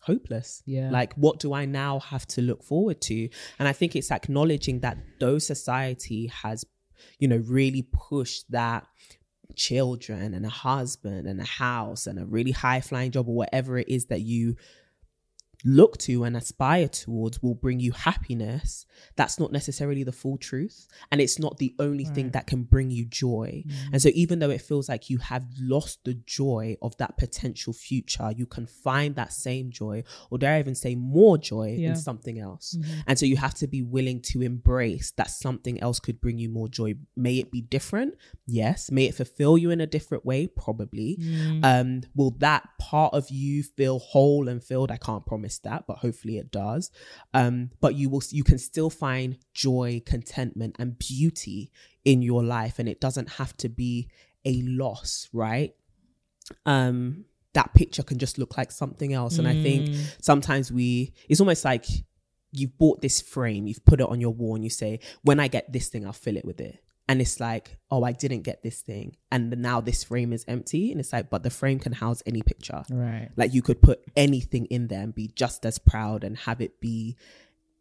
hopeless. 0.05 0.61
Yeah. 0.65 0.91
Like, 0.91 1.13
what 1.15 1.39
do 1.39 1.53
I 1.53 1.65
now 1.65 1.99
have 1.99 2.25
to 2.27 2.41
look 2.41 2.63
forward 2.63 3.01
to? 3.01 3.29
And 3.59 3.67
I 3.67 3.73
think 3.73 3.95
it's 3.95 4.11
acknowledging 4.11 4.81
that 4.81 4.97
though 5.19 5.39
society 5.39 6.27
has, 6.27 6.63
you 7.19 7.27
know, 7.27 7.37
really 7.37 7.87
push 7.91 8.41
that 8.49 8.85
children 9.55 10.33
and 10.33 10.45
a 10.45 10.49
husband 10.49 11.27
and 11.27 11.39
a 11.39 11.45
house 11.45 12.07
and 12.07 12.19
a 12.19 12.25
really 12.25 12.51
high 12.51 12.81
flying 12.81 13.11
job 13.11 13.27
or 13.27 13.35
whatever 13.35 13.77
it 13.77 13.87
is 13.87 14.05
that 14.05 14.21
you 14.21 14.55
look 15.65 15.97
to 15.97 16.23
and 16.23 16.37
aspire 16.37 16.87
towards 16.87 17.41
will 17.41 17.55
bring 17.55 17.79
you 17.79 17.91
happiness, 17.91 18.85
that's 19.15 19.39
not 19.39 19.51
necessarily 19.51 20.03
the 20.03 20.11
full 20.11 20.37
truth. 20.37 20.87
And 21.11 21.19
it's 21.19 21.39
not 21.39 21.57
the 21.57 21.73
only 21.79 22.05
thing 22.05 22.29
that 22.31 22.45
can 22.47 22.63
bring 22.63 22.91
you 22.91 23.05
joy. 23.05 23.63
And 23.91 24.01
so, 24.01 24.09
even 24.13 24.39
though 24.39 24.51
it 24.51 24.61
feels 24.61 24.87
like 24.87 25.09
you 25.09 25.17
have 25.17 25.43
lost 25.59 26.03
the 26.05 26.13
joy 26.13 26.77
of 26.81 26.95
that 26.97 27.17
potential 27.17 27.73
future, 27.73 28.31
you 28.35 28.45
can 28.45 28.67
find 28.67 29.15
that 29.15 29.33
same 29.33 29.71
joy, 29.71 30.03
or 30.29 30.37
dare 30.37 30.53
I 30.55 30.59
even 30.59 30.75
say 30.75 30.93
more 30.95 31.37
joy 31.37 31.75
Yeah. 31.79 31.89
in 31.89 31.95
something 31.95 32.39
else. 32.39 32.77
And 33.07 33.17
so, 33.17 33.25
you 33.25 33.37
have 33.37 33.55
to 33.55 33.67
be 33.67 33.81
willing 33.81 34.21
to 34.31 34.41
embrace 34.41 35.11
that 35.17 35.29
something 35.31 35.81
else 35.81 35.99
could 35.99 36.21
bring 36.21 36.37
you 36.37 36.49
more 36.49 36.69
joy. 36.69 36.93
May 37.15 37.39
it 37.39 37.51
be 37.51 37.61
different? 37.61 38.15
Yes. 38.45 38.91
May 38.91 39.05
it 39.05 39.15
fulfill 39.15 39.57
you 39.57 39.71
in 39.71 39.81
a 39.81 39.87
different 39.87 40.25
way? 40.25 40.45
Probably. 40.47 41.17
Um, 41.63 42.01
will 42.15 42.31
that 42.39 42.69
part 42.79 43.13
of 43.13 43.29
you 43.29 43.63
feel 43.63 43.99
whole 43.99 44.47
and 44.47 44.63
filled? 44.63 44.91
I 44.91 44.97
can't 44.97 45.25
promise 45.25 45.54
that, 45.63 45.85
but 45.87 45.97
hopefully 45.97 46.37
it 46.37 46.51
does. 46.51 46.91
Um, 47.33 47.71
but 47.81 47.95
you 47.95 48.09
will 48.09 48.23
you 48.29 48.43
can 48.43 48.57
still 48.57 48.89
find 48.89 49.37
joy, 49.53 50.01
contentment, 50.05 50.75
and 50.79 50.97
beauty 50.97 51.71
in 52.03 52.21
your 52.21 52.43
life, 52.43 52.79
and 52.79 52.87
it 52.87 52.99
doesn't 53.01 53.31
have 53.31 53.55
to 53.57 53.69
be 53.69 54.09
a 54.45 54.61
loss, 54.63 55.29
right? 55.33 55.73
Um, 56.65 57.25
that 57.53 57.73
picture 57.73 58.03
can 58.03 58.19
just 58.19 58.37
look 58.37 58.57
like 58.57 58.71
something 58.71 59.13
else. 59.13 59.37
And 59.37 59.47
I 59.47 59.61
think 59.63 59.95
sometimes 60.21 60.71
we 60.71 61.13
it's 61.27 61.39
almost 61.39 61.65
like 61.65 61.85
you've 62.51 62.77
bought 62.77 63.01
this 63.01 63.21
frame, 63.21 63.67
you've 63.67 63.83
put 63.85 63.99
it 63.99 64.07
on 64.07 64.21
your 64.21 64.33
wall, 64.33 64.55
and 64.55 64.63
you 64.63 64.69
say, 64.69 64.99
When 65.23 65.39
I 65.39 65.47
get 65.47 65.71
this 65.71 65.89
thing, 65.89 66.05
I'll 66.05 66.13
fill 66.13 66.37
it 66.37 66.45
with 66.45 66.61
it. 66.61 66.83
And 67.07 67.21
it's 67.21 67.39
like, 67.39 67.77
oh, 67.91 68.03
I 68.03 68.13
didn't 68.13 68.41
get 68.41 68.63
this 68.63 68.81
thing. 68.81 69.17
And 69.31 69.55
now 69.59 69.79
this 69.79 70.03
frame 70.03 70.33
is 70.33 70.43
empty. 70.47 70.91
And 70.91 70.99
it's 70.99 71.13
like, 71.13 71.29
but 71.29 71.43
the 71.43 71.51
frame 71.51 71.77
can 71.79 71.93
house 71.93 72.23
any 72.25 72.41
picture. 72.41 72.83
right 72.89 73.29
Like 73.35 73.53
you 73.53 73.61
could 73.61 73.81
put 73.81 74.03
anything 74.15 74.65
in 74.65 74.87
there 74.87 75.01
and 75.01 75.13
be 75.13 75.27
just 75.35 75.65
as 75.65 75.77
proud 75.77 76.23
and 76.23 76.35
have 76.37 76.61
it 76.61 76.79
be 76.81 77.15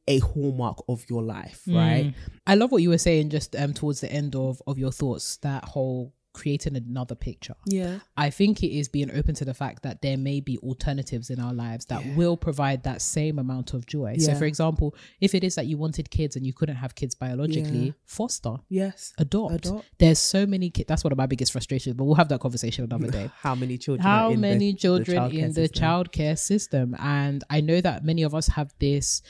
a 0.06 0.18
hallmark 0.18 0.84
of 0.86 1.08
your 1.08 1.22
life, 1.22 1.62
right? 1.66 2.14
I 2.46 2.56
love 2.56 2.70
what 2.70 2.82
you 2.82 2.90
were 2.90 2.98
saying 2.98 3.30
just 3.30 3.56
um 3.56 3.72
towards 3.72 4.00
the 4.02 4.12
end 4.12 4.36
of 4.36 4.60
of 4.66 4.76
your 4.78 4.92
thoughts. 4.92 5.38
That 5.38 5.64
whole 5.64 6.12
creating 6.34 6.76
another 6.76 7.14
picture. 7.14 7.54
Yeah. 7.64 8.00
I 8.16 8.28
think 8.28 8.62
it 8.62 8.76
is 8.76 8.88
being 8.88 9.10
open 9.16 9.34
to 9.36 9.44
the 9.46 9.54
fact 9.54 9.82
that 9.84 10.02
there 10.02 10.18
may 10.18 10.40
be 10.40 10.58
alternatives 10.58 11.30
in 11.30 11.40
our 11.40 11.54
lives 11.54 11.86
that 11.86 12.04
will 12.16 12.36
provide 12.36 12.82
that 12.82 13.00
same 13.00 13.38
amount 13.38 13.72
of 13.72 13.86
joy. 13.86 14.16
So, 14.18 14.34
for 14.34 14.44
example, 14.44 14.94
if 15.20 15.34
it 15.34 15.42
is 15.44 15.54
that 15.54 15.66
you 15.66 15.78
wanted 15.78 16.10
kids 16.10 16.36
and 16.36 16.44
you 16.44 16.52
couldn't 16.52 16.76
have 16.76 16.94
kids 16.94 17.14
biologically, 17.14 17.86
Yeah. 17.86 17.92
foster, 18.04 18.56
Yes. 18.68 19.14
adopt. 19.16 19.54
Adopt. 19.66 19.86
There's 19.98 20.18
so 20.18 20.44
many 20.44 20.68
kids. 20.70 20.88
That's 20.88 21.04
one 21.04 21.12
of 21.12 21.18
my 21.18 21.26
biggest 21.26 21.52
frustrations, 21.52 21.94
but 21.96 22.04
we'll 22.04 22.16
have 22.16 22.28
that 22.28 22.40
conversation 22.40 22.84
another 22.84 23.10
day. 23.10 23.30
How 23.40 23.54
many 23.54 23.78
children? 23.78 24.02
How 24.04 24.28
are 24.28 24.32
in 24.34 24.40
many 24.40 24.72
the 24.72 24.78
children 24.78 25.16
childcare 25.16 25.38
in 25.38 25.52
the 25.52 25.68
system? 25.68 25.82
childcare 25.84 26.38
system? 26.38 26.96
And 26.98 27.44
I 27.48 27.60
know 27.60 27.80
that 27.80 28.04
many 28.04 28.22
of 28.24 28.34
us 28.34 28.48
have 28.48 28.74
this 28.80 29.22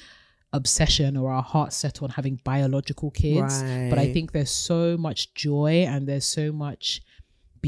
obsession 0.59 1.17
or 1.17 1.27
our 1.37 1.43
heart 1.43 1.73
set 1.73 2.03
on 2.03 2.11
having 2.19 2.35
biological 2.45 3.11
kids 3.11 3.55
but 3.91 3.99
i 3.99 4.07
think 4.15 4.33
there's 4.33 4.51
so 4.71 4.97
much 4.97 5.21
joy 5.35 5.85
and 5.93 6.07
there's 6.09 6.25
so 6.41 6.47
much 6.53 7.03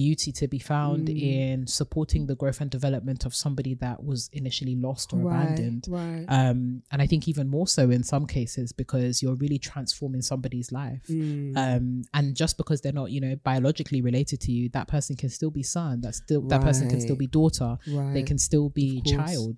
beauty 0.00 0.30
to 0.40 0.46
be 0.56 0.60
found 0.74 1.02
Mm. 1.08 1.22
in 1.34 1.56
supporting 1.80 2.22
the 2.30 2.36
growth 2.40 2.60
and 2.62 2.70
development 2.78 3.20
of 3.28 3.32
somebody 3.44 3.72
that 3.84 3.98
was 4.10 4.20
initially 4.40 4.76
lost 4.88 5.06
or 5.14 5.20
abandoned. 5.28 5.84
Right. 5.98 6.24
um 6.40 6.58
and 6.92 6.98
i 7.04 7.06
think 7.10 7.22
even 7.32 7.46
more 7.56 7.68
so 7.76 7.82
in 7.98 8.02
some 8.12 8.24
cases 8.38 8.66
because 8.82 9.12
you're 9.22 9.38
really 9.44 9.60
transforming 9.70 10.22
somebody's 10.32 10.68
life. 10.82 11.04
Mm. 11.08 11.56
um 11.66 11.84
and 12.18 12.26
just 12.42 12.54
because 12.60 12.78
they're 12.82 12.98
not 13.02 13.08
you 13.14 13.20
know 13.24 13.34
biologically 13.50 14.00
related 14.10 14.38
to 14.46 14.50
you 14.56 14.62
that 14.76 14.86
person 14.94 15.12
can 15.22 15.30
still 15.38 15.52
be 15.60 15.64
son 15.76 15.92
that 16.04 16.14
still 16.22 16.42
that 16.52 16.62
person 16.68 16.84
can 16.92 17.00
still 17.06 17.18
be 17.24 17.28
daughter. 17.40 17.70
They 18.16 18.24
can 18.30 18.38
still 18.48 18.68
be 18.80 18.88
course, 19.00 19.16
child. 19.16 19.56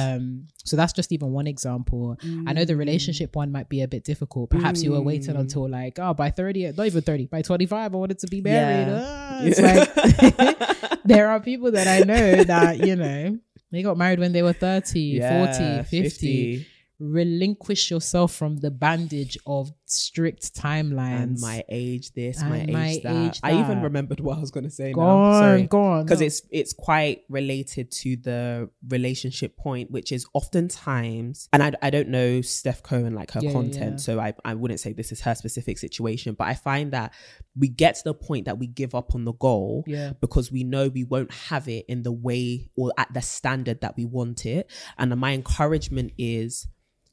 um 0.00 0.24
so 0.68 0.72
that's 0.80 0.94
just 1.00 1.10
even 1.16 1.28
one 1.40 1.46
example. 1.54 2.02
I 2.48 2.50
know 2.56 2.64
the 2.72 2.76
relationship 2.84 3.28
one 3.42 3.50
might 3.56 3.68
be 3.74 3.80
a 3.86 3.88
bit 3.94 4.02
difficult. 4.12 4.46
Perhaps 4.56 4.78
you 4.84 4.90
were 4.94 5.04
waiting 5.12 5.34
Mm. 5.36 5.40
until 5.44 5.64
like 5.80 5.94
oh 6.04 6.14
by 6.22 6.28
30 6.30 6.72
not 6.78 6.86
even 6.90 7.02
30 7.02 7.26
by 7.34 7.40
25 7.42 7.94
i 7.94 7.98
wanted 8.02 8.18
to 8.24 8.28
be 8.34 8.40
married. 8.50 8.88
Yeah. 8.88 9.00
Ah, 9.02 9.40
like 9.76 11.00
there 11.04 11.28
are 11.28 11.40
people 11.40 11.70
that 11.72 11.86
i 11.86 12.00
know 12.04 12.44
that 12.44 12.78
you 12.86 12.96
know 12.96 13.38
they 13.72 13.82
got 13.82 13.96
married 13.96 14.18
when 14.18 14.32
they 14.32 14.42
were 14.42 14.52
30 14.52 15.00
Yeah, 15.00 15.46
40 15.84 15.88
50 15.88 16.66
relinquish 16.98 17.90
yourself 17.90 18.34
from 18.34 18.58
the 18.58 18.70
bandage 18.70 19.38
of 19.46 19.72
strict 19.92 20.54
timelines 20.54 21.22
and 21.22 21.40
my 21.40 21.64
age 21.68 22.12
this, 22.12 22.40
my 22.42 22.60
age 22.60 22.70
my 22.70 23.00
that. 23.02 23.26
age 23.26 23.40
I 23.42 23.60
even 23.60 23.82
remembered 23.82 24.20
what 24.20 24.36
I 24.36 24.40
was 24.40 24.50
going 24.50 24.64
to 24.64 24.70
say 24.70 24.92
go 24.92 25.00
now. 25.02 25.16
on 25.16 25.34
Sorry. 25.42 25.62
go 25.64 25.82
on 25.82 26.04
because 26.04 26.20
No. 26.20 26.26
it's 26.26 26.42
it's 26.50 26.72
quite 26.72 27.22
related 27.28 27.90
to 27.92 28.16
the 28.16 28.70
relationship 28.88 29.56
point 29.56 29.90
which 29.90 30.12
is 30.12 30.26
oftentimes 30.34 31.48
and 31.52 31.62
I, 31.62 31.72
I 31.82 31.90
don't 31.90 32.08
know 32.08 32.40
steph 32.40 32.82
cohen 32.82 33.14
like 33.14 33.32
her 33.32 33.40
yeah, 33.42 33.52
content 33.52 33.92
yeah. 33.92 33.96
so 33.96 34.20
I, 34.20 34.34
I 34.44 34.54
wouldn't 34.54 34.80
say 34.80 34.92
this 34.92 35.12
is 35.12 35.20
her 35.22 35.34
specific 35.34 35.78
situation 35.78 36.34
but 36.34 36.46
i 36.48 36.54
find 36.54 36.92
that 36.92 37.12
we 37.58 37.68
get 37.68 37.96
to 37.96 38.04
the 38.04 38.14
point 38.14 38.44
that 38.46 38.58
we 38.58 38.66
give 38.66 38.94
up 38.94 39.14
on 39.14 39.24
the 39.24 39.32
goal 39.32 39.84
yeah 39.86 40.12
because 40.20 40.50
we 40.52 40.64
know 40.64 40.88
we 40.88 41.04
won't 41.04 41.32
have 41.32 41.68
it 41.68 41.84
in 41.88 42.02
the 42.02 42.12
way 42.12 42.70
or 42.76 42.92
at 42.98 43.12
the 43.12 43.20
standard 43.22 43.80
that 43.80 43.96
we 43.96 44.04
want 44.04 44.46
it 44.46 44.70
and 44.98 45.14
my 45.16 45.32
encouragement 45.32 46.12
is 46.18 46.66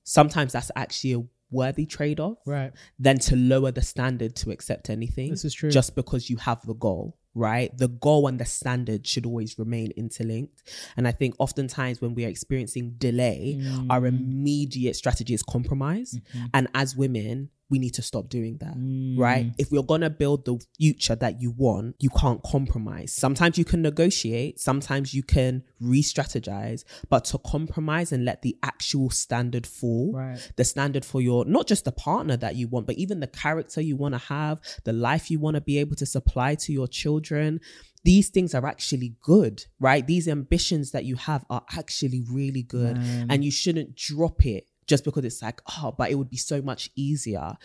sometimes 0.03 0.53
that's 0.53 0.71
actually 0.75 1.13
a 1.13 1.21
worthy 1.51 1.85
trade-off 1.85 2.37
right 2.45 2.73
than 2.99 3.17
to 3.19 3.35
lower 3.35 3.71
the 3.71 3.81
standard 3.81 4.35
to 4.35 4.51
accept 4.51 4.89
anything. 4.89 5.29
This 5.29 5.45
is 5.45 5.53
true. 5.53 5.69
Just 5.71 5.95
because 5.95 6.29
you 6.29 6.37
have 6.37 6.65
the 6.65 6.73
goal, 6.73 7.17
right? 7.33 7.75
The 7.77 7.87
goal 7.87 8.27
and 8.27 8.39
the 8.39 8.45
standard 8.45 9.07
should 9.07 9.25
always 9.25 9.57
remain 9.57 9.91
interlinked. 9.95 10.63
And 10.97 11.07
I 11.07 11.11
think 11.11 11.35
oftentimes 11.39 12.01
when 12.01 12.15
we 12.15 12.25
are 12.25 12.29
experiencing 12.29 12.95
delay, 12.97 13.57
Mm. 13.59 13.87
our 13.89 14.05
immediate 14.07 14.95
strategy 14.95 15.33
is 15.33 15.43
compromise. 15.43 16.15
Mm-hmm. 16.15 16.45
And 16.53 16.67
as 16.73 16.95
women, 16.97 17.49
we 17.69 17.79
need 17.79 17.93
to 17.95 18.01
stop 18.01 18.29
doing 18.29 18.57
that, 18.59 18.75
Mm. 18.77 19.17
right? 19.17 19.51
If 19.57 19.71
we're 19.71 19.83
gonna 19.83 20.09
build 20.09 20.45
the 20.45 20.57
future 20.77 21.15
that 21.15 21.41
you 21.41 21.51
want, 21.51 21.95
you 21.99 22.09
can't 22.09 22.41
compromise. 22.43 23.11
Sometimes 23.13 23.57
you 23.57 23.65
can 23.65 23.81
negotiate, 23.81 24.59
sometimes 24.59 25.13
you 25.13 25.21
can 25.23 25.63
re 25.81 26.01
strategize, 26.01 26.83
but 27.09 27.25
to 27.25 27.37
compromise 27.39 28.11
and 28.11 28.23
let 28.25 28.41
the 28.41 28.57
actual 28.63 29.09
standard 29.09 29.67
fall, 29.67 30.13
Right. 30.13 30.51
the 30.55 30.63
standard 30.63 31.03
for 31.03 31.21
your 31.21 31.43
not 31.45 31.67
just 31.67 31.83
the 31.85 31.91
partner 31.91 32.37
that 32.37 32.55
you 32.55 32.67
want, 32.67 32.87
but 32.87 32.97
even 32.97 33.19
the 33.19 33.27
character 33.27 33.81
you 33.81 33.95
want 33.97 34.13
to 34.13 34.19
have, 34.19 34.59
the 34.85 34.93
life 34.93 35.29
you 35.29 35.39
want 35.39 35.55
to 35.55 35.61
be 35.61 35.77
able 35.77 35.95
to 35.97 36.05
supply 36.05 36.55
to 36.55 36.71
your 36.71 36.87
children. 36.87 37.59
These 38.03 38.29
things 38.29 38.53
are 38.55 38.65
actually 38.65 39.15
good, 39.21 39.65
right? 39.79 40.05
These 40.07 40.29
ambitions 40.29 40.91
that 40.91 41.03
you 41.03 41.15
have 41.17 41.43
are 41.49 41.65
actually 41.75 42.21
really 42.21 42.63
good. 42.63 42.97
And 43.29 43.43
you 43.43 43.51
shouldn't 43.51 43.95
drop 43.95 44.45
it 44.45 44.67
just 44.87 45.03
because 45.03 45.25
it's 45.25 45.41
like, 45.41 45.61
oh, 45.77 45.93
but 45.97 46.09
it 46.11 46.15
would 46.15 46.29
be 46.29 46.37
so 46.37 46.61
much 46.61 46.89
easier. 46.95 47.57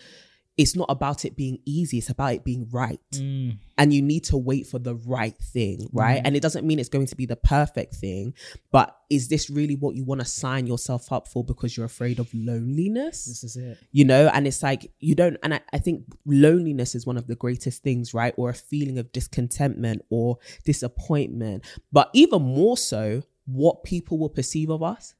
It's 0.55 0.75
not 0.75 0.85
about 0.89 1.25
it 1.25 1.35
being 1.35 1.57
easy, 1.65 1.97
it's 1.97 2.11
about 2.11 2.35
it 2.35 2.43
being 2.43 2.67
right. 2.71 2.99
Mm. 3.13 3.57
And 3.75 3.91
you 3.91 4.03
need 4.03 4.25
to 4.25 4.37
wait 4.37 4.67
for 4.67 4.77
the 4.77 4.93
right 4.93 5.35
thing, 5.35 5.89
right? 5.91 6.21
Mm. 6.21 6.21
And 6.25 6.35
it 6.35 6.43
doesn't 6.43 6.67
mean 6.67 6.77
it's 6.77 6.89
going 6.89 7.07
to 7.07 7.15
be 7.15 7.25
the 7.25 7.35
perfect 7.35 7.95
thing, 7.95 8.35
but 8.71 8.95
is 9.09 9.29
this 9.29 9.49
really 9.49 9.75
what 9.75 9.95
you 9.95 10.03
want 10.03 10.21
to 10.21 10.25
sign 10.25 10.67
yourself 10.67 11.11
up 11.11 11.27
for 11.27 11.43
because 11.43 11.75
you're 11.75 11.87
afraid 11.87 12.19
of 12.19 12.31
loneliness? 12.35 13.25
this 13.25 13.43
is 13.43 13.57
it 13.57 13.77
you 13.91 14.05
know 14.05 14.29
and 14.33 14.45
it's 14.45 14.61
like 14.61 14.91
you 14.99 15.15
don't 15.15 15.37
and 15.43 15.55
I, 15.55 15.61
I 15.71 15.77
think 15.77 16.03
loneliness 16.25 16.93
is 16.95 17.05
one 17.05 17.17
of 17.17 17.27
the 17.27 17.35
greatest 17.35 17.83
things 17.83 18.13
right 18.13 18.33
or 18.37 18.49
a 18.49 18.53
feeling 18.53 18.97
of 18.97 19.11
discontentment 19.11 20.03
or 20.09 20.37
disappointment 20.65 21.63
but 21.91 22.09
even 22.13 22.41
more 22.41 22.77
so 22.77 23.23
what 23.45 23.83
people 23.83 24.17
will 24.17 24.29
perceive 24.29 24.69
of 24.69 24.81
us 24.81 25.15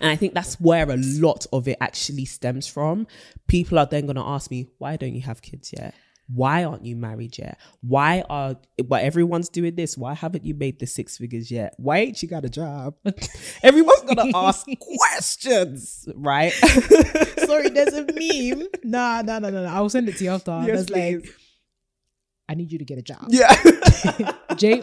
and 0.00 0.10
i 0.10 0.16
think 0.16 0.34
that's 0.34 0.60
where 0.60 0.90
a 0.90 0.96
lot 0.96 1.46
of 1.52 1.68
it 1.68 1.76
actually 1.80 2.24
stems 2.24 2.66
from 2.66 3.06
people 3.48 3.78
are 3.78 3.86
then 3.86 4.06
going 4.06 4.16
to 4.16 4.22
ask 4.22 4.50
me 4.50 4.68
why 4.78 4.96
don't 4.96 5.14
you 5.14 5.22
have 5.22 5.42
kids 5.42 5.72
yet 5.76 5.94
why 6.28 6.64
aren't 6.64 6.84
you 6.84 6.96
married 6.96 7.36
yet? 7.36 7.58
Why 7.82 8.24
are 8.30 8.56
but 8.84 9.02
everyone's 9.02 9.48
doing 9.48 9.74
this? 9.74 9.98
Why 9.98 10.14
haven't 10.14 10.44
you 10.44 10.54
made 10.54 10.78
the 10.78 10.86
six 10.86 11.18
figures 11.18 11.50
yet? 11.50 11.74
Why 11.76 11.98
ain't 11.98 12.22
you 12.22 12.28
got 12.28 12.44
a 12.44 12.48
job? 12.48 12.94
Everyone's 13.62 14.02
gonna 14.02 14.30
ask 14.34 14.66
questions, 14.80 16.08
right? 16.14 16.52
Sorry, 17.38 17.68
there's 17.68 17.92
a 17.92 18.06
meme. 18.06 18.68
Nah, 18.82 19.22
nah, 19.22 19.38
nah, 19.38 19.50
nah. 19.50 19.62
nah. 19.64 19.74
I'll 19.74 19.90
send 19.90 20.08
it 20.08 20.16
to 20.16 20.24
you 20.24 20.30
after. 20.30 20.62
Yes, 20.66 20.86
There's 20.86 20.90
like. 20.90 21.28
I 22.48 22.54
need 22.54 22.72
you 22.72 22.78
to 22.78 22.84
get 22.84 22.98
a 22.98 23.02
job. 23.02 23.26
yeah. 23.28 23.54
J 24.56 24.82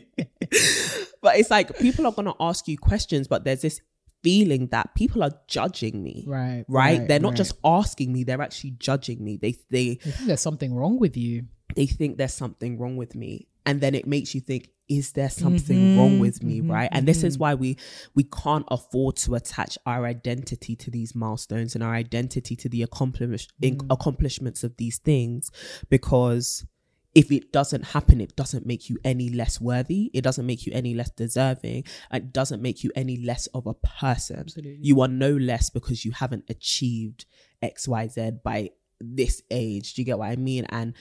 but 1.21 1.37
it's 1.37 1.49
like 1.49 1.77
people 1.79 2.05
are 2.05 2.11
gonna 2.11 2.33
ask 2.39 2.67
you 2.67 2.77
questions, 2.77 3.27
but 3.27 3.43
there's 3.43 3.61
this 3.61 3.81
feeling 4.23 4.67
that 4.67 4.93
people 4.95 5.23
are 5.23 5.31
judging 5.47 6.03
me. 6.03 6.23
Right, 6.27 6.65
Right. 6.67 6.99
right, 6.99 7.07
they're 7.07 7.19
not 7.19 7.29
right. 7.29 7.37
just 7.37 7.55
asking 7.63 8.13
me, 8.13 8.23
they're 8.23 8.41
actually 8.41 8.71
judging 8.71 9.23
me. 9.23 9.37
They 9.37 9.55
they 9.69 9.91
I 10.05 10.11
think 10.11 10.27
there's 10.27 10.41
something 10.41 10.75
wrong 10.75 10.99
with 10.99 11.17
you. 11.17 11.45
they 11.75 11.85
think 11.85 12.17
there's 12.17 12.33
something 12.33 12.77
wrong 12.77 12.97
with 12.97 13.15
me. 13.15 13.47
And 13.65 13.79
then 13.79 13.95
it 13.95 14.07
makes 14.07 14.33
you 14.35 14.41
think, 14.41 14.69
is 14.89 15.13
there 15.13 15.27
mm-hmm, 15.29 15.43
something 15.43 15.97
wrong 15.97 16.19
with 16.19 16.43
me? 16.43 16.59
Mm-hmm, 16.59 16.71
right. 16.71 16.89
And 16.91 17.07
this 17.07 17.23
is 17.23 17.35
mm-hmm. 17.35 17.41
why 17.41 17.53
we 17.55 17.77
we 18.13 18.23
can't 18.23 18.65
afford 18.69 19.15
to 19.17 19.35
attach 19.35 19.77
our 19.85 20.05
identity 20.05 20.75
to 20.75 20.91
these 20.91 21.15
milestones 21.15 21.75
and 21.75 21.83
our 21.83 21.93
identity 21.93 22.57
to 22.57 22.67
the 22.67 22.81
accomplish, 22.83 23.47
in- 23.61 23.77
mm. 23.77 23.87
accomplishments 23.89 24.63
of 24.65 24.75
these 24.75 24.97
things 24.97 25.49
because 25.89 26.65
if 27.13 27.31
it 27.31 27.51
doesn't 27.51 27.83
happen, 27.87 28.21
it 28.21 28.35
doesn't 28.35 28.65
make 28.65 28.89
you 28.89 28.97
any 29.03 29.29
less 29.29 29.59
worthy. 29.59 30.09
It 30.13 30.21
doesn't 30.21 30.45
make 30.45 30.65
you 30.65 30.71
any 30.73 30.93
less 30.93 31.09
deserving. 31.09 31.83
It 32.13 32.31
doesn't 32.31 32.61
make 32.61 32.83
you 32.83 32.91
any 32.95 33.17
less 33.17 33.47
of 33.47 33.67
a 33.67 33.73
person. 33.73 34.39
Absolutely. 34.39 34.79
You 34.81 35.01
are 35.01 35.09
no 35.09 35.31
less 35.31 35.69
because 35.69 36.05
you 36.05 36.11
haven't 36.11 36.45
achieved 36.49 37.25
X, 37.61 37.87
Y, 37.87 38.07
Z 38.07 38.31
by 38.43 38.69
this 39.01 39.41
age. 39.51 39.93
Do 39.93 40.01
you 40.01 40.05
get 40.05 40.19
what 40.19 40.29
I 40.29 40.37
mean? 40.37 40.65
And 40.69 40.93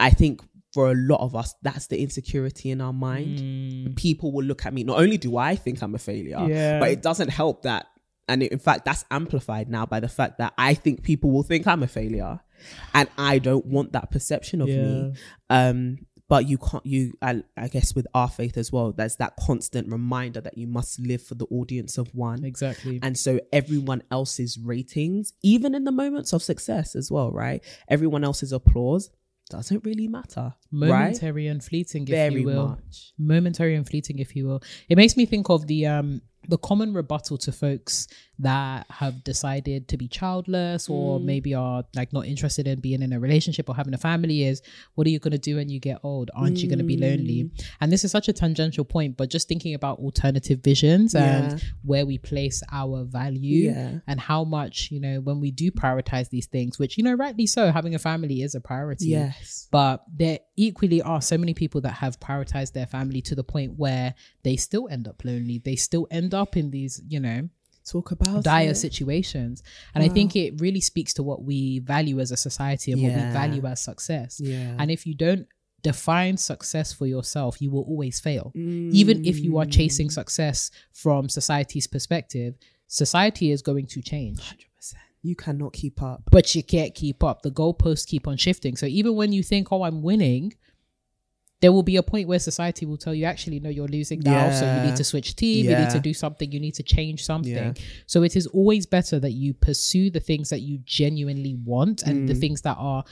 I 0.00 0.10
think 0.10 0.40
for 0.72 0.90
a 0.90 0.94
lot 0.94 1.20
of 1.20 1.36
us, 1.36 1.54
that's 1.62 1.88
the 1.88 2.00
insecurity 2.00 2.70
in 2.70 2.80
our 2.80 2.92
mind. 2.92 3.38
Mm. 3.38 3.96
People 3.96 4.32
will 4.32 4.44
look 4.44 4.64
at 4.64 4.72
me. 4.72 4.82
Not 4.82 4.98
only 4.98 5.18
do 5.18 5.36
I 5.36 5.56
think 5.56 5.82
I'm 5.82 5.94
a 5.94 5.98
failure, 5.98 6.44
Yeah. 6.48 6.80
but 6.80 6.90
it 6.90 7.02
doesn't 7.02 7.28
help 7.28 7.62
that. 7.62 7.86
And 8.26 8.42
it, 8.42 8.50
in 8.52 8.58
fact, 8.58 8.86
that's 8.86 9.04
amplified 9.10 9.68
now 9.68 9.84
by 9.84 10.00
the 10.00 10.08
fact 10.08 10.38
that 10.38 10.54
I 10.56 10.72
think 10.72 11.02
people 11.02 11.30
will 11.30 11.42
think 11.42 11.66
I'm 11.66 11.82
a 11.82 11.86
failure, 11.86 12.40
and 12.92 13.08
I 13.18 13.38
don't 13.38 13.66
want 13.66 13.92
that 13.92 14.10
perception 14.10 14.60
of 14.60 14.68
me. 14.68 15.14
Um, 15.50 15.98
but 16.28 16.48
you 16.48 16.56
can't. 16.58 16.84
You, 16.86 17.12
I, 17.20 17.42
I 17.56 17.68
guess, 17.68 17.94
with 17.94 18.06
our 18.14 18.28
faith 18.30 18.56
as 18.56 18.72
well, 18.72 18.92
there's 18.92 19.16
that 19.16 19.34
constant 19.38 19.92
reminder 19.92 20.40
that 20.40 20.56
you 20.56 20.66
must 20.66 20.98
live 20.98 21.22
for 21.22 21.34
the 21.34 21.46
audience 21.46 21.98
of 21.98 22.14
one. 22.14 22.44
Exactly. 22.44 22.98
And 23.02 23.16
so 23.18 23.40
everyone 23.52 24.02
else's 24.10 24.58
ratings, 24.58 25.34
even 25.42 25.74
in 25.74 25.84
the 25.84 25.92
moments 25.92 26.32
of 26.32 26.42
success 26.42 26.96
as 26.96 27.10
well, 27.10 27.30
right? 27.30 27.62
Everyone 27.88 28.24
else's 28.24 28.52
applause 28.52 29.10
doesn't 29.50 29.84
really 29.84 30.08
matter, 30.08 30.54
right? 30.72 30.88
momentary 30.88 31.46
and 31.48 31.62
fleeting, 31.62 32.04
if 32.04 32.08
Very 32.08 32.40
you 32.40 32.46
will. 32.46 32.68
much. 32.68 33.12
Momentary 33.18 33.74
and 33.74 33.86
fleeting, 33.86 34.18
if 34.18 34.34
you 34.34 34.46
will. 34.46 34.62
It 34.88 34.96
makes 34.96 35.16
me 35.16 35.26
think 35.26 35.50
of 35.50 35.66
the 35.66 35.86
um 35.86 36.22
the 36.48 36.58
common 36.58 36.92
rebuttal 36.94 37.38
to 37.38 37.52
folks 37.52 38.06
that 38.38 38.86
have 38.90 39.22
decided 39.22 39.86
to 39.88 39.96
be 39.96 40.08
childless 40.08 40.88
or 40.88 41.20
Mm. 41.20 41.24
maybe 41.24 41.54
are 41.54 41.84
like 41.94 42.12
not 42.12 42.26
interested 42.26 42.66
in 42.66 42.80
being 42.80 43.00
in 43.02 43.12
a 43.12 43.20
relationship 43.20 43.68
or 43.68 43.76
having 43.76 43.94
a 43.94 43.98
family 43.98 44.42
is 44.42 44.60
what 44.96 45.06
are 45.06 45.10
you 45.10 45.20
going 45.20 45.32
to 45.32 45.38
do 45.38 45.56
when 45.56 45.68
you 45.68 45.78
get 45.78 45.98
old 46.02 46.30
aren't 46.34 46.58
you 46.58 46.68
going 46.68 46.78
to 46.80 46.84
be 46.84 46.96
lonely 46.96 47.44
Mm. 47.44 47.64
and 47.80 47.92
this 47.92 48.04
is 48.04 48.10
such 48.10 48.26
a 48.28 48.32
tangential 48.32 48.84
point 48.84 49.16
but 49.16 49.30
just 49.30 49.46
thinking 49.46 49.74
about 49.74 49.98
alternative 50.00 50.60
visions 50.64 51.14
Yeah. 51.14 51.52
and 51.52 51.62
where 51.84 52.04
we 52.04 52.18
place 52.18 52.62
our 52.72 53.04
value 53.04 53.70
Yeah. 53.70 53.98
and 54.08 54.18
how 54.20 54.42
much 54.44 54.90
you 54.90 54.98
know 55.00 55.20
when 55.20 55.38
we 55.40 55.50
do 55.52 55.70
prioritize 55.70 56.30
these 56.30 56.46
things 56.46 56.78
which 56.78 56.98
you 56.98 57.04
know 57.04 57.14
rightly 57.14 57.46
so 57.46 57.70
having 57.70 57.94
a 57.94 57.98
family 58.00 58.42
is 58.42 58.54
a 58.56 58.60
priority 58.60 59.06
Yes. 59.08 59.68
but 59.70 60.02
there 60.12 60.40
equally 60.56 61.02
are 61.02 61.20
so 61.20 61.36
many 61.38 61.54
people 61.54 61.80
that 61.80 61.92
have 61.94 62.18
prioritized 62.20 62.72
their 62.72 62.86
family 62.86 63.20
to 63.22 63.34
the 63.34 63.44
point 63.44 63.72
where 63.76 64.14
they 64.42 64.56
still 64.56 64.88
end 64.90 65.08
up 65.08 65.22
lonely 65.24 65.58
they 65.58 65.76
still 65.76 66.06
end 66.10 66.32
up 66.34 66.56
in 66.56 66.70
these 66.70 67.00
you 67.08 67.20
know 67.20 67.48
Talk 67.86 68.12
about 68.12 68.42
dire 68.44 68.70
it. 68.70 68.76
situations 68.76 69.62
and 69.94 70.02
i 70.02 70.08
think 70.08 70.36
it 70.36 70.58
really 70.60 70.80
speaks 70.80 71.12
to 71.14 71.22
what 71.22 71.42
we 71.42 71.80
value 71.80 72.18
as 72.20 72.30
a 72.30 72.36
society 72.36 72.92
and 72.92 73.02
what 73.02 73.12
we 73.12 73.20
value 73.32 73.66
as 73.66 73.82
success 73.82 74.40
Yeah. 74.40 74.74
and 74.78 74.90
if 74.90 75.06
you 75.06 75.14
don't 75.14 75.46
define 75.82 76.38
success 76.38 76.94
for 76.94 77.06
yourself 77.06 77.60
you 77.60 77.70
will 77.70 77.82
always 77.82 78.18
fail 78.20 78.52
even 78.54 79.26
if 79.26 79.38
you 79.38 79.58
are 79.58 79.66
chasing 79.66 80.08
Mm. 80.08 80.12
success 80.12 80.70
from 80.92 81.28
society's 81.28 81.86
perspective 81.86 82.54
society 82.86 83.50
is 83.50 83.60
going 83.60 83.86
to 83.86 84.00
change 84.00 84.38
100%. 84.40 84.64
You 85.24 85.34
cannot 85.34 85.72
keep 85.72 86.00
up. 86.02 86.20
but 86.30 86.54
you 86.54 86.62
can't 86.62 86.94
keep 86.94 87.24
up. 87.24 87.42
The 87.42 87.50
goalposts 87.50 88.06
keep 88.06 88.24
on 88.28 88.36
shifting. 88.36 88.76
So 88.76 88.86
even 88.86 89.12
when 89.20 89.32
you 89.32 89.42
think, 89.42 89.72
"Oh, 89.72 89.82
I'm 89.82 90.00
winning," 90.02 90.52
there 91.60 91.72
will 91.72 91.82
be 91.82 91.96
a 91.96 92.02
point 92.02 92.28
where 92.28 92.38
society 92.38 92.84
will 92.84 92.98
tell 92.98 93.14
you, 93.14 93.24
"Actually, 93.24 93.58
no, 93.58 93.70
you're 93.70 93.88
losing 93.88 94.20
now. 94.20 94.50
So 94.58 94.64
you 94.76 94.80
need 94.88 94.96
to 94.96 95.04
switch 95.04 95.34
team. 95.34 95.64
You 95.70 95.76
need 95.82 95.90
to 95.90 96.00
do 96.00 96.12
something. 96.12 96.52
You 96.52 96.60
need 96.60 96.74
to 96.74 96.82
change 96.82 97.24
something." 97.24 97.52
Yeah. 97.54 97.72
So 98.06 98.22
it 98.22 98.36
is 98.36 98.46
always 98.48 98.84
better 98.86 99.18
that 99.18 99.32
you 99.32 99.54
pursue 99.54 100.10
the 100.10 100.20
things 100.20 100.50
that 100.50 100.60
you 100.60 100.78
genuinely 100.84 101.54
want 101.54 102.02
and 102.02 102.14
Mm. 102.24 102.26
the 102.28 102.34
things 102.34 102.60
that 102.62 102.76
are 102.78 103.02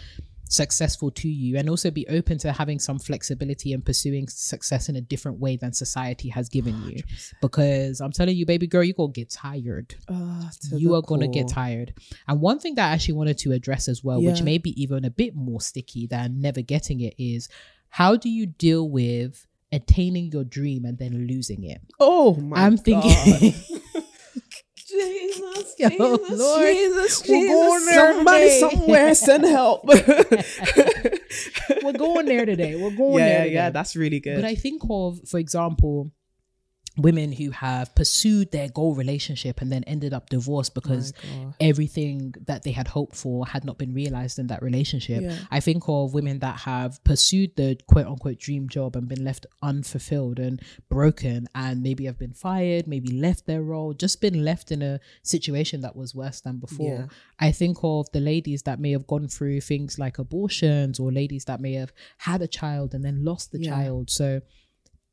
successful 0.52 1.10
to 1.10 1.28
you 1.28 1.56
and 1.58 1.68
also 1.68 1.90
be 1.90 2.06
open 2.08 2.36
to 2.38 2.52
having 2.52 2.78
some 2.78 2.98
flexibility 2.98 3.72
and 3.72 3.84
pursuing 3.84 4.28
success 4.28 4.88
in 4.88 4.96
a 4.96 5.00
different 5.00 5.38
way 5.38 5.56
than 5.56 5.72
society 5.72 6.28
has 6.28 6.48
given 6.48 6.74
you 6.84 7.02
because 7.40 8.00
i'm 8.00 8.12
telling 8.12 8.36
you 8.36 8.44
baby 8.44 8.66
girl 8.66 8.82
you're 8.84 8.94
gonna 8.94 9.12
get 9.12 9.30
tired 9.30 9.94
Ah, 10.08 10.50
you 10.72 10.94
are 10.94 11.02
going 11.02 11.20
to 11.20 11.28
get 11.28 11.48
tired. 11.48 11.94
And 12.28 12.40
one 12.40 12.58
thing 12.58 12.74
that 12.74 12.90
I 12.90 12.92
actually 12.94 13.14
wanted 13.14 13.38
to 13.38 13.52
address 13.52 13.88
as 13.88 14.02
well, 14.04 14.20
which 14.22 14.42
may 14.42 14.58
be 14.58 14.80
even 14.82 15.04
a 15.04 15.10
bit 15.10 15.34
more 15.34 15.60
sticky 15.60 16.06
than 16.06 16.40
never 16.40 16.60
getting 16.60 17.00
it, 17.00 17.14
is 17.18 17.48
how 17.88 18.16
do 18.16 18.28
you 18.28 18.46
deal 18.46 18.88
with 18.88 19.46
attaining 19.70 20.30
your 20.32 20.44
dream 20.44 20.84
and 20.84 20.98
then 20.98 21.26
losing 21.26 21.64
it? 21.64 21.80
Oh 21.98 22.34
my 22.34 22.64
I'm 22.64 22.76
thinking. 22.76 23.54
Jesus, 24.92 25.74
Yo, 25.78 25.88
Jesus, 25.88 26.38
Lord. 26.38 26.62
Jesus, 26.62 27.28
We're 27.28 27.46
going 27.48 27.86
there 27.86 28.12
Somebody 28.12 28.44
today. 28.44 28.60
somewhere 28.60 29.14
send 29.14 29.44
help. 29.44 29.84
We're 31.82 31.92
going 31.92 32.26
there 32.26 32.46
today. 32.46 32.76
We're 32.76 32.90
going 32.90 33.18
yeah, 33.18 33.28
there. 33.28 33.38
Today. 33.44 33.54
yeah, 33.54 33.70
that's 33.70 33.96
really 33.96 34.20
good. 34.20 34.36
But 34.36 34.44
I 34.44 34.54
think 34.54 34.82
of, 34.88 35.20
for 35.26 35.38
example, 35.38 36.12
women 36.98 37.32
who 37.32 37.50
have 37.50 37.94
pursued 37.94 38.50
their 38.52 38.68
goal 38.68 38.94
relationship 38.94 39.60
and 39.62 39.72
then 39.72 39.82
ended 39.84 40.12
up 40.12 40.28
divorced 40.28 40.74
because 40.74 41.14
oh 41.34 41.54
everything 41.58 42.34
that 42.46 42.62
they 42.64 42.72
had 42.72 42.88
hoped 42.88 43.16
for 43.16 43.46
had 43.46 43.64
not 43.64 43.78
been 43.78 43.94
realized 43.94 44.38
in 44.38 44.48
that 44.48 44.62
relationship. 44.62 45.22
Yeah. 45.22 45.38
I 45.50 45.60
think 45.60 45.84
of 45.88 46.12
women 46.12 46.40
that 46.40 46.60
have 46.60 47.02
pursued 47.04 47.56
the 47.56 47.78
quote 47.86 48.06
unquote 48.06 48.38
dream 48.38 48.68
job 48.68 48.94
and 48.96 49.08
been 49.08 49.24
left 49.24 49.46
unfulfilled 49.62 50.38
and 50.38 50.60
broken 50.90 51.48
and 51.54 51.82
maybe 51.82 52.04
have 52.04 52.18
been 52.18 52.34
fired, 52.34 52.86
maybe 52.86 53.08
left 53.10 53.46
their 53.46 53.62
role, 53.62 53.94
just 53.94 54.20
been 54.20 54.44
left 54.44 54.70
in 54.70 54.82
a 54.82 55.00
situation 55.22 55.80
that 55.80 55.96
was 55.96 56.14
worse 56.14 56.40
than 56.40 56.58
before. 56.58 56.98
Yeah. 56.98 57.06
I 57.38 57.52
think 57.52 57.78
of 57.82 58.10
the 58.12 58.20
ladies 58.20 58.62
that 58.64 58.80
may 58.80 58.92
have 58.92 59.06
gone 59.06 59.28
through 59.28 59.62
things 59.62 59.98
like 59.98 60.18
abortions 60.18 61.00
or 61.00 61.10
ladies 61.10 61.46
that 61.46 61.60
may 61.60 61.72
have 61.74 61.92
had 62.18 62.42
a 62.42 62.48
child 62.48 62.92
and 62.94 63.04
then 63.04 63.24
lost 63.24 63.52
the 63.52 63.60
Yeah. 63.60 63.70
child. 63.70 64.10
So 64.10 64.42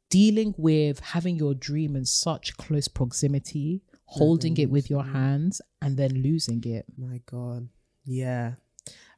dealing 0.09 0.53
with 0.57 0.99
having 0.99 1.35
your 1.37 1.53
dream 1.53 1.95
in 1.95 2.05
such 2.05 2.57
close 2.57 2.87
proximity, 2.87 3.81
holding 4.05 4.57
it 4.57 4.69
with 4.69 4.89
your 4.89 5.03
hands 5.03 5.61
and 5.81 5.97
then 5.97 6.11
losing 6.23 6.63
it. 6.65 6.85
My 6.97 7.21
God. 7.25 7.69
Yeah. 8.05 8.53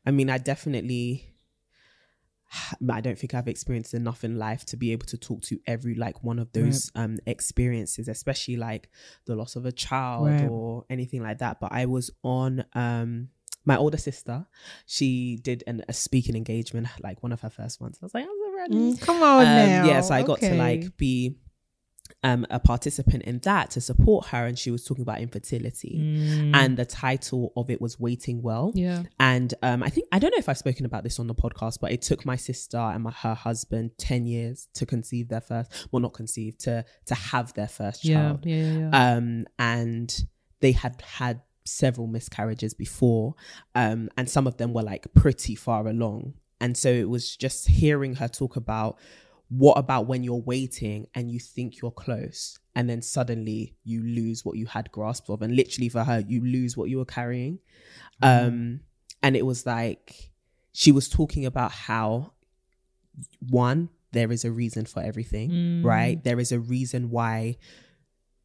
I 0.05 0.11
mean, 0.11 0.29
I 0.29 0.37
definitely. 0.37 1.27
I 2.91 2.99
don't 3.01 3.17
think 3.17 3.33
I've 3.33 3.47
experienced 3.47 3.93
enough 3.93 4.23
in 4.23 4.37
life 4.37 4.65
to 4.67 4.77
be 4.77 4.91
able 4.91 5.05
to 5.07 5.17
talk 5.17 5.41
to 5.43 5.59
every 5.65 5.95
like 5.95 6.23
one 6.23 6.39
of 6.39 6.51
those 6.51 6.91
um 6.95 7.17
experiences, 7.25 8.07
especially 8.07 8.57
like 8.57 8.89
the 9.25 9.35
loss 9.35 9.55
of 9.55 9.65
a 9.65 9.71
child 9.71 10.27
Right. 10.27 10.47
or 10.49 10.85
anything 10.89 11.23
like 11.23 11.37
that. 11.39 11.59
But 11.61 11.71
I 11.71 11.85
was 11.85 12.11
on 12.23 12.65
um 12.73 13.29
my 13.63 13.77
older 13.77 13.97
sister. 13.97 14.45
She 14.87 15.37
did 15.41 15.63
an, 15.67 15.83
a 15.87 15.93
speaking 15.93 16.35
engagement, 16.35 16.87
like 17.01 17.21
one 17.23 17.31
of 17.31 17.41
her 17.41 17.49
first 17.49 17.79
ones. 17.79 17.99
I 18.01 18.05
was 18.05 18.13
like, 18.13 18.25
I 18.25 18.27
ready. 18.61 18.97
come 18.97 19.21
on 19.23 19.41
um, 19.41 19.85
Yeah, 19.87 20.01
so 20.01 20.13
I 20.15 20.23
got 20.23 20.39
to 20.39 20.55
like 20.55 20.97
be 20.97 21.37
um 22.23 22.45
a 22.51 22.59
participant 22.59 23.23
in 23.23 23.39
that 23.39 23.71
to 23.71 23.81
support 23.81 24.27
her, 24.27 24.45
and 24.45 24.57
she 24.59 24.69
was 24.69 24.83
talking 24.83 25.01
about 25.01 25.19
infertility, 25.21 25.95
and 26.53 26.77
the 26.77 26.85
title 26.85 27.51
of 27.55 27.69
it 27.69 27.79
was 27.81 27.99
"Waiting 27.99 28.41
Well." 28.41 28.71
Yeah. 28.75 29.03
And 29.19 29.53
um, 29.63 29.81
I 29.81 29.89
think 29.89 30.07
I 30.11 30.19
don't 30.19 30.31
know 30.31 30.37
if 30.37 30.47
I've 30.49 30.57
spoken 30.57 30.85
about 30.85 31.03
this 31.03 31.19
on 31.19 31.27
the 31.27 31.33
podcast, 31.35 31.79
but 31.81 31.91
it 31.91 32.01
took 32.03 32.25
my 32.25 32.35
sister 32.35 32.77
and 32.77 33.03
my, 33.03 33.11
her 33.11 33.33
husband 33.33 33.91
ten 33.97 34.25
years 34.25 34.67
to 34.75 34.85
conceive 34.85 35.29
their 35.29 35.41
first, 35.41 35.87
well, 35.91 36.01
not 36.01 36.13
conceive, 36.13 36.57
to 36.59 36.85
to 37.07 37.15
have 37.15 37.53
their 37.53 37.67
first 37.67 38.03
Yeah, 38.05 38.15
child. 38.15 38.45
yeah, 38.45 38.55
yeah, 38.55 38.89
yeah. 38.91 39.13
Um, 39.15 39.45
and 39.57 40.25
they 40.59 40.73
had 40.73 41.01
had 41.01 41.41
several 41.65 42.07
miscarriages 42.07 42.73
before, 42.75 43.33
um, 43.73 44.09
and 44.17 44.29
some 44.29 44.45
of 44.45 44.57
them 44.57 44.73
were 44.73 44.83
like 44.83 45.07
pretty 45.15 45.55
far 45.55 45.87
along. 45.87 46.33
And 46.61 46.77
so 46.77 46.89
it 46.89 47.09
was 47.09 47.35
just 47.35 47.67
hearing 47.67 48.15
her 48.15 48.29
talk 48.29 48.55
about 48.55 48.97
what 49.49 49.77
about 49.77 50.07
when 50.07 50.23
you're 50.23 50.35
waiting 50.35 51.07
and 51.13 51.29
you 51.29 51.39
think 51.39 51.81
you're 51.81 51.91
close, 51.91 52.57
and 52.73 52.89
then 52.89 53.01
suddenly 53.01 53.75
you 53.83 54.01
lose 54.01 54.45
what 54.45 54.55
you 54.55 54.65
had 54.67 54.89
grasp 54.93 55.27
of, 55.29 55.41
and 55.41 55.53
literally 55.53 55.89
for 55.89 56.05
her, 56.05 56.23
you 56.25 56.39
lose 56.41 56.77
what 56.77 56.89
you 56.89 56.99
were 56.99 57.05
carrying. 57.05 57.59
Um, 58.21 58.79
and 59.21 59.35
it 59.35 59.45
was 59.45 59.65
like 59.65 60.31
she 60.71 60.93
was 60.93 61.09
talking 61.09 61.45
about 61.45 61.71
how 61.73 62.31
one 63.49 63.89
there 64.13 64.31
is 64.31 64.45
a 64.45 64.51
reason 64.51 64.85
for 64.85 65.01
everything 65.01 65.49
right? 65.83 66.23
There 66.23 66.39
is 66.39 66.51
a 66.51 66.59
reason 66.59 67.09
why 67.09 67.57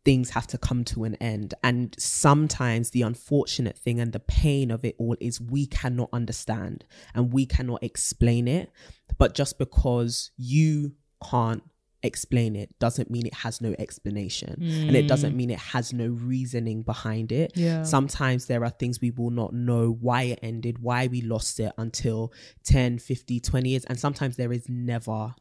things 0.07 0.31
have 0.31 0.47
to 0.47 0.57
come 0.57 0.85
to 0.85 1.03
an 1.03 1.17
end. 1.17 1.53
And 1.65 1.95
sometimes 1.99 2.91
the 2.91 3.03
unfortunate 3.03 3.77
thing 3.77 3.99
and 3.99 4.13
the 4.13 4.21
pain 4.21 4.71
of 4.71 4.85
it 4.85 4.95
all 4.99 5.17
is 5.21 5.41
we 5.41 5.67
cannot 5.67 6.11
understand 6.13 6.85
and 7.13 7.33
we 7.33 7.45
cannot 7.45 7.83
explain 7.83 8.47
it. 8.47 8.71
But 9.19 9.35
just 9.35 9.59
because 9.59 10.31
you 10.37 10.93
can't 11.29 11.65
explain 12.05 12.55
it 12.55 12.79
doesn't 12.79 13.11
mean 13.11 13.27
it 13.27 13.35
has 13.35 13.61
no 13.61 13.75
explanation. 13.81 14.63
And 14.63 14.95
it 14.95 15.09
doesn't 15.09 15.33
mm. 15.33 15.39
mean 15.39 15.51
it 15.51 15.59
has 15.59 15.93
no 15.93 16.07
reasoning 16.07 16.83
behind 16.83 17.33
it. 17.33 17.51
Yeah. 17.57 17.83
sometimes 17.83 18.47
there 18.47 18.63
are 18.63 18.71
things 18.71 19.01
we 19.01 19.11
will 19.11 19.31
not 19.31 19.53
know 19.55 19.91
why 20.01 20.23
it 20.23 20.39
ended 20.41 20.79
why 20.79 21.09
we 21.09 21.21
lost 21.21 21.59
it 21.59 21.73
until 21.79 22.33
10 22.63 23.01
50 23.01 23.41
20 23.41 23.69
years. 23.69 23.85
And 23.87 23.99
sometimes 23.99 24.37
there 24.37 24.53
is 24.53 24.69
never 24.69 25.35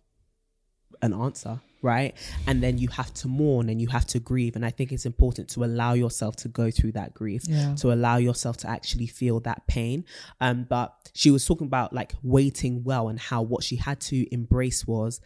an 1.04 1.14
answer 1.14 1.62
right? 1.86 2.14
And 2.48 2.62
then 2.64 2.78
you 2.78 2.88
have 2.90 3.14
to 3.22 3.28
mourn 3.28 3.70
and 3.70 3.80
you 3.80 3.88
have 3.90 4.06
to 4.08 4.20
grieve. 4.20 4.56
And 4.58 4.66
I 4.66 4.72
think 4.72 4.92
it's 4.92 5.06
important 5.06 5.48
to 5.50 5.64
allow 5.64 5.94
yourself 5.94 6.36
to 6.38 6.48
go 6.50 6.72
through 6.72 6.94
that 6.94 7.14
grief, 7.14 7.44
Yeah. 7.48 7.76
to 7.76 7.94
allow 7.94 8.18
yourself 8.18 8.58
to 8.64 8.70
actually 8.70 9.08
feel 9.08 9.40
that 9.42 9.68
pain. 9.68 10.04
Um, 10.42 10.66
but 10.68 10.94
she 11.14 11.30
was 11.32 11.46
talking 11.46 11.68
about 11.68 11.94
like 11.94 12.14
waiting 12.24 12.84
well 12.84 13.08
and 13.08 13.20
how 13.20 13.42
what 13.44 13.64
she 13.64 13.76
had 13.78 14.00
to 14.12 14.18
embrace 14.34 14.86
was 14.88 15.22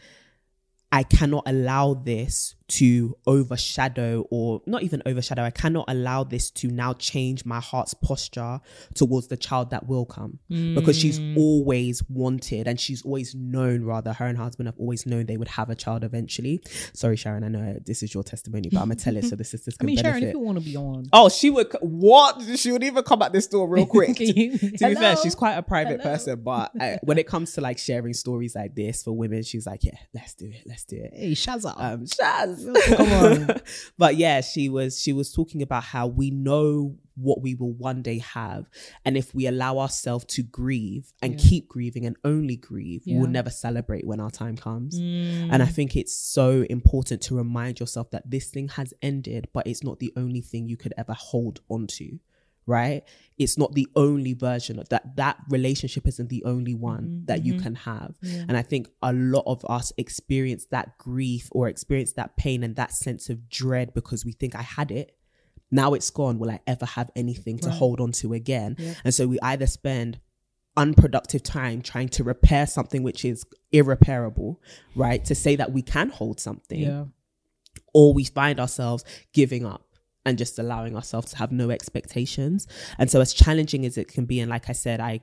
I 0.92 1.04
cannot 1.04 1.44
allow 1.46 1.94
this 1.94 2.56
to 2.70 3.16
overshadow 3.28 4.26
or 4.30 4.62
not 4.66 4.84
even 4.84 5.02
overshadow. 5.06 5.44
I 5.44 5.50
cannot 5.52 5.86
allow 5.88 6.24
this 6.24 6.50
to 6.52 6.68
now 6.70 6.94
change 6.94 7.46
my 7.46 7.60
heart's 7.60 7.94
posture 7.94 8.62
towards 8.94 9.28
the 9.28 9.38
child 9.38 9.72
that 9.72 9.88
will 9.88 10.06
come 10.06 10.40
because 10.50 10.98
she's 10.98 11.20
always 11.38 12.04
wanted 12.10 12.68
and 12.68 12.80
she's 12.80 13.04
always 13.04 13.34
known, 13.36 13.84
rather, 13.84 14.14
her 14.14 14.26
and 14.26 14.38
her 14.38 14.44
husband 14.44 14.68
have 14.68 14.78
always 14.78 15.06
known 15.06 15.26
they 15.26 15.38
would 15.38 15.48
have 15.48 15.70
a 15.70 15.76
child 15.76 16.04
eventually. 16.04 16.62
Sorry, 16.94 17.16
Sharon, 17.16 17.44
I 17.44 17.48
know 17.50 17.78
this 17.86 18.04
is 18.04 18.14
your 18.14 18.24
testimony, 18.24 18.70
but 18.72 18.80
I'm 18.80 18.88
going 18.88 18.98
to 18.98 19.04
tell 19.04 19.18
it 19.18 19.26
so 19.26 19.36
the 19.36 19.44
sisters 19.56 19.76
I 19.76 19.78
can 19.80 19.88
mean, 19.88 19.98
Sharon, 19.98 20.24
if 20.24 20.34
you 20.34 20.40
want 20.40 20.60
to 20.60 20.64
be 20.64 20.76
on, 20.76 21.06
Oh, 21.12 21.30
she 21.30 21.50
would. 21.50 21.72
What? 21.82 22.42
She 22.58 22.72
would 22.72 22.84
even 22.84 23.04
come 23.04 23.22
at 23.22 23.34
this 23.34 23.48
door 23.48 23.68
real 23.68 23.86
quick. 23.86 24.10
To 24.20 24.34
be 24.34 24.96
fair, 24.96 25.16
she's 25.18 25.36
quite 25.36 25.54
a 25.56 25.64
private 25.64 26.02
Hello? 26.02 26.14
person, 26.14 26.42
but 26.42 26.72
uh, 26.80 26.98
when 27.04 27.18
it 27.18 27.28
comes 27.28 27.54
to 27.54 27.62
like 27.62 27.78
sharing 27.78 28.14
stories 28.14 28.56
like 28.56 28.76
this 28.76 29.04
for 29.04 29.12
women, 29.12 29.44
she's 29.44 29.66
like, 29.66 29.84
yeah, 29.84 29.98
let's 30.14 30.34
do 30.34 30.46
it, 30.48 30.62
let's 30.66 30.84
do 30.86 30.98
it. 30.98 31.14
hey, 31.14 31.32
Shazza. 31.32 31.74
Um, 31.78 32.06
Come 32.86 33.12
on. 33.12 33.50
but 33.98 34.16
yeah, 34.16 34.42
she 34.42 34.70
was 34.70 35.00
she 35.00 35.14
was 35.14 35.32
talking 35.32 35.62
about 35.62 35.84
how 35.84 36.08
we 36.08 36.32
know 36.32 36.96
what 37.16 37.42
we 37.42 37.54
will 37.54 37.74
one 37.74 38.02
day 38.02 38.20
have, 38.20 38.70
and 39.04 39.18
if 39.18 39.36
we 39.36 39.46
allow 39.46 39.78
ourselves 39.80 40.24
to 40.26 40.42
grieve 40.42 41.12
and 41.22 41.38
keep 41.38 41.68
grieving 41.68 42.06
and 42.06 42.16
only 42.24 42.56
grieve, 42.56 43.02
Yeah. 43.06 43.20
we'll 43.20 43.30
never 43.30 43.50
celebrate 43.50 44.08
when 44.08 44.22
our 44.22 44.32
time 44.32 44.56
comes. 44.56 44.98
Mm. 44.98 45.50
And 45.52 45.62
I 45.62 45.66
think 45.66 45.98
it's 45.98 46.16
so 46.16 46.66
important 46.70 47.22
to 47.24 47.36
remind 47.36 47.80
yourself 47.82 48.12
that 48.12 48.30
this 48.30 48.50
thing 48.50 48.70
has 48.70 48.94
ended, 49.02 49.50
but 49.54 49.68
it's 49.68 49.84
not 49.84 50.00
the 50.00 50.14
only 50.16 50.40
thing 50.42 50.70
you 50.70 50.78
could 50.78 50.94
ever 50.98 51.14
hold 51.14 51.60
onto. 51.70 52.20
Right? 52.66 53.04
It's 53.38 53.58
not 53.58 53.74
the 53.74 53.88
only 53.96 54.34
version 54.34 54.78
of 54.78 54.90
that. 54.90 55.16
That 55.16 55.38
relationship 55.50 56.08
isn't 56.08 56.30
the 56.30 56.44
only 56.44 56.76
one 56.76 57.04
mm-hmm. 57.04 57.26
that 57.26 57.46
you 57.46 57.54
mm-hmm. 57.54 57.64
can 57.64 57.76
have. 57.76 58.16
And 58.22 58.56
I 58.56 58.62
think 58.62 58.90
a 59.02 59.14
lot 59.14 59.44
of 59.48 59.66
us 59.66 59.92
experience 59.98 60.66
that 60.72 60.98
grief 60.98 61.48
or 61.52 61.68
experience 61.68 62.14
that 62.14 62.38
pain 62.38 62.64
and 62.64 62.76
that 62.76 62.92
sense 62.92 63.30
of 63.30 63.50
dread 63.50 63.94
because 63.94 64.26
we 64.26 64.34
think 64.34 64.56
I 64.56 64.62
had 64.62 64.92
it. 64.92 65.16
Now 65.72 65.94
it's 65.94 66.10
gone. 66.10 66.38
Will 66.38 66.52
I 66.52 66.60
ever 66.68 66.86
have 66.86 67.10
anything 67.16 67.60
to 67.60 67.70
hold 67.70 68.02
on 68.02 68.12
to 68.14 68.34
again? 68.34 68.76
And 69.04 69.14
so 69.14 69.28
we 69.28 69.40
either 69.42 69.68
spend 69.68 70.20
unproductive 70.78 71.44
time 71.44 71.82
trying 71.82 72.10
to 72.10 72.24
repair 72.24 72.66
something 72.68 73.04
which 73.04 73.26
is 73.26 73.46
irreparable, 73.72 74.62
right? 74.96 75.24
To 75.26 75.36
say 75.36 75.56
that 75.56 75.72
we 75.72 75.82
can 75.82 76.10
hold 76.10 76.40
something, 76.40 76.80
yeah. 76.80 77.06
or 77.94 78.14
we 78.14 78.26
find 78.26 78.60
ourselves 78.60 79.04
giving 79.34 79.66
up 79.66 79.86
and 80.26 80.38
just 80.38 80.60
allowing 80.60 80.96
ourselves 80.96 81.32
to 81.32 81.38
have 81.38 81.52
no 81.52 81.70
expectations. 81.70 82.68
And 82.98 83.10
so 83.10 83.22
as 83.22 83.34
challenging 83.34 83.86
as 83.86 83.98
it 83.98 84.08
can 84.08 84.26
be, 84.26 84.40
and 84.40 84.50
like 84.50 84.70
I 84.70 84.74
said, 84.74 85.00
I 85.00 85.22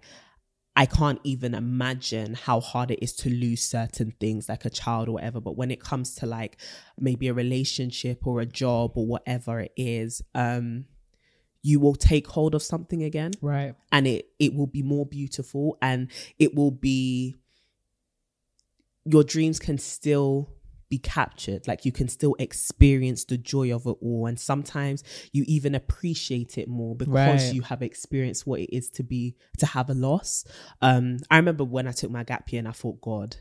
I 0.78 0.84
can't 0.84 1.20
even 1.24 1.54
imagine 1.54 2.34
how 2.34 2.60
hard 2.60 2.90
it 2.90 2.98
is 3.02 3.14
to 3.16 3.30
lose 3.30 3.62
certain 3.62 4.12
things 4.20 4.46
like 4.46 4.66
a 4.66 4.70
child 4.70 5.08
or 5.08 5.12
whatever. 5.12 5.40
But 5.40 5.56
when 5.56 5.70
it 5.70 5.80
comes 5.80 6.14
to 6.16 6.26
like 6.26 6.58
maybe 6.98 7.28
a 7.28 7.34
relationship 7.34 8.26
or 8.26 8.40
a 8.40 8.46
job 8.46 8.92
or 8.94 9.06
whatever 9.06 9.60
it 9.60 9.72
is, 9.76 10.20
um, 10.34 10.84
you 11.62 11.80
will 11.80 11.94
take 11.94 12.26
hold 12.26 12.54
of 12.54 12.62
something 12.62 13.02
again 13.02 13.32
Right. 13.40 13.74
and 13.90 14.06
it 14.06 14.28
it 14.38 14.54
will 14.54 14.68
be 14.68 14.82
more 14.82 15.04
beautiful 15.06 15.78
and 15.82 16.10
it 16.38 16.54
will 16.54 16.70
be 16.70 17.34
your 19.04 19.24
dreams 19.24 19.58
can 19.58 19.78
still 19.78 20.48
be 20.88 20.98
captured 20.98 21.66
like 21.66 21.84
you 21.84 21.92
can 21.92 22.08
still 22.08 22.34
experience 22.38 23.24
the 23.24 23.36
joy 23.36 23.74
of 23.74 23.86
it 23.86 23.96
all 24.00 24.26
and 24.26 24.38
sometimes 24.38 25.02
you 25.32 25.44
even 25.46 25.74
appreciate 25.74 26.58
it 26.58 26.68
more 26.68 26.94
because 26.94 27.14
Right. 27.44 27.52
you 27.54 27.62
have 27.62 27.82
experienced 27.82 28.46
what 28.46 28.60
it 28.60 28.74
is 28.76 28.88
to 28.90 29.02
be 29.02 29.34
to 29.58 29.66
have 29.66 29.90
a 29.90 29.94
loss 29.94 30.44
um 30.82 31.18
i 31.30 31.36
remember 31.36 31.64
when 31.64 31.88
i 31.88 31.92
took 31.92 32.10
my 32.10 32.22
gap 32.24 32.52
year 32.52 32.60
and 32.60 32.68
i 32.68 32.72
thought 32.72 33.00
god 33.00 33.36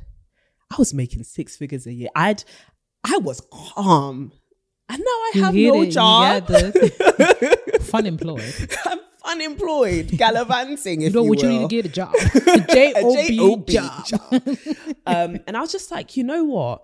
i 0.72 0.76
was 0.80 0.94
making 0.94 1.24
six 1.24 1.56
figures 1.56 1.86
a 1.86 1.94
year 1.94 2.10
i'd 2.16 2.44
i 3.04 3.18
was 3.18 3.42
calm 3.52 4.32
and 4.90 5.00
now 5.00 5.06
i 5.06 5.32
You 5.36 5.44
have 5.44 5.56
no 5.56 5.82
it, 5.84 5.92
job 5.92 6.48
Fun 7.82 8.06
employed. 8.06 8.54
i'm 8.86 9.00
unemployed 9.26 10.10
gallivanting 10.18 11.02
if 11.02 11.14
You 11.14 11.20
know 11.20 11.24
you 11.24 11.30
what 11.30 11.42
you 11.42 11.50
need 11.50 11.62
to 11.70 11.76
get 11.76 11.86
a 11.86 11.90
job. 11.90 12.14
A 12.48 12.74
J-O-B 12.74 13.28
J-O-B 13.36 13.74
job. 14.06 14.22
um, 15.08 15.40
and 15.48 15.58
I 15.58 15.62
was 15.62 15.72
just 15.72 15.90
like, 15.90 16.16
you 16.16 16.24
know 16.24 16.44
what? 16.44 16.84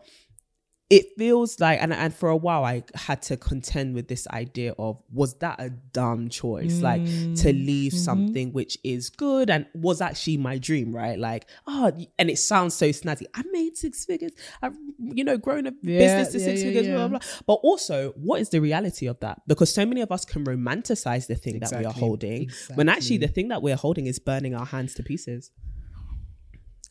It 0.92 1.06
feels 1.18 1.58
like, 1.62 1.82
and, 1.82 1.94
and 1.94 2.14
for 2.14 2.28
a 2.28 2.36
while, 2.36 2.66
I 2.66 2.84
had 2.96 3.22
to 3.24 3.38
contend 3.38 3.96
with 3.96 4.10
this 4.10 4.28
idea 4.28 4.74
of 4.78 5.02
was 5.12 5.36
that 5.36 5.58
a 5.62 5.70
dumb 5.70 6.28
choice? 6.28 6.82
Like 6.82 7.06
to 7.06 7.54
mm, 7.54 7.66
leave 7.66 7.94
mm-hmm. 7.94 7.98
something 7.98 8.52
which 8.52 8.78
is 8.84 9.10
good 9.10 9.50
and 9.50 9.66
was 9.74 10.02
actually 10.02 10.36
my 10.36 10.58
dream, 10.58 10.94
right? 10.94 11.18
Like, 11.18 11.48
oh, 11.66 11.94
and 12.20 12.30
it 12.30 12.40
sounds 12.40 12.76
so 12.76 12.90
snazzy. 12.90 13.24
I 13.34 13.44
made 13.52 13.78
six 13.78 14.04
figures. 14.04 14.34
I've, 14.62 14.76
you 15.00 15.24
know, 15.24 15.38
grown 15.38 15.66
a 15.66 15.72
Yeah, 15.82 15.98
business 15.98 16.28
to 16.34 16.40
yeah, 16.40 16.46
six 16.46 16.60
yeah, 16.60 16.68
figures, 16.68 16.88
blah, 16.88 17.08
blah, 17.08 17.20
blah. 17.20 17.28
But 17.48 17.54
also, 17.64 18.12
what 18.18 18.42
is 18.42 18.50
the 18.50 18.60
reality 18.60 19.08
of 19.08 19.18
that? 19.22 19.42
Because 19.48 19.74
so 19.74 19.86
many 19.86 20.02
of 20.02 20.12
us 20.12 20.26
can 20.26 20.44
romanticize 20.44 21.28
the 21.28 21.36
thing 21.36 21.60
that 21.60 21.72
we 21.72 21.86
are 21.86 21.94
Exactly, 21.94 22.02
holding 22.02 22.50
when 22.76 22.90
actually 22.90 23.18
the 23.18 23.28
thing 23.30 23.48
that 23.48 23.62
we're 23.62 23.78
holding 23.78 24.08
is 24.08 24.20
burning 24.20 24.56
our 24.56 24.66
hands 24.66 24.94
to 24.96 25.04
pieces. 25.04 25.52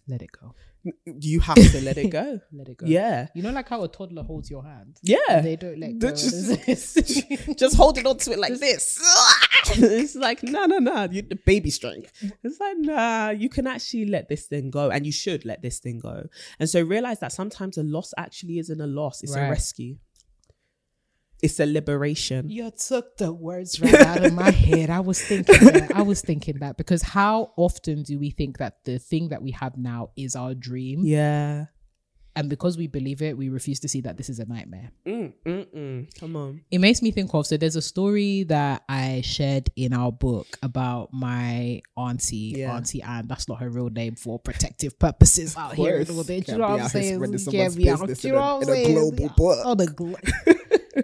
Let 0.08 0.22
it 0.22 0.32
go. 0.32 0.54
You 1.04 1.40
have 1.40 1.56
to 1.56 1.80
let 1.82 1.98
it 1.98 2.08
go. 2.10 2.40
Let 2.52 2.68
it 2.68 2.76
go. 2.78 2.86
Yeah. 2.86 3.28
You 3.34 3.42
know, 3.42 3.50
like 3.50 3.68
how 3.68 3.82
a 3.84 3.88
toddler 3.88 4.22
holds 4.22 4.50
your 4.50 4.64
hand. 4.64 4.98
Yeah. 5.02 5.40
They 5.42 5.56
don't 5.56 5.78
let 5.78 5.98
go. 5.98 6.06
They're 6.08 6.16
just, 6.16 6.66
just 7.58 7.76
holding 7.82 8.06
on 8.06 8.16
to 8.18 8.32
it 8.32 8.38
like 8.38 8.58
this. 8.58 8.98
it's 9.70 10.14
like, 10.14 10.42
no, 10.42 10.64
no, 10.66 10.78
no. 10.78 11.04
You, 11.10 11.22
the 11.22 11.36
baby 11.36 11.70
strength. 11.70 12.12
It's 12.42 12.58
like, 12.58 12.78
nah, 12.78 13.30
you 13.30 13.48
can 13.48 13.66
actually 13.66 14.06
let 14.06 14.28
this 14.28 14.46
thing 14.46 14.70
go 14.70 14.90
and 14.90 15.04
you 15.04 15.12
should 15.12 15.44
let 15.44 15.60
this 15.62 15.78
thing 15.80 15.98
go. 15.98 16.26
And 16.58 16.68
so 16.68 16.82
realize 16.82 17.18
that 17.20 17.32
sometimes 17.32 17.76
a 17.76 17.82
loss 17.82 18.12
actually 18.16 18.58
isn't 18.58 18.80
a 18.80 18.86
loss, 18.86 19.22
it's 19.22 19.34
Right. 19.36 19.46
a 19.46 19.50
rescue. 19.50 19.96
It's 21.42 21.58
a 21.60 21.66
liberation. 21.66 22.50
You 22.50 22.70
took 22.70 23.16
the 23.16 23.32
words 23.32 23.80
right 23.80 23.94
out 23.94 24.24
of 24.24 24.34
my 24.34 24.50
head. 24.50 24.90
I 24.90 25.00
was 25.00 25.20
thinking 25.22 25.54
that. 25.66 25.92
I 25.94 26.02
was 26.02 26.20
thinking 26.20 26.58
that 26.60 26.76
because 26.76 27.02
how 27.02 27.52
often 27.56 28.02
do 28.02 28.18
we 28.18 28.30
think 28.30 28.58
that 28.58 28.84
the 28.84 28.98
thing 28.98 29.28
that 29.30 29.42
we 29.42 29.52
have 29.52 29.76
now 29.78 30.10
is 30.16 30.36
our 30.36 30.54
dream? 30.54 31.00
Yeah. 31.04 31.66
And 32.36 32.48
because 32.48 32.78
we 32.78 32.86
believe 32.86 33.22
it, 33.22 33.36
we 33.36 33.48
refuse 33.48 33.80
to 33.80 33.88
see 33.88 34.02
that 34.02 34.16
this 34.16 34.28
is 34.30 34.38
a 34.38 34.44
nightmare. 34.46 34.92
Mm, 35.04 35.32
mm, 35.44 35.66
mm. 35.74 36.18
Come 36.20 36.36
on. 36.36 36.60
It 36.70 36.78
makes 36.78 37.02
me 37.02 37.10
think 37.10 37.34
of 37.34 37.44
so 37.44 37.56
there's 37.56 37.74
a 37.74 37.82
story 37.82 38.44
that 38.44 38.84
I 38.88 39.22
shared 39.22 39.68
in 39.74 39.92
our 39.92 40.12
book 40.12 40.46
about 40.62 41.12
my 41.12 41.82
auntie, 41.96 42.54
Yeah. 42.56 42.76
Auntie 42.76 43.02
Anne. 43.02 43.26
That's 43.26 43.48
not 43.48 43.58
her 43.60 43.68
real 43.68 43.90
name 43.90 44.14
for 44.14 44.38
protective 44.38 44.96
purposes 44.98 45.56
out 45.56 45.74
here. 45.74 45.96
and 45.96 46.06
course. 46.06 46.18
all 46.18 46.22
that. 46.24 46.48
You 46.48 46.56
know 46.58 46.68
what 46.68 46.80
I'm 46.82 46.88
saying? 46.88 47.16
spreading 47.16 47.46
Can't 47.50 47.76
be 47.76 47.90
out- 47.90 48.00
business 48.00 48.24
you 48.24 48.32
know 48.32 48.38
what 48.38 48.56
I'm 48.56 48.62
in 48.62 48.68
a 48.68 48.72
saying? 48.84 48.94
global 48.94 49.28
book. 49.36 49.58
Oh, 49.64 49.74
the 49.74 49.86
glo- 49.88 50.14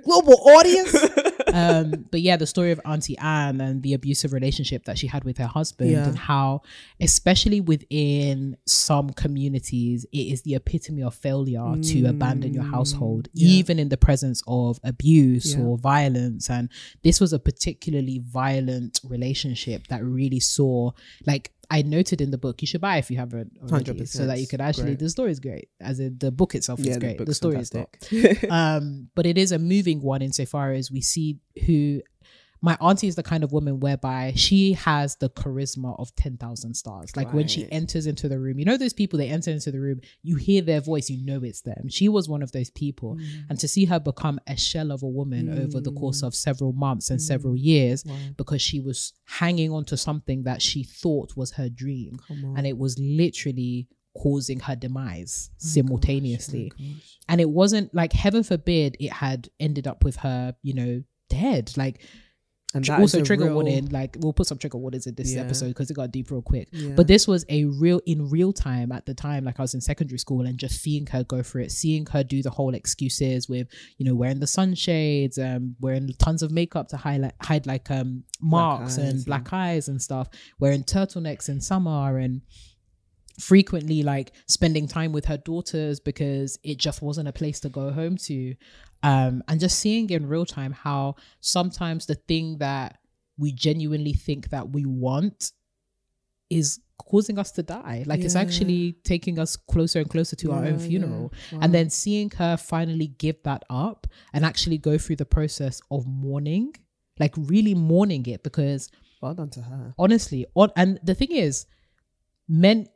global 0.06 0.36
audience. 0.56 0.94
um, 1.52 2.06
but 2.10 2.20
yeah, 2.20 2.36
the 2.36 2.46
story 2.46 2.70
of 2.70 2.80
Auntie 2.84 3.18
Anne 3.18 3.60
and 3.60 3.82
the 3.82 3.92
abusive 3.94 4.32
relationship 4.32 4.84
that 4.84 4.96
she 4.98 5.06
had 5.06 5.24
with 5.24 5.38
her 5.38 5.46
husband, 5.58 5.90
Yeah. 5.90 6.08
and 6.08 6.16
how, 6.18 6.62
especially 7.00 7.60
within 7.60 8.56
some 8.66 9.10
communities, 9.10 10.06
it 10.12 10.26
is 10.32 10.42
the 10.42 10.54
epitome 10.54 11.02
of 11.02 11.14
failure 11.14 11.74
to 11.90 12.04
abandon 12.06 12.54
your 12.54 12.64
household, 12.64 13.28
even 13.34 13.78
in 13.78 13.88
the 13.88 13.96
presence 13.96 14.42
of 14.46 14.78
abuse 14.84 15.54
Yeah. 15.54 15.62
or 15.64 15.78
violence. 15.78 16.48
And 16.50 16.68
this 17.02 17.20
was 17.20 17.32
a 17.32 17.38
particularly 17.38 18.18
violent 18.24 19.00
relationship 19.04 19.86
that 19.88 20.04
really 20.04 20.40
saw, 20.40 20.92
like, 21.26 21.52
I 21.70 21.82
noted 21.82 22.20
in 22.20 22.30
the 22.30 22.38
book, 22.38 22.62
you 22.62 22.66
should 22.66 22.80
buy 22.80 22.98
if 22.98 23.10
you 23.10 23.16
haven't 23.16 23.52
already, 23.62 23.92
100%. 23.92 24.08
so 24.08 24.26
that 24.26 24.38
you 24.38 24.46
could 24.46 24.60
actually. 24.60 24.84
Great. 24.84 24.98
The 25.00 25.10
story 25.10 25.30
is 25.32 25.40
great, 25.40 25.68
as 25.80 26.00
in 26.00 26.18
the 26.18 26.30
book 26.30 26.54
itself 26.54 26.80
is 26.80 26.86
Yeah, 26.86 26.94
the 26.94 27.00
great. 27.00 27.18
The, 27.18 27.24
book's 27.24 27.36
story 27.36 27.58
is 27.58 27.74
not 27.74 27.88
um, 28.50 29.08
but 29.14 29.26
it 29.26 29.36
is 29.36 29.52
a 29.52 29.58
moving 29.58 30.00
one 30.00 30.22
insofar 30.22 30.72
as 30.72 30.90
we 30.90 31.00
see 31.00 31.38
who 31.66 32.02
my 32.66 32.76
auntie 32.80 33.06
is 33.06 33.14
the 33.14 33.22
kind 33.22 33.44
of 33.44 33.52
woman 33.52 33.78
whereby 33.78 34.32
she 34.34 34.72
has 34.72 35.14
the 35.16 35.30
charisma 35.30 35.98
of 36.00 36.12
10,000 36.16 36.74
stars. 36.74 37.16
Like 37.16 37.32
when 37.32 37.46
she 37.46 37.70
enters 37.70 38.06
into 38.06 38.28
the 38.28 38.40
room, 38.40 38.58
you 38.58 38.64
know, 38.64 38.76
those 38.76 38.92
people, 38.92 39.20
they 39.20 39.28
enter 39.28 39.52
into 39.52 39.70
the 39.70 39.78
room, 39.78 40.00
you 40.24 40.34
hear 40.34 40.62
their 40.62 40.80
voice, 40.80 41.08
you 41.08 41.24
know 41.24 41.40
it's 41.44 41.60
them. 41.60 41.88
She 41.88 42.08
was 42.08 42.28
one 42.28 42.42
of 42.42 42.50
those 42.50 42.70
people. 42.70 43.10
Mm. 43.14 43.50
And 43.50 43.60
to 43.60 43.68
see 43.68 43.84
her 43.84 44.00
become 44.00 44.40
a 44.48 44.56
shell 44.56 44.90
of 44.90 45.04
a 45.04 45.06
woman 45.08 45.48
over 45.62 45.80
the 45.80 45.92
course 45.92 46.24
of 46.24 46.34
several 46.34 46.72
months 46.72 47.06
Mm. 47.06 47.10
and 47.12 47.22
several 47.22 47.56
years 47.56 48.04
because 48.36 48.60
she 48.60 48.80
was 48.80 49.12
hanging 49.26 49.70
on 49.70 49.84
to 49.84 49.96
something 49.96 50.42
that 50.42 50.60
she 50.60 50.82
thought 50.82 51.36
was 51.36 51.52
her 51.52 51.68
dream. 51.68 52.18
And 52.56 52.66
it 52.66 52.76
was 52.76 52.98
literally 52.98 53.86
causing 54.22 54.58
her 54.60 54.74
demise 54.74 55.50
simultaneously 55.58 56.72
and 57.28 57.40
it 57.40 57.50
wasn't 57.50 57.94
like 57.94 58.12
heaven 58.12 58.42
forbid 58.42 58.96
it 58.98 59.12
had 59.12 59.48
ended 59.60 59.86
up 59.86 60.04
with 60.04 60.16
her 60.16 60.54
you 60.62 60.72
know 60.74 61.02
dead 61.28 61.70
like 61.76 62.00
And 62.74 62.88
also 62.90 63.22
trigger 63.22 63.44
real- 63.44 63.54
warning. 63.54 63.88
Like 63.88 64.16
we'll 64.18 64.32
put 64.34 64.46
some 64.48 64.58
trigger 64.58 64.76
warnings 64.76 65.06
in 65.06 65.14
this 65.14 65.32
Yeah. 65.32 65.40
episode 65.42 65.68
because 65.68 65.90
it 65.90 65.94
got 65.94 66.10
deep 66.10 66.30
real 66.30 66.42
quick. 66.42 66.68
Yeah. 66.72 66.90
But 66.94 67.06
this 67.06 67.26
was 67.26 67.44
a 67.48 67.64
real 67.64 68.00
in 68.06 68.28
real 68.28 68.52
time 68.52 68.92
at 68.92 69.06
the 69.06 69.14
time. 69.14 69.44
Like 69.44 69.58
I 69.58 69.62
was 69.62 69.72
in 69.74 69.80
secondary 69.80 70.18
school 70.18 70.44
and 70.44 70.58
just 70.58 70.82
seeing 70.82 71.06
her 71.06 71.24
go 71.24 71.42
for 71.42 71.60
it, 71.60 71.70
seeing 71.72 72.04
her 72.06 72.22
do 72.24 72.42
the 72.42 72.50
whole 72.50 72.74
excuses 72.74 73.48
with 73.48 73.68
you 73.96 74.04
know 74.04 74.14
wearing 74.14 74.40
the 74.40 74.46
sunshades, 74.46 75.38
um, 75.38 75.76
wearing 75.80 76.08
tons 76.18 76.42
of 76.42 76.50
makeup 76.50 76.88
to 76.88 76.96
highlight 76.98 77.34
hide 77.40 77.66
like 77.66 77.90
um 77.90 78.24
marks 78.42 78.98
and 78.98 79.08
and- 79.08 79.24
black 79.24 79.52
eyes 79.52 79.88
and 79.88 80.02
stuff, 80.02 80.28
wearing 80.58 80.82
turtlenecks 80.82 81.48
in 81.48 81.60
summer 81.60 82.18
and 82.18 82.42
frequently 83.38 84.02
like 84.02 84.32
spending 84.46 84.88
time 84.88 85.12
with 85.12 85.26
her 85.26 85.36
daughters 85.36 86.00
because 86.00 86.58
it 86.62 86.78
just 86.78 87.02
wasn't 87.02 87.28
a 87.28 87.32
place 87.32 87.60
to 87.60 87.68
go 87.68 87.90
home 87.90 88.16
to 88.16 88.54
um 89.02 89.42
and 89.48 89.60
just 89.60 89.78
seeing 89.78 90.08
in 90.10 90.26
real 90.26 90.46
time 90.46 90.72
how 90.72 91.14
sometimes 91.40 92.06
the 92.06 92.14
thing 92.14 92.56
that 92.58 92.98
we 93.38 93.52
genuinely 93.52 94.14
think 94.14 94.48
that 94.50 94.70
we 94.70 94.86
want 94.86 95.52
is 96.48 96.80
causing 96.98 97.38
us 97.38 97.52
to 97.52 97.62
die 97.62 98.02
like 98.06 98.20
it's 98.20 98.34
actually 98.34 98.92
taking 99.04 99.38
us 99.38 99.54
closer 99.54 99.98
and 100.00 100.08
closer 100.08 100.34
to 100.34 100.50
our 100.52 100.64
own 100.64 100.76
Yeah, 100.76 100.80
yeah. 100.80 100.88
funeral 100.88 101.32
Wow. 101.52 101.58
and 101.62 101.74
then 101.74 101.90
seeing 101.90 102.30
her 102.38 102.56
finally 102.56 103.08
give 103.08 103.42
that 103.42 103.64
up 103.68 104.06
and 104.32 104.46
actually 104.46 104.78
go 104.78 104.96
through 104.96 105.16
the 105.16 105.26
process 105.26 105.80
of 105.90 106.06
mourning 106.06 106.74
like 107.18 107.34
really 107.36 107.74
mourning 107.74 108.24
it 108.26 108.42
because 108.42 108.90
Well 109.20 109.34
done 109.34 109.50
to 109.50 109.60
her. 109.60 109.94
honestly 109.98 110.46
on 110.54 110.70
and 110.74 110.98
the 111.02 111.14
thing 111.14 111.32
is 111.32 111.66
men 112.48 112.86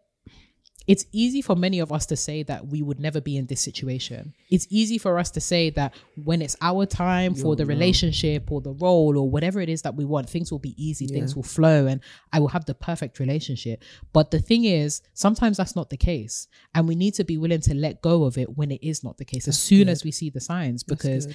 it's 0.87 1.05
easy 1.13 1.43
for 1.43 1.55
many 1.55 1.79
of 1.79 1.93
us 1.93 2.07
to 2.07 2.17
say 2.17 2.43
that 2.45 2.67
we 2.67 2.83
would 2.83 2.99
never 2.99 3.21
be 3.21 3.37
in 3.37 3.47
this 3.47 3.61
situation. 3.61 4.35
It's 4.51 4.67
easy 4.71 4.99
for 4.99 5.19
us 5.19 5.31
to 5.33 5.41
say 5.41 5.71
that 5.71 5.95
when 6.25 6.41
it's 6.43 6.57
our 6.61 6.87
time 6.87 7.35
for 7.35 7.55
the 7.55 7.67
relationship 7.67 8.51
or 8.51 8.61
the 8.61 8.73
role 8.73 9.17
or 9.19 9.29
whatever 9.29 9.61
it 9.61 9.69
is 9.69 9.83
that 9.83 9.95
we 9.95 10.05
want 10.05 10.29
things 10.29 10.51
will 10.51 10.59
be 10.59 10.75
easy 10.83 11.07
things 11.07 11.37
will 11.37 11.43
flow 11.43 11.87
and 11.87 12.01
i 12.33 12.41
will 12.41 12.49
have 12.49 12.65
the 12.65 12.75
perfect 12.75 13.19
relationship. 13.19 13.83
But 14.13 14.31
the 14.31 14.41
thing 14.41 14.65
is 14.65 15.03
sometimes 15.15 15.59
that's 15.59 15.77
not 15.77 15.91
the 15.91 15.97
case 15.97 16.49
and 16.75 16.89
we 16.89 16.95
need 16.95 17.15
to 17.15 17.25
be 17.25 17.37
willing 17.37 17.61
to 17.63 17.75
let 17.75 18.01
go 18.03 18.25
of 18.25 18.39
it 18.39 18.57
when 18.57 18.71
it 18.71 18.83
is 18.83 19.05
not 19.05 19.19
the 19.19 19.25
case 19.25 19.49
as 19.49 19.59
soon 19.59 19.89
as 19.89 20.03
we 20.03 20.11
see 20.11 20.31
the 20.31 20.41
signs. 20.41 20.83
Because 20.83 21.29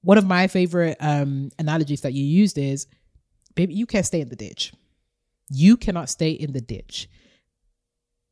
one 0.00 0.18
of 0.18 0.26
my 0.26 0.46
favorite 0.48 0.96
um 1.00 1.50
analogies 1.58 2.00
that 2.00 2.14
you 2.14 2.24
used 2.24 2.58
is 2.58 2.86
baby 3.54 3.74
you 3.74 3.86
can't 3.86 4.06
stay 4.06 4.20
in 4.20 4.28
the 4.28 4.36
ditch. 4.36 4.72
You 5.48 5.76
cannot 5.76 6.08
stay 6.08 6.30
in 6.30 6.52
the 6.52 6.60
ditch 6.60 7.08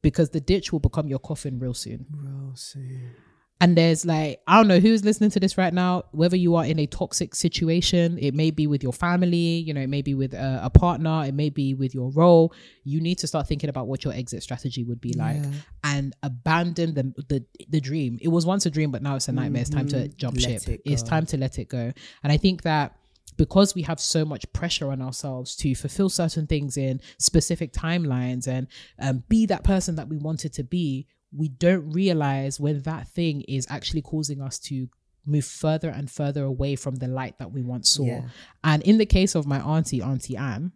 because 0.02 0.30
the 0.30 0.40
ditch 0.40 0.72
will 0.72 0.80
become 0.80 1.08
your 1.08 1.18
coffin 1.18 1.58
real 1.58 1.74
soon 1.74 2.06
Real 2.10 2.52
soon. 2.54 3.14
and 3.60 3.76
there's 3.76 4.06
like 4.06 4.40
i 4.46 4.56
don't 4.56 4.68
know 4.68 4.78
who's 4.80 5.04
listening 5.04 5.28
to 5.30 5.38
this 5.40 5.58
right 5.58 5.74
now 5.74 6.04
whether 6.12 6.36
you 6.36 6.54
are 6.56 6.64
in 6.64 6.78
a 6.78 6.86
toxic 6.86 7.34
situation 7.34 8.16
it 8.18 8.32
may 8.34 8.50
be 8.50 8.66
with 8.66 8.82
your 8.82 8.92
family 8.92 9.36
you 9.66 9.74
know 9.74 9.80
it 9.82 9.88
may 9.88 10.00
be 10.02 10.14
with 10.14 10.32
a, 10.32 10.60
a 10.62 10.70
partner 10.70 11.24
it 11.26 11.34
may 11.34 11.50
be 11.50 11.74
with 11.74 11.94
your 11.94 12.10
role 12.12 12.52
you 12.84 13.00
need 13.00 13.16
to 13.18 13.26
start 13.26 13.46
thinking 13.46 13.68
about 13.68 13.86
what 13.86 14.02
your 14.04 14.14
exit 14.14 14.42
strategy 14.42 14.82
would 14.84 15.00
be 15.00 15.12
like 15.12 15.36
Yeah. 15.42 15.50
and 15.84 16.16
abandon 16.22 16.94
the, 16.94 17.12
the 17.28 17.44
the 17.68 17.80
dream 17.80 18.18
it 18.22 18.28
was 18.28 18.46
once 18.46 18.64
a 18.66 18.70
dream 18.70 18.90
but 18.90 19.02
now 19.02 19.16
it's 19.16 19.28
a 19.28 19.32
nightmare 19.32 19.60
it's 19.62 19.70
time 19.70 19.88
to 19.88 20.08
jump 20.08 20.36
Mm-hmm. 20.36 20.50
Let 20.52 20.62
ship 20.62 20.68
it 20.74 20.80
it's 20.90 21.02
time 21.02 21.26
to 21.26 21.36
let 21.36 21.58
it 21.58 21.68
go 21.68 21.92
and 22.22 22.32
i 22.32 22.36
think 22.38 22.62
that 22.62 22.96
because 23.40 23.74
we 23.74 23.80
have 23.80 23.98
so 23.98 24.22
much 24.22 24.44
pressure 24.52 24.92
on 24.92 25.00
ourselves 25.00 25.56
to 25.56 25.74
fulfill 25.74 26.10
certain 26.10 26.46
things 26.46 26.76
in 26.76 27.00
specific 27.16 27.72
timelines 27.72 28.46
and 28.46 28.66
um, 28.98 29.24
be 29.30 29.46
that 29.46 29.64
person 29.64 29.96
that 29.96 30.08
we 30.08 30.18
wanted 30.18 30.52
to 30.52 30.62
be, 30.62 31.06
we 31.34 31.48
don't 31.48 31.90
realize 31.90 32.60
when 32.60 32.82
that 32.82 33.08
thing 33.08 33.40
is 33.48 33.66
actually 33.70 34.02
causing 34.02 34.42
us 34.42 34.58
to 34.58 34.90
move 35.24 35.46
further 35.46 35.88
and 35.88 36.10
further 36.10 36.44
away 36.44 36.76
from 36.76 36.96
the 36.96 37.08
light 37.08 37.38
that 37.38 37.50
we 37.50 37.62
once 37.62 37.88
saw. 37.88 38.04
Yeah. 38.04 38.22
And 38.62 38.82
in 38.82 38.98
the 38.98 39.06
case 39.06 39.34
of 39.34 39.46
my 39.46 39.58
auntie, 39.60 40.02
Auntie 40.02 40.36
Anne, 40.36 40.72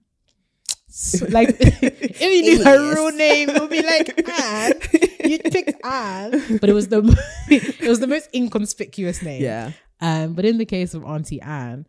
so, 0.88 1.26
like 1.28 1.56
if 1.60 2.18
you 2.18 2.42
knew 2.42 2.64
her 2.64 2.94
real 2.94 3.12
name, 3.12 3.50
it 3.50 3.60
would 3.60 3.68
be 3.68 3.82
like 3.82 4.26
Anne. 4.40 4.72
You 5.22 5.38
picked 5.38 5.84
Anne, 5.84 6.58
but 6.60 6.70
it 6.70 6.72
was 6.72 6.88
the 6.88 7.02
it 7.50 7.88
was 7.88 8.00
the 8.00 8.06
most 8.06 8.30
inconspicuous 8.34 9.22
name. 9.22 9.42
Yeah. 9.42 9.72
Um, 10.00 10.32
but 10.32 10.46
in 10.46 10.56
the 10.56 10.64
case 10.64 10.94
of 10.94 11.04
Auntie 11.04 11.42
Anne, 11.42 11.86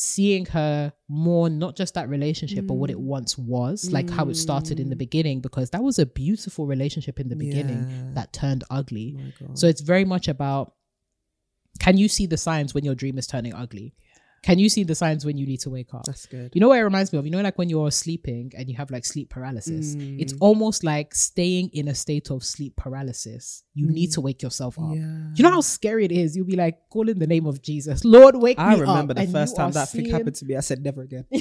seeing 0.00 0.46
her 0.46 0.92
more 1.08 1.50
not 1.50 1.74
just 1.74 1.94
that 1.94 2.08
relationship, 2.08 2.68
but 2.68 2.74
what 2.74 2.88
it 2.88 2.96
mm. 2.96 3.00
once 3.00 3.36
was, 3.36 3.90
like 3.90 4.08
how 4.08 4.28
it 4.28 4.36
started 4.36 4.78
in 4.78 4.90
the 4.90 4.94
mm. 4.94 5.00
beginning, 5.00 5.40
because 5.40 5.70
that 5.70 5.82
was 5.82 5.98
a 5.98 6.06
beautiful 6.06 6.68
relationship 6.68 7.18
in 7.18 7.28
the 7.28 7.34
beginning 7.34 7.84
Yeah. 7.88 8.14
that 8.14 8.32
turned 8.32 8.62
ugly. 8.70 9.16
Oh 9.18 9.46
God. 9.46 9.58
So 9.58 9.66
it's 9.66 9.80
very 9.80 10.04
much 10.04 10.28
about 10.28 10.74
can 11.80 11.98
you 11.98 12.06
see 12.08 12.26
the 12.26 12.36
signs 12.36 12.74
when 12.74 12.84
your 12.84 12.94
dream 12.94 13.18
is 13.18 13.26
turning 13.26 13.54
ugly? 13.54 13.92
Can 14.42 14.58
you 14.58 14.68
see 14.68 14.84
the 14.84 14.94
signs 14.94 15.24
when 15.26 15.36
you 15.36 15.46
need 15.46 15.60
to 15.60 15.70
wake 15.70 15.92
up? 15.92 16.04
That's 16.04 16.26
good. 16.26 16.52
You 16.54 16.60
know 16.60 16.68
what 16.68 16.78
it 16.78 16.82
reminds 16.84 17.12
me 17.12 17.18
of? 17.18 17.24
You 17.26 17.30
know, 17.32 17.40
like 17.40 17.58
when 17.58 17.68
you're 17.68 17.90
sleeping 17.90 18.52
and 18.56 18.68
you 18.70 18.76
have 18.76 18.90
like 18.90 19.04
sleep 19.04 19.30
paralysis. 19.30 19.96
It's 19.98 20.32
Mm. 20.32 20.38
almost 20.40 20.84
like 20.84 21.14
staying 21.14 21.70
in 21.72 21.88
a 21.88 21.94
state 21.94 22.30
of 22.30 22.44
sleep 22.44 22.76
paralysis. 22.76 23.64
You 23.74 23.90
need 23.90 24.12
to 24.12 24.20
wake 24.20 24.42
yourself 24.42 24.78
up. 24.78 24.84
Mm. 24.86 24.96
Yeah. 24.96 25.34
You 25.36 25.42
know 25.44 25.50
how 25.50 25.60
scary 25.60 26.04
it 26.04 26.12
is? 26.12 26.36
You'll 26.36 26.46
be 26.46 26.56
like, 26.56 26.78
call 26.90 27.08
in 27.08 27.18
the 27.18 27.26
name 27.26 27.46
of 27.46 27.60
Jesus. 27.62 28.04
Lord, 28.04 28.36
wake 28.36 28.58
me 28.58 28.64
up. 28.64 28.70
I 28.70 28.74
remember 28.78 29.14
the 29.14 29.20
And 29.22 29.32
first 29.32 29.56
time 29.56 29.72
that 29.72 29.88
thing 29.90 30.08
happened 30.10 30.36
to 30.36 30.44
me. 30.44 30.56
I 30.56 30.60
said 30.60 30.82
never 30.82 31.02
again. 31.02 31.24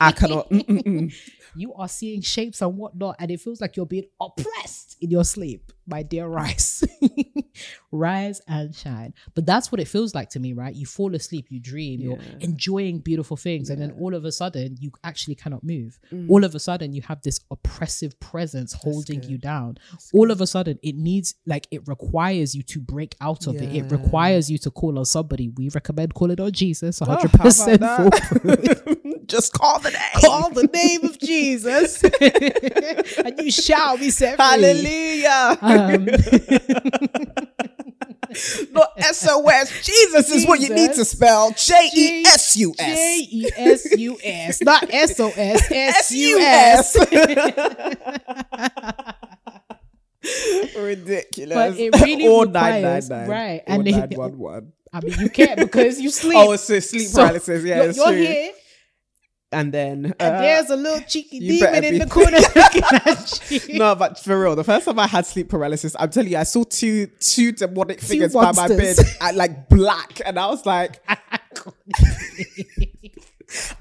I 0.00 0.12
cannot. 0.12 0.50
mm, 0.50 0.64
mm, 0.66 0.82
mm. 0.82 1.14
You 1.56 1.74
are 1.74 1.88
seeing 1.88 2.20
shapes 2.20 2.60
and 2.62 2.76
whatnot, 2.76 3.16
and 3.18 3.30
it 3.30 3.40
feels 3.40 3.60
like 3.60 3.76
you're 3.76 3.86
being 3.86 4.06
oppressed 4.20 4.96
in 5.00 5.10
your 5.10 5.24
sleep. 5.24 5.72
My 5.86 6.02
dear 6.02 6.26
Rice. 6.26 6.82
Rise 7.92 8.40
and 8.48 8.74
shine. 8.74 9.14
But 9.34 9.46
that's 9.46 9.70
what 9.70 9.80
it 9.80 9.86
feels 9.86 10.14
like 10.14 10.30
to 10.30 10.40
me, 10.40 10.52
right? 10.52 10.74
You 10.74 10.86
fall 10.86 11.14
asleep, 11.14 11.46
you 11.50 11.60
dream, 11.60 12.00
you're 12.00 12.18
enjoying 12.40 12.98
beautiful 13.00 13.36
things, 13.36 13.70
and 13.70 13.80
then 13.80 13.92
all 14.00 14.14
of 14.14 14.24
a 14.24 14.32
sudden 14.32 14.76
you 14.80 14.90
actually 15.04 15.34
cannot 15.36 15.62
move. 15.62 15.98
Mm. 16.12 16.30
All 16.30 16.42
of 16.44 16.54
a 16.54 16.58
sudden 16.58 16.92
you 16.92 17.02
have 17.02 17.20
this 17.22 17.40
oppressive 17.50 18.18
presence 18.18 18.72
holding 18.72 19.22
you 19.24 19.38
down. 19.38 19.78
all 20.12 20.30
of 20.30 20.40
a 20.40 20.46
sudden 20.46 20.78
it 20.82 20.96
needs 20.96 21.34
like 21.46 21.66
it 21.70 21.86
requires 21.86 22.54
you 22.54 22.62
to 22.62 22.80
break 22.80 23.14
out 23.20 23.46
of 23.46 23.56
it. 23.56 23.74
It 23.74 23.90
requires 23.92 24.50
you 24.50 24.58
to 24.58 24.70
call 24.70 24.98
on 24.98 25.04
somebody. 25.04 25.50
We 25.50 25.68
recommend 25.68 26.14
calling 26.14 26.40
on 26.40 26.52
Jesus 26.52 27.00
Oh, 27.02 27.06
100% 27.06 27.80
how 27.80 28.06
about 28.06 28.14
foolproof. 28.14 28.98
Just 29.26 29.52
call 29.52 29.78
the 29.80 29.90
name. 29.98 30.20
Call 30.20 30.50
the 30.50 30.66
name 30.66 31.04
of 31.04 31.18
Jesus, 31.18 31.43
and 33.24 33.38
you 33.38 33.50
shall 33.50 33.96
be 33.98 34.10
set 34.10 34.36
free. 34.36 34.44
Hallelujah. 34.44 35.58
Um, 35.60 36.06
Not 38.72 38.90
SOS. 39.00 39.84
Jesus 39.84 40.30
is 40.32 40.44
what 40.46 40.60
you 40.60 40.70
need 40.74 40.92
to 40.94 41.04
spell. 41.04 41.52
J 41.56 41.88
E 41.96 42.22
S 42.26 42.56
U 42.56 42.74
J 42.76 42.84
S. 42.84 42.98
E 43.30 43.50
S 43.56 43.96
U 43.98 44.18
S, 44.24 44.60
not 44.62 44.92
S 44.92 45.20
O 45.20 45.30
S. 45.36 45.70
S 45.70 46.10
U 46.10 46.38
S. 46.40 46.96
Ridiculous. 50.76 51.54
But 51.54 51.78
it 51.78 51.94
really 52.00 52.26
or 52.26 52.46
requires- 52.46 53.10
999. 53.10 53.28
right, 53.28 53.60
Or 53.68 53.74
and 53.74 53.84
911. 53.84 54.72
I 54.92 55.00
mean, 55.00 55.14
you 55.20 55.28
can't 55.28 55.58
because 55.58 56.00
you 56.00 56.10
sleep. 56.10 56.38
Oh, 56.38 56.52
it's 56.52 56.68
a 56.70 56.80
sleep 56.80 57.08
So, 57.08 57.22
paralysis. 57.22 57.64
Yeah, 57.64 57.82
you're, 57.84 57.92
you're 57.92 58.12
here, 58.12 58.52
And 59.54 59.72
then 59.72 60.14
and 60.18 60.34
uh, 60.34 60.40
there's 60.40 60.68
a 60.68 60.76
little 60.76 61.00
cheeky 61.06 61.38
demon 61.38 61.84
in 61.84 61.98
the 62.00 62.06
corner 62.10 62.38
looking 62.38 62.82
at 62.82 63.68
you. 63.68 63.78
no, 63.78 63.94
but 63.94 64.18
for 64.18 64.40
real, 64.40 64.56
the 64.56 64.64
first 64.64 64.84
time 64.84 64.98
I 64.98 65.06
had 65.06 65.24
sleep 65.26 65.48
paralysis, 65.48 65.94
I'm 65.96 66.10
telling 66.10 66.32
you, 66.32 66.38
I 66.38 66.42
saw 66.42 66.64
two 66.64 67.06
two 67.20 67.52
demonic 67.52 68.00
figures 68.00 68.34
by 68.34 68.50
my 68.50 68.66
bed, 68.66 68.96
at, 69.20 69.36
like 69.36 69.68
black, 69.68 70.20
and 70.26 70.40
I 70.40 70.48
was 70.48 70.66
like, 70.66 71.00
I 71.08 71.18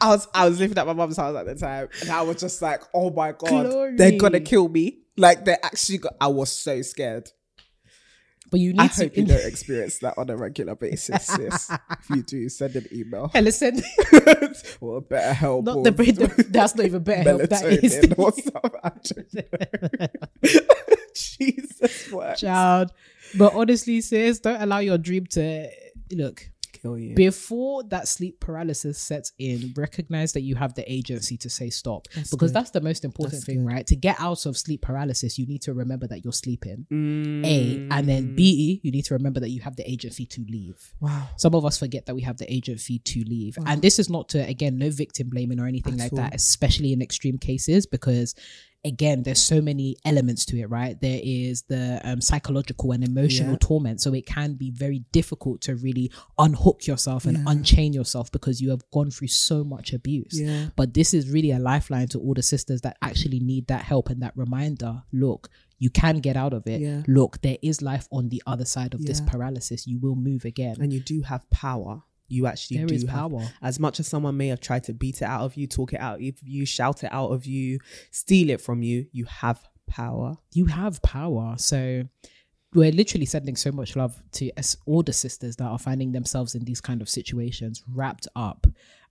was 0.10 0.28
I 0.34 0.48
was 0.48 0.60
living 0.60 0.78
at 0.78 0.86
my 0.86 0.94
mom's 0.94 1.18
house 1.18 1.36
at 1.36 1.48
the 1.48 1.56
time, 1.56 1.90
and 2.02 2.12
I 2.12 2.22
was 2.22 2.38
just 2.38 2.62
like, 2.62 2.84
oh 2.94 3.10
my 3.10 3.32
god, 3.32 3.50
Glory. 3.50 3.96
they're 3.96 4.20
gonna 4.20 4.40
kill 4.40 4.70
me. 4.70 5.00
Like 5.18 5.46
they 5.46 5.58
actually 5.64 5.98
got. 5.98 6.14
I 6.22 6.28
was 6.28 6.52
so 6.52 6.84
scared. 6.84 7.32
But 8.54 8.60
you 8.60 8.72
need 8.74 8.82
I 8.82 8.88
to. 8.88 9.04
hope 9.06 9.18
you 9.18 9.26
don't 9.26 9.48
experience 9.48 9.98
that 9.98 10.16
on 10.16 10.30
a 10.30 10.38
regular 10.38 10.76
basis, 10.76 11.26
sis. 11.26 11.72
if 11.72 12.10
you 12.12 12.22
do, 12.22 12.48
send 12.50 12.76
an 12.76 12.86
email. 12.94 13.32
Hey, 13.34 13.42
listen, 13.42 13.82
or 14.80 15.02
better 15.02 15.34
help. 15.34 15.66
not 15.66 15.84
the, 15.84 15.90
the, 15.90 16.46
that's 16.52 16.76
not 16.76 16.86
even 16.86 17.02
better 17.02 17.24
help. 17.24 17.50
That 17.50 17.66
is 17.66 17.96
melatonin 17.96 18.20
or 18.20 18.32
something. 18.32 18.72
I 18.84 18.92
don't 18.92 20.00
know. 20.00 20.08
Jesus, 21.16 22.12
what? 22.12 22.38
child. 22.38 22.92
But 23.36 23.56
honestly, 23.56 24.02
sis, 24.02 24.40
don't 24.40 24.62
allow 24.62 24.78
your 24.78 25.00
dream 25.00 25.26
to 25.32 25.72
look. 26.12 26.48
Kill 26.84 26.98
you. 26.98 27.16
Before 27.16 27.82
that 27.84 28.10
sleep 28.10 28.42
paralysis 28.42 28.98
sets 29.00 29.32
in, 29.40 29.74
recognize 29.78 30.34
that 30.34 30.42
you 30.42 30.56
have 30.56 30.74
the 30.74 30.92
agency 30.92 31.38
to 31.38 31.50
say 31.50 31.70
stop. 31.70 32.08
because 32.30 32.52
that's 32.52 32.72
the 32.72 32.82
most 32.82 33.06
important 33.06 33.36
That's 33.36 33.46
thing, 33.46 33.66
good. 33.66 33.74
right? 33.74 33.88
To 33.88 33.96
get 33.96 34.18
out 34.20 34.46
of 34.46 34.58
sleep 34.58 34.82
paralysis, 34.82 35.40
you 35.40 35.46
need 35.48 35.62
to 35.62 35.74
remember 35.74 36.08
that 36.08 36.24
you're 36.26 36.34
sleeping. 36.34 36.86
Mm. 36.92 37.46
A. 37.46 37.88
And 37.96 38.08
then 38.10 38.36
B, 38.36 38.82
you 38.84 38.92
need 38.92 39.06
to 39.06 39.14
remember 39.14 39.40
that 39.40 39.50
you 39.50 39.62
have 39.62 39.78
the 39.78 39.90
agency 39.90 40.26
to 40.26 40.46
leave. 40.50 40.94
Wow. 41.00 41.30
Some 41.38 41.56
of 41.56 41.64
us 41.66 41.80
forget 41.80 42.06
that 42.08 42.16
we 42.16 42.22
have 42.24 42.38
the 42.38 42.54
agency 42.54 43.00
to 43.00 43.24
leave. 43.24 43.58
And 43.66 43.82
this 43.82 43.98
is 43.98 44.10
not 44.10 44.28
to, 44.30 44.40
again, 44.46 44.78
no 44.78 44.90
victim 44.90 45.30
blaming 45.30 45.62
or 45.62 45.68
anything 45.68 45.94
At 45.94 46.00
like 46.00 46.12
all. 46.12 46.18
that, 46.18 46.36
especially 46.36 46.92
in 46.92 47.02
extreme 47.02 47.38
cases, 47.38 47.86
because 47.86 48.36
again, 48.86 49.24
there's 49.24 49.42
so 49.42 49.62
many 49.62 49.96
elements 50.04 50.46
to 50.46 50.60
it, 50.60 50.70
right? 50.70 51.00
There 51.00 51.20
is 51.24 51.64
the 51.64 52.02
um, 52.04 52.20
psychological 52.22 52.92
and 52.92 53.04
emotional 53.04 53.52
Yeah. 53.52 53.58
torment. 53.62 54.02
So 54.02 54.14
it 54.14 54.26
can 54.26 54.56
be 54.56 54.72
very 54.72 55.06
difficult 55.12 55.62
to 55.62 55.76
really 55.76 56.12
unhook 56.38 56.86
yourself 56.86 57.26
and 57.26 57.38
Yeah. 57.38 57.44
unchain 57.48 57.94
yourself 57.94 58.32
because 58.32 58.60
you 58.62 58.70
have 58.72 58.82
gone 58.92 59.10
through 59.12 59.30
so 59.30 59.64
much 59.64 59.94
abuse. 59.94 60.40
Yeah. 60.40 60.70
But 60.76 60.94
this 60.94 61.14
is 61.14 61.30
really 61.30 61.52
a 61.52 61.60
lifeline 61.60 62.08
to 62.10 62.20
all 62.20 62.34
the 62.34 62.44
sisters 62.44 62.82
that 62.82 62.98
actually 63.02 63.40
need 63.40 63.68
that 63.68 63.84
help 63.84 64.10
and 64.10 64.22
that 64.22 64.36
reminder 64.36 65.04
look, 65.14 65.50
you 65.80 65.90
can 65.90 66.20
get 66.20 66.36
out 66.38 66.54
of 66.54 66.68
it. 66.68 66.82
Yeah. 66.82 67.04
Look, 67.08 67.42
there 67.42 67.58
is 67.62 67.82
life 67.82 68.08
on 68.12 68.30
the 68.30 68.42
other 68.46 68.66
side 68.66 68.94
of 68.94 69.06
this 69.06 69.22
paralysis. 69.22 69.86
You 69.88 70.00
will 70.00 70.16
move 70.16 70.46
again. 70.46 70.78
and 70.80 70.92
you 70.94 71.00
do 71.00 71.22
have 71.24 71.50
power. 71.50 72.04
You 72.28 72.48
actually 72.48 72.78
There 72.78 72.88
do 72.88 72.96
have 72.96 73.08
power. 73.08 73.48
As 73.62 73.80
much 73.80 74.00
as 74.00 74.08
someone 74.08 74.38
may 74.38 74.48
have 74.48 74.60
tried 74.60 74.84
to 74.86 74.94
beat 74.94 75.22
it 75.22 75.26
out 75.26 75.42
of 75.42 75.56
you, 75.56 75.68
talk 75.68 75.94
it 75.94 76.00
out 76.00 76.22
of 76.22 76.36
you, 76.42 76.66
shout 76.66 77.04
it 77.04 77.12
out 77.12 77.30
of 77.30 77.46
you, 77.46 77.80
steal 78.12 78.50
it 78.50 78.62
from 78.62 78.82
you, 78.82 79.08
you 79.12 79.26
have 79.26 79.62
power. 79.88 80.36
you 80.54 80.66
have 80.66 81.02
power. 81.02 81.56
So 81.58 82.04
we're 82.74 82.92
literally 82.92 83.26
sending 83.26 83.56
so 83.56 83.72
much 83.72 83.96
love 83.96 84.22
to 84.34 84.52
us, 84.58 84.76
all 84.86 85.04
the 85.04 85.14
sisters 85.14 85.56
that 85.58 85.66
are 85.66 85.78
finding 85.78 86.12
themselves 86.12 86.56
in 86.56 86.64
these 86.66 86.82
kind 86.82 87.02
of 87.02 87.10
situations 87.10 87.84
wrapped 87.88 88.28
up. 88.36 88.66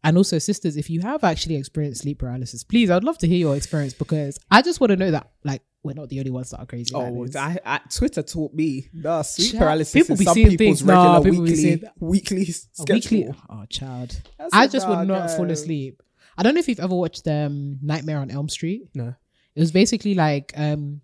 And 0.04 0.16
also, 0.16 0.38
sisters, 0.40 0.76
if 0.76 0.90
you 0.90 1.00
have 1.02 1.22
actually 1.22 1.56
experienced 1.56 2.02
sleep 2.02 2.18
paralysis, 2.18 2.64
please, 2.64 2.90
I'd 2.90 3.04
love 3.04 3.18
to 3.18 3.28
hear 3.28 3.38
your 3.38 3.56
experience 3.56 3.94
because 3.94 4.36
I 4.50 4.60
just 4.62 4.80
want 4.80 4.90
to 4.90 4.96
know 4.96 5.12
that, 5.12 5.30
like, 5.44 5.62
we're 5.82 5.94
not 5.94 6.08
the 6.08 6.18
only 6.20 6.30
ones 6.30 6.50
that 6.50 6.60
are 6.60 6.66
crazy. 6.66 6.94
Oh. 6.94 7.26
I, 7.36 7.58
I, 7.64 7.80
Twitter 7.90 8.22
taught 8.22 8.54
me 8.54 8.88
the 8.94 9.22
sleep 9.22 9.58
paralysis 9.58 9.92
people 9.92 10.16
be 10.16 10.24
some 10.24 10.34
seeing 10.34 10.56
people's 10.56 10.78
things. 10.80 10.84
Nah, 10.84 11.14
regular 11.18 11.30
people 11.30 11.44
be 11.44 11.50
weekly, 11.50 11.62
seeing- 11.62 11.82
weekly 11.98 12.44
schedule. 12.44 12.94
weekly, 12.94 13.34
oh, 13.50 13.64
child. 13.68 14.22
I 14.38 14.48
I 14.52 14.66
just 14.68 14.88
would 14.88 15.06
"Nah, 15.08 15.18
not 15.18 15.30
fall 15.32 15.50
asleep. 15.50 16.02
I 16.38 16.42
don't 16.42 16.54
know 16.54 16.60
if 16.60 16.68
you've 16.68 16.80
ever 16.80 16.94
watched 16.94 17.26
um, 17.28 17.78
Nightmare 17.82 18.18
on 18.18 18.30
Elm 18.30 18.48
Street. 18.48 18.88
No. 18.94 19.14
It 19.54 19.60
was 19.60 19.72
basically 19.72 20.14
like, 20.14 20.52
um, 20.56 21.02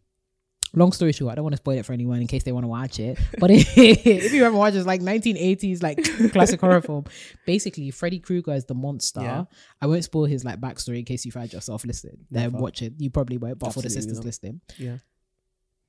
long 0.75 0.93
story 0.93 1.13
short, 1.13 1.33
I 1.33 1.35
don't 1.37 1.45
want 1.45 1.55
to 1.55 1.59
spoil 1.59 1.79
it 1.79 1.87
for 1.87 1.93
anyone 1.93 2.21
in 2.21 2.27
case 2.27 2.43
they 2.45 2.53
want 2.53 2.65
to 2.65 2.69
watch 2.69 2.99
it. 3.01 3.19
But 3.39 3.51
if 3.53 4.33
you 4.33 4.45
ever 4.45 4.57
watch 4.57 4.75
it, 4.75 4.79
it's 4.79 4.87
like 4.87 5.01
1980s, 5.01 5.83
like 5.83 6.03
classic 6.33 6.61
horror 6.61 6.81
film. 6.81 7.05
Basically, 7.47 7.91
Freddy 7.91 8.19
Krueger 8.19 8.53
is 8.55 8.65
the 8.67 8.75
monster. 8.75 9.21
Yeah. 9.23 9.45
I 9.81 9.87
won't 9.87 10.05
spoil 10.05 10.25
his 10.27 10.45
like 10.45 10.61
backstory 10.61 10.99
in 10.99 11.05
case 11.05 11.25
you 11.25 11.33
find 11.33 11.53
yourself 11.53 11.85
listening. 11.85 12.19
Then 12.31 12.53
watch 12.53 12.83
it. 12.83 12.95
You 12.99 13.11
probably 13.11 13.39
won't, 13.39 13.59
but 13.59 13.73
for 13.73 13.81
the 13.83 13.91
sisters 13.91 14.19
not. 14.19 14.27
listening, 14.27 14.61
Yeah. 14.77 14.99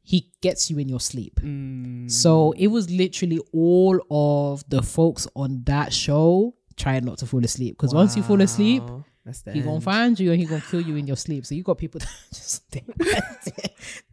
he 0.01 0.31
gets 0.41 0.69
you 0.71 0.79
in 0.79 0.87
your 0.89 0.99
sleep. 0.99 1.39
Mm. 1.41 2.09
So 2.09 2.53
it 2.57 2.67
was 2.67 2.89
literally 2.89 3.39
all 3.53 3.99
of 4.09 4.63
the 4.69 4.81
folks 4.81 5.27
on 5.35 5.63
that 5.65 5.93
show 5.93 6.55
trying 6.77 7.03
not 7.03 7.17
to 7.19 7.25
fall 7.25 7.43
asleep 7.43 7.75
because 7.77 7.93
once 7.93 8.15
you 8.15 8.23
fall 8.23 8.39
asleep, 8.41 8.83
Wow. 8.83 9.03
That's 9.25 9.41
the 9.41 9.51
he 9.51 9.61
gonna 9.61 9.81
find 9.81 10.19
you 10.19 10.31
and 10.31 10.39
he 10.39 10.45
gonna 10.45 10.61
kill 10.61 10.81
you 10.81 10.95
in 10.95 11.05
your 11.07 11.17
sleep. 11.17 11.45
So 11.45 11.53
you 11.55 11.63
got 11.63 11.77
people 11.77 11.99
that 12.03 12.07
are 12.09 12.33
just 12.33 12.69
dead, 12.71 12.83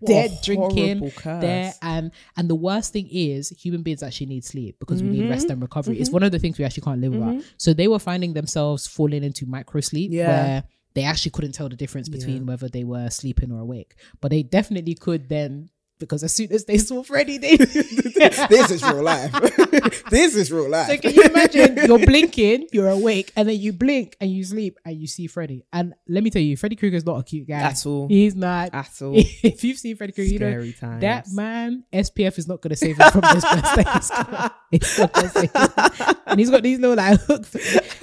What 0.01 0.09
dead 0.11 0.39
drinking 0.43 1.11
there, 1.25 1.75
and 1.83 2.11
and 2.37 2.51
the 2.51 2.55
worst 2.55 2.93
thing 2.93 3.09
is 3.11 3.51
human 3.51 3.83
beings 3.83 4.03
actually 4.03 4.27
need 4.27 4.45
sleep 4.45 4.79
because 4.79 5.03
we 5.03 5.09
Mm-hmm. 5.09 5.23
need 5.23 5.31
rest 5.31 5.51
and 5.51 5.63
recovery. 5.63 5.99
It's 6.01 6.11
one 6.11 6.23
of 6.23 6.33
the 6.33 6.39
things 6.39 6.59
we 6.59 6.65
actually 6.65 6.83
can't 6.83 7.01
live 7.01 7.13
without. 7.13 7.43
So 7.57 7.73
they 7.73 7.89
were 7.89 7.99
finding 7.99 8.35
themselves 8.35 8.87
falling 8.87 9.23
into 9.25 9.47
micro 9.47 9.81
sleep 9.81 10.11
Yeah. 10.13 10.29
where 10.29 10.65
they 10.95 11.03
actually 11.05 11.31
couldn't 11.33 11.53
tell 11.53 11.69
the 11.69 11.77
difference 11.77 12.09
between 12.09 12.47
whether 12.47 12.69
they 12.69 12.83
were 12.85 13.09
sleeping 13.11 13.53
or 13.53 13.61
awake, 13.61 13.95
but 14.21 14.31
they 14.31 14.43
definitely 14.43 14.95
could 14.95 15.29
then. 15.29 15.71
Because 15.99 16.23
as 16.23 16.35
soon 16.35 16.53
as 16.53 16.65
they 16.65 16.79
saw 16.79 17.03
Freddy, 17.03 17.39
they 17.39 17.57
this 17.57 18.71
is 18.71 18.83
real 18.83 19.03
life. 19.03 19.33
this 20.11 20.35
is 20.35 20.53
real 20.53 20.69
life. 20.69 20.89
So 20.89 20.97
can 20.99 21.15
you 21.15 21.23
imagine 21.23 21.77
you're 21.87 21.99
blinking, 21.99 22.69
you're 22.73 22.89
awake, 22.89 23.33
and 23.37 23.49
then 23.49 23.59
you 23.59 23.73
blink 23.73 24.17
and 24.21 24.31
you 24.31 24.45
sleep 24.45 24.79
and 24.85 24.97
you 24.97 25.07
see 25.07 25.27
Freddy. 25.27 25.65
And 25.73 25.95
let 26.09 26.23
me 26.23 26.31
tell 26.31 26.43
you, 26.43 26.57
Freddy 26.57 26.77
Krueger's 26.77 27.07
not 27.07 27.21
a 27.21 27.23
cute 27.23 27.49
guy. 27.49 27.61
At 27.61 27.85
all. 27.87 28.09
He's 28.09 28.35
not. 28.35 28.75
At 28.75 28.91
all. 29.03 29.15
If 29.47 29.63
you've 29.65 29.79
seen 29.79 29.97
Freddy 29.97 30.13
Krueger, 30.13 30.33
you 30.33 30.39
know 30.39 30.73
times. 30.73 31.01
that 31.03 31.27
man, 31.33 31.85
SPF 31.93 32.39
is 32.39 32.49
not 32.49 32.61
going 32.61 32.71
to 32.71 32.77
save 32.77 32.99
him 32.99 33.11
from 33.11 33.21
this 33.21 33.45
person. 33.45 34.51
It's 34.73 34.99
not 34.99 35.17
save 35.17 35.53
him. 35.53 36.17
And 36.27 36.41
he's 36.41 36.51
got 36.51 36.63
these 36.63 36.79
little 36.79 36.97
like 36.97 37.21
hooks. 37.21 37.53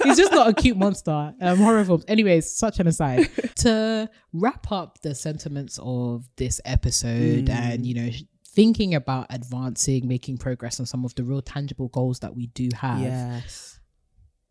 He's 0.02 0.16
just 0.16 0.32
not 0.32 0.48
a 0.48 0.54
cute 0.54 0.76
monster. 0.76 1.34
Um, 1.40 1.58
horror 1.58 1.84
films. 1.84 2.04
Anyways, 2.08 2.50
such 2.50 2.80
an 2.80 2.86
aside. 2.86 3.30
to 3.56 4.08
wrap 4.34 4.70
up 4.70 5.00
the 5.02 5.14
sentiments 5.14 5.78
of 5.82 6.28
this 6.36 6.60
episode 6.64 7.48
and, 7.48 7.86
you 7.86 7.94
know, 7.94 8.10
thinking 8.48 8.94
about 8.94 9.26
advancing, 9.30 10.06
making 10.06 10.36
progress 10.38 10.78
on 10.80 10.86
some 10.86 11.04
of 11.04 11.14
the 11.14 11.24
real 11.24 11.40
tangible 11.40 11.88
goals 11.88 12.18
that 12.18 12.34
we 12.36 12.48
do 12.48 12.68
have. 12.74 13.00
yes. 13.00 13.70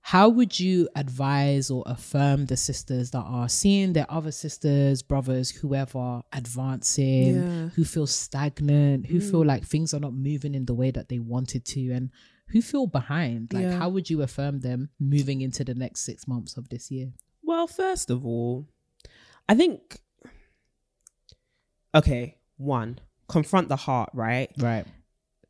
How 0.06 0.28
would 0.28 0.60
you 0.60 0.90
advise 0.98 1.72
or 1.72 1.82
affirm 1.86 2.48
the 2.48 2.58
sisters 2.58 3.12
that 3.12 3.22
are 3.22 3.48
seeing 3.48 3.94
their 3.94 4.06
other 4.12 4.34
sisters, 4.34 5.02
brothers, 5.02 5.50
whoever 5.50 6.22
advancing, 6.34 7.36
Yeah. 7.36 7.42
Mm. 7.42 7.72
who 7.74 7.86
feel 7.86 8.06
stagnant, 8.08 9.06
who 9.06 9.22
feel 9.22 9.46
like 9.46 9.64
things 9.66 9.94
are 9.94 10.02
not 10.02 10.14
moving 10.14 10.56
in 10.56 10.66
the 10.66 10.74
way 10.74 10.92
that 10.92 11.08
they 11.08 11.20
wanted 11.20 11.64
to, 11.68 11.92
and 11.92 12.10
who 12.50 12.62
feel 12.62 12.86
behind? 12.88 13.54
Like, 13.54 13.64
Yeah. 13.64 13.78
how 13.78 13.88
would 13.90 14.10
you 14.10 14.22
affirm 14.22 14.60
them 14.60 14.90
moving 15.00 15.40
into 15.40 15.64
the 15.64 15.74
next 15.74 16.02
six 16.02 16.28
months 16.28 16.58
of 16.58 16.68
this 16.68 16.92
year? 16.92 17.14
Well, 17.42 17.68
first 17.68 18.10
of 18.10 18.26
all, 18.26 18.68
I 19.48 19.56
think 19.56 20.00
okay, 21.96 22.38
one, 22.58 23.00
confront 23.28 23.70
the 23.70 23.76
heart, 23.76 24.10
right? 24.14 24.52
Right. 24.58 24.86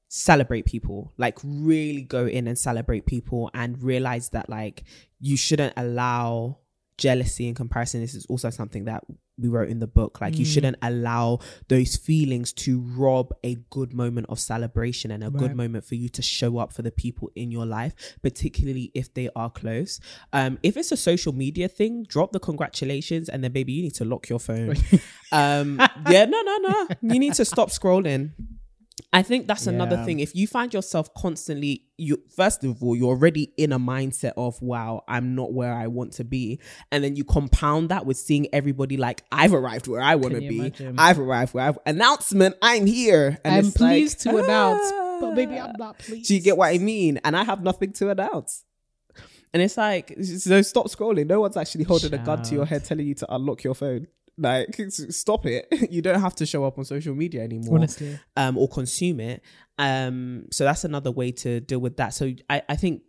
Celebrate 0.09 0.65
people. 0.65 1.13
Like 1.17 1.39
really 1.43 2.03
go 2.03 2.25
in 2.25 2.47
and 2.47 2.57
celebrate 2.57 3.05
people 3.05 3.49
and 3.53 3.81
realize 3.81 4.29
that 4.29 4.49
like 4.49 4.83
you 5.19 5.37
shouldn't 5.37 5.73
allow 5.77 6.59
jealousy 6.97 7.47
and 7.47 7.55
comparison. 7.55 8.01
This 8.01 8.13
is 8.13 8.25
also 8.27 8.49
something 8.49 8.85
that 8.85 9.03
we 9.37 9.49
wrote 9.49 9.69
in 9.69 9.79
the 9.79 9.87
book. 9.87 10.21
Like 10.21 10.37
you 10.37 10.45
shouldn't 10.45 10.77
allow 10.81 11.39
those 11.67 11.95
feelings 11.95 12.53
to 12.53 12.79
rob 12.79 13.33
a 13.43 13.55
good 13.69 13.93
moment 13.93 14.27
of 14.29 14.39
celebration 14.39 15.11
and 15.11 15.23
a 15.23 15.29
good 15.29 15.55
moment 15.55 15.85
for 15.85 15.95
you 15.95 16.09
to 16.09 16.21
show 16.21 16.57
up 16.57 16.71
for 16.71 16.81
the 16.81 16.91
people 16.91 17.31
in 17.35 17.51
your 17.51 17.65
life, 17.65 17.93
particularly 18.21 18.91
if 18.93 19.13
they 19.13 19.29
are 19.35 19.49
close. 19.49 19.99
Um, 20.31 20.59
if 20.63 20.77
it's 20.77 20.91
a 20.91 20.97
social 20.97 21.33
media 21.33 21.67
thing, 21.67 22.03
drop 22.03 22.31
the 22.31 22.39
congratulations 22.39 23.29
and 23.29 23.43
then 23.43 23.51
baby, 23.51 23.73
you 23.73 23.83
need 23.83 23.95
to 23.95 24.05
lock 24.05 24.29
your 24.29 24.39
phone. 24.39 24.75
um, 25.31 25.81
yeah, 26.09 26.25
no, 26.25 26.41
no, 26.41 26.57
no. 26.57 26.87
You 27.01 27.19
need 27.19 27.33
to 27.35 27.45
stop 27.45 27.69
scrolling. 27.69 28.31
I 29.13 29.21
think 29.21 29.47
that's 29.47 29.67
another 29.67 30.03
thing. 30.03 30.19
If 30.19 30.35
you 30.35 30.47
find 30.47 30.73
yourself 30.73 31.13
constantly, 31.13 31.85
you 31.97 32.21
first 32.35 32.63
of 32.63 32.81
all, 32.81 32.95
you're 32.95 33.09
already 33.09 33.53
in 33.57 33.71
a 33.71 33.79
mindset 33.79 34.33
of 34.35 34.59
wow, 34.61 35.03
I'm 35.07 35.35
not 35.35 35.53
where 35.53 35.73
I 35.73 35.87
want 35.87 36.13
to 36.13 36.23
be, 36.23 36.59
and 36.91 37.03
then 37.03 37.15
you 37.15 37.23
compound 37.23 37.89
that 37.89 38.07
with 38.07 38.17
seeing 38.17 38.47
everybody 38.53 38.97
like 38.97 39.23
I've 39.31 39.53
arrived 39.53 39.87
where 39.87 40.01
I 40.01 40.15
want 40.15 40.33
to 40.33 40.39
be. 40.39 40.57
imagine? 40.57 40.95
I've 40.97 41.19
arrived 41.19 41.53
where 41.53 41.65
I've 41.65 41.77
announcement. 41.85 42.55
I'm 42.61 42.87
here. 42.87 43.39
And 43.45 43.55
I'm 43.55 43.65
it's 43.65 43.79
like, 43.79 43.91
pleased 43.91 44.21
to 44.21 44.37
announce, 44.37 44.91
but 45.21 45.35
maybe 45.35 45.59
ah. 45.59 45.67
I'm 45.67 45.75
not 45.77 45.99
pleased. 45.99 46.27
Do 46.27 46.35
you 46.35 46.41
get 46.41 46.57
what 46.57 46.73
I 46.73 46.79
mean? 46.79 47.19
And 47.23 47.37
I 47.37 47.43
have 47.43 47.61
nothing 47.61 47.93
to 47.93 48.09
announce. 48.09 48.65
And 49.53 49.61
it's 49.61 49.77
like, 49.77 50.15
so 50.23 50.63
stop 50.63 50.87
scrolling. 50.87 51.27
No 51.27 51.39
one's 51.39 51.55
actually 51.57 51.83
holding 51.83 52.13
a 52.13 52.17
gun 52.17 52.41
to 52.41 52.55
your 52.55 52.65
head 52.65 52.83
telling 52.83 53.05
you 53.05 53.13
to 53.15 53.35
unlock 53.35 53.63
your 53.63 53.75
phone. 53.75 54.07
Like, 54.37 54.75
stop 54.89 55.45
it. 55.45 55.67
You 55.91 56.01
don't 56.01 56.19
have 56.21 56.35
to 56.35 56.45
show 56.45 56.65
up 56.65 56.77
on 56.77 56.85
social 56.85 57.13
media 57.13 57.43
anymore 57.43 57.77
Honestly. 57.77 58.19
um, 58.35 58.57
or 58.57 58.67
consume 58.67 59.19
it. 59.19 59.43
Um, 59.77 60.45
so 60.51 60.63
that's 60.63 60.83
another 60.83 61.11
way 61.11 61.31
to 61.31 61.59
deal 61.59 61.79
with 61.79 61.97
that. 61.97 62.13
So 62.13 62.31
I, 62.49 62.61
I 62.67 62.75
think 62.75 63.03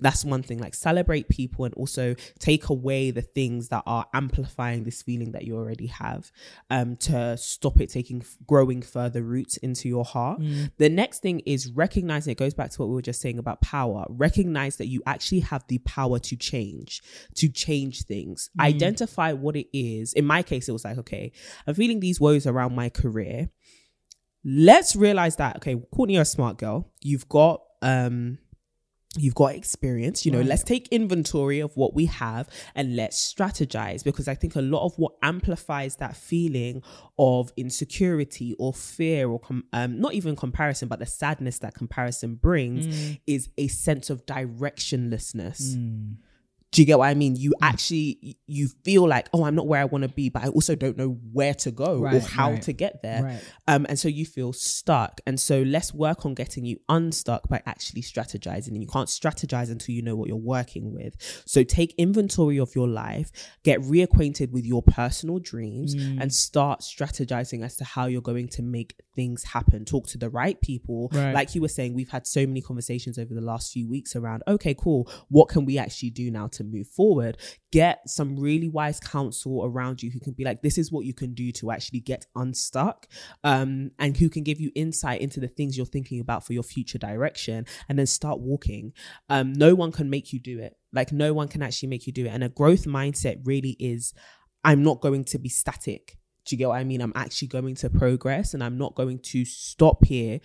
that's 0.00 0.24
one 0.24 0.42
thing 0.42 0.58
like 0.58 0.74
celebrate 0.74 1.28
people 1.28 1.64
and 1.64 1.74
also 1.74 2.14
take 2.38 2.68
away 2.68 3.10
the 3.10 3.22
things 3.22 3.68
that 3.68 3.82
are 3.86 4.06
amplifying 4.14 4.84
this 4.84 5.02
feeling 5.02 5.32
that 5.32 5.44
you 5.44 5.56
already 5.56 5.86
have 5.86 6.30
um 6.70 6.96
to 6.96 7.36
stop 7.36 7.80
it 7.80 7.88
taking 7.90 8.22
growing 8.46 8.82
further 8.82 9.22
roots 9.22 9.56
into 9.58 9.88
your 9.88 10.04
heart. 10.04 10.40
The 10.78 10.88
next 10.88 11.20
thing 11.20 11.40
is 11.40 11.70
recognizing 11.72 12.32
it 12.32 12.38
goes 12.38 12.54
back 12.54 12.70
to 12.70 12.82
what 12.82 12.88
we 12.88 12.94
were 12.94 13.02
just 13.02 13.20
saying 13.20 13.38
about 13.38 13.60
power 13.60 14.06
recognize 14.08 14.76
that 14.76 14.86
you 14.86 15.02
actually 15.06 15.40
have 15.40 15.64
the 15.68 15.78
power 15.78 16.18
to 16.18 16.36
change 16.36 17.02
to 17.36 17.48
change 17.48 18.04
things. 18.04 18.50
Identify 18.58 19.32
what 19.32 19.56
it 19.56 19.68
is. 19.76 20.12
In 20.14 20.24
my 20.24 20.42
case 20.42 20.68
it 20.68 20.72
was 20.72 20.84
like 20.84 20.98
okay 20.98 21.32
i'm 21.66 21.74
feeling 21.74 22.00
these 22.00 22.20
woes 22.20 22.46
around 22.46 22.74
my 22.74 22.88
career. 22.88 23.50
Let's 24.44 24.96
realize 24.96 25.36
that 25.36 25.56
okay 25.56 25.76
courtney 25.92 26.14
you're 26.14 26.22
a 26.22 26.26
smart 26.26 26.58
girl. 26.58 26.90
You've 27.02 27.28
got 27.28 27.62
um 27.82 28.38
you've 29.16 29.34
got 29.34 29.54
experience 29.56 30.24
you 30.24 30.30
know 30.30 30.40
let's 30.40 30.62
take 30.62 30.86
inventory 30.92 31.58
of 31.58 31.76
what 31.76 31.94
we 31.94 32.06
have 32.06 32.48
and 32.76 32.94
let's 32.94 33.34
strategize 33.34 34.04
because 34.04 34.28
i 34.28 34.36
think 34.36 34.54
a 34.54 34.60
lot 34.62 34.84
of 34.84 34.96
what 34.98 35.12
amplifies 35.20 35.96
that 35.96 36.16
feeling 36.16 36.80
of 37.18 37.52
insecurity 37.56 38.54
or 38.60 38.72
fear 38.72 39.28
or 39.28 39.40
com- 39.40 39.64
um, 39.72 40.00
not 40.00 40.14
even 40.14 40.36
comparison 40.36 40.86
but 40.86 41.00
the 41.00 41.06
sadness 41.06 41.58
that 41.58 41.74
comparison 41.74 42.36
brings 42.36 42.86
is 43.26 43.48
a 43.58 43.66
sense 43.66 44.10
of 44.10 44.24
directionlessness 44.26 45.74
Do 46.72 46.82
you 46.82 46.86
get 46.86 46.98
what 47.00 47.08
I 47.08 47.14
mean? 47.14 47.34
You 47.34 47.52
actually 47.60 48.38
you 48.46 48.68
feel 48.84 49.08
like, 49.08 49.28
oh, 49.32 49.44
I'm 49.44 49.56
not 49.56 49.66
where 49.66 49.80
I 49.80 49.86
want 49.86 50.02
to 50.02 50.08
be, 50.08 50.28
but 50.28 50.44
I 50.44 50.48
also 50.48 50.76
don't 50.76 50.96
know 50.96 51.18
where 51.32 51.54
to 51.54 51.70
go 51.72 52.04
or 52.04 52.20
how 52.20 52.52
right, 52.52 52.62
to 52.62 52.72
get 52.72 53.02
there. 53.02 53.22
right. 53.24 53.44
Um, 53.66 53.86
and 53.88 53.98
so 53.98 54.06
you 54.06 54.24
feel 54.24 54.52
stuck. 54.52 55.20
And 55.26 55.40
so 55.40 55.62
let's 55.62 55.92
work 55.92 56.24
on 56.24 56.34
getting 56.34 56.64
you 56.64 56.76
unstuck 56.88 57.48
by 57.48 57.60
actually 57.66 58.02
strategizing. 58.02 58.68
And 58.68 58.82
you 58.82 58.88
can't 58.88 59.08
strategize 59.08 59.70
until 59.70 59.94
you 59.96 60.02
know 60.02 60.14
what 60.14 60.28
you're 60.28 60.36
working 60.36 60.94
with. 60.94 61.14
So 61.44 61.64
take 61.64 61.92
inventory 61.98 62.58
of 62.58 62.74
your 62.76 62.86
life, 62.88 63.32
get 63.64 63.80
reacquainted 63.80 64.52
with 64.52 64.64
your 64.64 64.82
personal 64.82 65.38
dreams, 65.40 65.94
Mm. 65.96 66.20
and 66.20 66.32
start 66.32 66.80
strategizing 66.82 67.64
as 67.64 67.76
to 67.76 67.84
how 67.84 68.06
you're 68.06 68.22
going 68.22 68.48
to 68.48 68.62
make 68.62 68.94
things 69.16 69.42
happen. 69.42 69.84
Talk 69.84 70.06
to 70.08 70.18
the 70.18 70.30
right 70.30 70.60
people. 70.60 71.10
Right. 71.12 71.32
Like 71.32 71.54
you 71.54 71.60
were 71.60 71.68
saying, 71.68 71.94
we've 71.94 72.10
had 72.10 72.26
so 72.28 72.46
many 72.46 72.60
conversations 72.60 73.18
over 73.18 73.34
the 73.34 73.40
last 73.40 73.72
few 73.72 73.88
weeks 73.88 74.14
around, 74.14 74.44
okay, 74.46 74.74
cool. 74.74 75.10
What 75.28 75.48
can 75.48 75.64
we 75.64 75.78
actually 75.78 76.10
do 76.10 76.30
now 76.30 76.46
to 76.48 76.59
move 76.64 76.88
forward? 76.88 77.38
Get 77.72 78.08
some 78.08 78.38
really 78.38 78.68
wise 78.68 79.00
counsel 79.00 79.64
around 79.64 80.02
you 80.02 80.10
who 80.10 80.20
can 80.20 80.32
be 80.32 80.44
like, 80.44 80.62
this 80.62 80.78
is 80.78 80.92
what 80.92 81.04
you 81.04 81.14
can 81.14 81.34
do 81.34 81.52
to 81.52 81.70
actually 81.70 82.00
get 82.00 82.26
unstuck. 82.34 83.06
Um, 83.44 83.90
and 83.98 84.16
who 84.16 84.28
can 84.28 84.42
give 84.42 84.60
you 84.60 84.70
insight 84.74 85.20
into 85.20 85.40
the 85.40 85.48
things 85.48 85.76
you're 85.76 85.86
thinking 85.86 86.20
about 86.20 86.46
for 86.46 86.52
your 86.52 86.62
future 86.62 86.98
direction 86.98 87.66
and 87.88 87.98
then 87.98 88.06
start 88.06 88.40
walking. 88.40 88.92
Um, 89.28 89.52
no 89.52 89.74
one 89.74 89.92
can 89.92 90.10
make 90.10 90.32
you 90.32 90.40
do 90.40 90.58
it. 90.58 90.76
Like 90.92 91.12
no 91.12 91.32
one 91.32 91.48
can 91.48 91.62
actually 91.62 91.88
make 91.88 92.06
you 92.06 92.12
do 92.12 92.26
it. 92.26 92.30
And 92.30 92.44
a 92.44 92.48
growth 92.48 92.84
mindset 92.84 93.40
really 93.44 93.76
is 93.78 94.12
I'm 94.64 94.82
not 94.82 95.00
going 95.00 95.24
to 95.24 95.38
be 95.38 95.48
static. 95.48 96.18
Do 96.50 96.56
you 96.56 96.58
get 96.58 96.68
what 96.68 96.78
I 96.78 96.84
mean? 96.84 97.00
I'm 97.00 97.12
actually 97.14 97.46
going 97.46 97.76
to 97.76 97.88
progress 97.88 98.54
and 98.54 98.64
I'm 98.64 98.76
not 98.76 98.96
going 98.96 99.20
to 99.20 99.44
stop 99.44 100.04
here. 100.04 100.40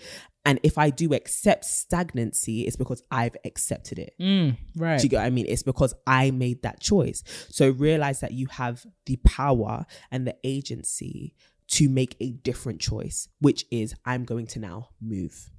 And 0.45 0.59
if 0.61 0.77
I 0.77 0.91
do 0.91 1.15
accept 1.15 1.65
stagnancy, 1.65 2.61
it's 2.61 2.75
because 2.75 3.01
I've 3.09 3.35
accepted 3.43 3.97
it. 3.97 4.13
Mm, 4.21 4.55
right. 4.75 4.99
Do 4.99 5.03
you 5.03 5.09
get 5.09 5.17
what 5.17 5.25
I 5.25 5.31
mean? 5.31 5.47
It's 5.49 5.63
because 5.63 5.95
I 6.05 6.29
made 6.29 6.61
that 6.61 6.79
choice. 6.79 7.23
So 7.49 7.71
realize 7.71 8.19
that 8.19 8.33
you 8.33 8.45
have 8.51 8.85
the 9.07 9.15
power 9.15 9.87
and 10.11 10.27
the 10.27 10.35
agency 10.43 11.33
to 11.69 11.89
make 11.89 12.15
a 12.19 12.29
different 12.29 12.79
choice, 12.81 13.27
which 13.39 13.65
is 13.71 13.95
I'm 14.05 14.25
going 14.25 14.45
to 14.47 14.59
now 14.59 14.89
move. 15.01 15.49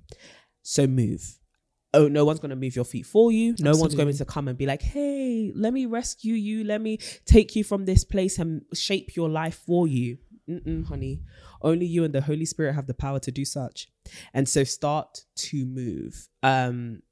So 0.63 0.87
move. 0.87 1.41
Oh, 1.97 2.09
no 2.09 2.27
one's 2.27 2.41
going 2.41 2.51
to 2.51 2.57
move 2.57 2.77
your 2.77 2.85
feet 2.85 3.07
for 3.07 3.33
you. 3.33 3.55
No 3.59 3.75
one's 3.75 3.95
going 3.95 4.15
to 4.15 4.25
come 4.27 4.49
and 4.49 4.59
be 4.59 4.67
like, 4.67 4.83
hey, 4.83 5.51
let 5.55 5.73
me 5.73 5.87
rescue 5.87 6.35
you. 6.35 6.63
Let 6.63 6.83
me 6.83 6.99
take 7.25 7.57
you 7.57 7.65
from 7.65 7.87
this 7.87 8.05
place 8.05 8.39
and 8.39 8.63
shape 8.75 9.17
your 9.17 9.31
life 9.31 9.63
for 9.67 9.89
you. 9.89 10.19
Mm-mm, 10.49 10.87
honey. 10.87 11.23
Only 11.61 11.87
you 11.87 12.05
and 12.05 12.15
the 12.15 12.21
Holy 12.21 12.45
Spirit 12.45 12.75
have 12.75 12.87
the 12.87 12.95
power 12.95 13.19
to 13.21 13.31
do 13.31 13.45
such. 13.45 13.89
And 14.33 14.49
so 14.49 14.65
start 14.65 15.25
to 15.37 15.67
move. 15.67 16.29
Um, 16.43 17.03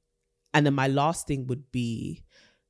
and 0.53 0.65
then 0.65 0.75
my 0.75 0.87
last 0.87 1.27
thing 1.27 1.47
would 1.49 1.73
be 1.73 2.23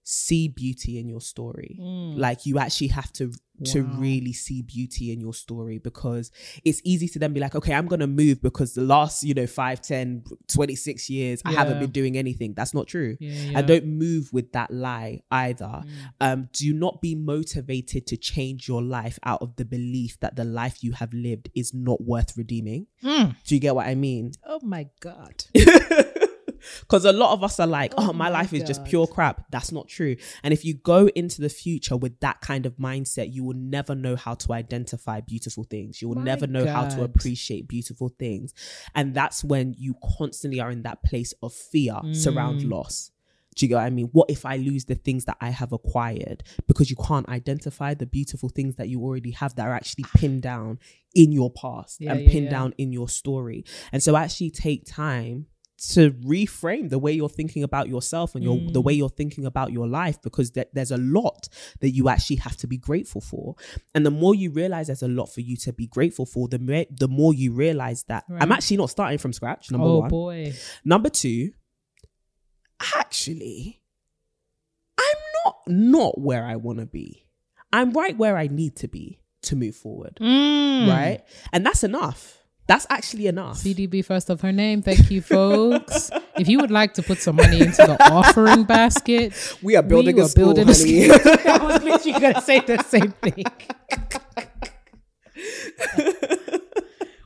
see 0.05 0.49
beauty 0.49 0.99
in 0.99 1.09
your 1.09 1.21
story. 1.21 1.77
Like 1.81 2.47
you 2.47 2.59
actually 2.59 2.89
have 2.89 3.13
to 3.15 3.33
to 3.65 3.83
really 3.83 4.33
see 4.33 4.63
beauty 4.63 5.13
in 5.13 5.21
your 5.21 5.33
story 5.33 5.79
because 5.79 6.33
it's 6.65 6.81
easy 6.83 7.07
to 7.07 7.21
then 7.21 7.33
be 7.33 7.39
like, 7.39 7.55
okay, 7.55 7.73
I'm 7.73 7.87
gonna 7.87 8.09
move 8.09 8.43
because 8.43 8.75
the 8.75 8.83
last, 8.83 9.23
you 9.23 9.33
know, 9.33 9.47
5, 9.47 9.81
10, 9.81 10.25
26 10.49 11.09
years, 11.09 11.41
I 11.45 11.53
haven't 11.53 11.79
been 11.79 11.91
doing 11.91 12.17
anything. 12.17 12.55
That's 12.55 12.75
not 12.75 12.89
true. 12.89 13.17
Yeah, 13.21 13.33
yeah. 13.33 13.59
And 13.59 13.67
don't 13.69 13.87
move 13.87 14.33
with 14.33 14.53
that 14.53 14.73
lie 14.73 15.23
either. 15.31 15.83
Um, 16.21 16.49
do 16.53 16.75
not 16.75 17.01
be 17.01 17.15
motivated 17.15 18.07
to 18.09 18.17
change 18.17 18.69
your 18.69 18.83
life 18.83 19.19
out 19.25 19.41
of 19.41 19.55
the 19.57 19.65
belief 19.65 20.19
that 20.21 20.37
the 20.37 20.45
life 20.45 20.83
you 20.83 20.93
have 20.93 21.13
lived 21.13 21.49
is 21.55 21.73
not 21.73 22.03
worth 22.03 22.37
redeeming. 22.37 22.89
Mm. 23.05 23.37
Do 23.45 23.55
you 23.55 23.61
get 23.61 23.77
what 23.77 23.87
I 23.87 23.95
mean? 23.95 24.33
Oh 24.45 24.61
my 24.63 24.89
God. 25.01 25.45
Because 26.81 27.05
a 27.05 27.13
lot 27.13 27.33
of 27.33 27.43
us 27.45 27.59
are 27.61 27.67
like, 27.67 27.93
oh, 27.99 28.05
Oh 28.05 28.13
my, 28.13 28.25
my 28.25 28.29
life 28.29 28.53
is 28.53 28.63
just 28.65 28.85
pure 28.85 29.07
crap. 29.07 29.47
That's 29.51 29.73
not 29.73 29.89
true. 29.89 30.17
And 30.43 30.53
if 30.53 30.65
you 30.65 30.75
go 30.75 31.09
into 31.15 31.41
the 31.41 31.49
future 31.49 31.97
with 31.97 32.21
that 32.21 32.41
kind 32.41 32.67
of 32.67 32.77
mindset, 32.77 33.33
you 33.33 33.45
will 33.45 33.57
never 33.57 33.95
know 33.95 34.15
how 34.17 34.35
to 34.35 34.53
identify 34.53 35.21
beautiful 35.21 35.65
things. 35.65 36.03
You 36.03 36.09
will 36.09 36.17
My 36.17 36.25
never 36.25 36.47
know 36.47 36.67
how 36.67 36.85
to 36.85 37.03
appreciate 37.03 37.67
beautiful 37.69 38.11
things. 38.19 38.53
And 38.95 39.15
that's 39.15 39.43
when 39.43 39.75
you 39.79 39.97
constantly 40.19 40.61
are 40.61 40.71
in 40.71 40.83
that 40.83 41.03
place 41.03 41.33
of 41.43 41.53
fear 41.53 42.01
surround 42.13 42.61
Mm. 42.61 42.71
loss. 42.71 43.11
Do 43.57 43.65
you 43.65 43.69
get 43.69 43.77
what 43.77 43.85
I 43.85 43.91
mean? 43.91 44.09
What 44.13 44.31
if 44.31 44.45
I 44.45 44.57
lose 44.57 44.87
the 44.87 44.97
things 44.97 45.27
that 45.27 45.37
I 45.41 45.51
have 45.51 45.73
acquired? 45.73 46.43
Because 46.67 46.91
you 46.91 46.97
can't 46.97 47.29
identify 47.29 47.95
the 47.95 48.05
beautiful 48.07 48.49
things 48.49 48.75
that 48.77 48.89
you 48.89 49.01
already 49.01 49.31
have 49.31 49.55
that 49.55 49.67
are 49.69 49.75
actually 49.75 50.05
pinned 50.17 50.43
down 50.43 50.81
in 51.15 51.31
your 51.31 51.51
past 51.53 52.01
Yeah, 52.01 52.13
and 52.13 52.23
yeah, 52.23 52.31
pinned 52.31 52.45
yeah. 52.47 52.51
down 52.51 52.75
in 52.79 52.93
your 52.93 53.09
story. 53.09 53.65
And 53.93 54.03
so 54.03 54.17
actually 54.17 54.51
take 54.51 54.85
time 54.85 55.47
to 55.77 56.13
reframe 56.13 56.89
the 56.89 56.99
way 56.99 57.13
you're 57.13 57.29
thinking 57.29 57.63
about 57.65 57.89
yourself 57.89 58.35
and 58.35 58.45
your 58.45 58.57
the 58.57 58.81
Mm. 58.81 58.85
way 58.85 58.93
you're 58.95 59.09
thinking 59.09 59.45
about 59.45 59.73
your 59.73 59.89
life 59.89 60.23
because 60.23 60.51
th- 60.53 60.69
there's 60.73 60.93
a 60.93 60.97
lot 60.97 61.49
that 61.81 61.91
you 61.91 62.09
actually 62.09 62.37
have 62.37 62.57
to 62.59 62.67
be 62.69 62.77
grateful 62.79 63.21
for. 63.21 63.57
And 63.95 64.07
the 64.07 64.11
more 64.13 64.35
you 64.37 64.51
realize 64.51 64.87
there's 64.87 65.03
a 65.03 65.09
lot 65.09 65.27
for 65.27 65.41
you 65.41 65.57
to 65.59 65.73
be 65.73 65.87
grateful 65.89 66.27
for 66.27 66.47
the 66.49 66.59
more 66.61 66.85
the 66.91 67.09
more 67.09 67.35
you 67.35 67.53
realize 67.53 68.05
that 68.05 68.25
i'm 68.31 68.53
actually 68.53 68.77
not 68.77 68.91
starting 68.91 69.19
from 69.19 69.33
scratch 69.33 69.71
number 69.73 69.87
oh 69.87 69.99
one. 70.01 70.09
boy. 70.09 70.53
number 70.85 71.09
two 71.11 71.51
actually 72.97 73.81
i'm 74.99 75.17
not 75.45 75.57
not 75.67 76.21
where 76.21 76.45
i 76.45 76.57
want 76.57 76.79
to 76.79 76.87
be. 76.87 77.27
I'm 77.73 77.91
right 77.93 78.17
where 78.17 78.37
i 78.37 78.47
need 78.47 78.77
to 78.77 78.89
be 78.89 79.19
to 79.43 79.57
move 79.57 79.75
forward. 79.77 80.17
Mm. 80.21 80.89
right? 80.89 81.21
And 81.53 81.67
that's 81.67 81.83
enough 81.85 82.39
that's 82.67 82.87
actually 82.89 83.27
enough 83.27 83.59
CDB 83.59 84.05
first 84.05 84.31
of 84.31 84.41
her 84.41 84.53
name. 84.53 84.81
Thank 84.83 85.11
you, 85.11 85.21
folks. 85.21 86.11
if 86.39 86.49
you 86.49 86.59
would 86.61 86.71
like 86.71 86.95
to 86.95 87.03
put 87.03 87.19
some 87.19 87.37
money 87.37 87.61
into 87.61 87.77
the 87.87 87.97
offering 88.11 88.65
basket, 88.65 89.33
We 89.63 89.77
are 89.77 89.83
building 89.83 90.17
we 90.17 90.23
a 90.23 90.25
are 90.25 90.29
school, 90.29 90.55
building 90.55 90.71
a 90.71 90.75
honey. 90.75 91.09
school. 91.09 91.31
I 91.53 91.59
was 91.65 91.83
literally 91.83 92.21
going 92.21 92.35
to 92.35 92.41
say 92.41 92.61
the 92.61 92.83
same 92.83 93.13
thing. 93.13 93.45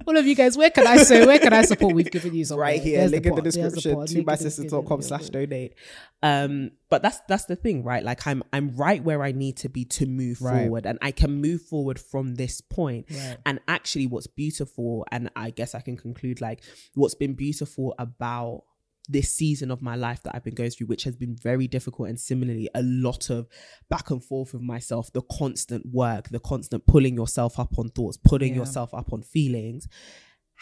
All 0.09 0.17
of 0.17 0.27
you 0.27 0.35
guys, 0.35 0.57
where 0.57 0.71
can 0.71 0.87
I 0.87 0.97
say, 0.97 1.27
where 1.27 1.39
can 1.39 1.53
I 1.53 1.61
support? 1.63 1.95
We've 1.95 2.11
given 2.11 2.35
you 2.35 2.43
some 2.47 2.59
right 2.59 2.81
here, 2.81 3.01
There's 3.01 3.13
link 3.13 3.27
in 3.27 3.35
the 3.35 3.43
description, 3.43 3.95
pot, 3.95 4.09
to 4.09 4.15
the 4.15 4.25
mysisters.com 4.25 5.03
slash 5.03 5.29
donate. 5.29 5.75
Um, 6.23 6.71
but 6.89 7.03
that's 7.03 7.21
that's 7.29 7.45
the 7.45 7.57
thing, 7.57 7.85
right? 7.85 8.03
Like 8.03 8.27
I'm 8.27 8.43
I'm 8.53 8.75
right 8.75 9.05
where 9.05 9.23
I 9.23 9.33
need 9.33 9.59
to 9.59 9.69
be 9.69 9.85
to 9.85 10.07
move 10.07 10.41
Right. 10.41 10.63
forward, 10.63 10.87
and 10.87 10.99
I 11.03 11.11
can 11.11 11.43
move 11.43 11.61
forward 11.61 12.01
from 12.01 12.37
this 12.37 12.63
point. 12.63 13.07
Right. 13.11 13.37
And 13.45 13.61
actually, 13.69 14.07
what's 14.07 14.27
beautiful, 14.27 15.05
and 15.13 15.29
I 15.37 15.51
guess 15.51 15.75
I 15.75 15.81
can 15.81 15.99
conclude 15.99 16.41
like 16.41 16.63
what's 16.95 17.15
been 17.15 17.35
beautiful 17.35 17.95
about 17.99 18.65
this 19.09 19.33
season 19.33 19.71
of 19.71 19.81
my 19.81 19.97
life 19.97 20.23
that 20.25 20.35
I've 20.35 20.45
been 20.45 20.55
going 20.55 20.71
through, 20.71 20.87
which 20.89 21.05
has 21.05 21.17
been 21.17 21.35
very 21.35 21.67
difficult, 21.67 22.09
and 22.11 22.21
similarly, 22.21 22.69
a 22.75 22.83
lot 22.83 23.31
of 23.31 23.49
back 23.89 24.11
and 24.11 24.23
forth 24.23 24.53
with 24.53 24.63
myself, 24.63 25.13
the 25.13 25.23
constant 25.23 25.87
work, 25.87 26.29
the 26.29 26.41
constant 26.41 26.87
pulling 26.87 27.15
yourself 27.15 27.59
up 27.59 27.79
on 27.79 27.89
thoughts, 27.91 28.17
putting 28.19 28.53
Yeah. 28.53 28.61
yourself 28.61 28.93
up 28.93 29.13
on 29.13 29.23
feelings, 29.23 29.89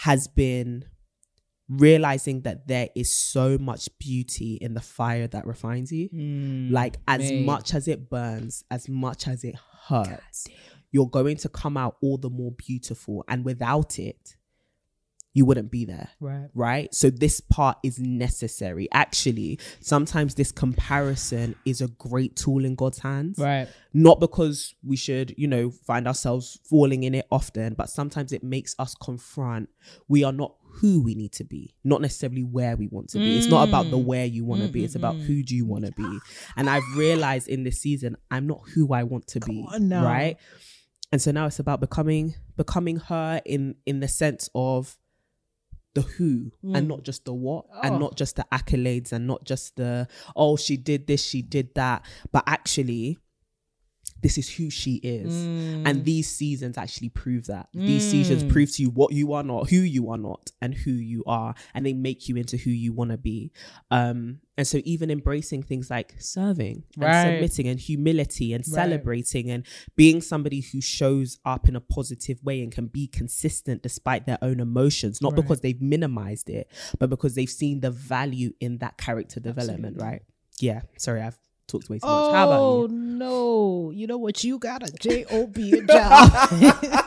has 0.01 0.29
been 0.29 0.85
realizing 1.69 2.43
that 2.43 2.69
there 2.69 2.89
is 2.95 3.13
so 3.13 3.59
much 3.59 3.89
beauty 3.99 4.55
in 4.61 4.75
the 4.75 4.81
fire 4.81 5.27
that 5.27 5.45
refines 5.47 5.91
you. 5.91 6.09
Mm, 6.11 6.71
like 6.71 6.99
as 7.09 7.21
mate. 7.21 7.45
much 7.45 7.75
as 7.75 7.89
it 7.89 8.09
burns, 8.09 8.63
as 8.71 8.89
much 8.89 9.27
as 9.27 9.43
it 9.43 9.57
hurts, 9.89 10.47
you're 10.93 11.09
going 11.09 11.37
to 11.39 11.49
come 11.49 11.77
out 11.77 11.97
all 12.01 12.19
the 12.19 12.31
more 12.31 12.53
beautiful. 12.53 13.25
And 13.29 13.45
without 13.45 13.99
it, 13.99 14.36
you 15.37 15.45
wouldn't 15.45 15.71
be 15.71 15.85
there. 15.85 16.09
Right. 16.19 16.49
Right. 16.55 16.95
So 16.95 17.11
this 17.11 17.41
part 17.43 17.77
is 17.83 17.99
necessary. 17.99 18.89
Actually, 18.91 19.59
sometimes 19.81 20.35
this 20.35 20.51
comparison 20.51 21.55
is 21.67 21.83
a 21.83 21.89
great 21.89 22.37
tool 22.37 22.65
in 22.65 22.75
God's 22.75 23.01
hands 23.01 23.39
Right. 23.39 23.69
not 23.93 24.19
because 24.19 24.75
we 24.83 24.97
should, 24.97 25.35
you 25.37 25.47
know, 25.47 25.71
find 25.71 26.09
ourselves 26.09 26.59
falling 26.65 27.03
in 27.03 27.15
it 27.15 27.27
often, 27.31 27.75
but 27.75 27.91
sometimes 27.91 28.33
it 28.33 28.43
makes 28.43 28.75
us 28.79 28.95
confront 28.95 29.69
we 30.09 30.25
are 30.25 30.33
not 30.33 30.55
who 30.81 31.03
we 31.03 31.15
need 31.15 31.33
to 31.33 31.45
be, 31.45 31.75
not 31.85 32.01
necessarily 32.01 32.43
where 32.43 32.75
we 32.75 32.87
want 32.87 33.11
to 33.11 33.19
be. 33.19 33.37
It's 33.37 33.47
not 33.47 33.69
about 33.69 33.91
the 33.91 33.99
mm. 33.99 34.05
where 34.05 34.25
you 34.25 34.47
want 34.47 34.63
to 34.63 34.69
be, 34.69 34.85
it's 34.85 34.95
about 34.95 35.17
mm-hmm. 35.17 35.27
who 35.27 35.43
do 35.43 35.55
you 35.55 35.67
want 35.67 35.85
to 35.85 35.93
be. 35.93 36.19
And 36.57 36.71
I've 36.71 36.97
realized 36.97 37.49
in 37.49 37.63
this 37.63 37.79
season, 37.79 38.17
I'm 38.31 38.47
not 38.47 38.63
who 38.75 38.95
I 38.95 39.03
want 39.03 39.27
to 39.29 39.41
be, 39.41 39.67
on 39.71 39.91
right? 39.91 40.39
And 41.13 41.21
so 41.21 41.31
now 41.31 41.47
it's 41.47 41.59
about 41.59 41.81
becoming 41.81 42.35
becoming 42.57 42.97
her 42.97 43.43
in 43.45 43.75
in 43.85 44.01
the 44.01 44.09
sense 44.09 44.49
of 44.55 44.97
the 45.97 46.03
who 46.03 46.53
and 46.63 46.85
mm. 46.85 46.89
not 46.89 47.03
just 47.03 47.25
the 47.25 47.33
what 47.33 47.65
Oh. 47.73 47.81
and 47.83 47.99
not 47.99 48.17
just 48.17 48.37
the 48.37 48.45
accolades 48.53 49.13
and 49.13 49.27
not 49.27 49.45
just 49.45 49.77
the 49.77 50.07
oh 50.37 50.57
she 50.57 50.77
did 50.77 51.07
this 51.07 51.25
she 51.25 51.41
did 51.41 51.75
that 51.75 52.05
but 52.33 52.45
actually 52.47 53.19
this 54.23 54.39
is 54.39 54.49
who 54.49 54.71
she 54.71 54.95
is 54.97 55.49
Mm. 55.75 55.83
and 55.85 56.05
these 56.05 56.29
seasons 56.29 56.79
actually 56.79 57.11
prove 57.11 57.47
that 57.47 57.69
these 57.75 58.05
seasons 58.09 58.43
prove 58.45 58.73
to 58.75 58.83
you 58.83 58.91
what 58.91 59.13
you 59.13 59.33
are 59.35 59.43
not 59.43 59.69
who 59.71 59.77
you 59.77 60.11
are 60.11 60.17
not 60.19 60.51
and 60.63 60.75
who 60.75 60.91
you 60.93 61.23
are 61.27 61.55
and 61.75 61.85
they 61.85 61.93
make 61.93 62.29
you 62.29 62.37
into 62.37 62.57
who 62.57 62.71
you 62.71 62.93
want 62.93 63.11
to 63.11 63.19
be 63.19 63.53
um 63.91 64.39
and 64.57 64.67
so 64.67 64.81
even 64.85 65.11
embracing 65.11 65.63
things 65.63 65.91
like 65.91 66.15
serving 66.19 66.83
and 66.95 67.03
Right. 67.05 67.23
submitting 67.23 67.69
and 67.69 67.79
humility 67.79 68.53
and 68.55 68.65
Right. 68.67 68.75
celebrating 68.75 69.51
and 69.51 69.67
being 69.97 70.21
somebody 70.23 70.61
who 70.61 70.81
shows 70.81 71.39
up 71.45 71.69
in 71.69 71.77
a 71.77 71.81
positive 71.81 72.43
way 72.43 72.63
and 72.63 72.73
can 72.73 72.87
be 72.87 73.07
consistent 73.07 73.83
despite 73.83 74.25
their 74.27 74.39
own 74.43 74.61
emotions 74.61 75.21
not 75.21 75.33
Right. 75.33 75.43
because 75.43 75.61
they've 75.61 75.81
minimized 75.83 76.49
it 76.49 76.71
but 76.99 77.11
because 77.11 77.35
they've 77.35 77.51
seen 77.51 77.81
the 77.81 77.91
value 77.91 78.53
in 78.61 78.79
that 78.79 78.97
character 78.97 79.41
development 79.41 80.01
right 80.01 80.23
yeah 80.59 80.81
sorry 80.97 81.21
i've 81.21 81.39
talks 81.67 81.89
way 81.91 81.99
too 81.99 82.07
much. 82.07 82.35
How 82.35 82.47
about 82.47 82.61
Oh 82.61 82.87
no! 82.91 83.91
You 83.91 84.07
know 84.07 84.19
what? 84.19 84.43
You 84.45 84.59
got 84.59 84.83
a 84.83 84.93
job. 85.87 87.05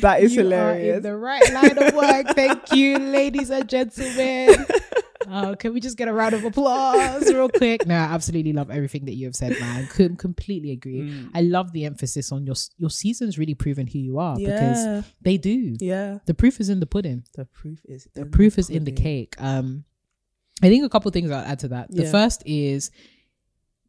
That 0.00 0.18
is 0.22 0.34
you 0.34 0.42
hilarious. 0.42 0.94
are 0.94 0.96
in 0.98 1.02
the 1.02 1.16
right 1.16 1.52
line 1.52 1.78
of 1.78 1.94
work. 1.94 2.28
Thank 2.34 2.72
you, 2.72 2.98
ladies 2.98 3.50
and 3.50 3.68
gentlemen. 3.68 4.66
Uh, 5.28 5.54
can 5.56 5.74
we 5.74 5.80
just 5.80 5.98
get 5.98 6.08
a 6.08 6.12
round 6.12 6.32
of 6.32 6.42
applause 6.42 7.26
real 7.30 7.50
quick? 7.50 7.86
No, 7.86 7.94
I 7.94 7.98
absolutely 8.14 8.54
love 8.54 8.70
everything 8.70 9.04
that 9.04 9.12
you 9.14 9.26
have 9.26 9.36
said, 9.36 9.60
man. 9.60 9.86
Com- 9.88 10.16
completely 10.16 10.70
agree. 10.70 11.02
Mm. 11.02 11.30
I 11.34 11.42
love 11.42 11.72
the 11.72 11.84
emphasis 11.84 12.32
on 12.32 12.46
your 12.46 12.54
your 12.78 12.88
seasons 12.88 13.36
really 13.38 13.52
proving 13.52 13.86
who 13.88 13.98
you 13.98 14.18
are 14.18 14.38
Yeah. 14.40 14.48
because 14.54 15.04
they 15.20 15.36
do. 15.36 15.76
yeah. 15.80 16.20
The 16.24 16.32
proof 16.32 16.60
is 16.60 16.70
in 16.70 16.80
the 16.80 16.86
pudding. 16.86 17.24
The 17.34 17.44
proof 17.44 17.80
is 17.84 18.08
The 18.14 18.22
in 18.22 18.30
proof 18.30 18.58
is 18.58 18.70
in 18.70 18.84
the 18.84 18.92
cake. 18.92 19.34
Um, 19.38 19.84
I 20.62 20.68
think 20.70 20.82
a 20.82 20.88
couple 20.88 21.10
things 21.10 21.30
I'll 21.30 21.44
add 21.44 21.58
to 21.58 21.68
that. 21.68 21.90
The 21.90 22.04
Yeah. 22.04 22.10
first 22.10 22.42
is 22.46 22.90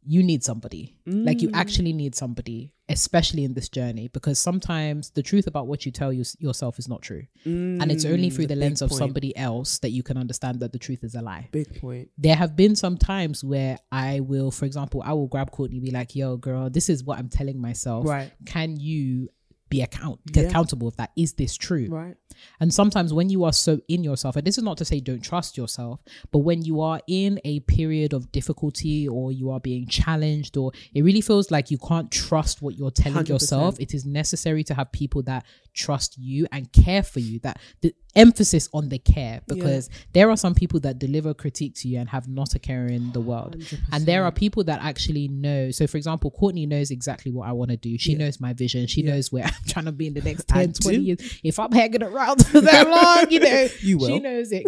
you 0.02 0.22
need 0.22 0.42
somebody. 0.42 0.96
Like 1.06 1.38
Mm. 1.38 1.42
you 1.42 1.50
actually 1.52 1.92
need 1.92 2.14
somebody, 2.14 2.72
especially 2.88 3.44
in 3.44 3.52
this 3.54 3.68
journey, 3.68 4.08
because 4.08 4.38
sometimes 4.38 5.10
the 5.10 5.22
truth 5.22 5.46
about 5.46 5.66
what 5.66 5.84
you 5.84 5.92
tell 5.92 6.12
you, 6.12 6.24
yourself 6.38 6.78
is 6.78 6.88
not 6.88 7.02
true. 7.02 7.24
and 7.44 7.90
it's 7.92 8.04
only 8.04 8.30
Mm, 8.30 8.34
through 8.34 8.46
the 8.46 8.54
the 8.54 8.60
lens 8.60 8.82
of 8.82 8.88
point. 8.90 8.98
somebody 8.98 9.36
else 9.36 9.78
that 9.80 9.90
you 9.90 10.02
can 10.02 10.16
understand 10.16 10.60
that 10.60 10.72
the 10.72 10.78
truth 10.78 11.04
is 11.04 11.14
a 11.14 11.22
lie. 11.22 11.48
Big 11.52 11.80
point. 11.80 12.08
There 12.18 12.34
have 12.36 12.56
been 12.56 12.74
some 12.76 12.96
times 12.96 13.42
where 13.44 13.78
I 13.92 14.20
will, 14.20 14.50
for 14.50 14.64
example, 14.64 15.02
I 15.04 15.12
will 15.12 15.26
grab 15.28 15.50
Courtney 15.50 15.76
and 15.78 15.84
be 15.84 15.90
like, 15.90 16.14
yo, 16.16 16.36
girl, 16.36 16.70
this 16.70 16.88
is 16.88 17.04
what 17.04 17.18
I'm 17.18 17.28
telling 17.28 17.60
myself. 17.60 18.06
Right. 18.06 18.32
Can 18.46 18.78
you 18.78 19.28
be 19.70 19.80
account 19.80 20.20
Yeah. 20.34 20.42
accountable 20.42 20.88
of 20.88 20.96
that? 20.96 21.12
Is 21.16 21.32
this 21.34 21.56
true? 21.56 21.86
Right. 21.88 22.16
And 22.58 22.72
sometimes 22.74 23.12
when 23.12 23.30
you 23.30 23.44
are 23.44 23.52
so 23.52 23.80
in 23.88 24.04
yourself, 24.04 24.36
and 24.36 24.46
this 24.46 24.58
is 24.58 24.64
not 24.64 24.76
to 24.78 24.84
say 24.84 25.00
don't 25.00 25.20
trust 25.22 25.56
yourself, 25.56 26.00
but 26.32 26.40
when 26.40 26.62
you 26.62 26.80
are 26.80 27.00
in 27.06 27.40
a 27.44 27.60
period 27.60 28.12
of 28.12 28.30
difficulty 28.32 29.06
or 29.08 29.32
you 29.32 29.50
are 29.50 29.60
being 29.60 29.86
challenged, 29.86 30.56
or 30.56 30.72
it 30.94 31.02
really 31.02 31.20
feels 31.20 31.50
like 31.50 31.70
you 31.70 31.78
can't 31.78 32.10
trust 32.10 32.60
what 32.60 32.76
you're 32.76 32.90
telling 32.90 33.24
100%. 33.24 33.28
yourself, 33.28 33.80
it 33.80 33.94
is 33.94 34.04
necessary 34.04 34.64
to 34.64 34.74
have 34.74 34.90
people 34.92 35.22
that 35.22 35.44
trust 35.74 36.18
you 36.18 36.46
and 36.52 36.72
care 36.72 37.02
for 37.02 37.20
you. 37.20 37.38
That 37.40 37.58
the 37.80 37.94
emphasis 38.16 38.68
on 38.72 38.88
the 38.88 38.98
care, 38.98 39.40
because 39.46 39.88
there 40.12 40.30
are 40.30 40.36
some 40.36 40.54
people 40.54 40.80
that 40.80 40.98
deliver 40.98 41.34
critique 41.34 41.74
to 41.76 41.88
you 41.88 41.98
and 41.98 42.08
have 42.08 42.28
not 42.28 42.54
a 42.54 42.58
care 42.58 42.86
in 42.86 43.12
the 43.12 43.20
world. 43.20 43.56
And 43.92 44.06
there 44.06 44.24
are 44.24 44.32
people 44.32 44.64
that 44.64 44.80
actually 44.82 45.28
know. 45.28 45.70
So, 45.70 45.86
for 45.86 45.96
example, 45.96 46.30
Courtney 46.30 46.66
knows 46.66 46.90
exactly 46.90 47.30
what 47.32 47.48
I 47.48 47.52
want 47.52 47.70
to 47.70 47.76
do. 47.76 47.98
She 47.98 48.14
knows 48.14 48.40
my 48.40 48.52
vision. 48.52 48.86
She 48.86 49.02
knows 49.02 49.30
where 49.32 49.44
I'm 49.44 49.52
trying 49.66 49.84
to 49.86 49.92
be 49.92 50.06
in 50.06 50.14
the 50.14 50.22
next 50.22 50.50
I 50.52 50.66
10, 50.66 50.72
20 50.74 50.98
do. 50.98 51.02
years. 51.04 51.40
If 51.44 51.58
I'm 51.58 51.72
hanging 51.72 52.02
around 52.02 52.46
for 52.48 52.60
that 52.60 52.88
long, 52.88 53.30
you 53.30 53.40
know, 53.40 53.68
You 53.80 53.98
will. 53.98 54.08
She 54.08 54.18
knows 54.18 54.52
it. 54.52 54.64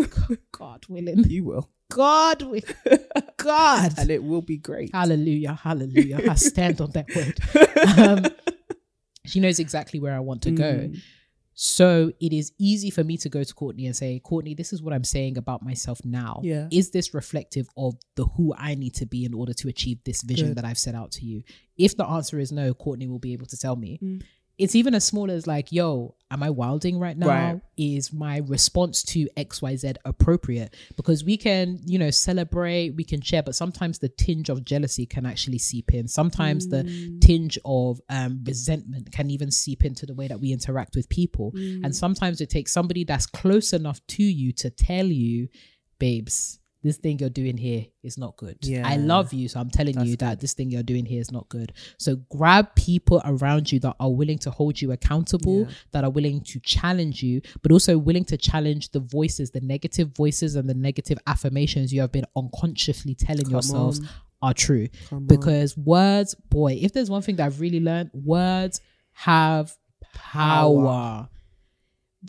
God 0.52 0.84
willing. 0.88 1.24
You 1.28 1.44
will. 1.44 1.70
God 1.90 2.42
willing. 2.42 2.62
God. 3.36 3.92
And 3.98 4.10
it 4.10 4.22
will 4.22 4.42
be 4.42 4.56
great. 4.56 4.90
Hallelujah. 4.94 5.54
Hallelujah. 5.54 6.20
I 6.30 6.34
stand 6.34 6.80
on 6.80 6.90
that 6.92 7.06
word. 7.14 7.98
Um, 7.98 8.32
she 9.26 9.40
knows 9.40 9.58
exactly 9.58 10.00
where 10.00 10.14
I 10.14 10.20
want 10.20 10.42
to 10.42 10.50
go. 10.50 10.90
So 11.54 12.12
it 12.20 12.32
is 12.32 12.52
easy 12.58 12.90
for 12.90 13.04
me 13.04 13.16
to 13.18 13.28
go 13.28 13.42
to 13.42 13.54
Courtney 13.54 13.86
and 13.86 13.94
say, 13.94 14.18
Courtney, 14.20 14.54
this 14.54 14.72
is 14.72 14.82
what 14.82 14.94
I'm 14.94 15.04
saying 15.04 15.36
about 15.36 15.62
myself 15.62 16.00
now. 16.04 16.40
Yeah. 16.42 16.68
Is 16.70 16.90
this 16.90 17.14
reflective 17.14 17.68
of 17.76 17.94
the 18.16 18.24
who 18.24 18.54
I 18.56 18.74
need 18.74 18.94
to 18.94 19.06
be 19.06 19.24
in 19.24 19.34
order 19.34 19.52
to 19.54 19.68
achieve 19.68 19.98
this 20.04 20.22
vision 20.22 20.48
Good. 20.48 20.58
that 20.58 20.64
I've 20.64 20.78
set 20.78 20.94
out 20.94 21.12
to 21.12 21.26
you? 21.26 21.42
If 21.76 21.96
the 21.96 22.06
answer 22.06 22.38
is 22.38 22.52
no, 22.52 22.74
Courtney 22.74 23.06
will 23.06 23.18
be 23.18 23.32
able 23.32 23.46
to 23.46 23.56
tell 23.56 23.76
me. 23.76 23.98
Mm. 24.02 24.22
It's 24.62 24.74
even 24.74 24.94
as 24.94 25.04
small 25.04 25.30
as 25.30 25.46
like, 25.46 25.72
yo, 25.72 26.14
am 26.30 26.42
I 26.42 26.50
wilding 26.50 26.98
right 26.98 27.16
now? 27.16 27.28
Right. 27.28 27.60
Is 27.76 28.12
my 28.12 28.38
response 28.38 29.02
to 29.04 29.28
XYZ 29.36 29.96
appropriate? 30.04 30.74
Because 30.96 31.24
we 31.24 31.36
can, 31.36 31.80
you 31.84 31.98
know, 31.98 32.10
celebrate, 32.10 32.90
we 32.90 33.04
can 33.04 33.20
share, 33.20 33.42
but 33.42 33.54
sometimes 33.54 33.98
the 33.98 34.08
tinge 34.08 34.48
of 34.48 34.64
jealousy 34.64 35.04
can 35.06 35.26
actually 35.26 35.58
seep 35.58 35.92
in. 35.94 36.08
Sometimes 36.08 36.68
the 36.68 36.84
tinge 37.20 37.58
of 37.64 38.00
um, 38.08 38.42
resentment 38.44 39.12
can 39.12 39.30
even 39.30 39.50
seep 39.50 39.84
into 39.84 40.06
the 40.06 40.14
way 40.14 40.28
that 40.28 40.40
we 40.40 40.52
interact 40.52 40.96
with 40.96 41.08
people. 41.08 41.52
And 41.84 41.94
sometimes 41.94 42.40
it 42.40 42.50
takes 42.50 42.72
somebody 42.72 43.04
that's 43.04 43.26
close 43.26 43.72
enough 43.72 44.00
to 44.08 44.22
you 44.22 44.52
to 44.52 44.70
tell 44.70 45.06
you, 45.06 45.48
babes, 45.98 46.58
this 46.82 46.96
thing 46.96 47.18
you're 47.18 47.30
doing 47.30 47.56
here 47.56 47.86
is 48.02 48.18
not 48.18 48.36
good. 48.36 48.58
Yeah. 48.62 48.82
I 48.86 48.96
love 48.96 49.32
you, 49.32 49.48
so 49.48 49.60
I'm 49.60 49.70
telling 49.70 50.00
you 50.00 50.16
that 50.16 50.40
this 50.40 50.52
thing 50.52 50.70
you're 50.70 50.82
doing 50.82 51.04
here 51.06 51.20
is 51.20 51.30
not 51.30 51.48
good. 51.48 51.72
So 51.96 52.16
grab 52.30 52.74
people 52.74 53.22
around 53.24 53.70
you 53.70 53.78
that 53.80 53.94
are 54.00 54.10
willing 54.10 54.38
to 54.38 54.50
hold 54.50 54.80
you 54.80 54.90
accountable, 54.92 55.68
that 55.92 56.02
are 56.04 56.10
willing 56.10 56.40
to 56.42 56.60
challenge 56.60 57.22
you, 57.22 57.40
but 57.62 57.70
also 57.72 57.96
willing 57.98 58.24
to 58.26 58.36
challenge 58.36 58.90
the 58.90 59.00
voices, 59.00 59.50
the 59.52 59.60
negative 59.60 60.08
voices 60.16 60.56
and 60.56 60.68
the 60.68 60.74
negative 60.74 61.18
affirmations 61.26 61.92
you 61.92 62.00
have 62.00 62.12
been 62.12 62.26
unconsciously 62.36 63.14
telling 63.14 63.48
yourselves 63.48 64.00
are 64.42 64.52
true. 64.54 64.88
because 65.26 65.76
words, 65.78 66.34
boy, 66.34 66.78
if 66.80 66.92
there's 66.92 67.08
one 67.10 67.22
thing 67.22 67.36
that 67.36 67.46
I've 67.46 67.60
really 67.60 67.78
learned, 67.80 68.10
words 68.12 68.80
have 69.12 69.76
power. 70.14 71.28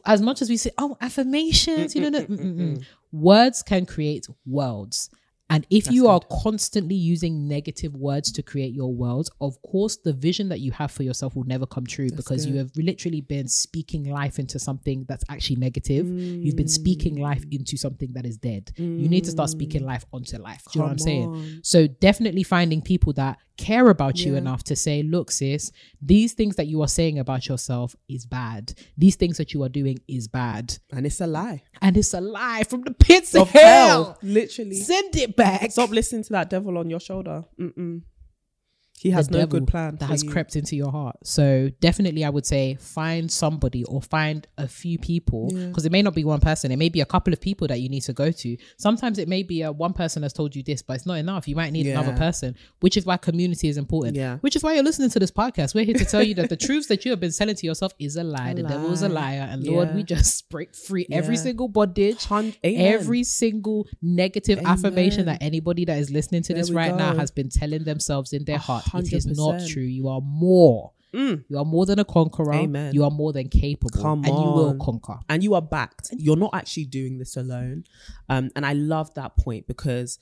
As 0.06 0.22
much 0.22 0.42
as 0.42 0.50
we 0.50 0.58
say, 0.58 0.72
oh, 0.78 0.98
affirmations, 1.02 1.96
you 1.96 2.10
know, 2.10 2.26
no, 2.28 2.78
words 3.12 3.62
can 3.64 3.86
create 3.86 4.28
worlds. 4.46 5.10
And 5.50 5.68
if 5.70 5.92
you 5.92 6.08
are 6.08 6.20
constantly 6.32 6.96
using 6.96 7.48
negative 7.48 7.96
words 7.96 8.32
to 8.32 8.42
create 8.42 8.74
your 8.74 8.92
world, 8.94 9.30
of 9.40 9.62
course, 9.62 9.98
the 9.98 10.14
vision 10.14 10.50
that 10.50 10.62
you 10.62 10.72
have 10.72 10.90
for 10.90 11.04
yourself 11.04 11.36
will 11.36 11.44
never 11.44 11.66
come 11.66 11.86
true 11.86 12.10
because 12.10 12.46
you 12.46 12.58
have 12.58 12.72
literally 12.76 13.22
been 13.22 13.48
speaking 13.48 14.10
life 14.10 14.40
into 14.40 14.58
something 14.58 15.06
that's 15.08 15.24
actually 15.30 15.58
negative. 15.58 16.08
You've 16.08 16.56
been 16.56 16.68
speaking 16.68 17.18
life 17.18 17.46
mm. 17.46 17.60
into 17.60 17.78
something 17.78 18.14
that 18.14 18.26
is 18.26 18.38
dead. 18.38 18.72
You 18.78 19.10
need 19.10 19.26
to 19.26 19.32
start 19.32 19.50
speaking 19.50 19.86
life 19.86 20.06
onto 20.12 20.38
life. 20.38 20.64
Do 20.72 20.80
you 20.80 20.80
know 20.80 20.86
what 20.86 20.92
I'm 20.94 21.00
saying? 21.00 21.60
So, 21.64 21.88
definitely 21.88 22.44
finding 22.44 22.82
people 22.82 23.14
that 23.14 23.38
care 23.58 23.90
about 23.90 24.26
you 24.26 24.36
enough 24.36 24.64
to 24.64 24.76
say, 24.76 25.04
look, 25.04 25.32
sis, 25.32 25.72
these 26.02 26.34
things 26.34 26.56
that 26.56 26.68
you 26.68 26.82
are 26.82 26.88
saying 26.88 27.20
about 27.20 27.48
yourself 27.48 27.96
is 28.10 28.26
bad. 28.26 28.74
These 28.98 29.16
things 29.16 29.38
that 29.38 29.54
you 29.54 29.64
are 29.64 29.70
doing 29.70 30.00
is 30.08 30.28
bad. 30.28 30.78
And 30.92 31.06
it's 31.06 31.22
a 31.22 31.28
lie. 31.28 31.64
And 31.82 31.96
it's 31.96 32.14
a 32.14 32.22
lie 32.22 32.64
from 32.64 32.82
the 32.82 32.94
pits 32.94 33.36
of, 33.36 33.44
Of 33.44 33.50
hell. 33.52 34.04
hell. 34.04 34.18
Literally. 34.24 34.76
Send 34.76 35.16
it 35.16 35.33
back. 35.36 35.72
Stop 35.72 35.92
listening 35.92 36.24
to 36.24 36.34
that 36.34 36.50
devil 36.50 36.78
on 36.78 36.90
your 36.90 37.00
shoulder. 37.00 37.44
Mm-mm. 37.60 38.02
He 39.04 39.10
has 39.10 39.30
no 39.30 39.46
good 39.46 39.68
plan 39.68 39.98
that 39.98 40.06
has 40.06 40.24
you. 40.24 40.32
crept 40.32 40.56
into 40.56 40.78
your 40.78 40.90
heart. 40.90 41.18
So 41.26 41.70
definitely, 41.82 42.24
I 42.24 42.30
would 42.30 42.46
say 42.46 42.76
find 42.76 43.30
somebody 43.30 43.84
or 43.84 44.02
find 44.02 44.48
a 44.58 44.66
few 44.66 44.98
people 44.98 45.50
because 45.50 45.84
yeah. 45.84 45.88
it 45.88 45.92
may 45.92 46.02
not 46.02 46.16
be 46.16 46.24
one 46.24 46.40
person. 46.40 46.72
It 46.72 46.78
may 46.78 46.88
be 46.88 47.02
a 47.02 47.06
couple 47.06 47.34
of 47.34 47.42
people 47.42 47.68
that 47.68 47.82
you 47.82 47.90
need 47.90 48.02
to 48.04 48.14
go 48.14 48.32
to. 48.32 48.58
Sometimes 48.78 49.20
it 49.20 49.28
may 49.28 49.44
be 49.44 49.62
a 49.62 49.74
one 49.74 49.92
person 49.92 50.24
has 50.24 50.32
told 50.32 50.56
you 50.56 50.64
this, 50.64 50.82
but 50.82 50.94
it's 50.94 51.06
not 51.06 51.16
enough. 51.16 51.50
You 51.50 51.56
might 51.58 51.74
need 51.74 51.86
yeah. 51.86 52.00
another 52.00 52.16
person, 52.18 52.56
which 52.80 52.96
is 52.96 53.06
why 53.06 53.18
community 53.18 53.68
is 53.68 53.78
important. 53.78 54.16
Yeah. 54.16 54.38
Which 54.38 54.56
is 54.56 54.64
why 54.64 54.74
you're 54.76 54.84
listening 54.84 55.10
to 55.10 55.20
this 55.20 55.32
podcast. 55.32 55.76
We're 55.76 55.84
here 55.84 55.96
to 55.96 56.06
tell 56.06 56.24
you 56.24 56.36
that 56.36 56.48
the 56.48 56.56
truths 56.56 56.88
that 56.88 57.04
you 57.04 57.12
have 57.12 57.20
been 57.20 57.34
selling 57.34 57.56
to 57.56 57.66
yourself 57.66 57.92
is 58.00 58.16
a 58.16 58.24
lie. 58.24 58.50
A 58.54 58.56
the 58.56 58.64
lie. 58.64 58.70
devil 58.70 58.92
is 58.92 59.02
a 59.02 59.10
liar, 59.10 59.48
and 59.50 59.64
yeah. 59.64 59.72
Lord, 59.72 59.96
we 59.96 60.04
just 60.04 60.50
break 60.50 60.76
free 60.76 61.08
every 61.12 61.38
single 61.38 61.68
bondage, 61.68 62.24
Hun- 62.26 62.54
every 62.64 63.24
single 63.24 63.88
negative 64.02 64.60
Amen. 64.60 64.72
affirmation 64.72 65.26
that 65.26 65.42
anybody 65.42 65.86
that 65.86 65.98
is 65.98 66.12
listening 66.12 66.44
to 66.44 66.54
there 66.54 66.62
this 66.62 66.72
right 66.72 66.92
go. 66.92 66.98
now 66.98 67.16
has 67.16 67.32
been 67.32 67.50
telling 67.50 67.84
themselves 67.84 68.34
in 68.34 68.46
their 68.46 68.58
heart. 68.58 68.84
100%. 68.94 69.08
It 69.08 69.14
is 69.14 69.38
not 69.38 69.68
true. 69.68 69.84
You 69.84 70.08
are 70.08 70.22
more. 70.22 70.92
Mm. 71.14 71.44
You 71.48 71.60
are 71.60 71.66
more 71.66 71.86
than 71.86 72.00
a 72.00 72.06
conqueror. 72.06 72.54
Amen. 72.54 72.94
You 72.94 73.04
are 73.04 73.12
more 73.12 73.34
than 73.34 73.48
capable. 73.48 74.02
Come 74.02 74.26
and 74.26 74.34
you 74.34 74.50
will 74.52 74.78
conquer. 74.82 75.20
And 75.30 75.44
you 75.44 75.54
are 75.54 75.62
backed. 75.62 76.10
You're 76.18 76.38
not 76.38 76.52
actually 76.54 76.86
doing 76.86 77.20
this 77.20 77.38
alone. 77.38 77.84
Um, 78.30 78.50
and 78.56 78.66
I 78.66 78.74
love 78.74 79.14
that 79.14 79.38
point 79.38 79.68
because 79.68 80.18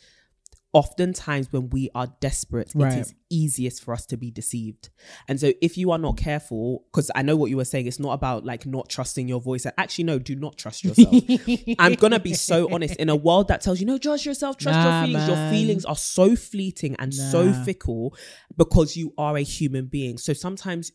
oftentimes 0.73 1.51
when 1.51 1.69
we 1.69 1.89
are 1.93 2.07
desperate, 2.21 2.71
Right. 2.73 2.93
it 2.97 3.01
is 3.01 3.13
easiest 3.29 3.83
for 3.83 3.93
us 3.93 4.05
to 4.05 4.15
be 4.17 4.31
deceived. 4.31 4.89
And 5.27 5.39
so 5.39 5.51
if 5.61 5.77
you 5.77 5.91
are 5.91 5.97
not 5.97 6.15
careful, 6.17 6.85
because 6.91 7.11
I 7.13 7.23
know 7.23 7.35
what 7.35 7.49
you 7.49 7.57
were 7.57 7.65
saying, 7.65 7.87
it's 7.87 7.99
not 7.99 8.13
about 8.13 8.45
like 8.45 8.65
not 8.65 8.87
trusting 8.87 9.27
your 9.27 9.41
voice. 9.41 9.65
Actually, 9.77 10.05
no, 10.05 10.17
do 10.19 10.35
not 10.35 10.57
trust 10.57 10.83
yourself. 10.85 11.13
I'm 11.77 11.95
gonna 11.95 12.19
be 12.19 12.33
so 12.33 12.69
honest. 12.73 12.95
In 12.95 13.09
a 13.09 13.15
world 13.15 13.49
that 13.49 13.61
tells 13.61 13.79
you 13.81 13.85
no, 13.85 13.97
trust 13.97 14.25
yourself, 14.25 14.57
trust 14.57 14.79
Nah, 14.79 14.83
your 15.01 15.07
feelings. 15.07 15.27
Your 15.27 15.49
feelings 15.51 15.85
are 15.85 15.95
so 15.97 16.35
fleeting 16.37 16.95
and 16.99 17.13
so 17.13 17.51
fickle 17.53 18.15
because 18.57 18.95
you 18.95 19.13
are 19.17 19.35
a 19.37 19.41
human 19.41 19.87
being. 19.87 20.17
So 20.17 20.31
sometimes 20.33 20.91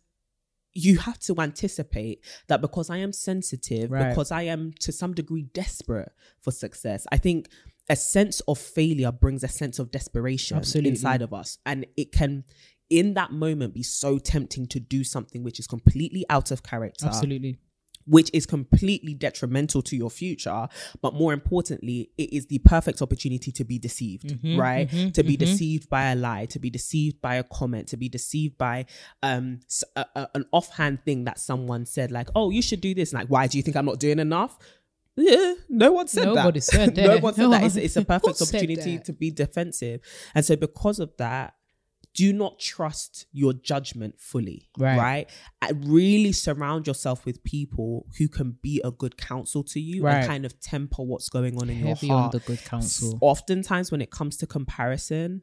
you 0.72 0.98
have 0.98 1.18
to 1.18 1.34
anticipate 1.40 2.22
that 2.48 2.60
because 2.60 2.90
I 2.90 2.98
am 2.98 3.12
sensitive, 3.12 3.90
Right. 3.90 4.10
because 4.10 4.30
I 4.30 4.42
am 4.42 4.72
to 4.80 4.92
some 4.92 5.14
degree 5.14 5.44
desperate 5.54 6.12
for 6.40 6.50
success, 6.50 7.06
I 7.10 7.16
think 7.16 7.48
a 7.88 7.96
sense 7.96 8.40
of 8.48 8.58
failure 8.58 9.12
brings 9.12 9.44
a 9.44 9.48
sense 9.48 9.78
of 9.78 9.90
desperation 9.90 10.56
Absolutely. 10.56 10.90
inside 10.90 11.22
of 11.22 11.32
us. 11.32 11.58
And 11.64 11.86
it 11.96 12.12
can, 12.12 12.44
in 12.90 13.14
that 13.14 13.32
moment, 13.32 13.74
be 13.74 13.82
so 13.82 14.18
tempting 14.18 14.66
to 14.68 14.80
do 14.80 15.04
something 15.04 15.42
which 15.44 15.58
is 15.60 15.66
completely 15.66 16.24
out 16.28 16.50
of 16.50 16.62
character 16.62 17.06
Absolutely. 17.06 17.58
which 18.08 18.30
is 18.32 18.46
completely 18.46 19.14
detrimental 19.14 19.82
to 19.82 19.96
your 19.96 20.10
future. 20.10 20.68
But 21.02 21.14
more 21.14 21.32
importantly, 21.32 22.10
it 22.16 22.32
is 22.32 22.46
the 22.46 22.58
perfect 22.60 23.02
opportunity 23.02 23.50
to 23.52 23.64
be 23.64 23.78
deceived, 23.78 24.28
Mm-hmm, 24.28 24.58
right? 24.60 24.88
to 25.14 25.22
be 25.24 25.36
deceived 25.36 25.88
by 25.88 26.10
a 26.12 26.14
lie, 26.16 26.46
to 26.46 26.58
be 26.60 26.70
deceived 26.70 27.20
by 27.20 27.34
a 27.36 27.42
comment, 27.44 27.88
to 27.88 27.96
be 27.96 28.08
deceived 28.08 28.56
by 28.58 28.86
um 29.22 29.60
a- 29.96 30.06
a- 30.14 30.28
an 30.36 30.44
offhand 30.52 31.04
thing 31.04 31.24
that 31.24 31.38
someone 31.40 31.84
said, 31.86 32.10
like, 32.12 32.28
"Oh, 32.36 32.50
you 32.50 32.62
should 32.62 32.80
do 32.80 32.94
this." 32.94 33.12
Like, 33.12 33.26
why 33.28 33.46
do 33.48 33.58
you 33.58 33.62
think 33.62 33.76
I'm 33.76 33.86
not 33.86 33.98
doing 34.00 34.18
enough? 34.20 34.56
Yeah, 35.16 35.54
no 35.68 35.92
one 35.92 36.08
said 36.08 36.24
that 36.28 36.34
Nobody 36.34 36.60
that. 36.60 36.62
said 36.64 36.96
no 36.96 37.18
one 37.18 37.34
said 37.34 37.42
No 37.42 37.50
that. 37.50 37.62
It's, 37.64 37.74
one- 37.74 37.84
it's 37.84 37.96
a 37.96 38.04
perfect 38.14 38.42
opportunity 38.42 38.98
to 38.98 39.12
be 39.12 39.30
defensive, 39.30 40.00
and 40.34 40.44
so 40.44 40.56
because 40.56 40.98
of 41.00 41.12
that, 41.18 41.54
do 42.14 42.32
not 42.32 42.58
trust 42.58 43.26
your 43.32 43.52
judgment 43.52 44.18
fully. 44.18 44.68
Right. 44.78 44.98
right. 44.98 45.30
And 45.60 45.86
really 45.86 46.32
surround 46.32 46.86
yourself 46.86 47.26
with 47.26 47.44
people 47.44 48.06
who 48.18 48.26
can 48.28 48.56
be 48.62 48.80
a 48.84 48.90
good 48.90 49.18
counsel 49.18 49.62
to 49.64 49.80
you 49.80 50.02
Right. 50.02 50.16
and 50.20 50.26
kind 50.26 50.46
of 50.46 50.58
temper 50.60 51.02
what's 51.02 51.28
going 51.28 51.56
on 51.60 51.68
in 51.68 51.76
Heavy 51.76 52.06
your 52.06 52.16
on 52.16 52.22
heart. 52.22 52.32
the 52.32 52.38
good 52.40 52.64
counsel. 52.64 53.18
Oftentimes, 53.20 53.90
when 53.92 54.00
it 54.00 54.10
comes 54.10 54.38
to 54.38 54.46
comparison, 54.46 55.42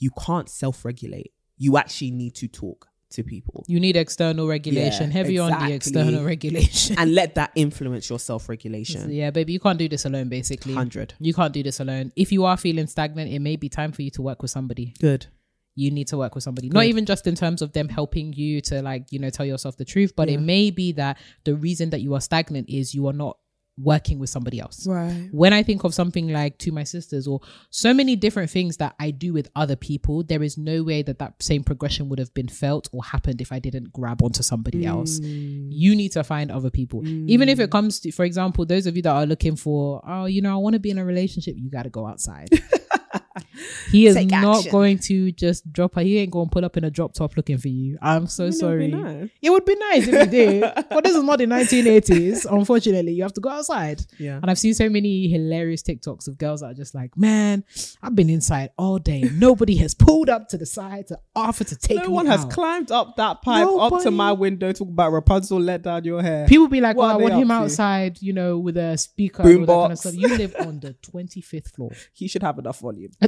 you 0.00 0.10
can't 0.24 0.48
self-regulate. 0.48 1.32
You 1.56 1.76
actually 1.76 2.10
need 2.10 2.34
to 2.36 2.48
talk 2.48 2.88
to 3.10 3.22
people. 3.22 3.64
You 3.68 3.80
need 3.80 3.96
external 3.96 4.46
regulation. 4.46 5.06
Yeah, 5.10 5.12
Heavy 5.12 5.38
on 5.38 5.50
the 5.66 5.72
external 5.74 6.24
regulation. 6.24 6.96
and 6.98 7.14
let 7.14 7.34
that 7.36 7.52
influence 7.54 8.08
your 8.10 8.18
self-regulation. 8.18 9.10
yeah, 9.12 9.30
baby, 9.30 9.52
you 9.54 9.60
can't 9.60 9.78
do 9.78 9.88
this 9.88 10.04
alone. 10.04 10.28
Basically, 10.28 10.74
100. 10.74 11.14
You 11.18 11.32
can't 11.34 11.52
do 11.52 11.62
this 11.62 11.80
alone. 11.80 12.12
If 12.16 12.32
you 12.32 12.44
are 12.44 12.56
feeling 12.56 12.86
stagnant, 12.86 13.30
it 13.32 13.38
may 13.40 13.56
be 13.56 13.68
time 13.68 13.92
for 13.92 14.02
you 14.02 14.10
to 14.12 14.22
work 14.22 14.42
with 14.42 14.50
somebody. 14.50 14.94
Good. 15.00 15.26
you 15.74 15.90
need 15.92 16.08
to 16.08 16.16
work 16.18 16.34
with 16.34 16.42
somebody 16.42 16.68
not 16.68 16.86
even 16.86 17.06
just 17.06 17.24
in 17.28 17.36
terms 17.36 17.62
of 17.62 17.72
them 17.72 17.88
helping 17.88 18.32
you 18.32 18.60
to 18.60 18.82
like 18.82 19.04
you 19.12 19.18
know 19.20 19.30
tell 19.30 19.46
yourself 19.46 19.76
the 19.76 19.84
truth 19.84 20.12
but 20.16 20.28
it 20.28 20.40
may 20.40 20.72
be 20.72 20.90
that 20.90 21.16
the 21.44 21.54
reason 21.54 21.90
that 21.90 22.00
you 22.00 22.14
are 22.14 22.20
stagnant 22.20 22.68
is 22.68 22.94
you 22.96 23.06
are 23.06 23.12
not 23.12 23.38
working 23.80 24.18
with 24.18 24.30
somebody 24.30 24.60
else. 24.60 24.86
Right. 24.86 25.28
when 25.32 25.52
i 25.52 25.62
think 25.62 25.84
of 25.84 25.94
something 25.94 26.28
like 26.28 26.58
to 26.58 26.72
my 26.72 26.84
sisters 26.84 27.26
or 27.26 27.40
so 27.70 27.94
many 27.94 28.16
different 28.16 28.50
things 28.50 28.76
that 28.78 28.94
i 28.98 29.10
do 29.10 29.32
with 29.32 29.48
other 29.54 29.76
people 29.76 30.22
there 30.22 30.42
is 30.42 30.58
no 30.58 30.82
way 30.82 31.02
that 31.02 31.18
that 31.18 31.42
same 31.42 31.62
progression 31.62 32.08
would 32.08 32.18
have 32.18 32.32
been 32.34 32.48
felt 32.48 32.88
or 32.92 33.04
happened 33.04 33.40
if 33.40 33.52
i 33.52 33.58
didn't 33.58 33.92
grab 33.92 34.22
onto 34.22 34.42
somebody 34.42 34.84
else. 34.84 35.20
Mm. 35.20 35.68
You 35.70 35.94
need 35.94 36.12
to 36.12 36.24
find 36.24 36.50
other 36.50 36.70
people. 36.70 37.06
Even 37.06 37.48
if 37.48 37.60
it 37.60 37.70
comes 37.70 38.00
to 38.00 38.12
for 38.12 38.24
example 38.24 38.64
those 38.64 38.86
of 38.86 38.96
you 38.96 39.02
that 39.02 39.10
are 39.10 39.26
looking 39.26 39.56
for 39.56 40.02
oh 40.06 40.24
you 40.26 40.42
know 40.42 40.52
i 40.52 40.56
want 40.56 40.74
to 40.74 40.80
be 40.80 40.90
in 40.90 40.98
a 40.98 41.04
relationship 41.04 41.54
you 41.56 41.70
got 41.70 41.84
to 41.84 41.90
go 41.90 42.06
outside 42.06 42.48
he 43.90 44.06
is 44.06 44.14
Take 44.14 44.30
not 44.30 44.58
action. 44.58 44.72
going 44.72 44.98
to 45.00 45.32
just 45.32 45.70
drop 45.72 45.94
her. 45.94 46.02
He 46.02 46.18
ain't 46.18 46.30
going 46.30 46.46
to 46.48 46.50
pull 46.50 46.64
up 46.64 46.76
in 46.76 46.84
a 46.84 46.90
drop 46.90 47.12
top 47.14 47.36
looking 47.36 47.58
for 47.58 47.68
you. 47.68 47.98
I'm 48.02 48.26
so 48.26 48.44
mean, 48.44 48.48
it 48.48 48.52
would 48.52 48.58
sorry. 48.60 48.86
be 48.90 48.96
nice. 48.96 49.30
It 49.42 49.50
would 49.50 49.64
be 49.64 49.74
nice 49.76 50.08
if 50.08 50.20
he 50.24 50.30
did, 50.30 50.60
but 50.90 51.04
this 51.04 51.14
is 51.16 51.22
not 51.22 51.38
the 51.38 51.46
1980s. 51.46 52.46
Unfortunately, 52.50 53.12
you 53.12 53.22
have 53.22 53.32
to 53.34 53.40
go 53.40 53.48
outside. 53.50 54.02
Yeah. 54.18 54.36
And 54.36 54.50
I've 54.50 54.58
seen 54.58 54.74
so 54.74 54.88
many 54.88 55.28
hilarious 55.28 55.82
TikToks 55.82 56.28
of 56.28 56.38
girls 56.38 56.60
that 56.60 56.66
are 56.66 56.74
just 56.74 56.94
like, 56.94 57.16
"Man, 57.16 57.64
I've 58.02 58.14
been 58.14 58.30
inside 58.30 58.70
all 58.78 58.98
day. 58.98 59.22
Nobody 59.34 59.76
has 59.76 59.94
pulled 59.94 60.28
up 60.28 60.48
to 60.48 60.58
the 60.58 60.66
side 60.66 61.06
to 61.08 61.18
offer 61.34 61.64
to 61.64 61.76
take 61.76 61.96
No 61.98 62.02
me 62.04 62.08
one 62.08 62.26
has 62.26 62.44
out." 62.44 62.50
climbed 62.50 62.90
up 62.92 63.16
that 63.16 63.42
pipe 63.42 63.66
up 63.66 64.02
to 64.02 64.10
my 64.10 64.32
window 64.32 64.72
Talk 64.72 64.88
about 64.88 65.12
Rapunzel 65.12 65.60
let 65.60 65.82
down 65.82 66.04
your 66.04 66.22
hair. 66.22 66.46
People 66.46 66.68
be 66.68 66.80
like, 66.80 66.96
What 66.96 67.06
"Oh, 67.14 67.18
I 67.18 67.22
want 67.22 67.34
him 67.34 67.50
up 67.50 67.60
to? 67.60 67.64
outside, 67.64 68.20
you 68.22 68.32
know, 68.32 68.58
with 68.58 68.76
a 68.76 68.96
speaker 68.98 69.42
and 69.42 69.68
all 69.68 69.88
that 69.88 69.88
kind 69.88 69.92
of 69.92 69.98
stuff." 69.98 70.14
You 70.14 70.28
live 70.36 70.54
on 70.60 70.80
the 70.80 70.94
25th 71.02 71.74
floor. 71.74 71.90
he 72.12 72.28
should 72.28 72.42
have 72.42 72.58
enough 72.58 72.80
volume. 72.80 73.10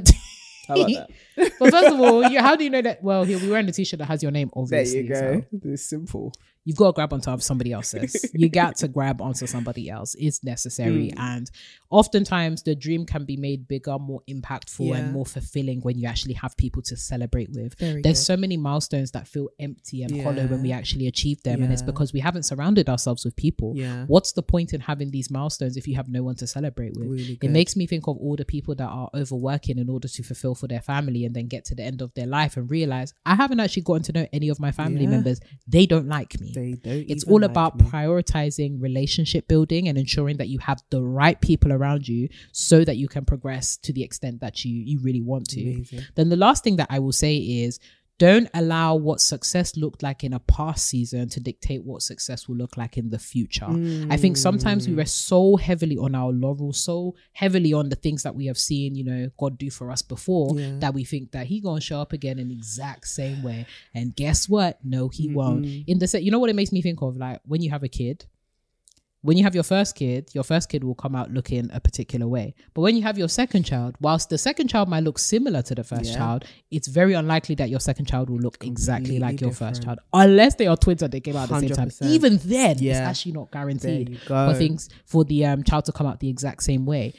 How 0.68 0.74
about 0.74 0.88
that? 1.36 1.52
but 1.58 1.70
first 1.70 1.88
of 1.92 2.00
all, 2.00 2.24
you, 2.30 2.40
how 2.40 2.56
do 2.56 2.64
you 2.64 2.70
know 2.70 2.82
that? 2.82 3.02
Well, 3.02 3.24
he'll 3.24 3.40
be 3.40 3.50
wearing 3.50 3.68
a 3.68 3.72
t-shirt 3.72 3.98
that 3.98 4.06
has 4.06 4.22
your 4.22 4.32
name, 4.32 4.50
Obviously, 4.54 5.02
There 5.08 5.34
you 5.34 5.40
go. 5.40 5.46
so 5.50 5.68
It's 5.70 5.84
simple. 5.88 6.32
You've 6.64 6.76
got 6.76 6.88
to 6.88 6.92
grab 6.92 7.12
onto 7.12 7.38
somebody 7.38 7.72
else's. 7.72 8.26
you 8.34 8.48
got 8.62 8.76
to 8.76 8.88
grab 8.88 9.20
onto 9.20 9.46
somebody 9.46 9.88
else. 9.90 10.14
It's 10.18 10.42
necessary, 10.44 11.10
Hmm. 11.10 11.18
and 11.20 11.50
oftentimes 11.90 12.62
the 12.62 12.74
dream 12.74 13.04
can 13.04 13.24
be 13.24 13.36
made 13.36 13.66
bigger, 13.68 13.98
more 13.98 14.22
impactful, 14.28 14.88
Yeah. 14.88 14.96
and 14.96 15.12
more 15.12 15.26
fulfilling 15.26 15.80
when 15.80 15.98
you 15.98 16.06
actually 16.06 16.34
have 16.34 16.56
people 16.56 16.82
to 16.82 16.96
celebrate 16.96 17.50
with. 17.52 17.78
Very 17.78 18.02
There's 18.02 18.18
good. 18.20 18.24
so 18.24 18.36
many 18.36 18.56
milestones 18.56 19.10
that 19.12 19.26
feel 19.26 19.48
empty 19.58 20.02
and 20.02 20.20
hollow 20.22 20.46
when 20.46 20.62
we 20.62 20.72
actually 20.72 21.06
achieve 21.06 21.42
them, 21.42 21.62
and 21.62 21.72
it's 21.72 21.82
because 21.82 22.12
we 22.12 22.20
haven't 22.20 22.44
surrounded 22.44 22.88
ourselves 22.88 23.24
with 23.24 23.34
people. 23.36 23.72
Yeah. 23.76 24.04
What's 24.06 24.32
the 24.32 24.42
point 24.42 24.72
in 24.72 24.80
having 24.80 25.10
these 25.10 25.30
milestones 25.30 25.76
if 25.76 25.88
you 25.88 25.96
have 25.96 26.08
no 26.08 26.22
one 26.22 26.36
to 26.36 26.46
celebrate 26.46 26.94
with? 26.96 27.08
Really 27.08 27.38
it 27.42 27.50
makes 27.50 27.74
me 27.76 27.86
think 27.86 28.06
of 28.06 28.16
all 28.18 28.36
the 28.36 28.44
people 28.44 28.74
that 28.76 28.88
are 28.88 29.10
overworking 29.14 29.78
in 29.78 29.88
order 29.88 30.08
to 30.08 30.22
fulfill 30.22 30.54
for 30.54 30.68
their 30.68 30.80
family 30.80 31.24
and 31.24 31.34
then 31.34 31.46
get 31.48 31.64
to 31.66 31.74
the 31.74 31.82
end 31.82 32.00
of 32.02 32.12
their 32.14 32.26
life 32.26 32.56
and 32.56 32.70
realize 32.70 33.12
I 33.26 33.34
haven't 33.34 33.60
actually 33.60 33.82
gotten 33.82 34.02
to 34.04 34.12
know 34.12 34.26
any 34.32 34.48
of 34.48 34.60
my 34.60 34.72
family 34.72 35.04
Yeah. 35.04 35.10
members. 35.10 35.40
They 35.66 35.86
don't 35.86 36.06
like 36.08 36.40
me. 36.40 36.49
They 36.52 36.72
don't. 36.72 37.10
it's 37.10 37.24
all 37.24 37.40
like 37.40 37.50
about 37.50 37.78
me. 37.78 37.86
prioritizing 37.86 38.80
relationship 38.80 39.48
building 39.48 39.88
and 39.88 39.96
ensuring 39.98 40.36
that 40.38 40.48
you 40.48 40.58
have 40.58 40.82
the 40.90 41.02
right 41.02 41.40
people 41.40 41.72
around 41.72 42.08
you 42.08 42.28
so 42.52 42.84
that 42.84 42.96
you 42.96 43.08
can 43.08 43.24
progress 43.24 43.76
to 43.78 43.92
the 43.92 44.02
extent 44.02 44.40
that 44.40 44.64
you 44.64 44.72
you 44.72 45.00
really 45.00 45.20
want 45.20 45.48
to. 45.50 45.60
Amazing. 45.60 46.02
Then 46.14 46.28
the 46.28 46.36
last 46.36 46.64
thing 46.64 46.76
that 46.76 46.88
I 46.90 46.98
will 46.98 47.12
say 47.12 47.36
is 47.36 47.78
don't 48.20 48.50
allow 48.52 48.94
what 48.94 49.18
success 49.18 49.78
looked 49.78 50.02
like 50.02 50.22
in 50.22 50.34
a 50.34 50.38
past 50.40 50.86
season 50.86 51.26
to 51.30 51.40
dictate 51.40 51.82
what 51.82 52.02
success 52.02 52.46
will 52.46 52.56
look 52.56 52.76
like 52.76 52.98
in 52.98 53.08
the 53.08 53.18
future. 53.18 53.64
I 54.10 54.18
think 54.18 54.36
sometimes 54.36 54.86
we 54.86 54.92
mm. 54.92 54.98
rest 54.98 55.26
so 55.26 55.56
heavily 55.56 55.96
on 55.96 56.14
our 56.14 56.30
laurels, 56.30 56.78
so 56.78 57.14
heavily 57.32 57.72
on 57.72 57.88
the 57.88 57.96
things 57.96 58.22
that 58.24 58.34
we 58.34 58.44
have 58.44 58.58
seen, 58.58 58.94
you 58.94 59.04
know, 59.04 59.30
God 59.38 59.56
do 59.56 59.70
for 59.70 59.90
us 59.90 60.02
before 60.02 60.54
that 60.80 60.92
we 60.92 61.02
think 61.02 61.32
that 61.32 61.46
he 61.46 61.60
gonna 61.60 61.80
show 61.80 61.98
up 61.98 62.12
again 62.12 62.38
in 62.38 62.48
the 62.48 62.54
exact 62.54 63.08
same 63.08 63.42
way. 63.42 63.64
And 63.94 64.14
guess 64.14 64.50
what? 64.50 64.78
No, 64.84 65.08
he 65.08 65.28
won't. 65.28 65.64
In 65.86 65.98
the 65.98 66.06
set, 66.06 66.22
you 66.22 66.30
know 66.30 66.38
what 66.38 66.50
it 66.50 66.56
makes 66.56 66.72
me 66.72 66.82
think 66.82 67.00
of? 67.00 67.16
Like 67.16 67.40
when 67.46 67.62
you 67.62 67.70
have 67.70 67.82
a 67.82 67.88
kid, 67.88 68.26
when 69.22 69.36
you 69.36 69.44
have 69.44 69.54
your 69.54 69.64
first 69.64 69.94
kid, 69.96 70.30
your 70.32 70.44
first 70.44 70.68
kid 70.70 70.82
will 70.82 70.94
come 70.94 71.14
out 71.14 71.30
looking 71.30 71.68
a 71.74 71.80
particular 71.80 72.26
way. 72.26 72.54
But 72.72 72.80
when 72.80 72.96
you 72.96 73.02
have 73.02 73.18
your 73.18 73.28
second 73.28 73.64
child, 73.64 73.96
whilst 74.00 74.30
the 74.30 74.38
second 74.38 74.68
child 74.68 74.88
might 74.88 75.04
look 75.04 75.18
similar 75.18 75.60
to 75.62 75.74
the 75.74 75.84
first 75.84 76.10
Yeah. 76.12 76.16
child, 76.16 76.44
it's 76.70 76.88
very 76.88 77.12
unlikely 77.12 77.54
that 77.56 77.68
your 77.68 77.80
second 77.80 78.06
child 78.06 78.30
will 78.30 78.38
look 78.38 78.56
exactly 78.64 79.16
Completely 79.16 79.18
like 79.20 79.40
your 79.42 79.50
first 79.52 79.82
child, 79.82 79.98
unless 80.14 80.54
they 80.54 80.66
are 80.66 80.76
twins 80.76 81.02
and 81.02 81.12
they 81.12 81.20
came 81.20 81.36
out 81.36 81.42
at 81.44 81.48
the 81.50 81.54
same 81.68 81.76
time. 81.76 81.88
Even 82.14 82.38
then, 82.44 82.70
it's 82.70 82.98
actually 83.08 83.32
not 83.32 83.50
guaranteed 83.50 84.18
for 84.24 84.54
things 84.58 84.88
for 85.04 85.24
the 85.24 85.44
um, 85.44 85.62
child 85.64 85.84
to 85.84 85.92
come 85.92 86.06
out 86.06 86.20
the 86.20 86.28
exact 86.28 86.62
same 86.62 86.86
way. 86.86 87.12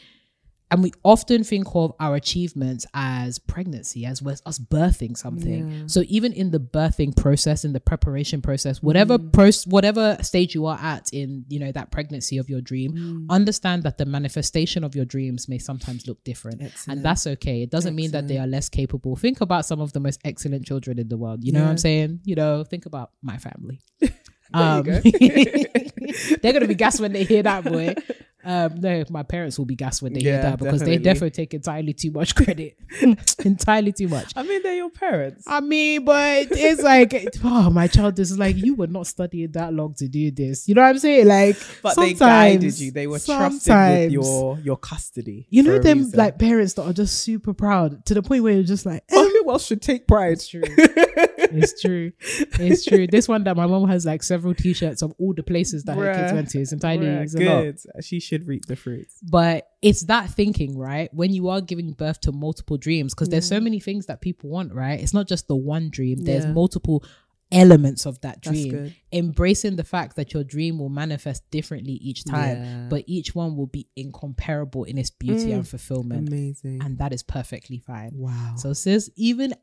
And 0.71 0.81
we 0.81 0.93
often 1.03 1.43
think 1.43 1.67
of 1.75 1.93
our 1.99 2.15
achievements 2.15 2.85
as 2.93 3.37
pregnancy, 3.39 4.05
as 4.05 4.21
us 4.25 4.57
birthing 4.57 5.17
something. 5.17 5.87
So 5.89 6.03
even 6.07 6.31
in 6.31 6.51
the 6.51 6.59
birthing 6.61 7.13
process, 7.15 7.65
in 7.65 7.73
the 7.73 7.81
preparation 7.81 8.41
process, 8.41 8.81
whatever 8.81 9.19
Mm. 9.19 9.33
pros- 9.33 9.67
whatever 9.67 10.17
stage 10.21 10.55
you 10.55 10.65
are 10.65 10.79
at 10.81 11.09
in 11.11 11.43
you 11.49 11.59
know 11.59 11.71
that 11.73 11.91
pregnancy 11.91 12.37
of 12.37 12.49
your 12.49 12.61
dream, 12.61 12.93
Mm. 12.93 13.25
understand 13.29 13.83
that 13.83 13.97
the 13.97 14.05
manifestation 14.05 14.83
of 14.85 14.95
your 14.95 15.03
dreams 15.05 15.49
may 15.49 15.57
sometimes 15.57 16.07
look 16.07 16.23
different, 16.23 16.61
and 16.87 17.03
that's 17.03 17.27
okay. 17.27 17.61
It 17.61 17.69
doesn't 17.69 17.93
mean 17.93 18.11
that 18.11 18.29
they 18.29 18.37
are 18.37 18.47
less 18.47 18.69
capable. 18.69 19.15
Think 19.17 19.41
about 19.41 19.65
some 19.65 19.81
of 19.81 19.91
the 19.91 19.99
most 19.99 20.19
excellent 20.23 20.65
children 20.65 20.97
in 20.99 21.09
the 21.09 21.17
world. 21.17 21.43
You 21.43 21.51
know 21.51 21.61
what 21.63 21.69
I'm 21.71 21.77
saying? 21.77 22.21
You 22.23 22.35
know, 22.35 22.63
think 22.63 22.85
about 22.85 23.11
my 23.21 23.37
family. 23.37 23.81
Um, 24.53 24.83
they're 26.41 26.51
gonna 26.53 26.67
be 26.67 26.75
gassed 26.75 26.99
when 26.99 27.13
they 27.13 27.23
hear 27.23 27.43
that, 27.43 27.63
boy. 27.63 27.95
Um, 28.43 28.75
no, 28.81 29.03
my 29.09 29.23
parents 29.23 29.57
will 29.57 29.65
be 29.65 29.75
gassed 29.75 30.01
when 30.01 30.13
they 30.13 30.21
hear 30.21 30.41
that 30.41 30.57
because 30.57 30.79
they 30.81 30.97
definitely. 30.97 31.03
definitely 31.03 31.31
take 31.31 31.53
entirely 31.53 31.93
too 31.93 32.11
much 32.11 32.35
credit, 32.35 32.77
entirely 33.45 33.91
too 33.91 34.07
much. 34.07 34.33
I 34.35 34.43
mean, 34.43 34.63
they're 34.63 34.75
your 34.75 34.89
parents. 34.89 35.43
I 35.47 35.59
mean, 35.61 36.05
but 36.05 36.47
it's 36.51 36.81
like, 36.81 37.13
oh, 37.43 37.69
my 37.69 37.87
child, 37.87 38.15
this 38.15 38.31
is 38.31 38.39
like 38.39 38.57
you 38.57 38.75
were 38.75 38.87
not 38.87 39.07
studying 39.07 39.51
that 39.51 39.73
long 39.73 39.93
to 39.95 40.07
do 40.07 40.31
this. 40.31 40.67
You 40.67 40.75
know 40.75 40.81
what 40.81 40.89
I'm 40.89 40.99
saying? 40.99 41.27
Like, 41.27 41.57
But 41.81 41.95
they 41.95 42.13
guided 42.13 42.79
you. 42.79 42.91
They 42.91 43.07
were 43.07 43.19
trusted 43.19 43.73
with 43.73 44.11
your 44.11 44.59
your 44.59 44.77
custody. 44.77 45.47
You 45.49 45.63
know 45.63 45.79
them 45.79 46.09
like 46.11 46.39
parents 46.39 46.73
that 46.73 46.83
are 46.83 46.93
just 46.93 47.19
super 47.19 47.53
proud 47.53 48.05
to 48.05 48.13
the 48.13 48.21
point 48.21 48.43
where 48.43 48.53
you're 48.53 48.63
just 48.63 48.85
like, 48.85 49.03
eh, 49.09 49.29
Else 49.49 49.65
should 49.65 49.81
take 49.81 50.07
pride? 50.07 50.33
It's 50.33 50.47
true. 50.47 50.61
it's 50.65 51.81
true. 51.81 52.11
It's 52.59 52.85
true. 52.85 53.07
This 53.07 53.27
one 53.27 53.43
that 53.43 53.57
my 53.57 53.65
mom 53.65 53.87
has 53.89 54.05
like 54.05 54.23
several 54.23 54.53
T-shirts 54.53 55.01
of 55.01 55.13
all 55.17 55.33
the 55.33 55.43
places 55.43 55.83
that 55.85 55.97
her 55.97 56.13
kids 56.13 56.33
went 56.33 56.49
to. 56.49 56.61
It's 56.61 56.71
entirely 56.71 57.07
Bruh, 57.07 57.23
it's 57.23 57.85
good. 57.85 58.03
She 58.03 58.19
should 58.19 58.47
reap 58.47 58.65
the 58.65 58.75
fruits. 58.75 59.19
But 59.21 59.69
it's 59.81 60.03
that 60.05 60.29
thinking, 60.29 60.77
right? 60.77 61.13
When 61.13 61.33
you 61.33 61.49
are 61.49 61.61
giving 61.61 61.91
birth 61.93 62.21
to 62.21 62.31
multiple 62.31 62.77
dreams, 62.77 63.13
because 63.13 63.29
there's 63.29 63.47
so 63.47 63.59
mm. 63.59 63.63
many 63.63 63.79
things 63.79 64.05
that 64.05 64.21
people 64.21 64.49
want, 64.49 64.73
right? 64.73 64.99
It's 64.99 65.13
not 65.13 65.27
just 65.27 65.47
the 65.47 65.55
one 65.55 65.89
dream. 65.89 66.23
There's 66.23 66.45
Yeah. 66.45 66.53
multiple 66.53 67.03
elements 67.51 68.05
of 68.05 68.21
that 68.21 68.41
dream. 68.41 68.93
Embracing 69.11 69.75
the 69.75 69.83
fact 69.83 70.15
that 70.15 70.33
your 70.33 70.43
dream 70.43 70.79
will 70.79 70.89
manifest 70.89 71.49
differently 71.51 71.93
each 71.93 72.23
time, 72.23 72.63
Yeah. 72.63 72.87
but 72.89 73.03
each 73.07 73.35
one 73.35 73.55
will 73.55 73.67
be 73.67 73.87
incomparable 73.95 74.83
in 74.85 74.97
its 74.97 75.09
beauty 75.09 75.51
and 75.51 75.63
mm. 75.63 75.67
fulfillment. 75.67 76.29
Amazing. 76.29 76.81
And 76.81 76.97
that 76.99 77.13
is 77.13 77.23
perfectly 77.23 77.79
fine. 77.79 78.11
wow. 78.13 78.55
So, 78.57 78.73
sis, 78.73 79.09
even 79.15 79.53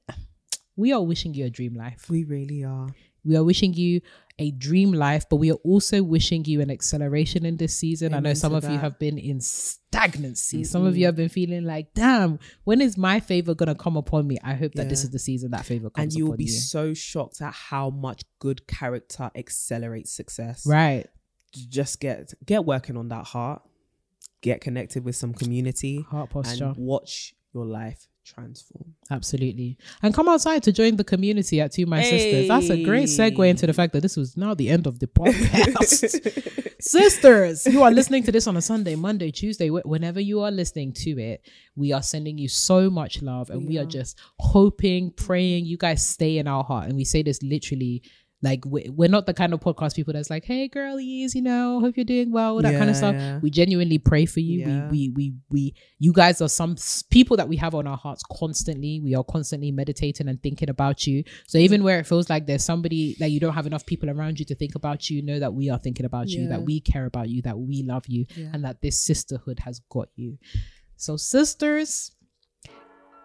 we 0.76 0.92
are 0.92 1.02
wishing 1.02 1.34
you 1.34 1.44
a 1.46 1.50
dream 1.50 1.74
life. 1.74 2.08
we 2.08 2.24
really 2.24 2.64
are. 2.64 2.88
We 3.24 3.36
are 3.36 3.44
wishing 3.44 3.74
you 3.74 4.00
a 4.38 4.50
dream 4.52 4.92
life, 4.92 5.28
but 5.28 5.36
we 5.36 5.50
are 5.50 5.58
also 5.64 6.02
wishing 6.02 6.44
you 6.44 6.60
an 6.60 6.70
acceleration 6.70 7.44
in 7.44 7.56
this 7.56 7.76
season. 7.76 8.14
I 8.14 8.20
know 8.20 8.34
some 8.34 8.52
to 8.52 8.58
of 8.58 8.64
you 8.70 8.78
have 8.78 8.98
been 8.98 9.18
in 9.18 9.40
stagnancy. 9.40 10.64
Some 10.64 10.86
of 10.86 10.96
you 10.96 11.06
have 11.06 11.16
been 11.16 11.28
feeling 11.28 11.64
like, 11.64 11.92
damn, 11.94 12.38
when 12.64 12.80
is 12.80 12.96
my 12.96 13.20
favor 13.20 13.54
gonna 13.54 13.74
come 13.74 13.96
upon 13.96 14.26
me? 14.26 14.38
I 14.42 14.54
hope 14.54 14.74
that 14.74 14.88
this 14.88 15.02
is 15.02 15.10
the 15.10 15.18
season 15.18 15.50
that 15.50 15.66
favor 15.66 15.90
comes. 15.90 16.14
And 16.14 16.18
you 16.18 16.26
will 16.26 16.36
be 16.36 16.44
you. 16.44 16.50
so 16.50 16.94
shocked 16.94 17.40
at 17.42 17.52
how 17.52 17.90
much 17.90 18.22
good 18.38 18.66
character 18.66 19.30
accelerates 19.34 20.12
success. 20.12 20.66
right. 20.66 21.06
Just 21.70 21.98
get 21.98 22.34
get 22.44 22.66
working 22.66 22.96
on 22.96 23.08
that 23.08 23.26
heart. 23.26 23.62
Get 24.42 24.60
connected 24.60 25.04
with 25.04 25.16
some 25.16 25.32
community. 25.32 26.04
Heart 26.10 26.30
posture. 26.30 26.66
And 26.66 26.76
watch 26.76 27.34
your 27.54 27.64
life 27.64 28.06
transform. 28.34 28.94
Absolutely. 29.10 29.78
And 30.02 30.14
come 30.14 30.28
outside 30.28 30.62
to 30.64 30.72
join 30.72 30.96
the 30.96 31.04
community 31.04 31.60
at 31.60 31.72
To 31.72 31.86
My 31.86 32.02
Sisters. 32.02 32.48
That's 32.48 32.70
a 32.70 32.82
great 32.82 33.08
segue 33.08 33.48
into 33.48 33.66
the 33.66 33.72
fact 33.72 33.92
that 33.94 34.02
this 34.02 34.16
was 34.16 34.36
now 34.36 34.54
the 34.54 34.68
end 34.68 34.86
of 34.86 34.98
the 34.98 35.06
podcast. 35.06 36.64
Sisters, 36.80 37.66
you 37.66 37.82
are 37.82 37.90
listening 37.90 38.22
to 38.24 38.32
this 38.32 38.46
on 38.46 38.56
a 38.56 38.62
Sunday, 38.62 38.94
Monday, 38.94 39.30
Tuesday, 39.30 39.68
wh- 39.68 39.86
whenever 39.86 40.20
you 40.20 40.40
are 40.40 40.50
listening 40.50 40.92
to 40.92 41.18
it, 41.20 41.48
we 41.74 41.92
are 41.92 42.02
sending 42.02 42.38
you 42.38 42.48
so 42.48 42.88
much 42.88 43.22
love 43.22 43.50
and 43.50 43.66
we 43.66 43.78
are 43.78 43.84
just 43.84 44.18
hoping, 44.38 45.10
praying 45.10 45.66
you 45.66 45.76
guys 45.76 46.06
stay 46.06 46.38
in 46.38 46.46
our 46.46 46.62
heart. 46.62 46.86
And 46.88 46.96
we 46.96 47.04
say 47.04 47.22
this 47.22 47.42
literally 47.42 48.02
like 48.40 48.64
we- 48.64 48.88
we're 48.88 49.08
not 49.08 49.26
the 49.26 49.34
kind 49.34 49.52
of 49.52 49.58
podcast 49.60 49.96
people 49.96 50.12
that's 50.12 50.30
like, 50.30 50.44
hey 50.44 50.68
girlies, 50.68 51.34
you 51.34 51.42
know, 51.42 51.80
hope 51.80 51.96
you're 51.96 52.04
doing 52.04 52.30
well, 52.30 52.52
all 52.54 52.62
that 52.62 52.78
kind 52.78 52.88
of 52.90 52.94
stuff. 52.96 53.14
yeah. 53.14 53.38
We 53.40 53.50
genuinely 53.50 53.98
pray 53.98 54.26
for 54.26 54.38
you. 54.40 54.60
Yeah. 54.60 54.88
We, 54.90 55.08
we, 55.08 55.10
we, 55.16 55.34
we, 55.50 55.74
you 55.98 56.12
guys 56.12 56.40
are 56.40 56.48
some 56.48 56.76
people 57.10 57.36
that 57.36 57.48
we 57.48 57.56
have 57.56 57.74
on 57.74 57.86
our 57.88 57.96
hearts 57.96 58.22
constantly. 58.30 59.00
We 59.02 59.16
are 59.16 59.24
constantly 59.24 59.72
meditating 59.72 60.28
and 60.28 60.40
thinking 60.40 60.70
about 60.70 61.04
you. 61.06 61.24
So 61.48 61.58
even 61.58 61.82
where 61.82 61.98
it 61.98 62.06
feels 62.06 62.30
like 62.30 62.46
there's 62.46 62.64
somebody 62.64 63.16
like 63.18 63.32
you 63.32 63.40
don't 63.40 63.54
have 63.54 63.66
enough 63.66 63.84
people 63.84 64.08
around 64.08 64.38
you 64.38 64.44
to 64.46 64.54
think 64.54 64.76
about 64.76 65.10
you, 65.10 65.20
know 65.22 65.40
that 65.40 65.52
we 65.52 65.68
are 65.70 65.78
thinking 65.78 66.06
about 66.06 66.28
you, 66.28 66.42
that 66.48 66.62
we 66.62 66.80
care 66.80 67.06
about 67.06 67.28
you, 67.28 67.42
that 67.42 67.58
we 67.58 67.82
love 67.82 68.04
you, 68.06 68.24
and 68.52 68.64
that 68.64 68.80
this 68.82 69.00
sisterhood 69.00 69.58
has 69.60 69.80
got 69.90 70.08
you. 70.14 70.38
So 70.96 71.16
sisters, 71.16 72.12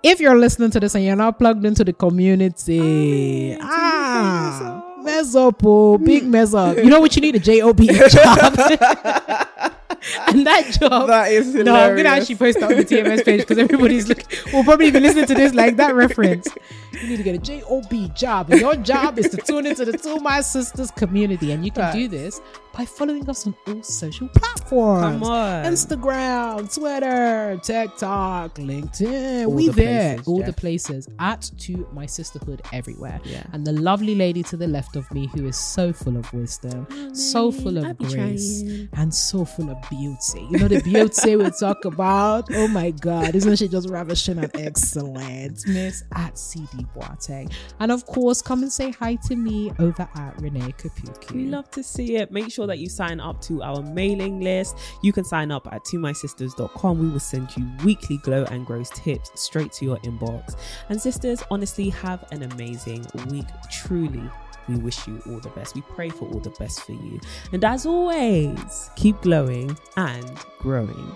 if 0.04 0.20
you're 0.20 0.38
listening 0.38 0.72
to 0.72 0.80
this 0.80 0.96
and 0.96 1.04
you're 1.06 1.16
not 1.16 1.38
plugged 1.40 1.66
into 1.66 1.84
the 1.84 1.94
community, 1.94 3.58
ah, 3.62 4.84
mess 5.04 5.36
up, 5.36 5.62
oh, 5.64 5.98
big 5.98 6.26
mess 6.26 6.54
up. 6.54 6.78
You 6.78 6.86
know 6.86 7.00
what 7.00 7.16
you 7.16 7.22
need 7.22 7.36
a 7.36 7.40
job 7.40 7.80
job, 8.10 8.58
and 10.28 10.46
that 10.46 10.78
job. 10.80 11.08
That 11.08 11.32
is 11.32 11.54
no, 11.54 11.76
I'm 11.76 11.96
gonna 11.96 12.10
actually 12.10 12.36
post 12.36 12.60
that 12.60 12.72
on 12.72 12.78
the 12.78 12.86
TMS 12.86 13.26
page 13.26 13.42
because 13.42 13.58
everybody's 13.58 14.08
looking. 14.08 14.26
Will 14.54 14.64
probably 14.64 14.92
be 14.92 15.00
listening 15.00 15.26
to 15.28 15.34
this 15.36 15.54
like 15.54 15.78
that 15.78 15.96
reference. 15.96 16.48
You 16.92 17.10
need 17.10 17.18
to 17.18 17.24
get 17.24 17.36
a 17.36 17.38
job 17.40 18.16
job, 18.16 18.50
and 18.50 18.62
your 18.62 18.76
job 18.76 19.20
is 19.20 19.30
to 19.30 19.38
tune 19.38 19.66
into 19.66 19.86
the 19.86 19.98
To 19.98 20.20
My 20.20 20.42
Sisters 20.42 20.92
community, 20.92 21.52
and 21.52 21.66
you 21.66 21.72
can 21.72 21.94
do 21.96 22.08
this 22.08 22.42
by 22.74 22.86
following 22.86 23.30
us 23.30 23.46
on 23.46 23.56
all 23.68 23.84
social 23.84 24.28
platforms. 24.30 25.22
Instagram, 25.22 26.74
Twitter, 26.74 27.60
TikTok, 27.62 28.56
LinkedIn. 28.56 29.46
All 29.46 29.54
we 29.54 29.68
the 29.68 29.74
there, 29.74 30.14
places, 30.16 30.28
all 30.28 30.40
Jeff. 30.40 30.48
the 30.48 30.54
places 30.54 31.10
at 31.20 31.52
to 31.60 31.88
my 31.94 32.08
sisterhood 32.08 32.64
everywhere. 32.74 33.22
Yeah. 33.26 33.44
And 33.54 33.66
the 33.66 33.74
lovely 33.74 34.16
lady 34.16 34.42
to 34.44 34.58
the 34.58 34.68
left 34.68 34.96
of 34.96 35.10
me 35.14 35.28
who 35.36 35.46
is 35.46 35.56
so 35.58 35.94
full 35.94 36.18
of 36.18 36.32
wisdom, 36.34 36.88
oh, 36.90 37.14
so 37.14 37.52
full 37.52 37.78
of 37.78 37.96
grace, 38.00 38.64
and 38.94 39.14
so 39.14 39.46
full 39.46 39.70
of 39.70 39.78
beauty. 39.90 40.48
You 40.50 40.58
know 40.58 40.68
the 40.68 40.82
beauty 40.82 41.36
we 41.36 41.52
talk 41.60 41.86
about. 41.86 42.48
Oh 42.56 42.68
my 42.68 42.90
God, 42.90 43.36
isn't 43.36 43.56
she 43.58 43.68
just 43.68 43.90
ravishing 43.90 44.40
and 44.40 44.52
excellent, 44.56 45.68
Miss 45.68 46.04
at 46.16 46.40
CD 46.40 46.88
Boateng? 46.96 47.54
And 47.80 47.92
of 47.92 48.06
course, 48.08 48.42
come 48.42 48.64
and 48.64 48.74
say 48.74 48.92
hi 48.92 49.16
to 49.28 49.36
me 49.36 49.72
over 49.78 50.08
at 50.16 50.42
Renee 50.42 50.74
Kapuku. 50.78 51.32
We 51.34 51.46
love 51.46 51.70
to 51.72 51.84
see 51.84 52.16
it. 52.16 52.32
Make 52.32 52.52
sure 52.52 52.63
that 52.68 52.80
you 52.80 52.90
sign 52.90 53.20
up 53.20 53.42
to 53.44 53.62
our 53.64 53.82
mailing 53.82 54.40
list. 54.40 54.78
You 55.02 55.14
can 55.14 55.24
sign 55.24 55.52
up 55.52 55.68
at 55.72 55.84
tomysisters.com. 55.84 57.00
We 57.00 57.10
will 57.10 57.20
send 57.20 57.56
you 57.56 57.68
weekly 57.84 58.18
glow 58.18 58.46
and 58.46 58.66
grows 58.66 58.90
tips 58.92 59.32
straight 59.36 59.72
to 59.74 59.86
your 59.86 59.98
inbox. 59.98 60.56
And 60.90 61.02
sisters, 61.02 61.44
honestly, 61.52 61.90
have 61.90 62.26
an 62.32 62.44
amazing 62.44 63.06
week. 63.30 63.48
Truly, 63.72 64.24
we 64.68 64.76
wish 64.78 65.08
you 65.08 65.22
all 65.28 65.40
the 65.40 65.50
best. 65.50 65.76
We 65.76 65.82
pray 65.82 66.10
for 66.10 66.26
all 66.30 66.40
the 66.40 66.52
best 66.52 66.84
for 66.84 66.94
you. 66.94 67.20
And 67.52 67.64
as 67.64 67.86
always, 67.86 68.90
keep 68.96 69.20
glowing 69.22 69.78
and 69.98 70.38
growing. 70.60 71.16